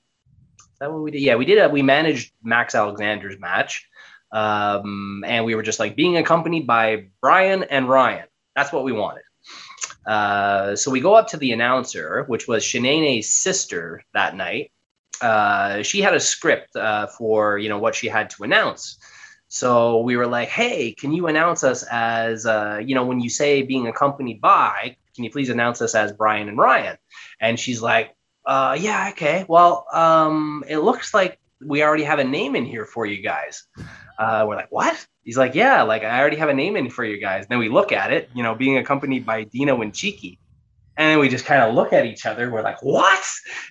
that 0.80 0.90
what 0.92 1.02
we 1.02 1.10
did? 1.10 1.20
Yeah, 1.20 1.36
we 1.36 1.44
did. 1.44 1.58
A, 1.58 1.68
we 1.68 1.82
managed 1.82 2.32
Max 2.42 2.74
Alexander's 2.74 3.38
match, 3.38 3.86
um, 4.32 5.22
and 5.26 5.44
we 5.44 5.54
were 5.54 5.62
just 5.62 5.78
like 5.78 5.94
being 5.94 6.16
accompanied 6.16 6.66
by 6.66 7.06
Brian 7.20 7.62
and 7.64 7.88
Ryan. 7.88 8.26
That's 8.56 8.72
what 8.72 8.84
we 8.84 8.92
wanted. 8.92 9.22
Uh, 10.06 10.74
so 10.74 10.90
we 10.90 11.00
go 11.00 11.14
up 11.14 11.28
to 11.28 11.36
the 11.36 11.52
announcer, 11.52 12.24
which 12.26 12.48
was 12.48 12.64
Shanae's 12.64 13.32
sister 13.32 14.02
that 14.14 14.34
night. 14.34 14.72
Uh, 15.20 15.82
she 15.82 16.00
had 16.00 16.14
a 16.14 16.20
script 16.20 16.74
uh, 16.74 17.06
for 17.06 17.58
you 17.58 17.68
know 17.68 17.78
what 17.78 17.94
she 17.94 18.08
had 18.08 18.30
to 18.30 18.44
announce. 18.44 18.98
So 19.48 20.00
we 20.00 20.16
were 20.16 20.26
like, 20.26 20.48
"Hey, 20.48 20.92
can 20.92 21.12
you 21.12 21.26
announce 21.26 21.62
us 21.62 21.84
as 21.90 22.46
uh, 22.46 22.80
you 22.82 22.94
know 22.94 23.04
when 23.04 23.20
you 23.20 23.28
say 23.28 23.62
being 23.62 23.86
accompanied 23.86 24.40
by? 24.40 24.96
Can 25.14 25.24
you 25.24 25.30
please 25.30 25.50
announce 25.50 25.82
us 25.82 25.94
as 25.94 26.12
Brian 26.12 26.48
and 26.48 26.56
Ryan?" 26.56 26.96
And 27.40 27.60
she's 27.60 27.82
like, 27.82 28.14
uh, 28.46 28.76
yeah, 28.80 29.10
okay. 29.10 29.44
Well, 29.48 29.86
um, 29.92 30.64
it 30.68 30.78
looks 30.78 31.14
like 31.14 31.38
we 31.64 31.82
already 31.82 32.04
have 32.04 32.18
a 32.18 32.24
name 32.24 32.56
in 32.56 32.64
here 32.64 32.84
for 32.84 33.06
you 33.06 33.22
guys. 33.22 33.64
Uh, 34.18 34.44
we're 34.46 34.56
like, 34.56 34.70
what? 34.70 35.06
He's 35.22 35.36
like, 35.36 35.54
yeah, 35.54 35.82
like 35.82 36.02
I 36.02 36.18
already 36.20 36.36
have 36.36 36.48
a 36.48 36.54
name 36.54 36.76
in 36.76 36.90
for 36.90 37.04
you 37.04 37.18
guys. 37.18 37.46
Then 37.46 37.58
we 37.58 37.68
look 37.68 37.92
at 37.92 38.12
it, 38.12 38.30
you 38.34 38.42
know, 38.42 38.54
being 38.54 38.78
accompanied 38.78 39.26
by 39.26 39.44
Dino 39.44 39.80
and 39.82 39.94
Cheeky. 39.94 40.38
And 40.96 41.08
then 41.08 41.18
we 41.18 41.28
just 41.28 41.46
kind 41.46 41.62
of 41.62 41.74
look 41.74 41.92
at 41.92 42.04
each 42.04 42.26
other. 42.26 42.50
We're 42.50 42.62
like, 42.62 42.82
what? 42.82 43.24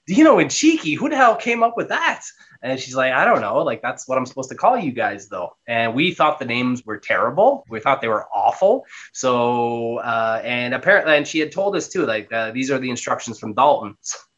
Dino 0.08 0.40
and 0.40 0.50
Cheeky, 0.50 0.96
who 0.96 1.10
the 1.10 1.16
hell 1.16 1.36
came 1.36 1.62
up 1.62 1.76
with 1.78 1.90
that? 1.90 2.24
And 2.62 2.80
she's 2.80 2.96
like, 2.96 3.14
I 3.14 3.24
don't 3.24 3.42
know. 3.42 3.60
Like, 3.60 3.82
that's 3.82 4.08
what 4.08 4.18
I'm 4.18 4.26
supposed 4.26 4.50
to 4.50 4.56
call 4.56 4.78
you 4.78 4.92
guys, 4.92 5.30
though. 5.30 5.56
And 5.68 5.94
we 5.94 6.14
thought 6.14 6.40
the 6.40 6.46
names 6.46 6.86
were 6.86 6.98
terrible. 6.98 7.66
We 7.70 7.80
thought 7.80 8.02
they 8.02 8.08
were 8.08 8.26
awful. 8.34 8.86
So, 9.14 9.98
uh, 10.00 10.42
and 10.44 10.74
apparently, 10.74 11.16
and 11.16 11.28
she 11.28 11.40
had 11.40 11.52
told 11.52 11.76
us 11.76 11.88
too, 11.88 12.06
like, 12.06 12.32
uh, 12.34 12.52
these 12.52 12.72
are 12.72 12.80
the 12.80 12.90
instructions 12.90 13.40
from 13.40 13.54
Dalton. 13.54 13.96
So 14.02 14.18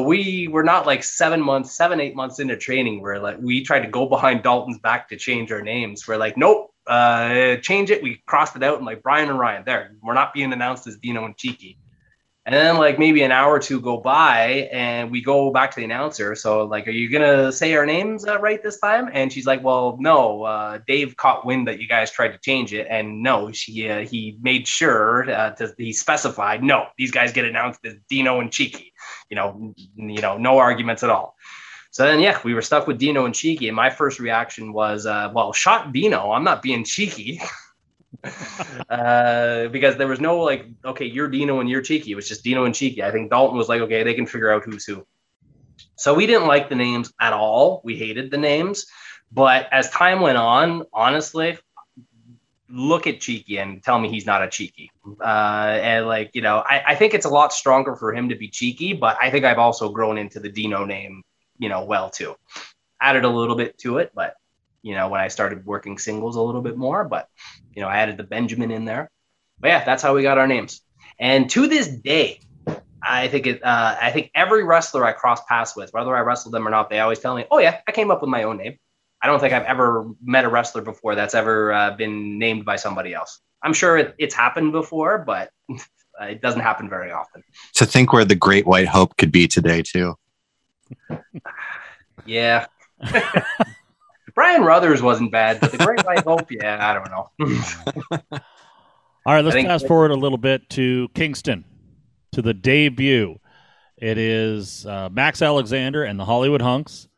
we 0.00 0.48
were 0.48 0.62
not 0.62 0.86
like 0.86 1.02
seven 1.04 1.40
months, 1.40 1.72
seven, 1.72 2.00
eight 2.00 2.14
months 2.14 2.38
into 2.38 2.56
training 2.56 3.00
where 3.00 3.18
like 3.18 3.38
we 3.40 3.62
tried 3.62 3.80
to 3.80 3.90
go 3.90 4.06
behind 4.06 4.42
Dalton's 4.42 4.78
back 4.78 5.08
to 5.08 5.16
change 5.16 5.50
our 5.52 5.62
names. 5.62 6.06
We're 6.06 6.16
like, 6.16 6.36
nope, 6.36 6.72
uh, 6.86 7.56
change 7.56 7.90
it. 7.90 8.02
We 8.02 8.22
crossed 8.26 8.56
it 8.56 8.62
out 8.62 8.76
and 8.76 8.86
like 8.86 9.02
Brian 9.02 9.28
and 9.28 9.38
Ryan, 9.38 9.64
there, 9.64 9.94
we're 10.02 10.14
not 10.14 10.32
being 10.32 10.52
announced 10.52 10.86
as 10.86 10.96
Dino 10.96 11.24
and 11.24 11.36
Cheeky. 11.36 11.78
And 12.44 12.52
then 12.52 12.76
like 12.76 12.98
maybe 12.98 13.22
an 13.22 13.30
hour 13.30 13.52
or 13.52 13.60
two 13.60 13.80
go 13.80 13.98
by 13.98 14.68
and 14.72 15.12
we 15.12 15.22
go 15.22 15.52
back 15.52 15.70
to 15.70 15.76
the 15.76 15.84
announcer. 15.84 16.34
So 16.34 16.64
like, 16.64 16.88
are 16.88 16.92
you 16.92 17.08
gonna 17.08 17.52
say 17.52 17.74
our 17.74 17.86
names 17.86 18.26
uh, 18.26 18.40
right 18.40 18.60
this 18.60 18.80
time? 18.80 19.08
And 19.12 19.32
she's 19.32 19.46
like, 19.46 19.62
well, 19.62 19.96
no. 20.00 20.42
Uh, 20.42 20.80
Dave 20.88 21.16
caught 21.16 21.46
wind 21.46 21.68
that 21.68 21.80
you 21.80 21.86
guys 21.86 22.10
tried 22.10 22.32
to 22.32 22.38
change 22.38 22.74
it, 22.74 22.88
and 22.90 23.22
no, 23.22 23.52
she 23.52 23.88
uh, 23.88 24.00
he 24.00 24.38
made 24.42 24.66
sure 24.66 25.30
uh, 25.30 25.50
to 25.50 25.72
he 25.78 25.92
specified 25.92 26.64
no. 26.64 26.86
These 26.98 27.12
guys 27.12 27.32
get 27.32 27.44
announced 27.44 27.78
as 27.84 27.94
Dino 28.08 28.40
and 28.40 28.50
Cheeky. 28.50 28.92
You 29.30 29.36
know, 29.36 29.74
you 29.94 30.20
know, 30.20 30.36
no 30.36 30.58
arguments 30.58 31.04
at 31.04 31.10
all. 31.10 31.36
So 31.92 32.06
then, 32.06 32.20
yeah, 32.20 32.40
we 32.42 32.54
were 32.54 32.62
stuck 32.62 32.86
with 32.86 32.98
Dino 32.98 33.26
and 33.26 33.34
Cheeky, 33.34 33.68
and 33.68 33.76
my 33.76 33.90
first 33.90 34.18
reaction 34.18 34.72
was, 34.72 35.04
uh, 35.04 35.30
well, 35.34 35.52
shot 35.52 35.92
Dino. 35.92 36.32
I'm 36.32 36.42
not 36.42 36.62
being 36.62 36.84
cheeky. 36.84 37.40
uh, 38.88 39.68
because 39.68 39.96
there 39.96 40.06
was 40.06 40.20
no 40.20 40.38
like, 40.40 40.66
okay, 40.84 41.06
you're 41.06 41.28
Dino 41.28 41.60
and 41.60 41.68
you're 41.68 41.82
Cheeky. 41.82 42.12
It 42.12 42.14
was 42.14 42.28
just 42.28 42.44
Dino 42.44 42.64
and 42.64 42.74
Cheeky. 42.74 43.02
I 43.02 43.10
think 43.10 43.30
Dalton 43.30 43.56
was 43.56 43.68
like, 43.68 43.80
okay, 43.82 44.02
they 44.02 44.14
can 44.14 44.26
figure 44.26 44.52
out 44.52 44.64
who's 44.64 44.84
who. 44.84 45.06
So 45.96 46.14
we 46.14 46.26
didn't 46.26 46.46
like 46.46 46.68
the 46.68 46.74
names 46.74 47.12
at 47.20 47.32
all. 47.32 47.80
We 47.84 47.96
hated 47.96 48.30
the 48.30 48.38
names. 48.38 48.86
But 49.32 49.68
as 49.72 49.88
time 49.90 50.20
went 50.20 50.36
on, 50.38 50.84
honestly, 50.92 51.58
look 52.68 53.06
at 53.06 53.20
Cheeky 53.20 53.58
and 53.58 53.82
tell 53.82 53.98
me 53.98 54.10
he's 54.10 54.26
not 54.26 54.42
a 54.42 54.48
Cheeky. 54.48 54.90
Uh, 55.20 55.78
and 55.82 56.06
like, 56.06 56.30
you 56.34 56.42
know, 56.42 56.58
I, 56.58 56.82
I 56.88 56.94
think 56.94 57.14
it's 57.14 57.26
a 57.26 57.30
lot 57.30 57.52
stronger 57.52 57.96
for 57.96 58.14
him 58.14 58.28
to 58.28 58.34
be 58.34 58.48
Cheeky, 58.48 58.92
but 58.94 59.16
I 59.20 59.30
think 59.30 59.44
I've 59.44 59.58
also 59.58 59.90
grown 59.90 60.18
into 60.18 60.40
the 60.40 60.48
Dino 60.48 60.84
name, 60.84 61.22
you 61.58 61.68
know, 61.68 61.84
well 61.84 62.10
too. 62.10 62.34
Added 63.00 63.24
a 63.24 63.28
little 63.28 63.56
bit 63.56 63.78
to 63.78 63.98
it, 63.98 64.12
but 64.14 64.34
you 64.82 64.94
know, 64.94 65.08
when 65.08 65.20
I 65.20 65.28
started 65.28 65.64
working 65.64 65.98
singles 65.98 66.36
a 66.36 66.42
little 66.42 66.62
bit 66.62 66.76
more, 66.76 67.04
but 67.04 67.28
you 67.74 67.82
know, 67.82 67.88
I 67.88 67.98
added 67.98 68.16
the 68.16 68.24
Benjamin 68.24 68.70
in 68.70 68.84
there. 68.84 69.10
But 69.60 69.68
yeah, 69.68 69.84
that's 69.84 70.02
how 70.02 70.14
we 70.14 70.22
got 70.22 70.38
our 70.38 70.46
names. 70.46 70.80
And 71.18 71.48
to 71.50 71.66
this 71.68 71.88
day, 71.88 72.40
I 73.02 73.28
think 73.28 73.46
it. 73.46 73.64
Uh, 73.64 73.96
I 74.00 74.10
think 74.10 74.30
every 74.34 74.64
wrestler 74.64 75.04
I 75.04 75.12
cross 75.12 75.40
paths 75.48 75.74
with, 75.74 75.92
whether 75.92 76.16
I 76.16 76.20
wrestle 76.20 76.50
them 76.50 76.66
or 76.66 76.70
not, 76.70 76.90
they 76.90 77.00
always 77.00 77.18
tell 77.18 77.34
me, 77.34 77.44
"Oh 77.50 77.58
yeah, 77.58 77.80
I 77.86 77.92
came 77.92 78.10
up 78.10 78.20
with 78.20 78.30
my 78.30 78.44
own 78.44 78.58
name." 78.58 78.78
I 79.22 79.28
don't 79.28 79.38
think 79.38 79.52
I've 79.52 79.64
ever 79.64 80.08
met 80.22 80.44
a 80.44 80.48
wrestler 80.48 80.82
before 80.82 81.14
that's 81.14 81.34
ever 81.34 81.72
uh, 81.72 81.96
been 81.96 82.38
named 82.38 82.64
by 82.64 82.76
somebody 82.76 83.14
else. 83.14 83.40
I'm 83.62 83.72
sure 83.72 83.96
it, 83.96 84.14
it's 84.18 84.34
happened 84.34 84.72
before, 84.72 85.18
but 85.18 85.50
it 86.20 86.40
doesn't 86.40 86.60
happen 86.60 86.88
very 86.88 87.12
often. 87.12 87.44
To 87.74 87.86
think 87.86 88.12
where 88.12 88.24
the 88.24 88.34
Great 88.34 88.66
White 88.66 88.88
Hope 88.88 89.16
could 89.16 89.30
be 89.30 89.46
today, 89.46 89.82
too. 89.82 90.16
yeah. 92.26 92.66
Brian 94.34 94.62
Ruthers 94.62 95.02
wasn't 95.02 95.32
bad, 95.32 95.60
but 95.60 95.72
the 95.72 95.78
Great 95.78 96.04
White 96.04 96.20
Hope, 96.24 96.50
yeah, 96.50 96.78
I 96.80 96.94
don't 96.94 97.10
know. 97.10 98.38
All 99.24 99.34
right, 99.34 99.44
let's 99.44 99.56
fast 99.56 99.86
forward 99.86 100.10
a 100.10 100.16
little 100.16 100.38
bit 100.38 100.68
to 100.70 101.08
Kingston, 101.14 101.64
to 102.32 102.42
the 102.42 102.54
debut. 102.54 103.38
It 103.96 104.18
is 104.18 104.84
uh, 104.84 105.08
Max 105.10 105.42
Alexander 105.42 106.04
and 106.04 106.18
the 106.18 106.24
Hollywood 106.24 106.62
Hunks 106.62 107.08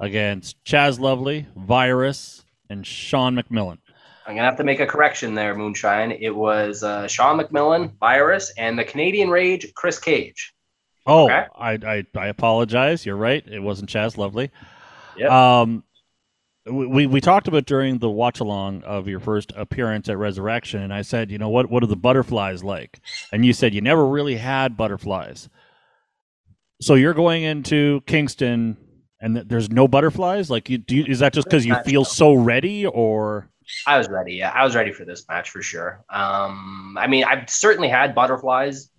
against 0.00 0.62
Chaz 0.64 0.98
Lovely, 0.98 1.46
Virus, 1.56 2.44
and 2.68 2.86
Sean 2.86 3.36
McMillan. 3.36 3.78
I'm 4.26 4.34
gonna 4.34 4.48
have 4.48 4.56
to 4.58 4.64
make 4.64 4.80
a 4.80 4.86
correction 4.86 5.34
there, 5.34 5.54
Moonshine. 5.54 6.12
It 6.12 6.34
was 6.34 6.82
uh, 6.82 7.06
Sean 7.06 7.38
McMillan, 7.40 7.96
Virus, 7.98 8.52
and 8.58 8.78
the 8.78 8.84
Canadian 8.84 9.30
Rage, 9.30 9.72
Chris 9.74 9.98
Cage. 9.98 10.54
Oh, 11.06 11.24
okay? 11.24 11.46
I, 11.56 11.72
I, 11.72 12.04
I 12.14 12.26
apologize. 12.26 13.06
You're 13.06 13.16
right. 13.16 13.42
It 13.46 13.60
wasn't 13.60 13.88
Chaz 13.88 14.18
Lovely. 14.18 14.50
Yeah. 15.16 15.60
Um, 15.60 15.82
we, 16.70 17.06
we 17.06 17.20
talked 17.20 17.48
about 17.48 17.66
during 17.66 17.98
the 17.98 18.10
watch 18.10 18.40
along 18.40 18.82
of 18.84 19.08
your 19.08 19.20
first 19.20 19.52
appearance 19.56 20.08
at 20.08 20.18
Resurrection, 20.18 20.82
and 20.82 20.92
I 20.92 21.02
said, 21.02 21.30
you 21.30 21.38
know, 21.38 21.48
what 21.48 21.70
what 21.70 21.82
are 21.82 21.86
the 21.86 21.96
butterflies 21.96 22.62
like? 22.64 23.00
And 23.32 23.44
you 23.44 23.52
said 23.52 23.74
you 23.74 23.80
never 23.80 24.06
really 24.06 24.36
had 24.36 24.76
butterflies. 24.76 25.48
So 26.80 26.94
you're 26.94 27.14
going 27.14 27.42
into 27.42 28.02
Kingston, 28.06 28.76
and 29.20 29.34
th- 29.34 29.48
there's 29.48 29.70
no 29.70 29.88
butterflies. 29.88 30.50
Like, 30.50 30.68
you, 30.70 30.78
do 30.78 30.96
you, 30.96 31.04
is 31.06 31.18
that 31.18 31.32
just 31.32 31.46
because 31.46 31.66
you 31.66 31.74
feel 31.84 32.04
so 32.04 32.34
ready, 32.34 32.86
or? 32.86 33.48
I 33.86 33.98
was 33.98 34.08
ready. 34.08 34.34
Yeah, 34.34 34.50
I 34.50 34.64
was 34.64 34.74
ready 34.74 34.92
for 34.92 35.04
this 35.04 35.24
match 35.28 35.50
for 35.50 35.60
sure. 35.60 36.04
Um, 36.08 36.96
I 36.98 37.06
mean, 37.06 37.24
I've 37.24 37.50
certainly 37.50 37.88
had 37.88 38.14
butterflies, 38.14 38.90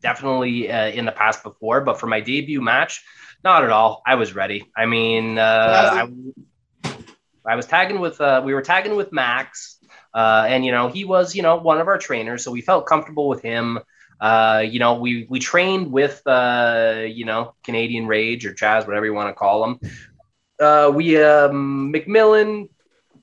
definitely 0.00 0.70
uh, 0.70 0.88
in 0.88 1.04
the 1.04 1.12
past 1.12 1.42
before, 1.42 1.80
but 1.80 1.98
for 1.98 2.06
my 2.06 2.20
debut 2.20 2.60
match, 2.60 3.02
not 3.44 3.64
at 3.64 3.70
all. 3.70 4.02
I 4.06 4.16
was 4.16 4.34
ready. 4.34 4.66
I 4.76 4.86
mean, 4.86 5.38
uh, 5.38 5.90
I, 5.94 6.08
I 7.46 7.56
was 7.56 7.66
tagging 7.66 8.00
with 8.00 8.20
uh, 8.20 8.42
we 8.44 8.54
were 8.54 8.62
tagging 8.62 8.96
with 8.96 9.12
Max, 9.12 9.78
uh, 10.14 10.44
and 10.48 10.64
you 10.64 10.72
know 10.72 10.88
he 10.88 11.04
was 11.04 11.34
you 11.34 11.42
know 11.42 11.56
one 11.56 11.80
of 11.80 11.88
our 11.88 11.98
trainers, 11.98 12.44
so 12.44 12.50
we 12.50 12.60
felt 12.60 12.86
comfortable 12.86 13.28
with 13.28 13.42
him. 13.42 13.78
Uh, 14.20 14.62
you 14.66 14.78
know 14.78 14.94
we 15.00 15.26
we 15.28 15.38
trained 15.38 15.90
with 15.90 16.22
uh, 16.26 17.04
you 17.06 17.24
know 17.24 17.54
Canadian 17.64 18.06
Rage 18.06 18.44
or 18.46 18.52
Chaz, 18.52 18.86
whatever 18.86 19.06
you 19.06 19.14
want 19.14 19.28
to 19.28 19.34
call 19.34 19.64
him. 19.64 19.80
Uh, 20.60 20.92
we 20.94 21.20
um, 21.22 21.92
McMillan 21.92 22.68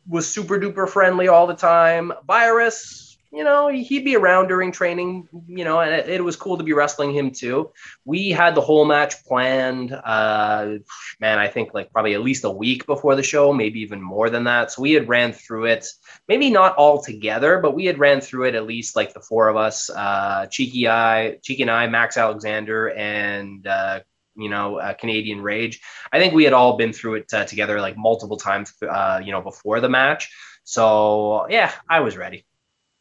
was 0.07 0.27
super 0.27 0.59
duper 0.59 0.89
friendly 0.89 1.27
all 1.27 1.45
the 1.47 1.55
time. 1.55 2.11
Virus 2.25 3.06
you 3.31 3.43
know, 3.43 3.67
he'd 3.67 4.05
be 4.05 4.15
around 4.15 4.47
during 4.47 4.71
training, 4.71 5.27
you 5.47 5.65
know, 5.65 5.81
and 5.81 5.93
it, 5.93 6.09
it, 6.09 6.23
was 6.23 6.35
cool 6.37 6.57
to 6.57 6.63
be 6.63 6.73
wrestling 6.73 7.13
him 7.13 7.31
too. 7.31 7.71
We 8.05 8.29
had 8.29 8.55
the 8.55 8.61
whole 8.61 8.85
match 8.85 9.25
planned, 9.25 9.91
uh, 9.91 10.77
man, 11.19 11.37
I 11.37 11.47
think 11.47 11.73
like 11.73 11.91
probably 11.91 12.13
at 12.13 12.21
least 12.23 12.45
a 12.45 12.49
week 12.49 12.85
before 12.85 13.15
the 13.15 13.23
show, 13.23 13.51
maybe 13.51 13.81
even 13.81 14.01
more 14.01 14.29
than 14.29 14.45
that. 14.45 14.71
So 14.71 14.81
we 14.81 14.93
had 14.93 15.09
ran 15.09 15.33
through 15.33 15.65
it, 15.65 15.87
maybe 16.29 16.49
not 16.49 16.75
all 16.75 17.01
together, 17.01 17.59
but 17.59 17.75
we 17.75 17.85
had 17.85 17.99
ran 17.99 18.21
through 18.21 18.45
it 18.45 18.55
at 18.55 18.65
least 18.65 18.95
like 18.95 19.13
the 19.13 19.19
four 19.19 19.49
of 19.49 19.57
us, 19.57 19.89
uh, 19.89 20.45
Cheeky 20.49 20.87
Eye, 20.87 21.37
Cheeky 21.43 21.63
and 21.63 21.71
I, 21.71 21.87
Max 21.87 22.15
Alexander, 22.15 22.91
and, 22.91 23.67
uh, 23.67 23.99
you 24.37 24.49
know, 24.49 24.77
uh, 24.77 24.93
Canadian 24.93 25.41
Rage. 25.41 25.81
I 26.13 26.19
think 26.19 26.33
we 26.33 26.45
had 26.45 26.53
all 26.53 26.77
been 26.77 26.93
through 26.93 27.15
it 27.15 27.33
uh, 27.33 27.43
together 27.43 27.81
like 27.81 27.97
multiple 27.97 28.37
times, 28.37 28.73
uh, 28.87 29.19
you 29.21 29.31
know, 29.31 29.41
before 29.41 29.81
the 29.81 29.89
match. 29.89 30.31
So 30.63 31.47
yeah, 31.49 31.73
I 31.89 31.99
was 32.01 32.15
ready. 32.15 32.45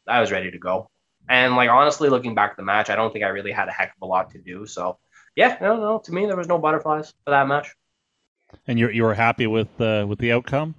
I 0.07 0.21
was 0.21 0.31
ready 0.31 0.51
to 0.51 0.57
go. 0.57 0.89
And 1.29 1.55
like 1.55 1.69
honestly, 1.69 2.09
looking 2.09 2.35
back 2.35 2.51
at 2.51 2.57
the 2.57 2.63
match, 2.63 2.89
I 2.89 2.95
don't 2.95 3.11
think 3.11 3.25
I 3.25 3.29
really 3.29 3.51
had 3.51 3.67
a 3.67 3.71
heck 3.71 3.89
of 3.89 4.01
a 4.01 4.05
lot 4.05 4.31
to 4.31 4.39
do. 4.39 4.65
So 4.65 4.97
yeah, 5.35 5.57
no, 5.61 5.77
no. 5.77 5.99
To 5.99 6.11
me, 6.13 6.25
there 6.25 6.37
was 6.37 6.47
no 6.47 6.57
butterflies 6.57 7.13
for 7.23 7.31
that 7.31 7.47
match. 7.47 7.75
And 8.67 8.79
you 8.79 8.89
you 8.89 9.03
were 9.03 9.13
happy 9.13 9.47
with 9.47 9.69
uh, 9.79 10.05
with 10.07 10.19
the 10.19 10.31
outcome? 10.31 10.75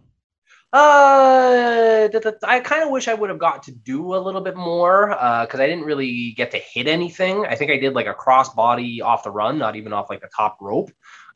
Uh, 0.70 2.08
I 2.42 2.60
kind 2.60 2.82
of 2.82 2.90
wish 2.90 3.08
I 3.08 3.14
would 3.14 3.30
have 3.30 3.38
got 3.38 3.62
to 3.64 3.72
do 3.72 4.14
a 4.14 4.18
little 4.18 4.42
bit 4.42 4.54
more 4.54 5.08
because 5.08 5.60
uh, 5.60 5.62
I 5.62 5.66
didn't 5.66 5.84
really 5.84 6.32
get 6.32 6.50
to 6.50 6.58
hit 6.58 6.86
anything. 6.86 7.46
I 7.46 7.54
think 7.54 7.70
I 7.70 7.78
did 7.78 7.94
like 7.94 8.06
a 8.06 8.12
cross 8.12 8.52
body 8.52 9.00
off 9.00 9.22
the 9.22 9.30
run, 9.30 9.56
not 9.56 9.76
even 9.76 9.94
off 9.94 10.10
like 10.10 10.20
the 10.20 10.28
top 10.34 10.58
rope. 10.60 10.90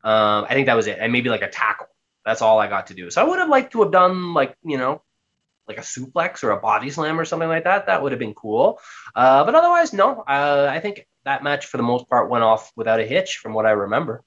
Um, 0.04 0.44
I 0.48 0.52
think 0.52 0.66
that 0.66 0.74
was 0.74 0.86
it, 0.86 0.98
and 1.00 1.12
maybe 1.12 1.30
like 1.30 1.42
a 1.42 1.48
tackle. 1.48 1.86
That's 2.26 2.42
all 2.42 2.58
I 2.58 2.68
got 2.68 2.88
to 2.88 2.94
do. 2.94 3.10
So 3.10 3.22
I 3.22 3.24
would 3.24 3.38
have 3.38 3.48
liked 3.48 3.72
to 3.72 3.82
have 3.82 3.92
done 3.92 4.34
like 4.34 4.54
you 4.64 4.76
know 4.76 5.02
like 5.72 5.84
a 5.84 5.88
suplex 5.88 6.42
or 6.42 6.50
a 6.50 6.60
body 6.60 6.90
slam 6.90 7.18
or 7.18 7.24
something 7.24 7.48
like 7.48 7.64
that, 7.64 7.86
that 7.86 8.02
would 8.02 8.12
have 8.12 8.18
been 8.18 8.34
cool. 8.34 8.78
Uh, 9.14 9.44
but 9.44 9.54
otherwise, 9.54 9.92
no. 9.92 10.20
Uh, 10.28 10.68
I 10.70 10.80
think 10.80 11.06
that 11.24 11.42
match 11.42 11.66
for 11.66 11.76
the 11.76 11.82
most 11.82 12.08
part 12.08 12.30
went 12.30 12.44
off 12.44 12.72
without 12.76 13.00
a 13.00 13.06
hitch, 13.06 13.38
from 13.38 13.54
what 13.54 13.66
I 13.66 13.70
remember. 13.70 14.22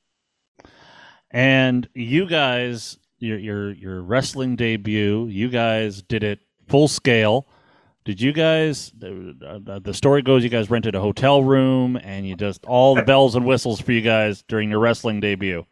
And 1.31 1.87
you 1.93 2.27
guys, 2.27 2.97
your 3.19 3.37
your 3.37 3.71
your 3.73 4.01
wrestling 4.01 4.55
debut, 4.55 5.27
you 5.27 5.49
guys 5.49 6.01
did 6.01 6.23
it 6.23 6.39
full 6.67 6.87
scale. 6.87 7.47
Did 8.05 8.21
you 8.21 8.33
guys? 8.33 8.91
The, 8.97 9.81
the 9.83 9.93
story 9.93 10.21
goes, 10.21 10.43
you 10.43 10.49
guys 10.49 10.69
rented 10.69 10.93
a 10.95 11.01
hotel 11.01 11.43
room, 11.43 11.97
and 11.97 12.27
you 12.27 12.35
just 12.35 12.63
all 12.65 12.95
the 12.95 13.01
bells 13.01 13.35
and 13.35 13.45
whistles 13.45 13.81
for 13.81 13.91
you 13.91 14.01
guys 14.01 14.43
during 14.47 14.69
your 14.69 14.79
wrestling 14.79 15.19
debut. 15.19 15.65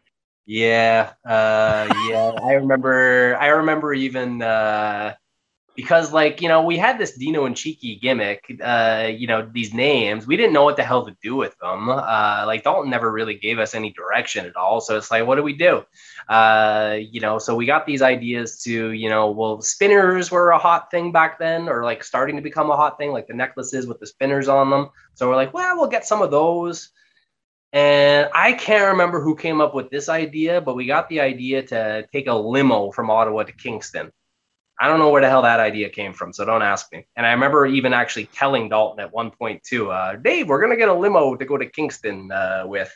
Yeah, 0.44 1.12
uh, 1.24 1.88
yeah. 2.08 2.32
I 2.42 2.54
remember. 2.54 3.36
I 3.40 3.46
remember 3.46 3.94
even. 3.94 4.42
Uh, 4.42 5.14
because 5.74 6.12
like 6.12 6.40
you 6.40 6.48
know 6.48 6.62
we 6.62 6.76
had 6.76 6.98
this 6.98 7.16
Dino 7.16 7.44
and 7.46 7.56
Cheeky 7.56 7.96
gimmick, 7.96 8.44
uh, 8.62 9.10
you 9.14 9.26
know 9.26 9.48
these 9.52 9.74
names. 9.74 10.26
We 10.26 10.36
didn't 10.36 10.52
know 10.52 10.64
what 10.64 10.76
the 10.76 10.84
hell 10.84 11.04
to 11.04 11.16
do 11.22 11.34
with 11.36 11.56
them. 11.58 11.88
Uh, 11.88 12.44
like 12.46 12.62
Dalton 12.62 12.90
never 12.90 13.10
really 13.10 13.34
gave 13.34 13.58
us 13.58 13.74
any 13.74 13.90
direction 13.90 14.46
at 14.46 14.56
all. 14.56 14.80
So 14.80 14.96
it's 14.96 15.10
like, 15.10 15.26
what 15.26 15.36
do 15.36 15.42
we 15.42 15.54
do? 15.54 15.84
Uh, 16.28 16.98
you 17.00 17.20
know, 17.20 17.38
so 17.38 17.54
we 17.54 17.66
got 17.66 17.86
these 17.86 18.02
ideas 18.02 18.62
to 18.62 18.90
you 18.92 19.08
know, 19.08 19.30
well, 19.30 19.60
spinners 19.60 20.30
were 20.30 20.50
a 20.50 20.58
hot 20.58 20.90
thing 20.90 21.12
back 21.12 21.38
then, 21.38 21.68
or 21.68 21.84
like 21.84 22.04
starting 22.04 22.36
to 22.36 22.42
become 22.42 22.70
a 22.70 22.76
hot 22.76 22.98
thing, 22.98 23.10
like 23.12 23.26
the 23.26 23.34
necklaces 23.34 23.86
with 23.86 24.00
the 24.00 24.06
spinners 24.06 24.48
on 24.48 24.70
them. 24.70 24.90
So 25.14 25.28
we're 25.28 25.36
like, 25.36 25.52
well, 25.52 25.76
we'll 25.76 25.88
get 25.88 26.06
some 26.06 26.22
of 26.22 26.30
those. 26.30 26.90
And 27.72 28.28
I 28.32 28.52
can't 28.52 28.92
remember 28.92 29.20
who 29.20 29.34
came 29.34 29.60
up 29.60 29.74
with 29.74 29.90
this 29.90 30.08
idea, 30.08 30.60
but 30.60 30.76
we 30.76 30.86
got 30.86 31.08
the 31.08 31.20
idea 31.20 31.60
to 31.64 32.06
take 32.12 32.28
a 32.28 32.32
limo 32.32 32.92
from 32.92 33.10
Ottawa 33.10 33.42
to 33.42 33.52
Kingston. 33.52 34.12
I 34.80 34.88
don't 34.88 34.98
know 34.98 35.10
where 35.10 35.22
the 35.22 35.28
hell 35.28 35.42
that 35.42 35.60
idea 35.60 35.88
came 35.88 36.12
from, 36.12 36.32
so 36.32 36.44
don't 36.44 36.62
ask 36.62 36.90
me. 36.92 37.06
And 37.16 37.24
I 37.24 37.32
remember 37.32 37.64
even 37.64 37.92
actually 37.92 38.26
telling 38.26 38.68
Dalton 38.68 39.00
at 39.00 39.12
one 39.12 39.30
point 39.30 39.62
too, 39.62 39.90
uh, 39.90 40.16
Dave, 40.16 40.48
we're 40.48 40.60
gonna 40.60 40.76
get 40.76 40.88
a 40.88 40.94
limo 40.94 41.36
to 41.36 41.44
go 41.44 41.56
to 41.56 41.66
Kingston 41.66 42.30
uh, 42.32 42.64
with. 42.66 42.92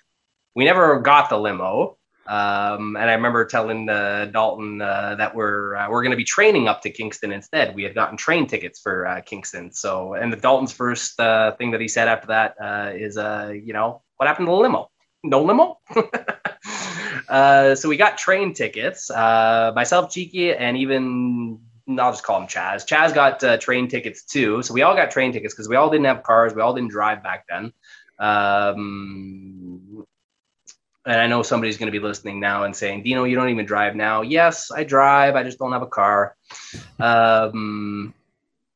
We 0.56 0.64
never 0.64 0.98
got 1.00 1.30
the 1.30 1.38
limo, 1.38 1.98
um, 2.26 2.96
and 2.96 3.08
I 3.08 3.14
remember 3.14 3.44
telling 3.44 3.88
uh, 3.88 4.28
Dalton 4.32 4.82
uh, 4.82 5.14
that 5.18 5.36
we're 5.36 5.76
uh, 5.76 5.88
we're 5.88 6.02
gonna 6.02 6.16
be 6.16 6.24
training 6.24 6.66
up 6.66 6.82
to 6.82 6.90
Kingston 6.90 7.30
instead. 7.30 7.76
We 7.76 7.84
had 7.84 7.94
gotten 7.94 8.16
train 8.16 8.48
tickets 8.48 8.80
for 8.80 9.06
uh, 9.06 9.20
Kingston, 9.20 9.72
so 9.72 10.14
and 10.14 10.32
the 10.32 10.36
Dalton's 10.36 10.72
first 10.72 11.16
thing 11.16 11.70
that 11.70 11.80
he 11.80 11.86
said 11.86 12.08
after 12.08 12.26
that 12.28 12.56
is, 12.96 13.16
you 13.64 13.72
know, 13.72 14.02
what 14.16 14.26
happened 14.26 14.48
to 14.48 14.50
the 14.50 14.56
limo? 14.56 14.90
No 15.22 15.42
limo. 15.42 15.78
So 17.30 17.88
we 17.88 17.98
got 17.98 18.16
train 18.16 18.54
tickets. 18.54 19.10
Myself, 19.10 20.10
Cheeky, 20.10 20.54
and 20.54 20.78
even 20.78 21.60
I'll 21.88 22.12
just 22.12 22.22
call 22.22 22.40
him 22.40 22.46
Chaz. 22.46 22.86
Chaz 22.86 23.14
got 23.14 23.42
uh, 23.42 23.56
train 23.56 23.88
tickets 23.88 24.24
too. 24.24 24.62
So 24.62 24.74
we 24.74 24.82
all 24.82 24.94
got 24.94 25.10
train 25.10 25.32
tickets 25.32 25.54
because 25.54 25.68
we 25.68 25.76
all 25.76 25.90
didn't 25.90 26.06
have 26.06 26.22
cars. 26.22 26.54
We 26.54 26.60
all 26.60 26.74
didn't 26.74 26.90
drive 26.90 27.22
back 27.22 27.46
then. 27.48 27.72
Um, 28.18 30.06
and 31.06 31.20
I 31.20 31.26
know 31.26 31.42
somebody's 31.42 31.78
going 31.78 31.90
to 31.90 31.98
be 31.98 32.04
listening 32.04 32.40
now 32.40 32.64
and 32.64 32.76
saying, 32.76 33.04
Dino, 33.04 33.24
you 33.24 33.36
don't 33.36 33.48
even 33.48 33.64
drive 33.64 33.96
now. 33.96 34.20
Yes, 34.20 34.70
I 34.70 34.84
drive. 34.84 35.36
I 35.36 35.42
just 35.42 35.58
don't 35.58 35.72
have 35.72 35.82
a 35.82 35.86
car. 35.86 36.36
Um, 36.98 38.12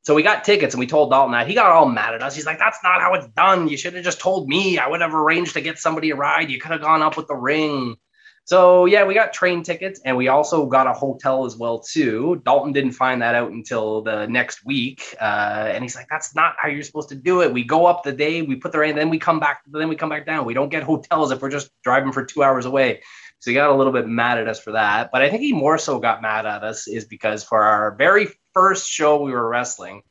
so 0.04 0.14
we 0.14 0.22
got 0.22 0.44
tickets 0.44 0.74
and 0.74 0.80
we 0.80 0.86
told 0.86 1.10
Dalton 1.10 1.32
that. 1.32 1.46
He 1.46 1.54
got 1.54 1.70
all 1.70 1.86
mad 1.86 2.14
at 2.14 2.22
us. 2.22 2.34
He's 2.34 2.46
like, 2.46 2.58
that's 2.58 2.78
not 2.82 3.02
how 3.02 3.14
it's 3.14 3.28
done. 3.28 3.68
You 3.68 3.76
should 3.76 3.94
have 3.94 4.04
just 4.04 4.20
told 4.20 4.48
me. 4.48 4.78
I 4.78 4.88
would 4.88 5.02
have 5.02 5.14
arranged 5.14 5.54
to 5.54 5.60
get 5.60 5.78
somebody 5.78 6.10
a 6.10 6.16
ride. 6.16 6.50
You 6.50 6.58
could 6.58 6.72
have 6.72 6.80
gone 6.80 7.02
up 7.02 7.16
with 7.16 7.28
the 7.28 7.36
ring. 7.36 7.96
So 8.44 8.86
yeah, 8.86 9.04
we 9.04 9.14
got 9.14 9.32
train 9.32 9.62
tickets 9.62 10.00
and 10.04 10.16
we 10.16 10.26
also 10.26 10.66
got 10.66 10.88
a 10.88 10.92
hotel 10.92 11.44
as 11.44 11.56
well 11.56 11.78
too. 11.78 12.42
Dalton 12.44 12.72
didn't 12.72 12.92
find 12.92 13.22
that 13.22 13.36
out 13.36 13.52
until 13.52 14.02
the 14.02 14.26
next 14.26 14.66
week, 14.66 15.14
uh, 15.20 15.70
and 15.72 15.84
he's 15.84 15.94
like, 15.94 16.08
"That's 16.10 16.34
not 16.34 16.56
how 16.58 16.68
you're 16.68 16.82
supposed 16.82 17.08
to 17.10 17.14
do 17.14 17.42
it. 17.42 17.52
We 17.52 17.62
go 17.62 17.86
up 17.86 18.02
the 18.02 18.12
day, 18.12 18.42
we 18.42 18.56
put 18.56 18.72
the 18.72 18.78
rain, 18.78 18.96
then 18.96 19.10
we 19.10 19.18
come 19.18 19.38
back, 19.38 19.62
then 19.66 19.88
we 19.88 19.94
come 19.94 20.08
back 20.08 20.26
down. 20.26 20.44
We 20.44 20.54
don't 20.54 20.70
get 20.70 20.82
hotels 20.82 21.30
if 21.30 21.40
we're 21.40 21.50
just 21.50 21.70
driving 21.84 22.12
for 22.12 22.24
two 22.24 22.42
hours 22.42 22.66
away." 22.66 23.02
So 23.38 23.50
he 23.50 23.54
got 23.54 23.70
a 23.70 23.74
little 23.74 23.92
bit 23.92 24.06
mad 24.06 24.38
at 24.38 24.48
us 24.48 24.60
for 24.60 24.72
that. 24.72 25.10
But 25.12 25.22
I 25.22 25.30
think 25.30 25.42
he 25.42 25.52
more 25.52 25.78
so 25.78 25.98
got 25.98 26.22
mad 26.22 26.46
at 26.46 26.62
us 26.62 26.86
is 26.88 27.04
because 27.04 27.42
for 27.44 27.62
our 27.62 27.94
very 27.96 28.28
first 28.54 28.88
show 28.88 29.22
we 29.22 29.32
were 29.32 29.48
wrestling, 29.48 30.02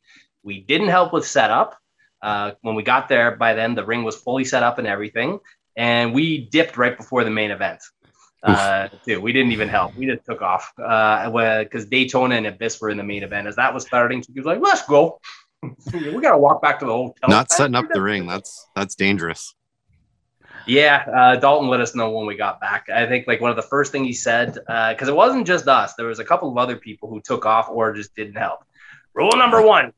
we 0.42 0.60
didn't 0.60 0.88
help 0.88 1.12
with 1.12 1.26
setup. 1.26 1.78
Uh, 2.22 2.52
when 2.62 2.74
we 2.74 2.82
got 2.82 3.08
there, 3.08 3.36
by 3.36 3.52
then 3.54 3.74
the 3.74 3.84
ring 3.84 4.04
was 4.04 4.16
fully 4.16 4.44
set 4.44 4.62
up 4.62 4.78
and 4.78 4.86
everything, 4.86 5.38
and 5.76 6.14
we 6.14 6.48
dipped 6.50 6.76
right 6.78 6.96
before 6.96 7.24
the 7.24 7.30
main 7.30 7.50
event 7.50 7.82
uh, 8.42 8.88
too. 9.04 9.20
We 9.20 9.32
didn't 9.32 9.52
even 9.52 9.68
help. 9.68 9.94
We 9.96 10.06
just 10.06 10.24
took 10.24 10.42
off 10.42 10.72
Uh 10.78 11.30
because 11.62 11.84
uh, 11.84 11.88
Daytona 11.90 12.36
and 12.36 12.46
Abyss 12.46 12.80
were 12.80 12.90
in 12.90 12.96
the 12.96 13.04
main 13.04 13.22
event. 13.22 13.46
As 13.46 13.56
that 13.56 13.72
was 13.72 13.86
starting, 13.86 14.22
she 14.22 14.32
was 14.32 14.46
like, 14.46 14.60
"Let's 14.60 14.86
go. 14.86 15.20
we 15.92 16.20
gotta 16.20 16.38
walk 16.38 16.62
back 16.62 16.78
to 16.80 16.86
the 16.86 16.92
hotel." 16.92 17.28
Not 17.28 17.50
setting 17.52 17.74
up 17.74 17.86
the 17.92 18.00
ring. 18.00 18.26
That's 18.26 18.66
that's 18.74 18.94
dangerous. 18.94 19.54
Yeah, 20.66 21.04
uh, 21.12 21.36
Dalton 21.36 21.68
let 21.68 21.80
us 21.80 21.94
know 21.94 22.10
when 22.10 22.26
we 22.26 22.36
got 22.36 22.60
back. 22.60 22.88
I 22.88 23.06
think 23.06 23.26
like 23.26 23.40
one 23.40 23.50
of 23.50 23.56
the 23.56 23.62
first 23.62 23.90
thing 23.90 24.04
he 24.04 24.12
said 24.12 24.54
because 24.54 25.08
uh, 25.08 25.12
it 25.12 25.16
wasn't 25.16 25.46
just 25.46 25.66
us. 25.66 25.94
There 25.94 26.06
was 26.06 26.20
a 26.20 26.24
couple 26.24 26.50
of 26.50 26.56
other 26.56 26.76
people 26.76 27.08
who 27.08 27.20
took 27.20 27.46
off 27.46 27.68
or 27.68 27.92
just 27.92 28.14
didn't 28.14 28.36
help. 28.36 28.60
Rule 29.14 29.32
number 29.36 29.60
one: 29.60 29.92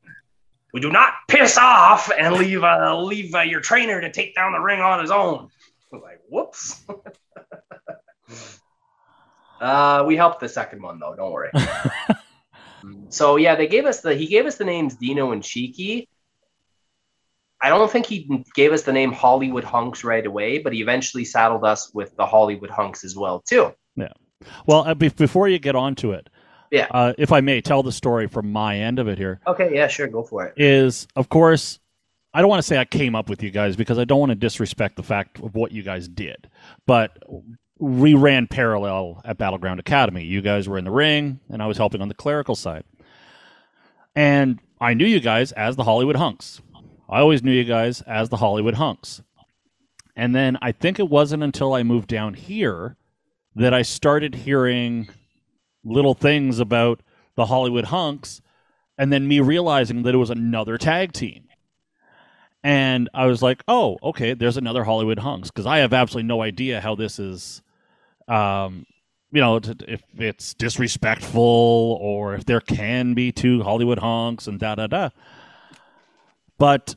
we 0.72 0.80
do 0.80 0.90
not 0.90 1.12
piss 1.28 1.59
off 1.59 2.11
and 2.18 2.34
leave 2.34 2.64
uh, 2.64 2.99
leave 3.01 3.34
uh, 3.34 3.40
your 3.40 3.61
trainer 3.61 4.01
to 4.01 4.11
take 4.11 4.34
down 4.34 4.53
the 4.53 4.61
ring 4.61 4.80
on 4.80 5.01
his 5.01 5.11
own. 5.11 5.51
Like, 5.92 6.20
whoops. 6.28 6.84
Uh, 9.61 10.05
we 10.07 10.16
helped 10.16 10.41
the 10.41 10.49
second 10.49 10.82
one 10.82 10.99
though. 10.99 11.14
Don't 11.14 11.32
worry. 11.32 11.51
so 13.09 13.37
yeah, 13.37 13.55
they 13.55 13.66
gave 13.66 13.87
us 13.87 14.01
the 14.01 14.14
he 14.14 14.26
gave 14.26 14.47
us 14.47 14.57
the 14.57 14.64
names 14.64 14.97
Dino 14.97 15.32
and 15.32 15.43
Cheeky. 15.43 16.09
I 17.62 17.70
don't 17.70 17.91
think 17.91 18.05
he 18.05 18.45
gave 18.55 18.72
us 18.72 18.82
the 18.82 18.93
name 18.93 19.11
Hollywood 19.12 19.64
Hunks 19.64 20.05
right 20.05 20.26
away, 20.26 20.59
but 20.59 20.74
he 20.74 20.82
eventually 20.82 21.24
saddled 21.24 21.64
us 21.64 21.93
with 21.95 22.14
the 22.16 22.26
Hollywood 22.26 22.68
Hunks 22.68 23.05
as 23.05 23.16
well 23.16 23.43
too. 23.49 23.72
Yeah. 23.97 24.12
Well, 24.66 24.87
uh, 24.87 24.95
be- 24.95 25.09
before 25.09 25.49
you 25.49 25.59
get 25.59 25.74
on 25.74 25.95
to 25.97 26.12
it, 26.12 26.28
yeah, 26.70 26.89
uh, 26.91 27.14
if 27.16 27.32
I 27.32 27.41
may 27.41 27.62
tell 27.62 27.82
the 27.82 27.93
story 27.93 28.26
from 28.26 28.53
my 28.53 28.78
end 28.78 28.99
of 28.99 29.09
it 29.09 29.16
here. 29.16 29.41
Okay. 29.47 29.74
Yeah. 29.74 29.87
Sure. 29.87 30.09
Go 30.09 30.24
for 30.24 30.45
it. 30.45 30.55
Is 30.57 31.07
of 31.16 31.28
course 31.28 31.78
I 32.35 32.41
don't 32.41 32.51
want 32.51 32.59
to 32.59 32.66
say 32.66 32.78
I 32.78 32.85
came 32.85 33.14
up 33.14 33.30
with 33.30 33.43
you 33.45 33.51
guys 33.51 33.76
because 33.76 33.97
I 33.97 34.05
don't 34.05 34.18
want 34.18 34.30
to 34.30 34.37
disrespect 34.37 34.97
the 34.97 35.05
fact 35.05 35.39
of 35.39 35.55
what 35.55 35.70
you 35.70 35.85
guys 35.85 36.09
did. 36.09 36.51
But 36.85 37.16
we 37.85 38.14
ran 38.14 38.47
parallel 38.47 39.20
at 39.24 39.37
Battleground 39.37 39.78
Academy. 39.78 40.24
You 40.24 40.41
guys 40.41 40.68
were 40.68 40.78
in 40.78 40.85
the 40.85 40.91
ring, 40.91 41.41
and 41.51 41.62
I 41.62 41.66
was 41.66 41.76
helping 41.76 42.01
on 42.01 42.09
the 42.09 42.14
clerical 42.14 42.55
side. 42.55 42.85
And 44.16 44.59
I 44.80 44.95
knew 44.95 45.07
you 45.07 45.20
guys 45.20 45.53
as 45.53 45.76
the 45.76 45.85
Hollywood 45.85 46.16
Hunks. 46.16 46.62
I 47.09 47.20
always 47.20 47.43
knew 47.43 47.53
you 47.53 47.64
guys 47.64 48.01
as 48.03 48.30
the 48.30 48.39
Hollywood 48.39 48.74
Hunks. 48.74 49.22
And 50.16 50.35
then 50.35 50.57
I 50.62 50.72
think 50.72 50.99
it 50.99 51.11
wasn't 51.11 51.43
until 51.43 51.74
I 51.74 51.82
moved 51.82 52.09
down 52.09 52.35
here 52.35 52.97
that 53.55 53.74
I 53.74 53.82
started 53.82 54.35
hearing 54.35 55.09
little 55.85 56.14
things 56.14 56.61
about 56.61 57.03
the 57.35 57.47
Hollywood 57.47 57.87
Hunks, 57.87 58.41
and 58.97 59.12
then 59.12 59.28
me 59.28 59.41
realizing 59.41 60.05
that 60.05 60.14
it 60.14 60.18
was 60.18 60.30
another 60.30 60.78
tag 60.78 61.12
team. 61.12 61.45
And 62.62 63.11
I 63.12 63.26
was 63.26 63.43
like, 63.43 63.62
oh, 63.68 63.99
okay, 64.03 64.32
there's 64.32 64.57
another 64.57 64.85
Hollywood 64.85 65.18
Hunks 65.18 65.51
because 65.51 65.66
I 65.66 65.78
have 65.78 65.93
absolutely 65.93 66.28
no 66.28 66.41
idea 66.41 66.80
how 66.80 66.95
this 66.95 67.18
is 67.18 67.61
um, 68.29 68.87
you 69.31 69.41
know, 69.41 69.57
if 69.57 70.03
it's 70.16 70.55
disrespectful 70.55 71.99
or 72.01 72.35
if 72.35 72.45
there 72.45 72.61
can 72.61 73.14
be 73.14 73.33
two 73.33 73.62
Hollywood 73.62 73.99
hunks 73.99 74.47
and 74.47 74.61
da 74.61 74.77
da 74.77 74.87
da. 74.87 75.11
But 76.57 76.95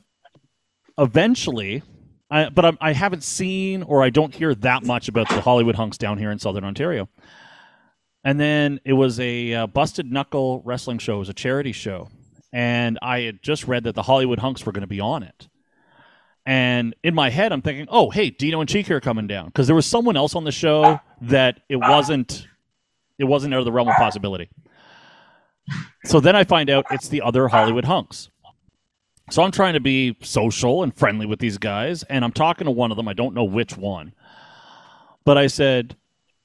eventually, 0.96 1.82
I, 2.30 2.48
but 2.48 2.64
I'm, 2.64 2.78
I 2.80 2.92
have 2.92 3.12
not 3.12 3.22
seen 3.22 3.82
or 3.82 4.02
I 4.02 4.10
don't 4.10 4.34
hear 4.34 4.54
that 4.54 4.84
much 4.84 5.08
about 5.08 5.28
the 5.28 5.40
Hollywood 5.40 5.74
hunks 5.74 5.98
down 5.98 6.18
here 6.18 6.30
in 6.30 6.38
Southern 6.38 6.64
Ontario. 6.64 7.08
And 8.24 8.38
then 8.38 8.80
it 8.84 8.92
was 8.92 9.18
a 9.20 9.54
uh, 9.54 9.66
busted 9.66 10.10
knuckle 10.10 10.62
wrestling 10.64 10.98
show. 10.98 11.16
It 11.16 11.20
was 11.20 11.28
a 11.28 11.34
charity 11.34 11.72
show, 11.72 12.08
and 12.52 12.98
I 13.00 13.20
had 13.20 13.42
just 13.42 13.66
read 13.66 13.84
that 13.84 13.94
the 13.94 14.02
Hollywood 14.02 14.40
hunks 14.40 14.66
were 14.66 14.72
going 14.72 14.82
to 14.82 14.88
be 14.88 15.00
on 15.00 15.22
it. 15.22 15.48
And 16.48 16.96
in 17.04 17.14
my 17.14 17.28
head, 17.28 17.52
I'm 17.52 17.60
thinking, 17.60 17.88
oh, 17.90 18.08
hey, 18.08 18.30
Dino 18.30 18.60
and 18.60 18.68
Cheek 18.68 18.90
are 18.90 19.00
coming 19.00 19.26
down 19.26 19.48
because 19.48 19.66
there 19.66 19.76
was 19.76 19.84
someone 19.84 20.16
else 20.16 20.34
on 20.34 20.44
the 20.44 20.50
show 20.50 20.98
that 21.20 21.60
it 21.68 21.76
wasn't 21.76 22.48
it 23.18 23.24
wasn't 23.24 23.52
out 23.52 23.58
of 23.58 23.66
the 23.66 23.72
realm 23.72 23.86
of 23.86 23.96
possibility. 23.96 24.48
So 26.06 26.20
then 26.20 26.34
I 26.34 26.44
find 26.44 26.70
out 26.70 26.86
it's 26.90 27.10
the 27.10 27.20
other 27.20 27.48
Hollywood 27.48 27.84
hunks. 27.84 28.30
So 29.30 29.42
I'm 29.42 29.50
trying 29.50 29.74
to 29.74 29.80
be 29.80 30.16
social 30.22 30.82
and 30.82 30.96
friendly 30.96 31.26
with 31.26 31.38
these 31.38 31.58
guys, 31.58 32.02
and 32.04 32.24
I'm 32.24 32.32
talking 32.32 32.64
to 32.64 32.70
one 32.70 32.90
of 32.90 32.96
them. 32.96 33.08
I 33.08 33.12
don't 33.12 33.34
know 33.34 33.44
which 33.44 33.76
one, 33.76 34.14
but 35.26 35.36
I 35.36 35.48
said, 35.48 35.96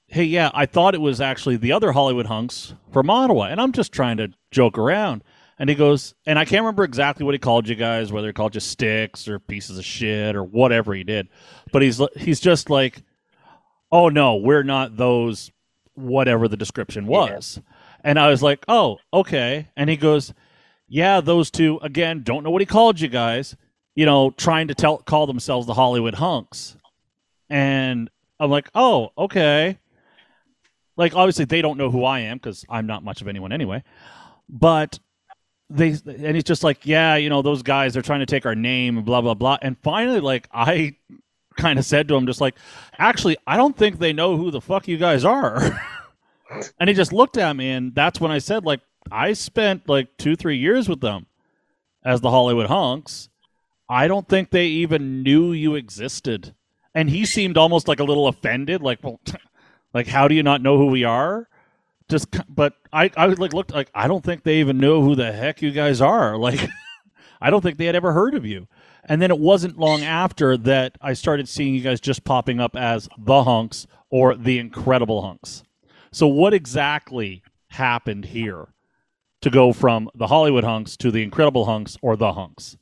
"Hey, 0.08 0.26
yeah, 0.26 0.52
I 0.54 0.66
thought 0.66 0.96
it 0.96 1.02
was 1.02 1.22
actually 1.22 1.56
the 1.56 1.72
other 1.72 1.94
Hollywood 1.94 2.26
hunks 2.26 2.74
from 2.92 3.10
Ottawa," 3.10 3.44
and 3.44 3.62
I'm 3.62 3.72
just 3.72 3.94
trying 3.94 4.18
to 4.18 4.34
joke 4.52 4.78
around. 4.78 5.24
And 5.60 5.70
he 5.70 5.76
goes, 5.76 6.16
and 6.26 6.40
I 6.40 6.46
can't 6.46 6.62
remember 6.64 6.84
exactly 6.84 7.26
what 7.26 7.36
he 7.36 7.40
called 7.40 7.68
you 7.68 7.76
guys, 7.76 8.12
whether 8.12 8.28
he 8.28 8.34
called 8.34 8.56
you 8.56 8.62
sticks 8.62 9.28
or 9.28 9.40
pieces 9.40 9.78
of 9.78 9.86
shit 9.86 10.36
or 10.36 10.44
whatever 10.44 10.94
he 10.94 11.04
did. 11.04 11.30
But 11.72 11.84
he's 11.84 12.02
he's 12.18 12.40
just 12.40 12.70
like, 12.70 13.04
oh 13.92 14.10
no, 14.10 14.36
we're 14.36 14.64
not 14.64 14.98
those 14.98 15.52
whatever 15.94 16.48
the 16.48 16.58
description 16.58 17.06
was. 17.06 17.58
Yeah. 17.58 17.74
And 18.04 18.20
I 18.20 18.30
was 18.30 18.42
like, 18.42 18.66
oh, 18.68 18.98
okay. 19.14 19.70
And 19.78 19.90
he 19.90 19.96
goes, 19.96 20.34
yeah, 20.88 21.22
those 21.22 21.52
two 21.52 21.80
again. 21.82 22.24
Don't 22.24 22.44
know 22.44 22.50
what 22.50 22.62
he 22.62 22.66
called 22.66 23.00
you 23.00 23.08
guys. 23.08 23.56
You 23.96 24.08
know, 24.08 24.32
trying 24.32 24.70
to 24.70 24.76
tell 24.76 24.98
call 24.98 25.28
themselves 25.28 25.68
the 25.68 25.76
Hollywood 25.76 26.16
hunks. 26.16 26.76
And 27.50 28.10
I'm 28.40 28.50
like, 28.50 28.70
oh, 28.74 29.12
okay. 29.18 29.78
Like 30.98 31.16
obviously 31.16 31.46
they 31.46 31.62
don't 31.62 31.78
know 31.78 31.92
who 31.92 32.04
I 32.04 32.22
am 32.22 32.38
because 32.38 32.66
I'm 32.70 32.88
not 32.88 33.04
much 33.04 33.22
of 33.22 33.28
anyone 33.28 33.52
anyway. 33.52 33.84
But 34.50 35.00
they 35.74 35.96
and 36.06 36.36
he's 36.36 36.44
just 36.44 36.64
like, 36.64 36.86
yeah, 36.86 37.16
you 37.16 37.30
know, 37.30 37.42
those 37.42 37.64
guys 37.64 37.94
they're 37.94 38.02
trying 38.02 38.20
to 38.20 38.26
take 38.26 38.46
our 38.46 38.56
name 38.56 39.04
blah 39.04 39.22
blah 39.22 39.34
blah. 39.34 39.58
And 39.62 39.78
finally, 39.80 40.20
like 40.20 40.48
I 40.54 40.96
kind 41.58 41.80
of 41.80 41.86
said 41.86 42.08
to 42.08 42.16
him, 42.16 42.26
just 42.26 42.42
like, 42.42 42.56
actually, 42.98 43.38
I 43.46 43.58
don't 43.58 43.76
think 43.76 44.00
they 44.00 44.14
know 44.14 44.38
who 44.38 44.52
the 44.52 44.62
fuck 44.62 44.88
you 44.88 44.98
guys 44.98 45.26
are. 45.26 45.80
and 46.80 46.90
he 46.90 46.96
just 46.96 47.14
looked 47.14 47.38
at 47.38 47.56
me, 47.56 47.72
and 47.72 47.94
that's 47.94 48.20
when 48.20 48.32
I 48.32 48.40
said, 48.40 48.66
like, 48.66 48.82
I 49.12 49.34
spent 49.34 49.90
like 49.90 50.18
two, 50.18 50.36
three 50.36 50.58
years 50.58 50.88
with 50.88 51.02
them 51.02 51.26
as 52.04 52.22
the 52.22 52.32
Hollywood 52.32 52.68
Hunks. 52.68 53.30
I 53.90 54.08
don't 54.08 54.28
think 54.28 54.50
they 54.50 54.66
even 54.68 55.24
knew 55.24 55.52
you 55.52 55.76
existed. 55.76 56.56
And 56.96 57.10
he 57.10 57.26
seemed 57.26 57.58
almost 57.58 57.88
like 57.88 58.00
a 58.00 58.04
little 58.04 58.28
offended, 58.28 58.82
like, 58.82 59.04
well, 59.04 59.20
like 59.94 60.08
how 60.08 60.28
do 60.28 60.36
you 60.36 60.44
not 60.44 60.62
know 60.62 60.78
who 60.78 60.88
we 60.88 61.04
are? 61.04 61.48
Just, 62.14 62.28
but 62.48 62.76
I, 62.94 63.10
I 63.18 63.26
like 63.26 63.54
looked 63.54 63.74
like 63.74 63.90
I 63.96 64.08
don't 64.08 64.24
think 64.24 64.44
they 64.44 64.60
even 64.60 64.78
know 64.78 65.02
who 65.02 65.16
the 65.16 65.32
heck 65.32 65.64
you 65.64 65.72
guys 65.72 66.00
are. 66.00 66.38
Like, 66.44 66.70
I 67.42 67.50
don't 67.50 67.62
think 67.62 67.80
they 67.80 67.86
had 67.86 67.96
ever 67.96 68.14
heard 68.14 68.36
of 68.36 68.46
you. 68.46 68.68
And 69.04 69.20
then 69.20 69.32
it 69.32 69.40
wasn't 69.40 69.80
long 69.80 70.04
after 70.04 70.56
that 70.58 70.96
I 71.02 71.14
started 71.14 71.50
seeing 71.50 71.74
you 71.74 71.82
guys 71.82 72.00
just 72.00 72.24
popping 72.24 72.60
up 72.60 72.76
as 72.76 73.10
the 73.18 73.46
Hunks 73.46 73.88
or 74.12 74.36
the 74.36 74.60
Incredible 74.60 75.24
Hunks. 75.24 75.64
So, 76.12 76.28
what 76.28 76.54
exactly 76.54 77.42
happened 77.70 78.26
here 78.26 78.68
to 79.42 79.50
go 79.50 79.74
from 79.74 80.08
the 80.14 80.28
Hollywood 80.28 80.64
Hunks 80.64 80.96
to 80.98 81.10
the 81.10 81.24
Incredible 81.24 81.66
Hunks 81.66 81.98
or 82.04 82.16
the 82.16 82.34
Hunks? 82.34 82.78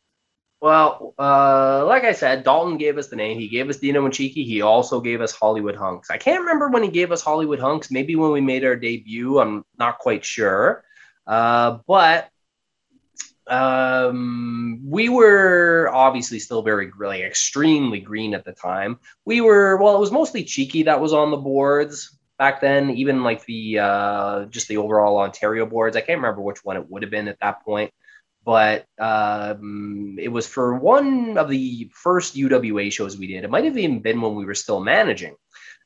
Well, 0.62 1.16
uh, 1.18 1.86
like 1.88 2.04
I 2.04 2.12
said, 2.12 2.44
Dalton 2.44 2.78
gave 2.78 3.00
us 3.00 3.08
the 3.08 3.16
name. 3.16 3.40
He 3.40 3.48
gave 3.48 3.68
us 3.68 3.78
Dino 3.78 4.06
and 4.06 4.14
Cheeky. 4.14 4.44
He 4.44 4.62
also 4.62 5.02
gave 5.02 5.20
us 5.20 5.32
Hollywood 5.32 5.76
Hunks. 5.76 6.12
I 6.12 6.18
can't 6.18 6.42
remember 6.42 6.70
when 6.70 6.84
he 6.84 6.90
gave 6.90 7.12
us 7.12 7.24
Hollywood 7.24 7.60
Hunks. 7.60 7.90
Maybe 7.90 8.16
when 8.16 8.32
we 8.32 8.42
made 8.42 8.64
our 8.64 8.76
debut. 8.76 9.40
I'm 9.40 9.66
not 9.80 9.98
quite 9.98 10.24
sure. 10.24 10.84
Uh, 11.26 11.80
but 11.88 12.30
um, 13.48 14.82
we 14.86 15.10
were 15.10 15.90
obviously 15.92 16.38
still 16.38 16.62
very 16.62 16.92
really 16.96 17.24
extremely 17.24 18.00
green 18.00 18.36
at 18.36 18.46
the 18.46 18.54
time. 18.54 19.00
We 19.26 19.42
were 19.42 19.78
well, 19.78 19.96
it 19.96 20.00
was 20.00 20.12
mostly 20.12 20.44
cheeky 20.44 20.84
that 20.84 21.02
was 21.02 21.12
on 21.12 21.32
the 21.32 21.38
boards 21.38 22.18
back 22.38 22.62
then. 22.62 22.92
Even 22.92 23.24
like 23.24 23.44
the 23.46 23.80
uh, 23.80 24.46
just 24.46 24.68
the 24.68 24.78
overall 24.78 25.18
Ontario 25.18 25.66
boards. 25.66 25.98
I 25.98 26.02
can't 26.02 26.20
remember 26.20 26.42
which 26.42 26.64
one 26.64 26.78
it 26.78 26.88
would 26.90 27.02
have 27.02 27.12
been 27.12 27.28
at 27.28 27.40
that 27.42 27.66
point, 27.66 27.92
but 28.44 28.86
um, 29.00 30.18
it 30.20 30.30
was 30.30 30.48
for 30.48 30.76
one 30.76 31.38
of 31.38 31.50
the 31.50 31.92
first 31.94 32.36
UWA 32.36 32.92
shows 32.92 33.18
we 33.18 33.28
did. 33.28 33.44
It 33.44 33.50
might 33.50 33.66
have 33.66 33.78
even 33.78 34.00
been 34.02 34.22
when 34.22 34.36
we 34.36 34.46
were 34.46 34.56
still 34.56 34.80
managing 34.80 35.36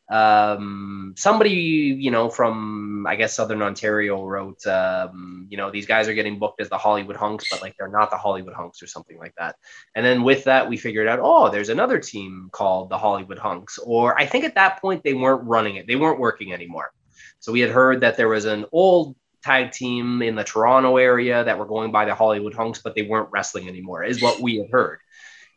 um, 0.10 1.16
somebody 1.18 1.50
you 1.50 2.12
know 2.12 2.30
from 2.30 3.08
I 3.08 3.16
guess 3.16 3.36
Southern 3.36 3.62
Ontario 3.62 4.24
wrote, 4.24 4.66
um, 4.68 5.48
you 5.50 5.58
know, 5.58 5.72
these 5.72 5.86
guys 5.86 6.08
are 6.08 6.14
getting 6.14 6.40
booked 6.40 6.62
as 6.62 6.70
the 6.70 6.78
Hollywood 6.78 7.16
Hunks, 7.16 7.46
but 7.50 7.62
like 7.62 7.76
they're 7.78 7.88
not 7.88 8.12
the 8.12 8.18
Hollywood 8.18 8.54
Hunks 8.54 8.82
or 8.82 8.88
something 8.88 9.18
like 9.18 9.34
that. 9.38 9.56
And 9.96 10.06
then 10.06 10.24
with 10.24 10.44
that, 10.46 10.70
we 10.70 10.78
figured 10.78 11.08
out, 11.08 11.20
oh, 11.22 11.50
there's 11.50 11.70
another 11.70 12.00
team 12.00 12.50
called 12.52 12.90
the 12.90 12.98
Hollywood 12.98 13.40
Hunks. 13.40 13.78
Or 13.80 14.20
I 14.20 14.26
think 14.26 14.46
at 14.46 14.56
that 14.56 14.80
point 14.80 15.04
they 15.04 15.14
weren't 15.14 15.48
running 15.48 15.78
it; 15.78 15.88
they 15.88 15.96
weren't 15.96 16.20
working 16.20 16.54
anymore. 16.54 16.92
So 17.40 17.52
we 17.52 17.60
had 17.60 17.72
heard 17.72 18.02
that 18.02 18.18
there 18.18 18.30
was 18.30 18.46
an 18.46 18.66
old 18.72 19.16
tag 19.46 19.72
team 19.72 20.22
in 20.22 20.36
the 20.36 20.44
Toronto 20.44 20.98
area 20.98 21.44
that 21.44 21.60
were 21.60 21.66
going 21.66 21.92
by 21.92 22.06
the 22.06 22.16
Hollywood 22.16 22.56
Hunks, 22.56 22.82
but 22.82 22.96
they 22.96 23.04
weren't 23.04 23.30
wrestling 23.32 23.68
anymore, 23.68 24.04
is 24.04 24.22
what 24.22 24.40
we 24.40 24.58
had 24.58 24.72
heard. 24.72 25.00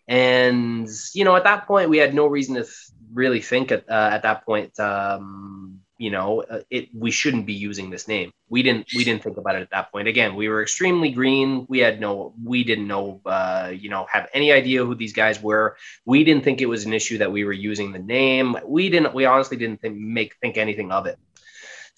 And 0.06 0.88
you 1.14 1.24
know, 1.24 1.36
at 1.36 1.44
that 1.44 1.66
point, 1.66 1.90
we 1.90 1.98
had 1.98 2.14
no 2.14 2.26
reason 2.26 2.54
to 2.54 2.62
th- 2.62 2.74
really 3.12 3.40
think 3.40 3.72
at 3.72 3.88
uh, 3.88 4.10
at 4.12 4.22
that 4.22 4.44
point, 4.44 4.78
um, 4.78 5.80
you 5.98 6.10
know, 6.10 6.42
uh, 6.42 6.60
it 6.70 6.88
we 6.94 7.10
shouldn't 7.10 7.44
be 7.44 7.54
using 7.54 7.90
this 7.90 8.08
name. 8.08 8.30
We 8.48 8.62
didn't 8.62 8.86
we 8.96 9.04
didn't 9.04 9.22
think 9.22 9.36
about 9.36 9.56
it 9.56 9.62
at 9.62 9.70
that 9.70 9.90
point. 9.92 10.08
Again, 10.08 10.34
we 10.34 10.48
were 10.48 10.62
extremely 10.62 11.10
green. 11.10 11.66
We 11.68 11.80
had 11.80 12.00
no 12.00 12.34
we 12.42 12.64
didn't 12.64 12.88
know 12.88 13.20
uh, 13.26 13.72
you 13.74 13.90
know 13.90 14.06
have 14.10 14.28
any 14.32 14.52
idea 14.52 14.84
who 14.84 14.94
these 14.94 15.12
guys 15.12 15.42
were. 15.42 15.76
We 16.06 16.24
didn't 16.24 16.44
think 16.44 16.60
it 16.60 16.66
was 16.66 16.86
an 16.86 16.94
issue 16.94 17.18
that 17.18 17.32
we 17.32 17.44
were 17.44 17.52
using 17.70 17.92
the 17.92 17.98
name. 17.98 18.56
We 18.64 18.88
didn't 18.88 19.12
we 19.12 19.26
honestly 19.26 19.56
didn't 19.56 19.80
think, 19.82 19.96
make 19.96 20.36
think 20.40 20.56
anything 20.56 20.90
of 20.92 21.06
it. 21.06 21.18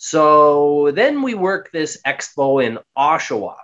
So 0.03 0.93
then 0.93 1.21
we 1.21 1.35
work 1.35 1.71
this 1.73 2.01
expo 2.07 2.65
in 2.65 2.79
Oshawa. 2.97 3.57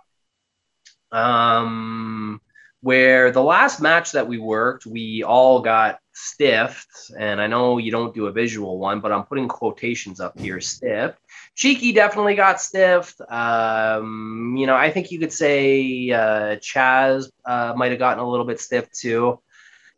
Um, 1.11 2.43
where 2.83 3.33
the 3.33 3.43
last 3.43 3.81
match 3.81 4.13
that 4.13 4.29
we 4.29 4.37
worked, 4.37 4.85
we 4.85 5.23
all 5.23 5.63
got 5.63 5.99
stiffed. 6.13 7.11
And 7.19 7.41
I 7.41 7.47
know 7.47 7.79
you 7.79 7.91
don't 7.91 8.15
do 8.15 8.27
a 8.27 8.33
visual 8.33 8.79
one, 8.79 9.01
but 9.01 9.13
I'm 9.13 9.23
putting 9.23 9.49
quotations 9.49 10.21
up 10.21 10.39
here 10.39 10.61
stiffed. 10.61 11.19
Cheeky 11.55 11.93
definitely 11.93 12.35
got 12.35 12.61
stiffed. 12.61 13.19
Um, 13.31 14.57
you 14.59 14.67
know, 14.67 14.77
I 14.77 14.91
think 14.91 15.11
you 15.11 15.19
could 15.19 15.33
say 15.33 16.11
uh, 16.11 16.57
Chaz 16.57 17.31
uh, 17.47 17.73
might 17.75 17.93
have 17.93 17.99
gotten 17.99 18.23
a 18.23 18.29
little 18.29 18.47
bit 18.47 18.61
stiff 18.61 18.93
too. 18.93 19.41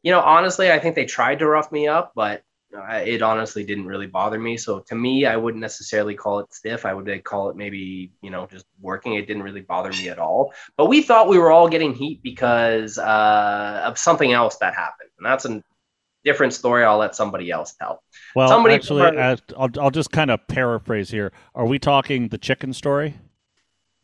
You 0.05 0.12
know, 0.12 0.20
honestly, 0.20 0.70
I 0.70 0.78
think 0.78 0.95
they 0.95 1.05
tried 1.05 1.41
to 1.41 1.49
rough 1.49 1.72
me 1.72 1.89
up, 1.89 2.12
but 2.14 2.45
it 2.89 3.22
honestly 3.22 3.64
didn't 3.64 3.87
really 3.87 4.07
bother 4.07 4.39
me. 4.39 4.57
So 4.57 4.81
to 4.81 4.95
me, 4.95 5.26
I 5.26 5.37
wouldn't 5.37 5.61
necessarily 5.61 6.14
call 6.14 6.41
it 6.41 6.53
stiff. 6.53 6.85
I 6.85 6.95
would 6.95 7.24
call 7.24 7.51
it 7.51 7.57
maybe, 7.57 8.12
you 8.22 8.31
know, 8.31 8.47
just 8.47 8.66
working. 8.81 9.14
It 9.14 9.26
didn't 9.26 9.43
really 9.43 9.61
bother 9.61 9.91
me 9.91 10.09
at 10.09 10.18
all. 10.18 10.53
But 10.76 10.87
we 10.87 11.03
thought 11.03 11.29
we 11.29 11.39
were 11.39 11.51
all 11.51 11.68
getting 11.68 11.95
heat 11.95 12.22
because 12.22 12.99
uh, 12.99 13.83
of 13.85 13.99
something 13.99 14.33
else 14.33 14.57
that 14.57 14.74
happened. 14.74 15.11
And 15.18 15.26
that's 15.26 15.45
a 15.45 15.62
different 16.24 16.53
story. 16.53 16.85
I'll 16.85 16.99
let 16.99 17.14
somebody 17.14 17.51
else 17.51 17.74
tell. 17.74 18.03
Well, 18.35 18.49
somebody 18.49 18.74
actually, 18.74 19.03
I'll, 19.03 19.70
I'll 19.81 19.91
just 19.91 20.11
kind 20.11 20.31
of 20.31 20.47
paraphrase 20.49 21.11
here. 21.11 21.33
Are 21.55 21.66
we 21.66 21.79
talking 21.79 22.29
the 22.29 22.39
chicken 22.39 22.72
story? 22.72 23.16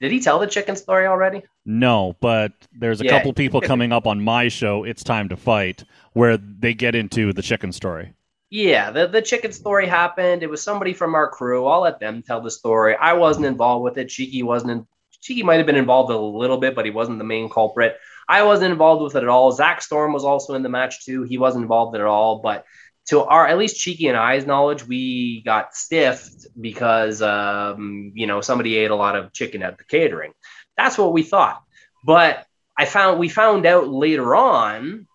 Did 0.01 0.13
he 0.13 0.21
tell 0.21 0.39
the 0.39 0.47
chicken 0.47 0.77
story 0.77 1.07
already? 1.07 1.43
No, 1.65 2.17
but 2.21 2.53
there's 2.73 3.01
a 3.01 3.05
yeah. 3.05 3.11
couple 3.11 3.33
people 3.33 3.61
coming 3.61 3.93
up 3.93 4.07
on 4.07 4.21
my 4.21 4.49
show, 4.49 4.85
It's 4.85 5.05
Time 5.05 5.29
to 5.29 5.37
Fight, 5.37 5.85
where 6.13 6.37
they 6.37 6.75
get 6.75 6.95
into 6.95 7.33
the 7.33 7.43
chicken 7.43 7.73
story. 7.73 8.13
Yeah, 8.51 8.91
the, 8.91 9.09
the 9.09 9.23
chicken 9.23 9.53
story 9.53 9.87
happened. 9.87 10.43
It 10.43 10.51
was 10.51 10.63
somebody 10.63 10.93
from 10.93 11.15
our 11.15 11.29
crew. 11.29 11.67
I'll 11.67 11.81
let 11.81 11.99
them 11.99 12.23
tell 12.23 12.41
the 12.41 12.51
story. 12.51 12.95
I 12.95 13.15
wasn't 13.15 13.47
involved 13.47 13.85
with 13.85 13.99
it. 13.99 14.09
Cheeky 14.09 14.43
wasn't. 14.43 14.71
In, 14.71 14.87
Cheeky 15.21 15.43
might 15.43 15.57
have 15.57 15.67
been 15.67 15.77
involved 15.77 16.13
a 16.13 16.19
little 16.19 16.59
bit, 16.59 16.75
but 16.75 16.85
he 16.85 16.91
wasn't 16.91 17.19
the 17.19 17.25
main 17.25 17.49
culprit. 17.49 17.97
I 18.29 18.43
wasn't 18.43 18.73
involved 18.73 19.03
with 19.03 19.17
it 19.17 19.23
at 19.23 19.29
all. 19.29 19.53
Zach 19.53 19.83
Storm 19.83 20.13
was 20.13 20.25
also 20.25 20.55
in 20.55 20.63
the 20.63 20.69
match 20.69 21.05
too. 21.05 21.23
He 21.23 21.39
wasn't 21.39 21.63
involved 21.63 21.97
at 21.97 22.03
all. 22.03 22.41
But 22.41 22.65
to 23.07 23.23
our, 23.23 23.47
at 23.47 23.59
least 23.59 23.81
Cheeky 23.81 24.09
and 24.09 24.17
I's 24.17 24.47
knowledge, 24.47 24.87
we 24.87 25.43
got 25.45 25.75
stiffed 25.75 26.47
because, 26.59 27.23
um, 27.23 28.13
you 28.15 28.27
know, 28.27 28.41
somebody 28.41 28.77
ate 28.77 28.91
a 28.91 28.97
lot 28.97 29.17
of 29.17 29.33
chicken 29.33 29.63
at 29.63 29.79
the 29.79 29.85
catering. 29.85 30.33
That's 30.77 30.97
what 30.97 31.13
we 31.13 31.23
thought. 31.23 31.63
But 32.05 32.47
I 32.79 32.85
found 32.85 33.19
we 33.19 33.29
found 33.29 33.67
out 33.67 33.89
later 33.89 34.35
on 34.35 35.07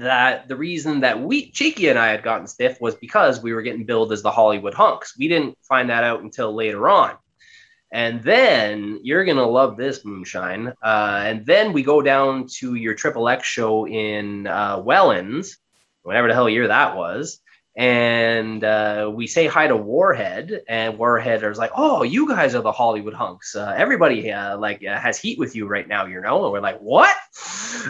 that 0.00 0.48
the 0.48 0.56
reason 0.56 1.00
that 1.00 1.20
we 1.20 1.50
Cheeky 1.50 1.88
and 1.88 1.98
I 1.98 2.08
had 2.08 2.22
gotten 2.22 2.46
stiff 2.46 2.80
was 2.80 2.94
because 2.94 3.42
we 3.42 3.52
were 3.52 3.62
getting 3.62 3.84
billed 3.84 4.12
as 4.12 4.22
the 4.22 4.30
Hollywood 4.30 4.74
hunks. 4.74 5.16
We 5.16 5.28
didn't 5.28 5.56
find 5.62 5.90
that 5.90 6.04
out 6.04 6.22
until 6.22 6.54
later 6.54 6.88
on. 6.88 7.16
And 7.92 8.22
then 8.22 9.00
you're 9.02 9.24
gonna 9.24 9.46
love 9.46 9.76
this 9.76 10.04
moonshine. 10.04 10.72
Uh, 10.82 11.22
and 11.24 11.44
then 11.44 11.72
we 11.72 11.82
go 11.82 12.02
down 12.02 12.46
to 12.58 12.74
your 12.74 12.94
Triple 12.94 13.28
X 13.28 13.46
show 13.46 13.86
in 13.86 14.46
uh, 14.46 14.80
Welland, 14.84 15.44
whatever 16.02 16.28
the 16.28 16.34
hell 16.34 16.48
year 16.48 16.68
that 16.68 16.96
was 16.96 17.40
and 17.76 18.64
uh, 18.64 19.10
we 19.14 19.26
say 19.26 19.46
hi 19.46 19.68
to 19.68 19.76
Warhead, 19.76 20.62
and 20.68 20.98
Warhead 20.98 21.42
is 21.44 21.56
like, 21.56 21.70
"Oh, 21.76 22.02
you 22.02 22.28
guys 22.28 22.54
are 22.54 22.62
the 22.62 22.72
Hollywood 22.72 23.14
hunks. 23.14 23.54
Uh, 23.54 23.72
everybody 23.76 24.32
uh, 24.32 24.58
like 24.58 24.82
has 24.82 25.18
heat 25.18 25.38
with 25.38 25.54
you 25.54 25.66
right 25.66 25.86
now, 25.86 26.06
you 26.06 26.20
know." 26.20 26.44
And 26.44 26.52
we're 26.52 26.60
like, 26.60 26.78
"What?" 26.80 27.16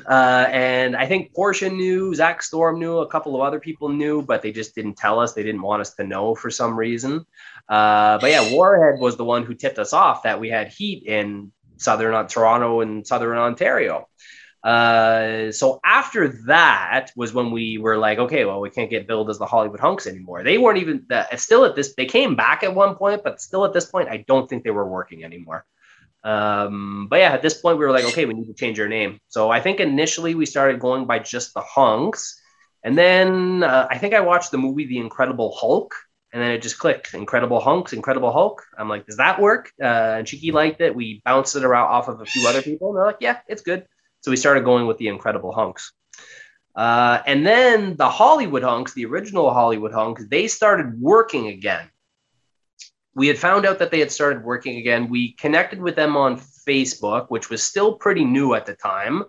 Uh, 0.09 0.47
and 0.51 0.97
I 0.97 1.07
think 1.07 1.35
Portia 1.35 1.71
knew, 1.71 2.15
Zach 2.15 2.43
Storm 2.43 2.79
knew, 2.79 2.99
a 2.99 3.07
couple 3.07 3.35
of 3.35 3.43
other 3.43 3.61
people 3.61 3.89
knew, 3.89 4.23
but 4.23 4.43
they 4.43 4.53
just 4.53 4.75
didn't 4.75 4.97
tell 4.97 5.19
us. 5.19 5.33
They 5.33 5.43
didn't 5.43 5.63
want 5.63 5.81
us 5.81 5.95
to 5.95 6.05
know 6.05 6.35
for 6.35 6.51
some 6.51 6.77
reason. 6.77 7.25
Uh, 7.69 8.19
but 8.19 8.31
yeah, 8.31 8.53
Warhead 8.53 9.01
was 9.01 9.17
the 9.17 9.25
one 9.25 9.45
who 9.45 9.55
tipped 9.55 9.79
us 9.79 9.93
off 9.93 10.25
that 10.25 10.41
we 10.41 10.49
had 10.49 10.69
heat 10.69 11.05
in 11.05 11.53
Southern 11.77 12.27
Toronto 12.27 12.81
and 12.81 13.07
Southern 13.07 13.39
Ontario. 13.39 14.09
Uh, 14.63 15.51
so 15.51 15.81
after 15.85 16.29
that 16.47 17.11
was 17.17 17.33
when 17.33 17.51
we 17.51 17.79
were 17.79 17.97
like, 17.97 18.19
okay, 18.19 18.45
well, 18.45 18.61
we 18.61 18.69
can't 18.69 18.91
get 18.91 19.07
billed 19.07 19.31
as 19.31 19.39
the 19.39 19.47
Hollywood 19.47 19.81
hunks 19.81 20.07
anymore. 20.07 20.43
They 20.43 20.59
weren't 20.59 20.79
even 20.79 21.07
still 21.37 21.65
at 21.65 21.75
this, 21.75 21.95
they 21.95 22.07
came 22.07 22.37
back 22.37 22.63
at 22.63 22.75
one 22.75 22.95
point, 22.95 23.25
but 23.25 23.41
still 23.41 23.65
at 23.65 23.73
this 23.73 23.87
point, 23.87 24.11
I 24.11 24.19
don't 24.29 24.49
think 24.49 24.65
they 24.65 24.71
were 24.71 24.87
working 24.87 25.25
anymore. 25.25 25.65
Um, 26.23 27.07
but 27.09 27.21
yeah, 27.21 27.33
at 27.33 27.43
this 27.43 27.61
point, 27.61 27.79
we 27.79 27.85
were 27.85 27.93
like, 27.93 28.05
okay, 28.05 28.27
we 28.27 28.35
need 28.35 28.47
to 28.47 28.55
change 28.55 28.79
our 28.79 28.89
name. 28.89 29.19
So 29.29 29.51
I 29.51 29.61
think 29.61 29.81
initially 29.81 30.35
we 30.35 30.47
started 30.47 30.81
going 30.81 31.07
by 31.07 31.19
just 31.19 31.55
the 31.55 31.63
hunks. 31.63 32.41
And 32.83 32.97
then 32.97 33.63
uh, 33.63 33.87
I 33.91 33.99
think 33.99 34.15
I 34.15 34.21
watched 34.21 34.51
the 34.51 34.59
movie 34.59 34.87
The 34.87 34.99
Incredible 34.99 35.55
Hulk, 35.55 35.95
and 36.33 36.43
then 36.43 36.51
it 36.51 36.63
just 36.63 36.79
clicked 36.79 37.15
Incredible 37.15 37.61
Hunks, 37.61 37.93
Incredible 37.93 38.33
Hulk. 38.33 38.63
I'm 38.79 38.89
like, 38.89 39.07
does 39.07 39.17
that 39.17 39.41
work? 39.41 39.71
Uh, 39.83 40.17
and 40.19 40.27
Cheeky 40.27 40.53
liked 40.53 40.81
it. 40.81 40.95
We 40.95 41.21
bounced 41.25 41.57
it 41.57 41.65
around 41.65 41.89
off 41.89 42.09
of 42.09 42.21
a 42.21 42.27
few 42.27 42.47
other 42.47 42.63
people, 42.63 42.89
and 42.89 42.97
they're 42.97 43.07
like, 43.07 43.19
yeah, 43.21 43.41
it's 43.49 43.63
good. 43.63 43.87
So 44.23 44.31
we 44.31 44.37
started 44.37 44.65
going 44.65 44.87
with 44.87 44.99
the 44.99 45.09
Incredible 45.09 45.53
Hunks. 45.53 45.93
Uh, 46.75 47.21
and 47.27 47.45
then 47.45 47.97
the 47.97 48.09
Hollywood 48.09 48.63
Hunks, 48.63 48.95
the 48.95 49.07
original 49.07 49.53
Hollywood 49.53 49.93
Hunks, 49.93 50.25
they 50.29 50.47
started 50.47 51.01
working 51.01 51.49
again. 51.49 51.91
We 53.15 53.27
had 53.27 53.39
found 53.39 53.67
out 53.67 53.79
that 53.81 53.91
they 53.91 53.99
had 53.99 54.13
started 54.13 54.45
working 54.45 54.77
again. 54.79 55.09
We 55.09 55.33
connected 55.33 55.81
with 55.81 55.97
them 55.97 56.17
on 56.17 56.39
Facebook, 56.39 57.27
which 57.29 57.51
was 57.51 57.63
still 57.63 57.95
pretty 57.95 58.25
new 58.25 58.55
at 58.55 58.67
the 58.67 58.75
time. 58.75 59.25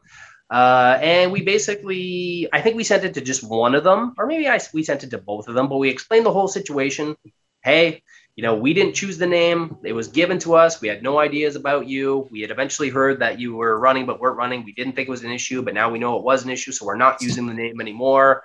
Uh, 0.52 1.00
and 1.02 1.32
we 1.32 1.42
basically, 1.42 2.48
I 2.52 2.62
think 2.62 2.76
we 2.76 2.84
sent 2.84 3.06
it 3.06 3.14
to 3.14 3.22
just 3.22 3.42
one 3.42 3.74
of 3.74 3.84
them, 3.86 4.14
or 4.18 4.28
maybe 4.28 4.50
I, 4.50 4.60
we 4.74 4.84
sent 4.84 5.04
it 5.04 5.10
to 5.12 5.18
both 5.18 5.48
of 5.48 5.56
them, 5.56 5.70
but 5.70 5.78
we 5.78 5.90
explained 5.90 6.26
the 6.26 6.34
whole 6.34 6.50
situation. 6.50 7.16
Hey, 7.64 8.04
you 8.36 8.44
know, 8.44 8.56
we 8.56 8.74
didn't 8.74 8.94
choose 8.94 9.18
the 9.18 9.28
name. 9.28 9.78
It 9.84 9.94
was 9.94 10.10
given 10.10 10.40
to 10.40 10.56
us. 10.56 10.82
We 10.82 10.88
had 10.88 11.04
no 11.04 11.20
ideas 11.20 11.56
about 11.56 11.88
you. 11.88 12.28
We 12.32 12.42
had 12.42 12.52
eventually 12.52 12.90
heard 12.90 13.20
that 13.20 13.40
you 13.40 13.56
were 13.56 13.80
running 13.80 14.06
but 14.06 14.20
weren't 14.20 14.38
running. 14.38 14.66
We 14.66 14.74
didn't 14.74 14.94
think 14.94 15.08
it 15.08 15.12
was 15.12 15.24
an 15.24 15.32
issue, 15.32 15.62
but 15.62 15.74
now 15.74 15.90
we 15.90 16.00
know 16.00 16.18
it 16.18 16.24
was 16.24 16.44
an 16.44 16.50
issue, 16.50 16.72
so 16.72 16.86
we're 16.86 16.98
not 16.98 17.22
using 17.22 17.48
the 17.48 17.54
name 17.54 17.80
anymore. 17.80 18.44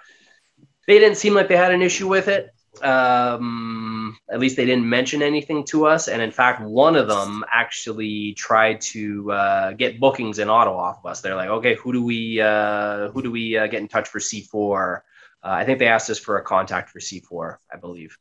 They 0.86 0.98
didn't 0.98 1.18
seem 1.18 1.34
like 1.34 1.48
they 1.48 1.56
had 1.56 1.72
an 1.72 1.82
issue 1.82 2.08
with 2.08 2.28
it. 2.28 2.50
Um, 2.82 4.18
at 4.30 4.38
least 4.38 4.56
they 4.56 4.64
didn't 4.64 4.88
mention 4.88 5.22
anything 5.22 5.64
to 5.66 5.86
us. 5.86 6.08
And 6.08 6.20
in 6.20 6.30
fact, 6.30 6.60
one 6.60 6.96
of 6.96 7.08
them 7.08 7.44
actually 7.52 8.34
tried 8.34 8.80
to 8.92 9.32
uh, 9.32 9.72
get 9.72 10.00
bookings 10.00 10.38
in 10.38 10.48
Ottawa 10.48 10.90
off 10.90 10.98
of 10.98 11.06
us. 11.06 11.20
They're 11.20 11.36
like, 11.36 11.48
okay, 11.48 11.74
who 11.74 11.92
do 11.92 12.02
we 12.02 12.40
uh, 12.40 13.08
who 13.08 13.22
do 13.22 13.30
we 13.30 13.56
uh, 13.56 13.66
get 13.66 13.80
in 13.80 13.88
touch 13.88 14.08
for 14.08 14.18
C4? 14.18 14.96
Uh, 14.96 15.00
I 15.42 15.64
think 15.64 15.78
they 15.78 15.86
asked 15.86 16.10
us 16.10 16.18
for 16.18 16.38
a 16.38 16.42
contact 16.42 16.90
for 16.90 16.98
C4, 16.98 17.56
I 17.72 17.76
believe. 17.76 18.16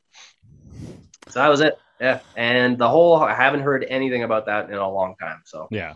So 1.28 1.40
that 1.40 1.48
was 1.48 1.60
it. 1.60 1.78
Yeah, 2.00 2.20
and 2.36 2.76
the 2.76 2.88
whole 2.88 3.16
I 3.16 3.34
haven't 3.34 3.60
heard 3.60 3.84
anything 3.88 4.22
about 4.22 4.46
that 4.46 4.68
in 4.68 4.76
a 4.76 4.88
long 4.88 5.16
time. 5.16 5.42
So 5.44 5.66
yeah, 5.70 5.94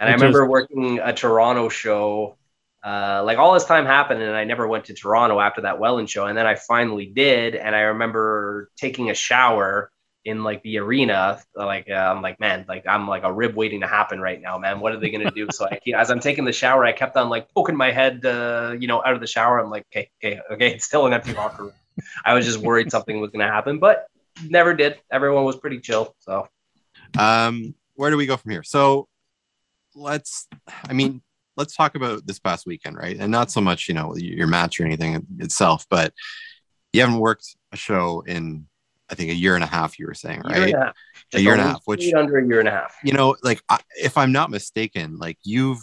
and 0.00 0.08
I 0.08 0.12
remember 0.12 0.46
working 0.46 1.00
a 1.00 1.12
Toronto 1.12 1.68
show. 1.68 2.36
Uh, 2.84 3.22
like 3.24 3.38
all 3.38 3.54
this 3.54 3.64
time 3.64 3.86
happened, 3.86 4.22
and 4.22 4.36
I 4.36 4.44
never 4.44 4.66
went 4.66 4.84
to 4.86 4.94
Toronto 4.94 5.40
after 5.40 5.62
that 5.62 5.78
Welland 5.78 6.08
show, 6.08 6.26
and 6.26 6.38
then 6.38 6.46
I 6.46 6.54
finally 6.54 7.06
did. 7.06 7.54
And 7.56 7.74
I 7.74 7.80
remember 7.80 8.70
taking 8.76 9.10
a 9.10 9.14
shower 9.14 9.90
in 10.24 10.44
like 10.44 10.62
the 10.62 10.78
arena. 10.78 11.40
Like 11.54 11.88
uh, 11.90 11.94
I'm 11.94 12.22
like, 12.22 12.38
man, 12.38 12.64
like 12.68 12.86
I'm 12.86 13.08
like 13.08 13.24
a 13.24 13.32
rib 13.32 13.56
waiting 13.56 13.80
to 13.80 13.86
happen 13.86 14.20
right 14.20 14.40
now, 14.40 14.58
man. 14.58 14.80
What 14.80 14.92
are 14.92 15.00
they 15.00 15.10
gonna 15.10 15.30
do? 15.30 15.48
so 15.50 15.66
I, 15.66 15.80
as 15.96 16.10
I'm 16.10 16.20
taking 16.20 16.44
the 16.44 16.52
shower, 16.52 16.84
I 16.84 16.92
kept 16.92 17.16
on 17.16 17.28
like 17.28 17.52
poking 17.54 17.76
my 17.76 17.90
head, 17.90 18.24
uh, 18.24 18.76
you 18.78 18.86
know, 18.86 19.02
out 19.04 19.14
of 19.14 19.20
the 19.20 19.26
shower. 19.26 19.58
I'm 19.58 19.70
like, 19.70 19.86
okay, 19.90 20.10
okay, 20.22 20.40
okay, 20.50 20.74
it's 20.74 20.84
still 20.84 21.06
an 21.06 21.12
empty 21.12 21.32
locker 21.32 21.64
room. 21.64 21.72
I 22.24 22.34
was 22.34 22.46
just 22.46 22.58
worried 22.58 22.90
something 22.90 23.20
was 23.20 23.30
gonna 23.30 23.48
happen, 23.48 23.78
but 23.78 24.06
never 24.48 24.74
did. 24.74 25.00
Everyone 25.10 25.44
was 25.44 25.56
pretty 25.56 25.80
chill. 25.80 26.14
So, 26.20 26.48
um, 27.18 27.74
where 27.94 28.10
do 28.10 28.16
we 28.16 28.26
go 28.26 28.36
from 28.36 28.52
here? 28.52 28.62
So, 28.62 29.08
let's. 29.94 30.46
I 30.88 30.92
mean, 30.92 31.22
let's 31.58 31.76
talk 31.76 31.96
about 31.96 32.24
this 32.26 32.38
past 32.38 32.66
weekend, 32.66 32.96
right? 32.96 33.16
And 33.18 33.30
not 33.30 33.50
so 33.50 33.60
much, 33.60 33.88
you 33.88 33.94
know, 33.94 34.14
your 34.16 34.46
match 34.46 34.80
or 34.80 34.86
anything 34.86 35.26
itself, 35.40 35.84
but 35.90 36.14
you 36.92 37.00
haven't 37.00 37.18
worked 37.18 37.56
a 37.72 37.76
show 37.76 38.22
in, 38.26 38.66
I 39.10 39.16
think, 39.16 39.30
a 39.30 39.34
year 39.34 39.56
and 39.56 39.64
a 39.64 39.66
half. 39.66 39.98
You 39.98 40.06
were 40.06 40.14
saying, 40.14 40.42
right? 40.44 40.68
Year 40.68 40.92
a 41.34 41.40
year 41.40 41.52
and 41.52 41.60
a 41.60 41.64
half, 41.64 41.82
which 41.84 42.14
under 42.14 42.38
a 42.38 42.46
year 42.46 42.60
and 42.60 42.68
a 42.68 42.70
half. 42.70 42.96
You 43.02 43.12
know, 43.12 43.36
like 43.42 43.60
if 44.00 44.16
I'm 44.16 44.32
not 44.32 44.50
mistaken, 44.50 45.18
like 45.18 45.36
you've 45.42 45.82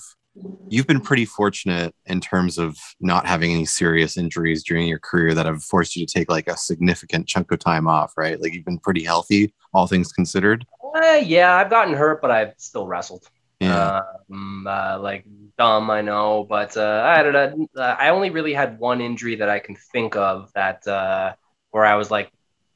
you've 0.69 0.87
been 0.87 0.99
pretty 0.99 1.25
fortunate 1.25 1.93
in 2.07 2.19
terms 2.19 2.57
of 2.57 2.77
not 2.99 3.25
having 3.25 3.51
any 3.53 3.65
serious 3.65 4.17
injuries 4.17 4.63
during 4.63 4.87
your 4.87 4.99
career 4.99 5.33
that 5.33 5.45
have 5.45 5.63
forced 5.63 5.95
you 5.95 6.05
to 6.05 6.13
take 6.13 6.29
like 6.29 6.47
a 6.47 6.57
significant 6.57 7.27
chunk 7.27 7.51
of 7.51 7.59
time 7.59 7.87
off, 7.87 8.13
right? 8.17 8.41
Like 8.41 8.53
you've 8.53 8.65
been 8.65 8.79
pretty 8.79 9.03
healthy, 9.03 9.53
all 9.73 9.87
things 9.87 10.11
considered. 10.11 10.65
Uh, 10.95 11.21
yeah, 11.23 11.55
I've 11.55 11.69
gotten 11.69 11.93
hurt, 11.93 12.21
but 12.21 12.31
I've 12.31 12.53
still 12.57 12.87
wrestled. 12.87 13.29
Yeah. 13.59 14.01
Um, 14.31 14.67
uh, 14.67 14.99
like 14.99 15.25
dumb, 15.57 15.89
I 15.89 16.01
know, 16.01 16.45
but 16.47 16.75
uh, 16.75 17.03
I 17.05 17.15
had 17.17 17.35
a, 17.35 17.55
uh, 17.75 17.95
I 17.97 18.09
only 18.09 18.29
really 18.29 18.53
had 18.53 18.79
one 18.79 19.01
injury 19.01 19.35
that 19.35 19.49
I 19.49 19.59
can 19.59 19.75
think 19.75 20.15
of 20.15 20.51
that 20.53 20.85
uh, 20.87 21.33
where 21.71 21.85
I 21.85 21.95
was 21.95 22.11
like, 22.11 22.31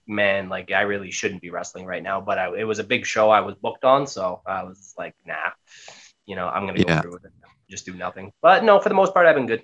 man, 0.08 0.50
like 0.50 0.72
I 0.72 0.82
really 0.82 1.12
shouldn't 1.12 1.42
be 1.42 1.50
wrestling 1.50 1.86
right 1.86 2.02
now. 2.02 2.22
But 2.22 2.40
I, 2.40 2.58
it 2.58 2.64
was 2.64 2.80
a 2.80 2.84
big 2.84 3.06
show 3.06 3.30
I 3.30 3.42
was 3.42 3.56
booked 3.56 3.84
on, 3.84 4.08
so 4.08 4.42
I 4.46 4.64
was 4.64 4.94
like, 4.98 5.16
nah, 5.26 5.36
you 6.26 6.36
know, 6.36 6.48
I'm 6.48 6.66
gonna 6.66 6.84
go 6.84 6.92
yeah. 6.92 7.02
through 7.02 7.14
with 7.14 7.26
it 7.26 7.32
just 7.70 7.86
do 7.86 7.94
nothing. 7.94 8.34
But 8.42 8.64
no, 8.64 8.80
for 8.80 8.90
the 8.90 8.96
most 8.96 9.14
part, 9.14 9.28
I've 9.28 9.36
been 9.36 9.46
good. 9.46 9.64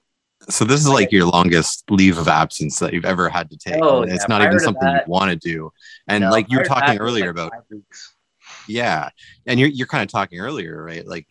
So 0.50 0.66
this 0.66 0.80
is 0.82 0.90
like 0.90 1.12
your 1.12 1.26
longest 1.26 1.90
leave 1.90 2.18
of 2.18 2.28
absence 2.28 2.78
that 2.80 2.94
you've 2.94 3.06
ever 3.06 3.30
had 3.30 3.50
to 3.50 3.58
take. 3.58 3.82
Oh, 3.82 4.06
yeah. 4.06 4.14
It's 4.14 4.28
not 4.28 4.40
prior 4.42 4.50
even 4.50 4.60
something 4.60 4.86
that, 4.86 5.08
you 5.08 5.12
want 5.12 5.32
to 5.32 5.36
do. 5.36 5.72
And 6.08 6.24
no, 6.24 6.30
like 6.30 6.48
you 6.50 6.60
were 6.60 6.66
talking 6.66 7.00
earlier 7.00 7.28
like 7.28 7.32
about 7.32 7.52
Yeah. 8.68 9.10
And 9.46 9.60
you're 9.60 9.70
you're 9.70 9.88
kind 9.88 10.04
of 10.04 10.10
talking 10.10 10.40
earlier, 10.40 10.84
right? 10.84 11.06
Like 11.06 11.28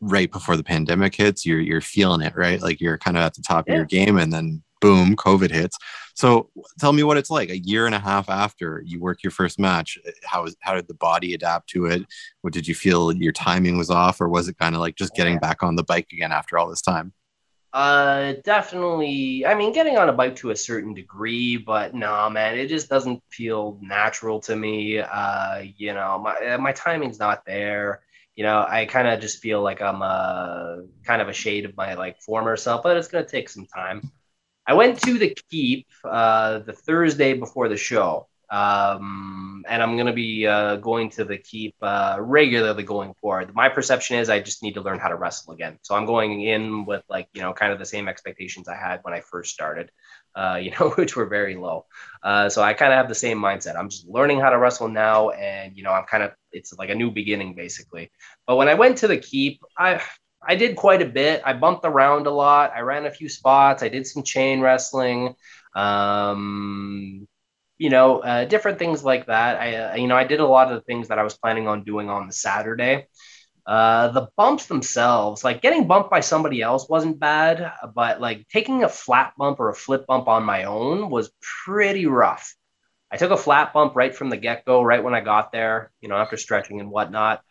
right 0.00 0.30
before 0.30 0.56
the 0.56 0.64
pandemic 0.64 1.14
hits, 1.14 1.44
you're 1.44 1.60
you're 1.60 1.80
feeling 1.80 2.22
it, 2.22 2.34
right? 2.36 2.60
Like 2.60 2.80
you're 2.80 2.98
kind 2.98 3.16
of 3.16 3.22
at 3.22 3.34
the 3.34 3.42
top 3.42 3.66
yeah. 3.66 3.74
of 3.74 3.76
your 3.78 3.86
game 3.86 4.18
and 4.18 4.32
then 4.32 4.62
boom, 4.80 5.16
COVID 5.16 5.50
hits. 5.50 5.76
So 6.14 6.50
tell 6.78 6.92
me 6.92 7.02
what 7.02 7.16
it's 7.16 7.30
like 7.30 7.50
a 7.50 7.58
year 7.58 7.86
and 7.86 7.94
a 7.94 8.00
half 8.00 8.28
after 8.28 8.82
you 8.84 9.00
work 9.00 9.22
your 9.22 9.30
first 9.30 9.58
match. 9.58 9.98
Eh, 10.06 10.10
how 10.24 10.44
is 10.44 10.56
how 10.60 10.74
did 10.74 10.88
the 10.88 10.94
body 10.94 11.34
adapt 11.34 11.68
to 11.70 11.86
it? 11.86 12.02
What 12.42 12.52
did 12.52 12.66
you 12.66 12.74
feel 12.74 13.12
your 13.12 13.32
timing 13.32 13.78
was 13.78 13.90
off, 13.90 14.20
or 14.20 14.28
was 14.28 14.48
it 14.48 14.58
kind 14.58 14.74
of 14.74 14.80
like 14.80 14.96
just 14.96 15.14
getting 15.14 15.38
back 15.38 15.62
on 15.62 15.76
the 15.76 15.84
bike 15.84 16.08
again 16.12 16.32
after 16.32 16.58
all 16.58 16.68
this 16.68 16.82
time? 16.82 17.12
Uh, 17.72 18.34
definitely. 18.44 19.44
I 19.44 19.54
mean, 19.54 19.72
getting 19.74 19.98
on 19.98 20.08
a 20.08 20.12
bike 20.12 20.36
to 20.36 20.50
a 20.50 20.56
certain 20.56 20.94
degree, 20.94 21.56
but 21.58 21.94
no, 21.94 22.06
nah, 22.06 22.28
man, 22.30 22.58
it 22.58 22.68
just 22.68 22.88
doesn't 22.88 23.22
feel 23.30 23.78
natural 23.82 24.40
to 24.42 24.56
me. 24.56 24.98
Uh, 24.98 25.64
you 25.76 25.92
know, 25.92 26.18
my 26.18 26.56
my 26.56 26.72
timing's 26.72 27.18
not 27.18 27.44
there. 27.44 28.00
You 28.36 28.44
know, 28.44 28.64
I 28.66 28.86
kind 28.86 29.06
of 29.08 29.20
just 29.20 29.42
feel 29.42 29.60
like 29.62 29.82
I'm 29.82 30.00
a 30.02 30.84
kind 31.04 31.20
of 31.20 31.28
a 31.28 31.32
shade 31.34 31.66
of 31.66 31.76
my 31.76 31.94
like 31.94 32.20
former 32.22 32.56
self, 32.56 32.82
but 32.82 32.96
it's 32.96 33.08
gonna 33.08 33.26
take 33.26 33.48
some 33.50 33.66
time. 33.66 34.10
I 34.66 34.74
went 34.74 35.00
to 35.02 35.18
the 35.18 35.36
Keep 35.50 35.88
uh, 36.04 36.60
the 36.60 36.72
Thursday 36.74 37.34
before 37.34 37.68
the 37.68 37.76
show, 37.76 38.28
um, 38.50 39.64
and 39.68 39.82
I'm 39.82 39.96
to 40.06 40.12
be 40.12 40.46
uh, 40.46 40.76
going 40.76 41.10
to 41.10 41.24
the 41.24 41.36
Keep 41.36 41.76
uh, 41.82 42.16
regularly 42.18 42.82
going 42.82 43.14
forward. 43.20 43.54
My 43.54 43.68
perception 43.68 44.18
is 44.18 44.30
I 44.30 44.40
just 44.40 44.62
need 44.62 44.74
to 44.74 44.80
learn 44.80 44.98
how 44.98 45.08
to 45.08 45.16
wrestle 45.16 45.52
again. 45.52 45.78
So 45.82 45.94
I'm 45.94 46.06
going 46.06 46.42
in 46.42 46.84
with 46.84 47.02
like 47.08 47.28
you 47.34 47.42
know 47.42 47.52
kind 47.52 47.72
of 47.72 47.78
the 47.78 47.86
same 47.86 48.08
expectations 48.08 48.68
I 48.68 48.76
had 48.76 49.00
when 49.02 49.12
I 49.12 49.20
first 49.20 49.52
started, 49.52 49.90
uh, 50.34 50.58
you 50.62 50.72
know, 50.72 50.90
which 50.90 51.14
were 51.14 51.26
very 51.26 51.56
low. 51.56 51.86
Uh, 52.22 52.48
so 52.48 52.62
I 52.62 52.72
kind 52.72 52.92
of 52.92 52.96
have 52.96 53.08
the 53.08 53.14
same 53.14 53.38
mindset. 53.38 53.76
I'm 53.76 53.90
just 53.90 54.08
learning 54.08 54.40
how 54.40 54.50
to 54.50 54.58
wrestle 54.58 54.88
now, 54.88 55.30
and 55.30 55.76
you 55.76 55.82
know 55.82 55.92
I'm 55.92 56.04
kind 56.04 56.22
of 56.22 56.32
it's 56.50 56.72
like 56.72 56.90
a 56.90 56.94
new 56.94 57.10
beginning 57.10 57.54
basically. 57.54 58.10
But 58.46 58.56
when 58.56 58.68
I 58.68 58.74
went 58.74 58.98
to 58.98 59.08
the 59.08 59.18
Keep, 59.18 59.62
I 59.76 60.00
I 60.42 60.54
did 60.54 60.76
quite 60.76 61.02
a 61.02 61.06
bit. 61.06 61.42
I 61.44 61.52
bumped 61.52 61.84
around 61.84 62.26
a 62.26 62.30
lot. 62.30 62.72
I 62.74 62.80
ran 62.80 63.04
a 63.04 63.10
few 63.10 63.28
spots. 63.28 63.82
I 63.82 63.88
did 63.88 64.06
some 64.06 64.22
chain 64.22 64.60
wrestling. 64.60 65.34
Um, 65.74 67.28
you 67.78 67.90
know, 67.90 68.18
uh, 68.18 68.44
different 68.44 68.78
things 68.78 69.04
like 69.04 69.26
that. 69.26 69.60
I, 69.60 69.76
uh, 69.76 69.94
you 69.96 70.08
know, 70.08 70.16
I 70.16 70.24
did 70.24 70.40
a 70.40 70.46
lot 70.46 70.70
of 70.70 70.74
the 70.74 70.82
things 70.82 71.08
that 71.08 71.18
I 71.18 71.22
was 71.22 71.38
planning 71.38 71.68
on 71.68 71.84
doing 71.84 72.10
on 72.10 72.26
the 72.26 72.32
Saturday. 72.32 73.06
Uh, 73.66 74.08
the 74.08 74.28
bumps 74.36 74.66
themselves, 74.66 75.44
like 75.44 75.60
getting 75.60 75.86
bumped 75.86 76.10
by 76.10 76.20
somebody 76.20 76.62
else 76.62 76.88
wasn't 76.88 77.20
bad, 77.20 77.72
but 77.94 78.20
like 78.20 78.46
taking 78.48 78.82
a 78.82 78.88
flat 78.88 79.34
bump 79.36 79.60
or 79.60 79.68
a 79.68 79.74
flip 79.74 80.06
bump 80.06 80.26
on 80.26 80.42
my 80.42 80.64
own 80.64 81.10
was 81.10 81.30
pretty 81.64 82.06
rough. 82.06 82.54
I 83.10 83.16
took 83.16 83.30
a 83.30 83.36
flat 83.36 83.72
bump 83.72 83.94
right 83.94 84.14
from 84.14 84.30
the 84.30 84.36
get 84.36 84.64
go, 84.64 84.82
right 84.82 85.02
when 85.02 85.14
I 85.14 85.20
got 85.20 85.52
there, 85.52 85.92
you 86.00 86.08
know, 86.08 86.16
after 86.16 86.36
stretching 86.36 86.80
and 86.80 86.90
whatnot 86.90 87.42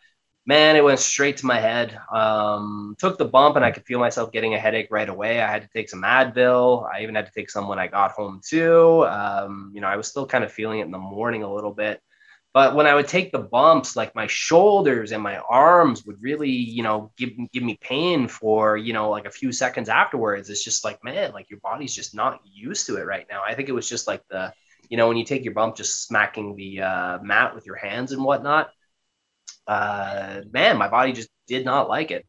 man, 0.48 0.76
it 0.76 0.82
went 0.82 0.98
straight 0.98 1.36
to 1.36 1.46
my 1.46 1.60
head. 1.60 2.00
Um, 2.10 2.96
took 2.98 3.18
the 3.18 3.26
bump 3.26 3.56
and 3.56 3.64
I 3.64 3.70
could 3.70 3.84
feel 3.84 3.98
myself 3.98 4.32
getting 4.32 4.54
a 4.54 4.58
headache 4.58 4.88
right 4.90 5.08
away. 5.08 5.42
I 5.42 5.46
had 5.46 5.60
to 5.60 5.68
take 5.68 5.90
some 5.90 6.00
Advil. 6.00 6.88
I 6.90 7.02
even 7.02 7.14
had 7.14 7.26
to 7.26 7.32
take 7.32 7.50
some 7.50 7.68
when 7.68 7.78
I 7.78 7.86
got 7.86 8.12
home 8.12 8.40
too. 8.42 9.06
Um, 9.06 9.70
you 9.74 9.82
know, 9.82 9.88
I 9.88 9.96
was 9.96 10.08
still 10.08 10.26
kind 10.26 10.42
of 10.42 10.50
feeling 10.50 10.78
it 10.78 10.86
in 10.86 10.90
the 10.90 10.96
morning 10.96 11.42
a 11.42 11.52
little 11.52 11.72
bit. 11.72 12.00
But 12.54 12.74
when 12.74 12.86
I 12.86 12.94
would 12.94 13.06
take 13.06 13.30
the 13.30 13.40
bumps, 13.40 13.94
like 13.94 14.14
my 14.14 14.26
shoulders 14.26 15.12
and 15.12 15.22
my 15.22 15.36
arms 15.36 16.06
would 16.06 16.16
really, 16.22 16.50
you 16.50 16.82
know, 16.82 17.12
give 17.18 17.32
give 17.52 17.62
me 17.62 17.78
pain 17.82 18.26
for, 18.26 18.78
you 18.78 18.94
know, 18.94 19.10
like 19.10 19.26
a 19.26 19.30
few 19.30 19.52
seconds 19.52 19.90
afterwards. 19.90 20.48
It's 20.48 20.64
just 20.64 20.82
like, 20.82 21.04
man, 21.04 21.32
like 21.32 21.50
your 21.50 21.60
body's 21.60 21.94
just 21.94 22.14
not 22.14 22.40
used 22.42 22.86
to 22.86 22.96
it 22.96 23.04
right 23.04 23.26
now. 23.30 23.42
I 23.46 23.54
think 23.54 23.68
it 23.68 23.74
was 23.74 23.86
just 23.86 24.06
like 24.06 24.22
the, 24.30 24.54
you 24.88 24.96
know, 24.96 25.08
when 25.08 25.18
you 25.18 25.26
take 25.26 25.44
your 25.44 25.52
bump, 25.52 25.76
just 25.76 26.06
smacking 26.06 26.56
the 26.56 26.80
uh, 26.80 27.18
mat 27.22 27.54
with 27.54 27.66
your 27.66 27.76
hands 27.76 28.12
and 28.12 28.24
whatnot 28.24 28.70
uh, 29.68 30.40
man, 30.50 30.78
my 30.78 30.88
body 30.88 31.12
just 31.12 31.28
did 31.46 31.64
not 31.64 31.88
like 31.88 32.10
it. 32.10 32.26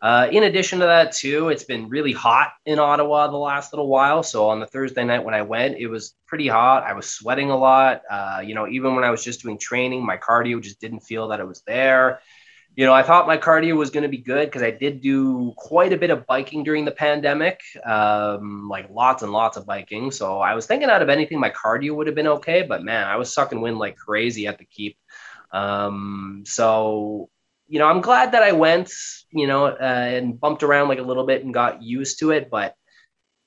Uh, 0.00 0.28
in 0.30 0.44
addition 0.44 0.78
to 0.78 0.86
that, 0.86 1.10
too, 1.10 1.48
it's 1.48 1.64
been 1.64 1.88
really 1.88 2.12
hot 2.12 2.52
in 2.64 2.78
Ottawa 2.78 3.26
the 3.26 3.36
last 3.36 3.72
little 3.72 3.88
while. 3.88 4.22
So 4.22 4.48
on 4.48 4.60
the 4.60 4.66
Thursday 4.66 5.04
night 5.04 5.24
when 5.24 5.34
I 5.34 5.42
went, 5.42 5.76
it 5.76 5.88
was 5.88 6.14
pretty 6.26 6.46
hot. 6.46 6.84
I 6.84 6.92
was 6.92 7.10
sweating 7.10 7.50
a 7.50 7.56
lot. 7.56 8.02
Uh, 8.08 8.40
you 8.44 8.54
know, 8.54 8.68
even 8.68 8.94
when 8.94 9.02
I 9.02 9.10
was 9.10 9.24
just 9.24 9.42
doing 9.42 9.58
training, 9.58 10.06
my 10.06 10.16
cardio 10.16 10.62
just 10.62 10.80
didn't 10.80 11.00
feel 11.00 11.28
that 11.28 11.40
it 11.40 11.48
was 11.48 11.62
there. 11.66 12.20
You 12.76 12.86
know, 12.86 12.94
I 12.94 13.02
thought 13.02 13.26
my 13.26 13.36
cardio 13.38 13.76
was 13.76 13.90
going 13.90 14.04
to 14.04 14.08
be 14.08 14.18
good 14.18 14.44
because 14.44 14.62
I 14.62 14.70
did 14.70 15.00
do 15.00 15.52
quite 15.56 15.92
a 15.92 15.96
bit 15.96 16.10
of 16.10 16.24
biking 16.28 16.62
during 16.62 16.84
the 16.84 16.92
pandemic, 16.92 17.60
um, 17.84 18.68
like 18.68 18.88
lots 18.88 19.24
and 19.24 19.32
lots 19.32 19.56
of 19.56 19.66
biking. 19.66 20.12
So 20.12 20.38
I 20.38 20.54
was 20.54 20.66
thinking 20.66 20.88
out 20.88 21.02
of 21.02 21.08
anything, 21.08 21.40
my 21.40 21.50
cardio 21.50 21.96
would 21.96 22.06
have 22.06 22.14
been 22.14 22.28
okay. 22.28 22.62
But 22.62 22.84
man, 22.84 23.08
I 23.08 23.16
was 23.16 23.34
sucking 23.34 23.60
wind 23.60 23.78
like 23.78 23.96
crazy 23.96 24.46
at 24.46 24.58
the 24.58 24.64
keep. 24.64 24.96
Um, 25.52 26.44
so, 26.46 27.28
you 27.66 27.78
know, 27.78 27.86
I'm 27.86 28.00
glad 28.00 28.32
that 28.32 28.42
I 28.42 28.52
went, 28.52 28.90
you 29.30 29.46
know, 29.46 29.66
uh, 29.66 29.74
and 29.78 30.38
bumped 30.38 30.62
around 30.62 30.88
like 30.88 30.98
a 30.98 31.02
little 31.02 31.26
bit 31.26 31.44
and 31.44 31.52
got 31.52 31.82
used 31.82 32.18
to 32.20 32.30
it. 32.30 32.50
But, 32.50 32.74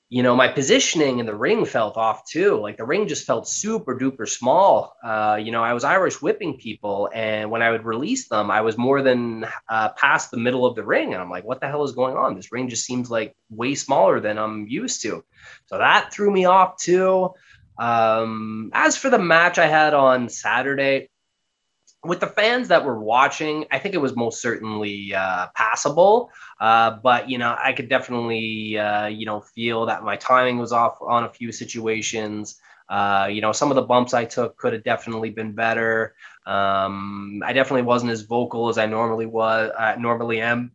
you 0.08 0.22
know, 0.22 0.36
my 0.36 0.46
positioning 0.46 1.20
in 1.20 1.26
the 1.26 1.34
ring 1.34 1.64
felt 1.64 1.96
off 1.96 2.28
too. 2.28 2.60
Like 2.60 2.76
the 2.76 2.84
ring 2.84 3.08
just 3.08 3.24
felt 3.24 3.48
super 3.48 3.98
duper 3.98 4.28
small. 4.28 4.94
Uh, 5.02 5.38
you 5.42 5.50
know, 5.50 5.64
I 5.64 5.72
was 5.72 5.84
Irish 5.84 6.20
whipping 6.20 6.58
people, 6.58 7.08
and 7.14 7.50
when 7.50 7.62
I 7.62 7.70
would 7.70 7.86
release 7.86 8.28
them, 8.28 8.50
I 8.50 8.60
was 8.60 8.76
more 8.76 9.00
than 9.00 9.46
uh, 9.70 9.88
past 9.90 10.30
the 10.30 10.36
middle 10.36 10.66
of 10.66 10.76
the 10.76 10.84
ring. 10.84 11.14
And 11.14 11.22
I'm 11.22 11.30
like, 11.30 11.44
what 11.44 11.60
the 11.60 11.68
hell 11.68 11.82
is 11.82 11.92
going 11.92 12.14
on? 12.14 12.36
This 12.36 12.52
ring 12.52 12.68
just 12.68 12.84
seems 12.84 13.10
like 13.10 13.34
way 13.48 13.74
smaller 13.74 14.20
than 14.20 14.38
I'm 14.38 14.66
used 14.68 15.00
to. 15.02 15.24
So 15.66 15.78
that 15.78 16.12
threw 16.12 16.30
me 16.30 16.44
off 16.44 16.76
too. 16.76 17.30
Um, 17.78 18.70
as 18.74 18.98
for 18.98 19.08
the 19.08 19.18
match 19.18 19.58
I 19.58 19.66
had 19.66 19.94
on 19.94 20.28
Saturday, 20.28 21.08
with 22.04 22.20
the 22.20 22.26
fans 22.26 22.68
that 22.68 22.84
were 22.84 22.98
watching, 22.98 23.64
I 23.70 23.78
think 23.78 23.94
it 23.94 23.98
was 23.98 24.16
most 24.16 24.42
certainly 24.42 25.14
uh, 25.14 25.48
passable. 25.54 26.30
Uh, 26.58 26.98
but 27.02 27.30
you 27.30 27.38
know, 27.38 27.56
I 27.58 27.72
could 27.72 27.88
definitely 27.88 28.78
uh, 28.78 29.06
you 29.06 29.26
know 29.26 29.40
feel 29.40 29.86
that 29.86 30.02
my 30.02 30.16
timing 30.16 30.58
was 30.58 30.72
off 30.72 30.98
on 31.00 31.24
a 31.24 31.28
few 31.28 31.52
situations. 31.52 32.60
Uh, 32.88 33.28
you 33.30 33.40
know, 33.40 33.52
some 33.52 33.70
of 33.70 33.76
the 33.76 33.82
bumps 33.82 34.14
I 34.14 34.24
took 34.24 34.56
could 34.56 34.72
have 34.72 34.84
definitely 34.84 35.30
been 35.30 35.52
better. 35.52 36.14
Um, 36.44 37.40
I 37.44 37.52
definitely 37.52 37.82
wasn't 37.82 38.12
as 38.12 38.22
vocal 38.22 38.68
as 38.68 38.78
I 38.78 38.86
normally 38.86 39.26
was, 39.26 39.70
normally 39.98 40.40
am. 40.40 40.72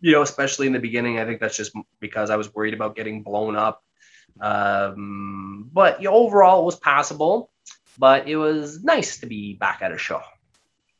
You 0.00 0.12
know, 0.12 0.22
especially 0.22 0.66
in 0.66 0.72
the 0.72 0.78
beginning. 0.78 1.18
I 1.18 1.26
think 1.26 1.40
that's 1.40 1.56
just 1.56 1.72
because 2.00 2.30
I 2.30 2.36
was 2.36 2.54
worried 2.54 2.74
about 2.74 2.96
getting 2.96 3.22
blown 3.22 3.54
up. 3.54 3.84
Um, 4.40 5.68
but 5.72 6.00
you 6.00 6.08
know, 6.08 6.14
overall, 6.14 6.62
it 6.62 6.64
was 6.64 6.76
passable. 6.76 7.50
But 7.98 8.28
it 8.28 8.36
was 8.36 8.82
nice 8.82 9.20
to 9.20 9.26
be 9.26 9.54
back 9.54 9.82
at 9.82 9.92
a 9.92 9.98
show 9.98 10.22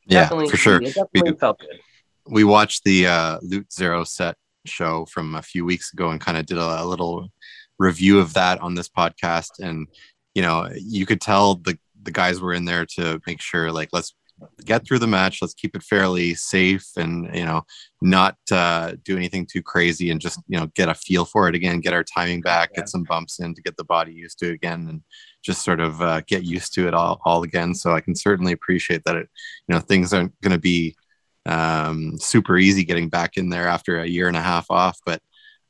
yeah, 0.07 0.29
for 0.29 0.57
sure. 0.57 0.77
It 0.83 0.95
definitely 0.95 1.33
we, 1.33 1.39
felt 1.39 1.59
good. 1.59 1.81
We 2.29 2.45
watched 2.45 2.85
the 2.85 3.07
uh, 3.07 3.39
Loot 3.43 3.73
Zero 3.73 4.05
set 4.05 4.37
show 4.67 5.07
from 5.07 5.35
a 5.35 5.43
few 5.43 5.65
weeks 5.65 5.93
ago 5.93 6.11
and 6.11 6.21
kind 6.21 6.37
of 6.37 6.47
did 6.47 6.59
a, 6.59 6.83
a 6.83 6.85
little 6.85 7.29
review 7.79 8.19
of 8.21 8.35
that 8.35 8.61
on 8.61 8.75
this 8.75 8.89
podcast. 8.89 9.61
And 9.61 9.87
you 10.35 10.43
know, 10.43 10.69
you 10.77 11.07
could 11.07 11.21
tell 11.21 11.57
the 11.57 11.79
the 12.03 12.11
guys 12.11 12.41
were 12.41 12.55
in 12.55 12.65
there 12.65 12.87
to 12.87 13.21
make 13.27 13.41
sure, 13.41 13.71
like, 13.71 13.91
let's 13.93 14.15
get 14.65 14.87
through 14.87 14.99
the 14.99 15.07
match. 15.07 15.39
Let's 15.41 15.55
keep 15.55 15.75
it 15.75 15.83
fairly 15.83 16.35
safe 16.35 16.87
and 16.97 17.35
you 17.35 17.45
know 17.45 17.63
not 18.01 18.37
uh, 18.51 18.95
do 19.05 19.17
anything 19.17 19.47
too 19.47 19.63
crazy 19.63 20.11
and 20.11 20.21
just 20.21 20.41
you 20.49 20.59
know 20.59 20.67
get 20.75 20.89
a 20.89 20.95
feel 20.95 21.25
for 21.25 21.49
it 21.49 21.55
again, 21.55 21.81
get 21.81 21.95
our 21.95 22.05
timing 22.05 22.41
back, 22.41 22.71
yeah. 22.73 22.81
get 22.81 22.89
some 22.89 23.05
bumps 23.05 23.41
in 23.41 23.55
to 23.55 23.63
get 23.63 23.77
the 23.77 23.85
body 23.85 24.13
used 24.13 24.39
to 24.39 24.49
it 24.49 24.55
again, 24.55 24.87
and 24.89 25.03
just 25.43 25.65
sort 25.65 25.81
of 25.81 26.01
uh, 26.01 26.21
get 26.27 26.45
used 26.45 26.75
to 26.75 26.87
it 26.89 26.95
all, 26.95 27.21
all 27.25 27.43
again. 27.43 27.75
So 27.75 27.93
I 27.93 28.01
can 28.01 28.15
certainly 28.15 28.53
appreciate 28.53 29.05
that 29.05 29.17
it 29.17 29.29
you 29.69 29.75
know 29.75 29.81
things 29.81 30.13
aren't 30.13 30.39
going 30.41 30.53
to 30.53 30.59
be 30.59 30.95
um, 31.47 32.17
super 32.19 32.59
easy 32.59 32.85
getting 32.85 33.09
back 33.09 33.37
in 33.37 33.49
there 33.49 33.67
after 33.67 34.01
a 34.01 34.07
year 34.07 34.29
and 34.29 34.37
a 34.37 34.43
half 34.43 34.71
off, 34.71 34.99
but 35.05 35.21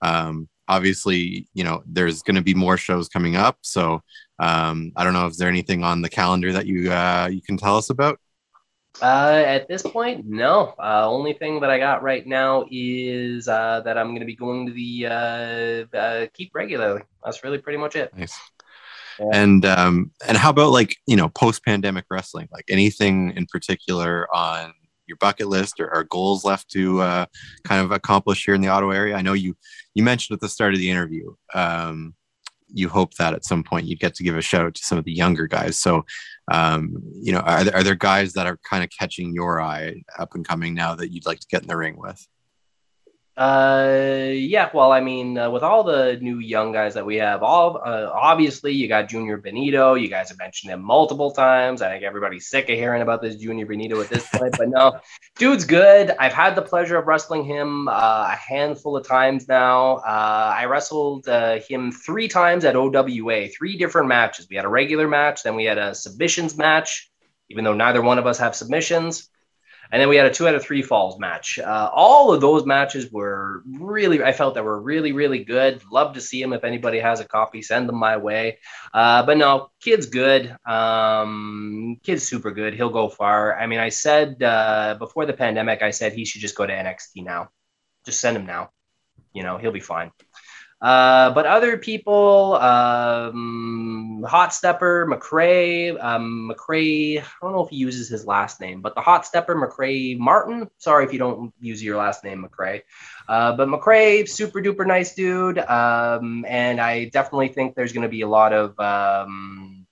um, 0.02 0.48
obviously 0.70 1.48
you 1.52 1.64
know 1.64 1.82
there's 1.84 2.22
going 2.22 2.36
to 2.36 2.42
be 2.42 2.54
more 2.54 2.76
shows 2.76 3.08
coming 3.08 3.36
up 3.36 3.58
so 3.60 4.00
um, 4.38 4.92
i 4.96 5.04
don't 5.04 5.12
know 5.12 5.26
if 5.26 5.36
there 5.36 5.48
anything 5.48 5.82
on 5.82 6.00
the 6.00 6.08
calendar 6.08 6.52
that 6.52 6.66
you 6.66 6.90
uh, 6.92 7.28
you 7.30 7.42
can 7.42 7.56
tell 7.56 7.76
us 7.76 7.90
about 7.90 8.18
uh, 9.02 9.42
at 9.46 9.68
this 9.68 9.82
point, 9.82 10.26
no. 10.26 10.74
Uh, 10.78 11.08
only 11.08 11.32
thing 11.32 11.60
that 11.60 11.70
I 11.70 11.78
got 11.78 12.02
right 12.02 12.26
now 12.26 12.66
is 12.70 13.48
uh, 13.48 13.80
that 13.84 13.96
I'm 13.98 14.08
going 14.08 14.20
to 14.20 14.26
be 14.26 14.36
going 14.36 14.66
to 14.66 14.72
the 14.72 15.06
uh, 15.06 15.96
uh, 15.96 16.26
keep 16.34 16.54
regularly. 16.54 17.02
That's 17.24 17.42
really 17.44 17.58
pretty 17.58 17.78
much 17.78 17.96
it. 17.96 18.16
Nice. 18.16 18.38
Yeah. 19.18 19.26
And 19.32 19.66
um, 19.66 20.12
and 20.26 20.36
how 20.36 20.50
about 20.50 20.70
like 20.70 20.96
you 21.06 21.16
know 21.16 21.28
post 21.28 21.64
pandemic 21.64 22.06
wrestling? 22.10 22.48
Like 22.52 22.64
anything 22.68 23.32
in 23.36 23.46
particular 23.46 24.26
on 24.34 24.72
your 25.06 25.16
bucket 25.18 25.48
list 25.48 25.80
or, 25.80 25.92
or 25.92 26.04
goals 26.04 26.44
left 26.44 26.70
to 26.70 27.00
uh, 27.00 27.26
kind 27.64 27.84
of 27.84 27.90
accomplish 27.90 28.44
here 28.44 28.54
in 28.54 28.60
the 28.60 28.68
Ottawa 28.68 28.92
area? 28.92 29.16
I 29.16 29.22
know 29.22 29.34
you 29.34 29.56
you 29.94 30.02
mentioned 30.02 30.36
at 30.36 30.40
the 30.40 30.48
start 30.48 30.72
of 30.72 30.80
the 30.80 30.90
interview. 30.90 31.34
Um, 31.54 32.14
you 32.72 32.88
hope 32.88 33.14
that 33.14 33.34
at 33.34 33.44
some 33.44 33.62
point 33.62 33.86
you 33.86 33.96
get 33.96 34.14
to 34.14 34.22
give 34.22 34.36
a 34.36 34.42
shout 34.42 34.64
out 34.64 34.74
to 34.74 34.84
some 34.84 34.98
of 34.98 35.04
the 35.04 35.12
younger 35.12 35.46
guys. 35.46 35.76
So, 35.76 36.04
um, 36.52 36.96
you 37.14 37.32
know, 37.32 37.40
are 37.40 37.64
there, 37.64 37.76
are 37.76 37.82
there 37.82 37.94
guys 37.94 38.32
that 38.34 38.46
are 38.46 38.58
kind 38.68 38.84
of 38.84 38.90
catching 38.96 39.32
your 39.32 39.60
eye 39.60 40.02
up 40.18 40.34
and 40.34 40.46
coming 40.46 40.74
now 40.74 40.94
that 40.94 41.12
you'd 41.12 41.26
like 41.26 41.40
to 41.40 41.46
get 41.48 41.62
in 41.62 41.68
the 41.68 41.76
ring 41.76 41.96
with? 41.98 42.26
Uh, 43.40 44.32
yeah. 44.34 44.68
Well, 44.74 44.92
I 44.92 45.00
mean, 45.00 45.38
uh, 45.38 45.48
with 45.48 45.62
all 45.62 45.82
the 45.82 46.18
new 46.20 46.40
young 46.40 46.72
guys 46.72 46.92
that 46.92 47.06
we 47.06 47.16
have, 47.16 47.42
all 47.42 47.80
uh, 47.82 48.10
obviously 48.12 48.74
you 48.74 48.86
got 48.86 49.08
Junior 49.08 49.38
Benito. 49.38 49.94
You 49.94 50.08
guys 50.08 50.28
have 50.28 50.36
mentioned 50.36 50.70
him 50.70 50.82
multiple 50.82 51.30
times. 51.30 51.80
I 51.80 51.88
think 51.88 52.04
everybody's 52.04 52.48
sick 52.48 52.68
of 52.68 52.76
hearing 52.76 53.00
about 53.00 53.22
this 53.22 53.36
Junior 53.36 53.64
Benito 53.64 53.98
at 53.98 54.10
this 54.10 54.28
point. 54.28 54.58
but 54.58 54.68
no, 54.68 55.00
dude's 55.38 55.64
good. 55.64 56.10
I've 56.20 56.34
had 56.34 56.54
the 56.54 56.60
pleasure 56.60 56.98
of 56.98 57.06
wrestling 57.06 57.44
him 57.44 57.88
uh, 57.88 58.28
a 58.30 58.36
handful 58.36 58.94
of 58.94 59.08
times 59.08 59.48
now. 59.48 59.96
Uh, 59.96 60.54
I 60.58 60.66
wrestled 60.66 61.26
uh, 61.26 61.60
him 61.60 61.92
three 61.92 62.28
times 62.28 62.66
at 62.66 62.76
OWA, 62.76 63.48
three 63.48 63.78
different 63.78 64.08
matches. 64.08 64.48
We 64.50 64.56
had 64.56 64.66
a 64.66 64.68
regular 64.68 65.08
match, 65.08 65.44
then 65.44 65.56
we 65.56 65.64
had 65.64 65.78
a 65.78 65.94
submissions 65.94 66.58
match. 66.58 67.10
Even 67.48 67.64
though 67.64 67.72
neither 67.72 68.02
one 68.02 68.18
of 68.18 68.26
us 68.26 68.38
have 68.38 68.54
submissions, 68.54 69.30
and 69.92 70.00
then 70.00 70.08
we 70.08 70.16
had 70.16 70.26
a 70.26 70.30
two 70.32 70.46
out 70.46 70.54
of 70.54 70.62
three 70.62 70.82
falls 70.82 71.18
match. 71.18 71.58
Uh, 71.58 71.90
all 71.92 72.32
of 72.32 72.40
those 72.40 72.64
matches 72.64 73.10
were 73.10 73.62
really, 73.66 74.22
I 74.22 74.32
felt 74.32 74.54
that 74.54 74.64
were 74.64 74.80
really, 74.80 75.12
really 75.12 75.42
good. 75.42 75.82
Love 75.90 76.14
to 76.14 76.20
see 76.20 76.40
them. 76.40 76.52
If 76.52 76.62
anybody 76.62 77.00
has 77.00 77.18
a 77.18 77.24
copy, 77.24 77.60
send 77.60 77.88
them 77.88 77.96
my 77.96 78.16
way. 78.16 78.58
Uh, 78.94 79.24
but 79.26 79.36
no, 79.36 79.70
kid's 79.80 80.06
good. 80.06 80.56
Um, 80.64 81.98
kid's 82.04 82.22
super 82.22 82.52
good. 82.52 82.74
He'll 82.74 82.90
go 82.90 83.08
far. 83.08 83.58
I 83.58 83.66
mean, 83.66 83.80
I 83.80 83.88
said 83.88 84.42
uh, 84.42 84.94
before 84.98 85.26
the 85.26 85.32
pandemic, 85.32 85.82
I 85.82 85.90
said 85.90 86.12
he 86.12 86.24
should 86.24 86.40
just 86.40 86.56
go 86.56 86.66
to 86.66 86.72
NXT 86.72 87.24
now. 87.24 87.50
Just 88.06 88.20
send 88.20 88.36
him 88.36 88.46
now. 88.46 88.70
You 89.32 89.42
know, 89.42 89.58
he'll 89.58 89.72
be 89.72 89.80
fine. 89.80 90.12
Uh, 90.80 91.30
but 91.32 91.44
other 91.44 91.76
people, 91.76 92.54
um, 92.54 94.24
Hot 94.26 94.54
Stepper, 94.54 95.06
McRae, 95.06 96.02
um, 96.02 96.50
I 96.50 97.22
don't 97.42 97.52
know 97.52 97.64
if 97.64 97.70
he 97.70 97.76
uses 97.76 98.08
his 98.08 98.24
last 98.24 98.60
name, 98.60 98.80
but 98.80 98.94
the 98.94 99.02
Hot 99.02 99.26
Stepper, 99.26 99.54
McRae 99.54 100.18
Martin. 100.18 100.70
Sorry 100.78 101.04
if 101.04 101.12
you 101.12 101.18
don't 101.18 101.52
use 101.60 101.82
your 101.82 101.98
last 101.98 102.24
name, 102.24 102.46
McRae. 102.48 102.82
Uh, 103.28 103.56
but 103.56 103.68
McRae, 103.68 104.26
super 104.26 104.62
duper 104.62 104.86
nice 104.86 105.14
dude. 105.14 105.58
Um, 105.58 106.46
and 106.48 106.80
I 106.80 107.06
definitely 107.06 107.48
think 107.48 107.74
there's 107.74 107.92
going 107.92 108.02
to 108.02 108.08
be 108.08 108.22
a 108.22 108.28
lot 108.28 108.54
of. 108.54 108.78
Um, 108.80 109.86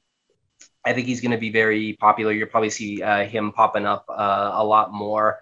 I 0.85 0.95
think 0.95 1.07
he's 1.07 1.21
going 1.21 1.33
to 1.33 1.39
be 1.39 1.51
very 1.51 1.99
popular. 2.01 2.33
You'll 2.33 2.49
probably 2.49 2.71
see 2.71 3.03
uh, 3.03 3.27
him 3.27 3.53
popping 3.53 3.85
up 3.85 4.07
uh, 4.09 4.53
a 4.55 4.65
lot 4.65 4.91
more. 4.91 5.41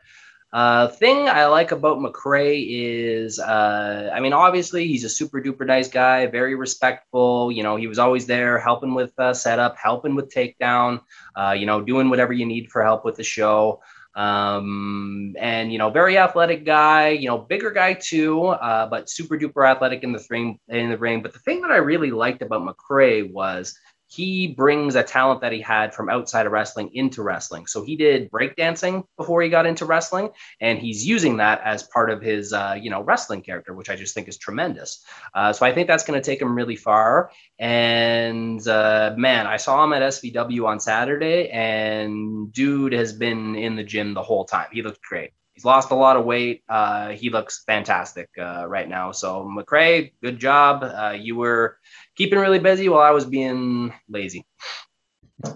Uh, 0.56 0.88
thing 0.88 1.28
I 1.28 1.44
like 1.48 1.70
about 1.70 1.98
McRae 1.98 2.66
is, 2.66 3.38
uh, 3.38 4.10
I 4.10 4.20
mean, 4.20 4.32
obviously 4.32 4.88
he's 4.88 5.04
a 5.04 5.08
super 5.10 5.38
duper 5.38 5.66
nice 5.66 5.86
guy, 5.86 6.24
very 6.28 6.54
respectful. 6.54 7.52
You 7.52 7.62
know, 7.62 7.76
he 7.76 7.86
was 7.86 7.98
always 7.98 8.24
there 8.24 8.58
helping 8.58 8.94
with 8.94 9.12
uh, 9.18 9.34
setup, 9.34 9.76
helping 9.76 10.14
with 10.14 10.32
takedown, 10.32 11.02
uh, 11.36 11.50
you 11.50 11.66
know, 11.66 11.82
doing 11.82 12.08
whatever 12.08 12.32
you 12.32 12.46
need 12.46 12.70
for 12.70 12.82
help 12.82 13.04
with 13.04 13.16
the 13.16 13.22
show. 13.22 13.82
Um, 14.14 15.34
and 15.38 15.70
you 15.70 15.76
know, 15.76 15.90
very 15.90 16.16
athletic 16.16 16.64
guy, 16.64 17.10
you 17.10 17.28
know, 17.28 17.36
bigger 17.36 17.70
guy 17.70 17.92
too, 17.92 18.46
uh, 18.46 18.86
but 18.86 19.10
super 19.10 19.38
duper 19.38 19.70
athletic 19.70 20.04
in 20.04 20.12
the 20.12 20.26
ring. 20.30 20.58
In 20.68 20.88
the 20.88 20.96
ring. 20.96 21.20
But 21.20 21.34
the 21.34 21.38
thing 21.40 21.60
that 21.60 21.70
I 21.70 21.76
really 21.76 22.10
liked 22.10 22.40
about 22.40 22.66
McRae 22.66 23.30
was 23.30 23.78
he 24.08 24.48
brings 24.48 24.94
a 24.94 25.02
talent 25.02 25.40
that 25.40 25.52
he 25.52 25.60
had 25.60 25.94
from 25.94 26.08
outside 26.08 26.46
of 26.46 26.52
wrestling 26.52 26.90
into 26.94 27.22
wrestling. 27.22 27.66
So 27.66 27.84
he 27.84 27.96
did 27.96 28.30
breakdancing 28.30 29.04
before 29.16 29.42
he 29.42 29.48
got 29.48 29.66
into 29.66 29.84
wrestling, 29.84 30.30
and 30.60 30.78
he's 30.78 31.06
using 31.06 31.38
that 31.38 31.60
as 31.64 31.82
part 31.82 32.10
of 32.10 32.22
his, 32.22 32.52
uh, 32.52 32.76
you 32.80 32.90
know, 32.90 33.02
wrestling 33.02 33.42
character, 33.42 33.74
which 33.74 33.90
I 33.90 33.96
just 33.96 34.14
think 34.14 34.28
is 34.28 34.38
tremendous. 34.38 35.04
Uh, 35.34 35.52
so 35.52 35.66
I 35.66 35.72
think 35.72 35.88
that's 35.88 36.04
going 36.04 36.20
to 36.20 36.24
take 36.24 36.40
him 36.40 36.54
really 36.54 36.76
far. 36.76 37.30
And 37.58 38.66
uh, 38.66 39.14
man, 39.16 39.46
I 39.46 39.56
saw 39.56 39.82
him 39.82 39.92
at 39.92 40.02
SVW 40.02 40.66
on 40.66 40.80
Saturday, 40.80 41.48
and 41.50 42.52
dude 42.52 42.92
has 42.92 43.12
been 43.12 43.56
in 43.56 43.76
the 43.76 43.84
gym 43.84 44.14
the 44.14 44.22
whole 44.22 44.44
time. 44.44 44.68
He 44.72 44.82
looked 44.82 45.02
great. 45.02 45.32
He's 45.56 45.64
lost 45.64 45.90
a 45.90 45.94
lot 45.94 46.18
of 46.18 46.26
weight. 46.26 46.62
Uh, 46.68 47.08
he 47.08 47.30
looks 47.30 47.64
fantastic 47.64 48.28
uh, 48.38 48.66
right 48.68 48.86
now. 48.86 49.10
So 49.10 49.42
McRae, 49.44 50.12
good 50.22 50.38
job. 50.38 50.84
Uh, 50.84 51.16
you 51.18 51.34
were 51.34 51.78
keeping 52.14 52.38
really 52.38 52.58
busy 52.58 52.90
while 52.90 53.00
I 53.00 53.10
was 53.10 53.24
being 53.24 53.90
lazy. 54.06 54.46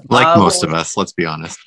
Like 0.09 0.27
uh, 0.27 0.39
most 0.39 0.65
of 0.65 0.73
us, 0.73 0.97
let's 0.97 1.13
be 1.13 1.27
honest. 1.27 1.59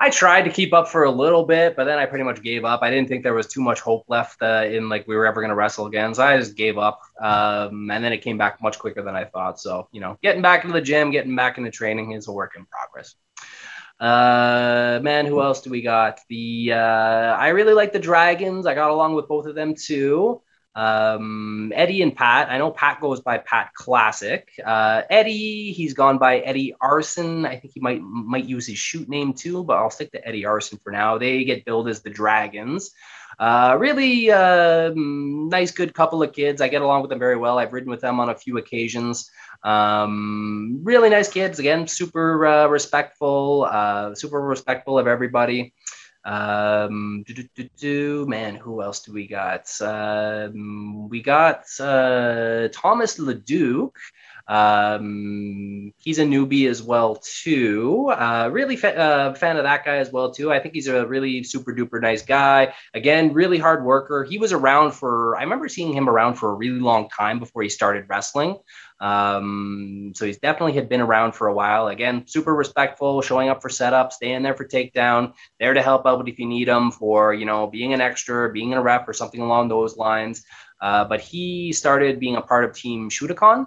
I 0.00 0.10
tried 0.10 0.42
to 0.42 0.50
keep 0.50 0.72
up 0.72 0.88
for 0.88 1.04
a 1.04 1.10
little 1.10 1.44
bit, 1.44 1.74
but 1.74 1.84
then 1.84 1.98
I 1.98 2.06
pretty 2.06 2.22
much 2.24 2.40
gave 2.42 2.64
up. 2.64 2.82
I 2.82 2.90
didn't 2.90 3.08
think 3.08 3.24
there 3.24 3.34
was 3.34 3.48
too 3.48 3.60
much 3.60 3.80
hope 3.80 4.04
left 4.06 4.40
uh, 4.40 4.64
in 4.64 4.88
like 4.88 5.08
we 5.08 5.16
were 5.16 5.26
ever 5.26 5.40
going 5.40 5.50
to 5.50 5.56
wrestle 5.56 5.86
again, 5.86 6.14
so 6.14 6.22
I 6.22 6.38
just 6.38 6.56
gave 6.56 6.78
up. 6.78 7.00
Um, 7.20 7.90
and 7.90 8.04
then 8.04 8.12
it 8.12 8.18
came 8.18 8.38
back 8.38 8.62
much 8.62 8.78
quicker 8.78 9.02
than 9.02 9.16
I 9.16 9.24
thought. 9.24 9.58
So 9.58 9.88
you 9.90 10.00
know, 10.00 10.16
getting 10.22 10.42
back 10.42 10.62
into 10.62 10.74
the 10.74 10.80
gym, 10.80 11.10
getting 11.10 11.34
back 11.34 11.58
into 11.58 11.72
training 11.72 12.12
is 12.12 12.28
a 12.28 12.32
work 12.32 12.52
in 12.56 12.64
progress. 12.66 13.16
Uh, 14.00 15.00
man, 15.02 15.26
who 15.26 15.42
else 15.42 15.60
do 15.60 15.70
we 15.70 15.82
got? 15.82 16.20
The 16.28 16.72
uh, 16.72 16.76
I 16.76 17.48
really 17.48 17.74
like 17.74 17.92
the 17.92 17.98
Dragons. 17.98 18.66
I 18.66 18.74
got 18.74 18.90
along 18.90 19.14
with 19.14 19.26
both 19.28 19.46
of 19.46 19.54
them 19.54 19.74
too. 19.74 20.40
Um, 20.74 21.72
Eddie 21.74 22.02
and 22.02 22.14
Pat. 22.14 22.48
I 22.48 22.58
know 22.58 22.70
Pat 22.70 23.00
goes 23.00 23.20
by 23.20 23.38
Pat 23.38 23.74
Classic. 23.74 24.48
Uh, 24.64 25.02
Eddie, 25.10 25.72
he's 25.72 25.94
gone 25.94 26.18
by 26.18 26.38
Eddie 26.38 26.74
Arson. 26.80 27.44
I 27.44 27.56
think 27.56 27.74
he 27.74 27.80
might 27.80 28.00
might 28.00 28.44
use 28.44 28.68
his 28.68 28.78
shoot 28.78 29.08
name 29.08 29.32
too, 29.32 29.64
but 29.64 29.76
I'll 29.76 29.90
stick 29.90 30.12
to 30.12 30.26
Eddie 30.26 30.44
Arson 30.46 30.78
for 30.78 30.92
now. 30.92 31.18
They 31.18 31.42
get 31.42 31.64
billed 31.64 31.88
as 31.88 32.02
the 32.02 32.10
Dragons. 32.10 32.92
Uh, 33.40 33.76
really 33.78 34.30
uh, 34.30 34.92
nice, 34.94 35.72
good 35.72 35.94
couple 35.94 36.22
of 36.22 36.32
kids. 36.32 36.60
I 36.60 36.68
get 36.68 36.82
along 36.82 37.02
with 37.02 37.10
them 37.10 37.18
very 37.18 37.36
well. 37.36 37.58
I've 37.58 37.72
ridden 37.72 37.90
with 37.90 38.00
them 38.00 38.20
on 38.20 38.28
a 38.30 38.34
few 38.34 38.58
occasions. 38.58 39.30
Um, 39.62 40.80
really 40.82 41.10
nice 41.10 41.28
kids. 41.28 41.58
Again, 41.58 41.88
super 41.88 42.46
uh, 42.46 42.66
respectful, 42.68 43.66
uh, 43.70 44.14
super 44.14 44.40
respectful 44.40 44.98
of 44.98 45.06
everybody. 45.06 45.74
Um, 46.24 47.24
do, 47.26 47.34
do, 47.54 47.68
do, 47.78 48.26
man, 48.26 48.54
who 48.56 48.82
else 48.82 49.00
do 49.00 49.12
we 49.12 49.26
got? 49.26 49.70
Um, 49.80 51.08
we 51.08 51.22
got 51.22 51.64
uh, 51.80 52.68
Thomas 52.72 53.18
Leduc. 53.18 53.96
Um, 54.48 55.92
he's 55.98 56.18
a 56.18 56.24
newbie 56.24 56.68
as 56.68 56.82
well 56.82 57.16
too. 57.16 58.08
Uh, 58.08 58.48
really 58.50 58.76
fa- 58.76 58.96
uh, 58.96 59.34
fan 59.34 59.58
of 59.58 59.64
that 59.64 59.84
guy 59.84 59.96
as 59.96 60.10
well 60.10 60.32
too. 60.32 60.50
I 60.50 60.58
think 60.58 60.74
he's 60.74 60.88
a 60.88 61.06
really 61.06 61.44
super 61.44 61.74
duper 61.74 62.00
nice 62.00 62.22
guy. 62.22 62.72
Again, 62.94 63.34
really 63.34 63.58
hard 63.58 63.84
worker. 63.84 64.24
He 64.24 64.38
was 64.38 64.52
around 64.52 64.92
for. 64.92 65.36
I 65.36 65.42
remember 65.42 65.68
seeing 65.68 65.92
him 65.92 66.08
around 66.08 66.36
for 66.36 66.50
a 66.50 66.54
really 66.54 66.80
long 66.80 67.10
time 67.10 67.38
before 67.38 67.62
he 67.62 67.68
started 67.68 68.06
wrestling. 68.08 68.56
Um, 69.00 70.12
so 70.16 70.26
he's 70.26 70.38
definitely 70.38 70.72
had 70.72 70.88
been 70.88 71.00
around 71.00 71.32
for 71.32 71.46
a 71.46 71.54
while. 71.54 71.88
Again, 71.88 72.26
super 72.26 72.54
respectful, 72.54 73.22
showing 73.22 73.48
up 73.48 73.62
for 73.62 73.68
setup, 73.68 74.12
staying 74.12 74.42
there 74.42 74.54
for 74.54 74.66
takedown, 74.66 75.34
there 75.60 75.74
to 75.74 75.82
help 75.82 76.06
out 76.06 76.28
if 76.28 76.38
you 76.38 76.46
need 76.46 76.68
him 76.68 76.90
for, 76.90 77.34
you 77.34 77.44
know, 77.44 77.66
being 77.66 77.92
an 77.92 78.00
extra, 78.00 78.50
being 78.50 78.74
a 78.74 78.82
rep 78.82 79.08
or 79.08 79.12
something 79.12 79.40
along 79.40 79.68
those 79.68 79.96
lines. 79.96 80.44
Uh, 80.80 81.04
but 81.04 81.20
he 81.20 81.72
started 81.72 82.18
being 82.18 82.36
a 82.36 82.42
part 82.42 82.64
of 82.64 82.74
Team 82.74 83.10
Shootakon. 83.10 83.66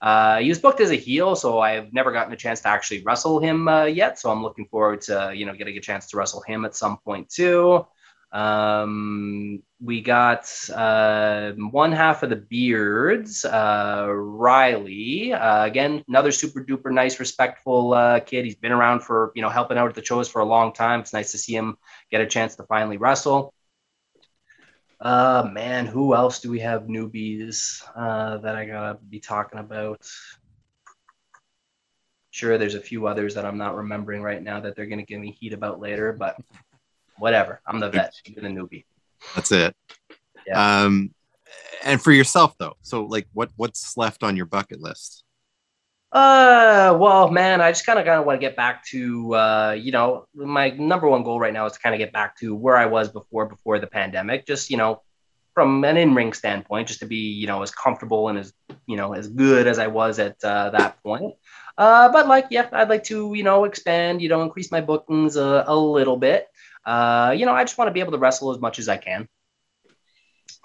Uh, 0.00 0.38
he 0.38 0.48
was 0.48 0.58
booked 0.58 0.80
as 0.80 0.90
a 0.90 0.96
heel, 0.96 1.34
so 1.34 1.58
I've 1.60 1.92
never 1.92 2.12
gotten 2.12 2.32
a 2.32 2.36
chance 2.36 2.60
to 2.60 2.68
actually 2.68 3.02
wrestle 3.02 3.40
him 3.40 3.66
uh, 3.66 3.84
yet. 3.84 4.18
So 4.18 4.30
I'm 4.30 4.42
looking 4.42 4.66
forward 4.66 5.00
to, 5.02 5.32
you 5.34 5.44
know, 5.44 5.54
getting 5.54 5.76
a 5.76 5.80
chance 5.80 6.06
to 6.08 6.16
wrestle 6.16 6.42
him 6.42 6.64
at 6.64 6.76
some 6.76 6.98
point 6.98 7.28
too. 7.28 7.84
Um, 8.30 9.62
we 9.80 10.02
got 10.02 10.50
uh, 10.74 11.52
one 11.52 11.92
half 11.92 12.22
of 12.22 12.30
the 12.30 12.36
beards, 12.36 13.44
uh, 13.44 14.06
Riley. 14.08 15.32
Uh, 15.32 15.64
again, 15.64 16.04
another 16.08 16.30
super 16.30 16.62
duper 16.62 16.92
nice, 16.92 17.18
respectful 17.20 17.94
uh, 17.94 18.20
kid. 18.20 18.44
He's 18.44 18.56
been 18.56 18.72
around 18.72 19.00
for 19.00 19.32
you 19.34 19.42
know 19.42 19.48
helping 19.48 19.78
out 19.78 19.88
at 19.88 19.94
the 19.94 20.04
shows 20.04 20.28
for 20.28 20.40
a 20.40 20.44
long 20.44 20.72
time. 20.72 21.00
It's 21.00 21.12
nice 21.12 21.32
to 21.32 21.38
see 21.38 21.54
him 21.54 21.78
get 22.10 22.20
a 22.20 22.26
chance 22.26 22.56
to 22.56 22.64
finally 22.64 22.98
wrestle. 22.98 23.54
Uh 25.00 25.48
man, 25.52 25.86
who 25.86 26.14
else 26.14 26.40
do 26.40 26.50
we 26.50 26.58
have 26.58 26.82
newbies 26.82 27.82
uh, 27.94 28.38
that 28.38 28.56
I 28.56 28.64
gotta 28.64 28.98
be 29.08 29.20
talking 29.20 29.60
about? 29.60 30.04
Sure, 32.30 32.58
there's 32.58 32.74
a 32.74 32.80
few 32.80 33.06
others 33.06 33.34
that 33.34 33.44
I'm 33.44 33.58
not 33.58 33.76
remembering 33.76 34.22
right 34.22 34.42
now 34.42 34.60
that 34.60 34.74
they're 34.74 34.86
gonna 34.86 35.04
give 35.04 35.20
me 35.20 35.30
heat 35.30 35.52
about 35.52 35.80
later, 35.80 36.12
but 36.12 36.36
whatever. 37.18 37.60
I'm 37.66 37.78
the 37.78 37.90
vet. 37.90 38.14
You're 38.26 38.42
the 38.42 38.48
newbie. 38.48 38.84
That's 39.34 39.52
it. 39.52 39.74
Yeah. 40.46 40.82
Um, 40.82 41.14
and 41.84 42.02
for 42.02 42.12
yourself 42.12 42.54
though, 42.58 42.74
so 42.82 43.04
like, 43.04 43.28
what 43.32 43.50
what's 43.56 43.96
left 43.96 44.24
on 44.24 44.36
your 44.36 44.46
bucket 44.46 44.80
list? 44.80 45.22
Uh, 46.10 46.96
well, 46.98 47.30
man, 47.30 47.60
I 47.60 47.70
just 47.70 47.84
kind 47.84 47.98
of 47.98 48.06
kind 48.06 48.18
of 48.18 48.24
want 48.24 48.40
to 48.40 48.46
get 48.46 48.56
back 48.56 48.84
to, 48.86 49.34
uh, 49.34 49.76
you 49.78 49.92
know, 49.92 50.26
my 50.34 50.70
number 50.70 51.06
one 51.06 51.22
goal 51.22 51.38
right 51.38 51.52
now 51.52 51.66
is 51.66 51.74
to 51.74 51.78
kind 51.80 51.94
of 51.94 51.98
get 51.98 52.12
back 52.12 52.38
to 52.38 52.54
where 52.54 52.78
I 52.78 52.86
was 52.86 53.10
before 53.10 53.46
before 53.46 53.78
the 53.78 53.86
pandemic. 53.86 54.46
Just 54.46 54.70
you 54.70 54.78
know, 54.78 55.02
from 55.52 55.84
an 55.84 55.98
in-ring 55.98 56.32
standpoint, 56.32 56.88
just 56.88 57.00
to 57.00 57.06
be 57.06 57.32
you 57.32 57.46
know 57.46 57.62
as 57.62 57.70
comfortable 57.70 58.28
and 58.28 58.38
as 58.38 58.54
you 58.86 58.96
know 58.96 59.12
as 59.12 59.28
good 59.28 59.66
as 59.66 59.78
I 59.78 59.88
was 59.88 60.18
at 60.18 60.42
uh, 60.42 60.70
that 60.70 61.02
point. 61.02 61.34
Uh, 61.76 62.10
but 62.10 62.26
like, 62.26 62.46
yeah, 62.50 62.68
I'd 62.72 62.88
like 62.88 63.04
to 63.04 63.34
you 63.34 63.42
know 63.42 63.64
expand, 63.64 64.22
you 64.22 64.30
know, 64.30 64.42
increase 64.42 64.72
my 64.72 64.80
bookings 64.80 65.36
a, 65.36 65.64
a 65.66 65.76
little 65.76 66.16
bit. 66.16 66.46
Uh, 66.86 67.34
you 67.36 67.44
know, 67.44 67.52
I 67.52 67.64
just 67.64 67.76
want 67.76 67.88
to 67.88 67.92
be 67.92 68.00
able 68.00 68.12
to 68.12 68.18
wrestle 68.18 68.50
as 68.50 68.58
much 68.58 68.78
as 68.78 68.88
I 68.88 68.96
can 68.96 69.28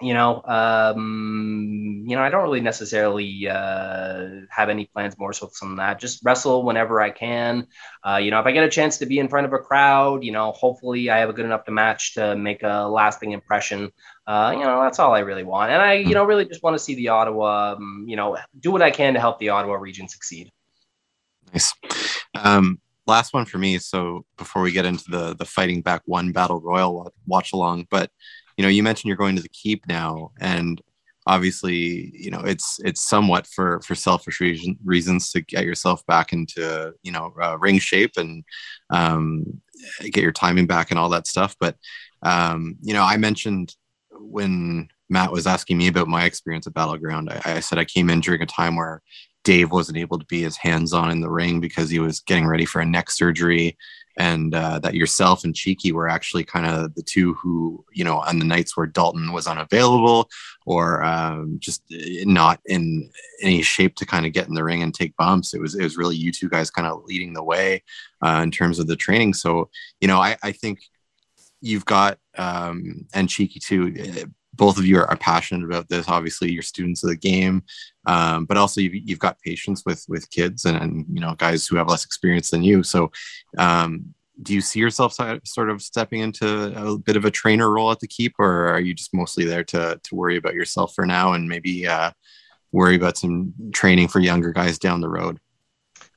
you 0.04 0.14
know, 0.14 0.42
um, 0.44 2.04
you 2.06 2.14
know, 2.14 2.22
I 2.22 2.28
don't 2.28 2.42
really 2.42 2.60
necessarily 2.60 3.48
uh, 3.48 4.28
have 4.50 4.68
any 4.68 4.86
plans 4.86 5.18
more 5.18 5.32
so 5.32 5.50
than 5.60 5.76
that. 5.76 5.98
Just 5.98 6.24
wrestle 6.24 6.62
whenever 6.62 7.00
I 7.00 7.10
can. 7.10 7.66
Uh, 8.06 8.16
you 8.16 8.30
know, 8.30 8.40
if 8.40 8.46
I 8.46 8.52
get 8.52 8.64
a 8.64 8.68
chance 8.68 8.98
to 8.98 9.06
be 9.06 9.18
in 9.18 9.28
front 9.28 9.46
of 9.46 9.52
a 9.52 9.58
crowd, 9.58 10.22
you 10.22 10.32
know, 10.32 10.52
hopefully 10.52 11.10
I 11.10 11.18
have 11.18 11.30
a 11.30 11.32
good 11.32 11.46
enough 11.46 11.64
to 11.64 11.70
match 11.70 12.14
to 12.14 12.36
make 12.36 12.62
a 12.62 12.86
lasting 12.86 13.32
impression. 13.32 13.90
Uh, 14.26 14.52
you 14.54 14.64
know, 14.64 14.82
that's 14.82 14.98
all 14.98 15.14
I 15.14 15.20
really 15.20 15.44
want. 15.44 15.72
And 15.72 15.80
I, 15.80 15.94
you 15.94 16.14
know, 16.14 16.24
really 16.24 16.44
just 16.44 16.62
want 16.62 16.74
to 16.74 16.82
see 16.82 16.94
the 16.94 17.08
Ottawa, 17.08 17.74
um, 17.74 18.04
you 18.06 18.16
know, 18.16 18.36
do 18.60 18.70
what 18.70 18.82
I 18.82 18.90
can 18.90 19.14
to 19.14 19.20
help 19.20 19.38
the 19.38 19.48
Ottawa 19.48 19.74
region 19.74 20.08
succeed. 20.08 20.50
Nice. 21.52 21.72
Um, 22.34 22.80
last 23.06 23.34
one 23.34 23.44
for 23.44 23.58
me. 23.58 23.78
So 23.78 24.24
before 24.36 24.62
we 24.62 24.72
get 24.72 24.84
into 24.84 25.04
the 25.10 25.34
the 25.34 25.44
fighting 25.44 25.82
back 25.82 26.02
one 26.06 26.32
battle 26.32 26.60
royal 26.60 27.12
watch 27.26 27.52
along, 27.52 27.86
but 27.90 28.10
you 28.56 28.62
know, 28.62 28.68
you 28.68 28.82
mentioned 28.82 29.08
you're 29.08 29.16
going 29.16 29.36
to 29.36 29.42
the 29.42 29.48
keep 29.48 29.86
now, 29.88 30.30
and 30.40 30.80
obviously, 31.26 32.12
you 32.14 32.30
know, 32.30 32.40
it's 32.40 32.78
it's 32.84 33.00
somewhat 33.00 33.46
for 33.46 33.80
for 33.80 33.94
selfish 33.94 34.40
reason, 34.40 34.78
reasons 34.84 35.30
to 35.32 35.40
get 35.40 35.64
yourself 35.64 36.04
back 36.06 36.32
into 36.32 36.92
you 37.02 37.12
know 37.12 37.32
uh, 37.42 37.56
ring 37.58 37.78
shape 37.78 38.12
and 38.16 38.44
um, 38.90 39.44
get 40.00 40.22
your 40.22 40.32
timing 40.32 40.66
back 40.66 40.90
and 40.90 40.98
all 40.98 41.08
that 41.10 41.26
stuff. 41.26 41.56
But 41.58 41.76
um, 42.22 42.76
you 42.82 42.94
know, 42.94 43.02
I 43.02 43.16
mentioned 43.16 43.74
when 44.12 44.88
Matt 45.08 45.32
was 45.32 45.46
asking 45.46 45.78
me 45.78 45.88
about 45.88 46.08
my 46.08 46.24
experience 46.24 46.66
at 46.66 46.74
Battleground, 46.74 47.30
I, 47.30 47.56
I 47.56 47.60
said 47.60 47.78
I 47.78 47.84
came 47.84 48.10
in 48.10 48.20
during 48.20 48.42
a 48.42 48.46
time 48.46 48.76
where 48.76 49.02
Dave 49.44 49.70
wasn't 49.70 49.98
able 49.98 50.18
to 50.18 50.26
be 50.26 50.44
as 50.44 50.56
hands 50.56 50.92
on 50.92 51.10
in 51.10 51.20
the 51.20 51.30
ring 51.30 51.60
because 51.60 51.90
he 51.90 51.98
was 51.98 52.20
getting 52.20 52.46
ready 52.46 52.64
for 52.64 52.80
a 52.80 52.86
neck 52.86 53.10
surgery 53.10 53.76
and 54.16 54.54
uh, 54.54 54.78
that 54.78 54.94
yourself 54.94 55.44
and 55.44 55.54
Cheeky 55.54 55.92
were 55.92 56.08
actually 56.08 56.44
kind 56.44 56.66
of 56.66 56.94
the 56.94 57.02
two 57.02 57.34
who, 57.34 57.84
you 57.92 58.04
know, 58.04 58.18
on 58.18 58.38
the 58.38 58.44
nights 58.44 58.76
where 58.76 58.86
Dalton 58.86 59.32
was 59.32 59.46
unavailable 59.46 60.28
or 60.66 61.02
um, 61.02 61.56
just 61.58 61.82
eh, 61.92 62.24
not 62.24 62.60
in 62.66 63.10
any 63.42 63.62
shape 63.62 63.96
to 63.96 64.06
kind 64.06 64.26
of 64.26 64.32
get 64.32 64.48
in 64.48 64.54
the 64.54 64.64
ring 64.64 64.82
and 64.82 64.94
take 64.94 65.16
bumps. 65.16 65.54
It 65.54 65.60
was 65.60 65.74
it 65.74 65.82
was 65.82 65.96
really 65.96 66.16
you 66.16 66.30
two 66.32 66.48
guys 66.48 66.70
kind 66.70 66.86
of 66.86 67.04
leading 67.04 67.32
the 67.32 67.42
way 67.42 67.82
uh, 68.24 68.40
in 68.42 68.50
terms 68.50 68.78
of 68.78 68.86
the 68.86 68.96
training. 68.96 69.34
So, 69.34 69.70
you 70.00 70.08
know, 70.08 70.18
I, 70.18 70.36
I 70.42 70.52
think 70.52 70.80
you've 71.60 71.84
got 71.84 72.18
um, 72.36 73.06
and 73.14 73.28
Cheeky 73.28 73.60
too. 73.60 74.26
Both 74.56 74.78
of 74.78 74.86
you 74.86 74.98
are, 74.98 75.10
are, 75.10 75.16
passionate 75.16 75.64
about 75.64 75.88
this. 75.88 76.08
Obviously, 76.08 76.52
you're 76.52 76.62
students 76.62 77.02
of 77.02 77.10
the 77.10 77.16
game, 77.16 77.62
um, 78.06 78.44
but 78.44 78.56
also 78.56 78.80
you've, 78.80 78.94
you've, 78.94 79.18
got 79.18 79.40
patience 79.40 79.82
with 79.86 80.04
with 80.08 80.30
kids 80.30 80.64
and, 80.64 80.76
and, 80.76 81.06
you 81.12 81.20
know 81.20 81.34
guys 81.34 81.66
who 81.66 81.76
have 81.76 81.88
less 81.88 82.04
experience 82.04 82.50
than 82.50 82.62
you. 82.62 82.82
So, 82.82 83.10
um, 83.58 84.14
do 84.42 84.54
you 84.54 84.60
see 84.60 84.80
yourself 84.80 85.14
sort 85.44 85.70
of 85.70 85.82
stepping 85.82 86.20
into 86.20 86.72
a 86.76 86.98
bit 86.98 87.16
of 87.16 87.24
a 87.24 87.30
trainer 87.30 87.70
role 87.70 87.90
at 87.90 88.00
the 88.00 88.08
keep, 88.08 88.34
or 88.38 88.68
are 88.68 88.80
you 88.80 88.94
just 88.94 89.14
mostly 89.14 89.44
there 89.44 89.64
to 89.64 90.00
to 90.02 90.14
worry 90.14 90.36
about 90.36 90.54
yourself 90.54 90.94
for 90.94 91.06
now 91.06 91.32
and 91.32 91.48
maybe 91.48 91.86
uh, 91.86 92.10
worry 92.72 92.96
about 92.96 93.16
some 93.16 93.54
training 93.72 94.08
for 94.08 94.20
younger 94.20 94.52
guys 94.52 94.78
down 94.78 95.00
the 95.00 95.08
road? 95.08 95.38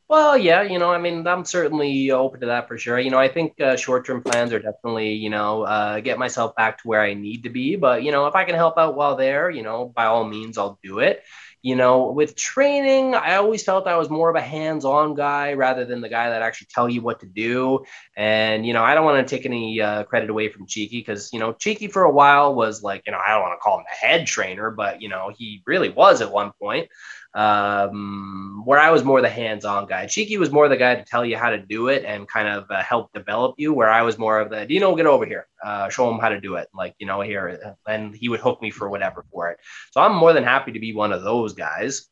Well, 0.10 0.38
yeah, 0.38 0.62
you 0.62 0.80
know, 0.80 0.89
I 0.89 0.97
mean, 0.99 1.28
I'm 1.28 1.43
certainly 1.43 2.12
open 2.12 2.39
to 2.39 2.45
that 2.47 2.70
for 2.70 2.78
sure. 2.78 2.97
You 2.97 3.10
know, 3.12 3.20
I 3.20 3.28
think 3.28 3.60
uh, 3.60 3.76
short-term 3.76 4.24
plans 4.24 4.53
are 4.53 4.60
definitely, 4.60 5.14
you 5.14 5.30
know, 5.30 5.64
uh, 5.64 5.99
get 5.99 6.18
myself 6.18 6.55
back 6.55 6.78
to 6.82 6.88
where 6.88 7.01
I 7.01 7.14
need 7.14 7.43
to 7.43 7.49
be. 7.49 7.76
But 7.76 8.03
you 8.03 8.12
know, 8.14 8.26
if 8.28 8.36
I 8.36 8.45
can 8.45 8.55
help 8.55 8.78
out 8.78 8.95
while 8.95 9.18
there, 9.18 9.49
you 9.49 9.64
know, 9.64 9.91
by 9.93 10.05
all 10.05 10.24
means, 10.24 10.58
I'll 10.58 10.80
do 10.82 10.99
it. 10.99 11.24
You 11.62 11.76
know, 11.76 12.12
with 12.12 12.38
training, 12.38 13.16
I 13.16 13.36
always 13.36 13.64
felt 13.64 13.88
I 13.88 13.97
was 13.97 14.10
more 14.10 14.30
of 14.30 14.38
a 14.38 14.41
hands-on 14.41 15.16
guy 15.16 15.53
rather 15.53 15.84
than 15.84 15.99
the 15.99 16.08
guy 16.08 16.30
that 16.30 16.41
actually 16.41 16.68
tell 16.74 16.88
you 16.88 17.01
what 17.01 17.20
to 17.20 17.26
do. 17.26 17.84
And 18.16 18.66
you 18.66 18.72
know, 18.74 18.84
I 18.84 18.93
don't 18.93 19.03
want 19.03 19.28
to 19.28 19.36
take 19.36 19.45
any 19.45 19.82
uh, 19.82 20.03
credit 20.05 20.30
away 20.30 20.47
from 20.47 20.68
Cheeky 20.68 20.99
because 20.99 21.34
you 21.34 21.39
know, 21.39 21.51
Cheeky 21.51 21.88
for 21.88 22.03
a 22.03 22.12
while 22.12 22.55
was 22.55 22.82
like, 22.82 23.03
you 23.05 23.12
know, 23.12 23.20
I 23.20 23.32
don't 23.34 23.41
want 23.41 23.55
to 23.60 23.62
call 23.62 23.80
him 23.80 23.86
the 23.89 24.08
head 24.08 24.26
trainer, 24.26 24.72
but 24.72 25.01
you 25.01 25.10
know, 25.10 25.34
he 25.38 25.64
really 25.66 25.89
was 25.89 26.22
at 26.22 26.32
one 26.32 26.53
point 26.62 26.88
um, 27.34 28.63
where 28.65 28.80
I 28.80 28.89
was 28.91 29.03
more 29.03 29.21
the 29.21 29.30
hands-on 29.30 29.86
guy. 29.88 30.07
Cheeky 30.07 30.38
was 30.38 30.51
more 30.51 30.67
the 30.69 30.78
guy 30.78 30.95
to 30.95 31.03
tell 31.03 31.25
you 31.25 31.38
how 31.38 31.49
to 31.49 31.57
do 31.57 31.89
it 31.89 32.03
and 32.05 32.28
kind 32.28 32.47
of 32.47 32.69
uh, 32.69 32.82
help 32.82 33.11
develop 33.13 33.55
you. 33.57 33.73
Where 33.73 33.89
I 33.89 34.01
was 34.01 34.17
more 34.17 34.39
of 34.39 34.49
the, 34.49 34.65
you 34.69 34.80
know, 34.80 34.95
get 34.95 35.05
over 35.05 35.25
here, 35.25 35.47
uh, 35.63 35.89
show 35.89 36.09
him 36.09 36.19
how 36.19 36.30
to 36.30 36.41
do 36.41 36.55
it, 36.55 36.67
like 36.73 36.95
you 36.99 37.07
know, 37.07 37.21
here, 37.21 37.75
and 37.88 38.15
he 38.15 38.30
would 38.30 38.39
hook 38.39 38.61
me 38.61 38.71
for 38.71 38.89
whatever 38.89 39.25
for 39.32 39.51
it. 39.51 39.59
So 39.91 40.01
I'm 40.01 40.15
more 40.15 40.34
than 40.34 40.43
happy 40.43 40.71
to 40.71 40.80
be 40.80 40.93
one 40.93 41.11
of 41.11 41.23
those 41.23 41.53
guys. 41.53 42.07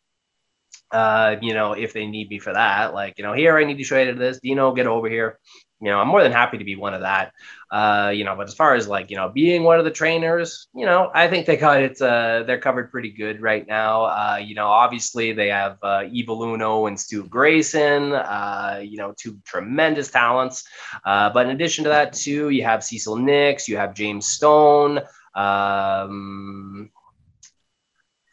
Uh, 0.92 1.38
you 1.42 1.54
know, 1.54 1.74
if 1.74 1.94
they 1.94 2.06
need 2.06 2.30
me 2.30 2.40
for 2.40 2.54
that, 2.54 2.94
like 2.94 3.18
you 3.18 3.24
know, 3.24 3.34
here 3.34 3.58
I 3.58 3.64
need 3.64 3.78
to 3.78 3.84
show 3.84 4.00
you 4.00 4.14
this. 4.14 4.40
Dino, 4.40 4.74
get 4.74 4.88
over 4.88 5.10
here 5.10 5.40
you 5.82 5.90
know, 5.90 6.00
I'm 6.00 6.08
more 6.08 6.24
than 6.24 6.32
happy 6.32 6.58
to 6.58 6.64
be 6.64 6.76
one 6.76 6.94
of 6.94 7.02
that. 7.02 7.34
Uh, 7.72 8.12
you 8.14 8.24
know, 8.24 8.36
but 8.36 8.48
as 8.48 8.54
far 8.54 8.76
as 8.76 8.88
like, 8.88 9.10
you 9.10 9.18
know, 9.18 9.30
being 9.30 9.64
one 9.64 9.78
of 9.78 9.86
the 9.86 9.92
trainers, 9.92 10.68
you 10.74 10.86
know, 10.86 11.12
I 11.14 11.28
think 11.28 11.46
they 11.46 11.58
got 11.58 11.82
it, 11.82 12.02
uh, 12.02 12.44
they're 12.44 12.60
covered 12.60 12.92
pretty 12.92 13.12
good 13.12 13.42
right 13.42 13.68
now. 13.68 14.06
Uh, 14.06 14.38
you 14.42 14.56
know, 14.56 14.68
obviously 14.68 15.34
they 15.34 15.50
have 15.50 15.78
uh, 15.84 16.04
Evil 16.10 16.44
Uno 16.44 16.86
and 16.86 16.98
Stu 17.00 17.28
Grayson, 17.28 18.14
uh, 18.14 18.80
you 18.84 18.98
know, 18.98 19.14
two 19.18 19.38
tremendous 19.44 20.10
talents. 20.10 20.64
Uh, 21.04 21.30
but 21.32 21.46
in 21.46 21.52
addition 21.52 21.84
to 21.84 21.90
that, 21.90 22.14
too, 22.14 22.50
you 22.50 22.64
have 22.64 22.84
Cecil 22.84 23.18
Nyx, 23.18 23.68
you 23.68 23.76
have 23.78 23.94
James 23.94 24.28
Stone. 24.28 25.02
Um, 25.36 26.90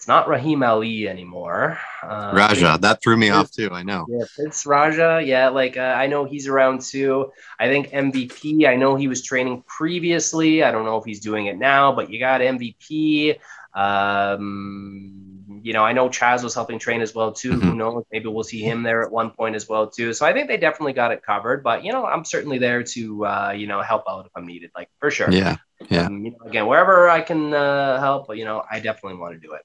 it's 0.02 0.08
not 0.08 0.26
Rahim 0.26 0.64
Ali 0.64 1.06
anymore. 1.06 1.78
Uh, 2.02 2.32
Raja, 2.34 2.76
that 2.80 3.00
threw 3.00 3.16
me 3.16 3.30
off 3.30 3.52
too. 3.52 3.70
I 3.70 3.84
know. 3.84 4.04
Yeah, 4.08 4.24
it's 4.38 4.66
Raja. 4.66 5.22
Yeah, 5.24 5.50
like 5.50 5.76
uh, 5.76 5.94
I 5.96 6.08
know 6.08 6.24
he's 6.24 6.48
around 6.48 6.80
too. 6.80 7.30
I 7.60 7.68
think 7.68 7.90
MVP. 7.90 8.66
I 8.66 8.74
know 8.74 8.96
he 8.96 9.06
was 9.06 9.22
training 9.22 9.62
previously. 9.64 10.64
I 10.64 10.72
don't 10.72 10.84
know 10.86 10.96
if 10.96 11.04
he's 11.04 11.20
doing 11.20 11.46
it 11.46 11.56
now, 11.56 11.92
but 11.94 12.10
you 12.10 12.18
got 12.18 12.40
MVP. 12.40 13.38
Um, 13.74 15.60
you 15.62 15.72
know, 15.72 15.84
I 15.84 15.92
know 15.92 16.08
Chaz 16.08 16.42
was 16.42 16.52
helping 16.52 16.80
train 16.80 17.00
as 17.00 17.14
well 17.14 17.30
too. 17.30 17.52
Mm-hmm. 17.52 17.68
Who 17.68 17.74
knows? 17.76 18.02
Maybe 18.10 18.26
we'll 18.26 18.42
see 18.42 18.60
him 18.60 18.82
there 18.82 19.04
at 19.04 19.12
one 19.12 19.30
point 19.30 19.54
as 19.54 19.68
well 19.68 19.88
too. 19.88 20.12
So 20.14 20.26
I 20.26 20.32
think 20.32 20.48
they 20.48 20.56
definitely 20.56 20.94
got 20.94 21.12
it 21.12 21.22
covered. 21.22 21.62
But 21.62 21.84
you 21.84 21.92
know, 21.92 22.04
I'm 22.06 22.24
certainly 22.24 22.58
there 22.58 22.82
to 22.82 23.24
uh, 23.24 23.54
you 23.56 23.68
know 23.68 23.80
help 23.82 24.02
out 24.08 24.26
if 24.26 24.32
I'm 24.34 24.48
needed, 24.48 24.72
like 24.74 24.88
for 24.98 25.12
sure. 25.12 25.30
Yeah, 25.30 25.58
yeah. 25.88 26.06
Um, 26.06 26.24
you 26.24 26.32
know, 26.32 26.38
again, 26.44 26.66
wherever 26.66 27.08
I 27.08 27.20
can 27.20 27.54
uh, 27.54 28.00
help, 28.00 28.36
you 28.36 28.44
know, 28.44 28.64
I 28.68 28.80
definitely 28.80 29.20
want 29.20 29.34
to 29.34 29.38
do 29.38 29.52
it. 29.52 29.62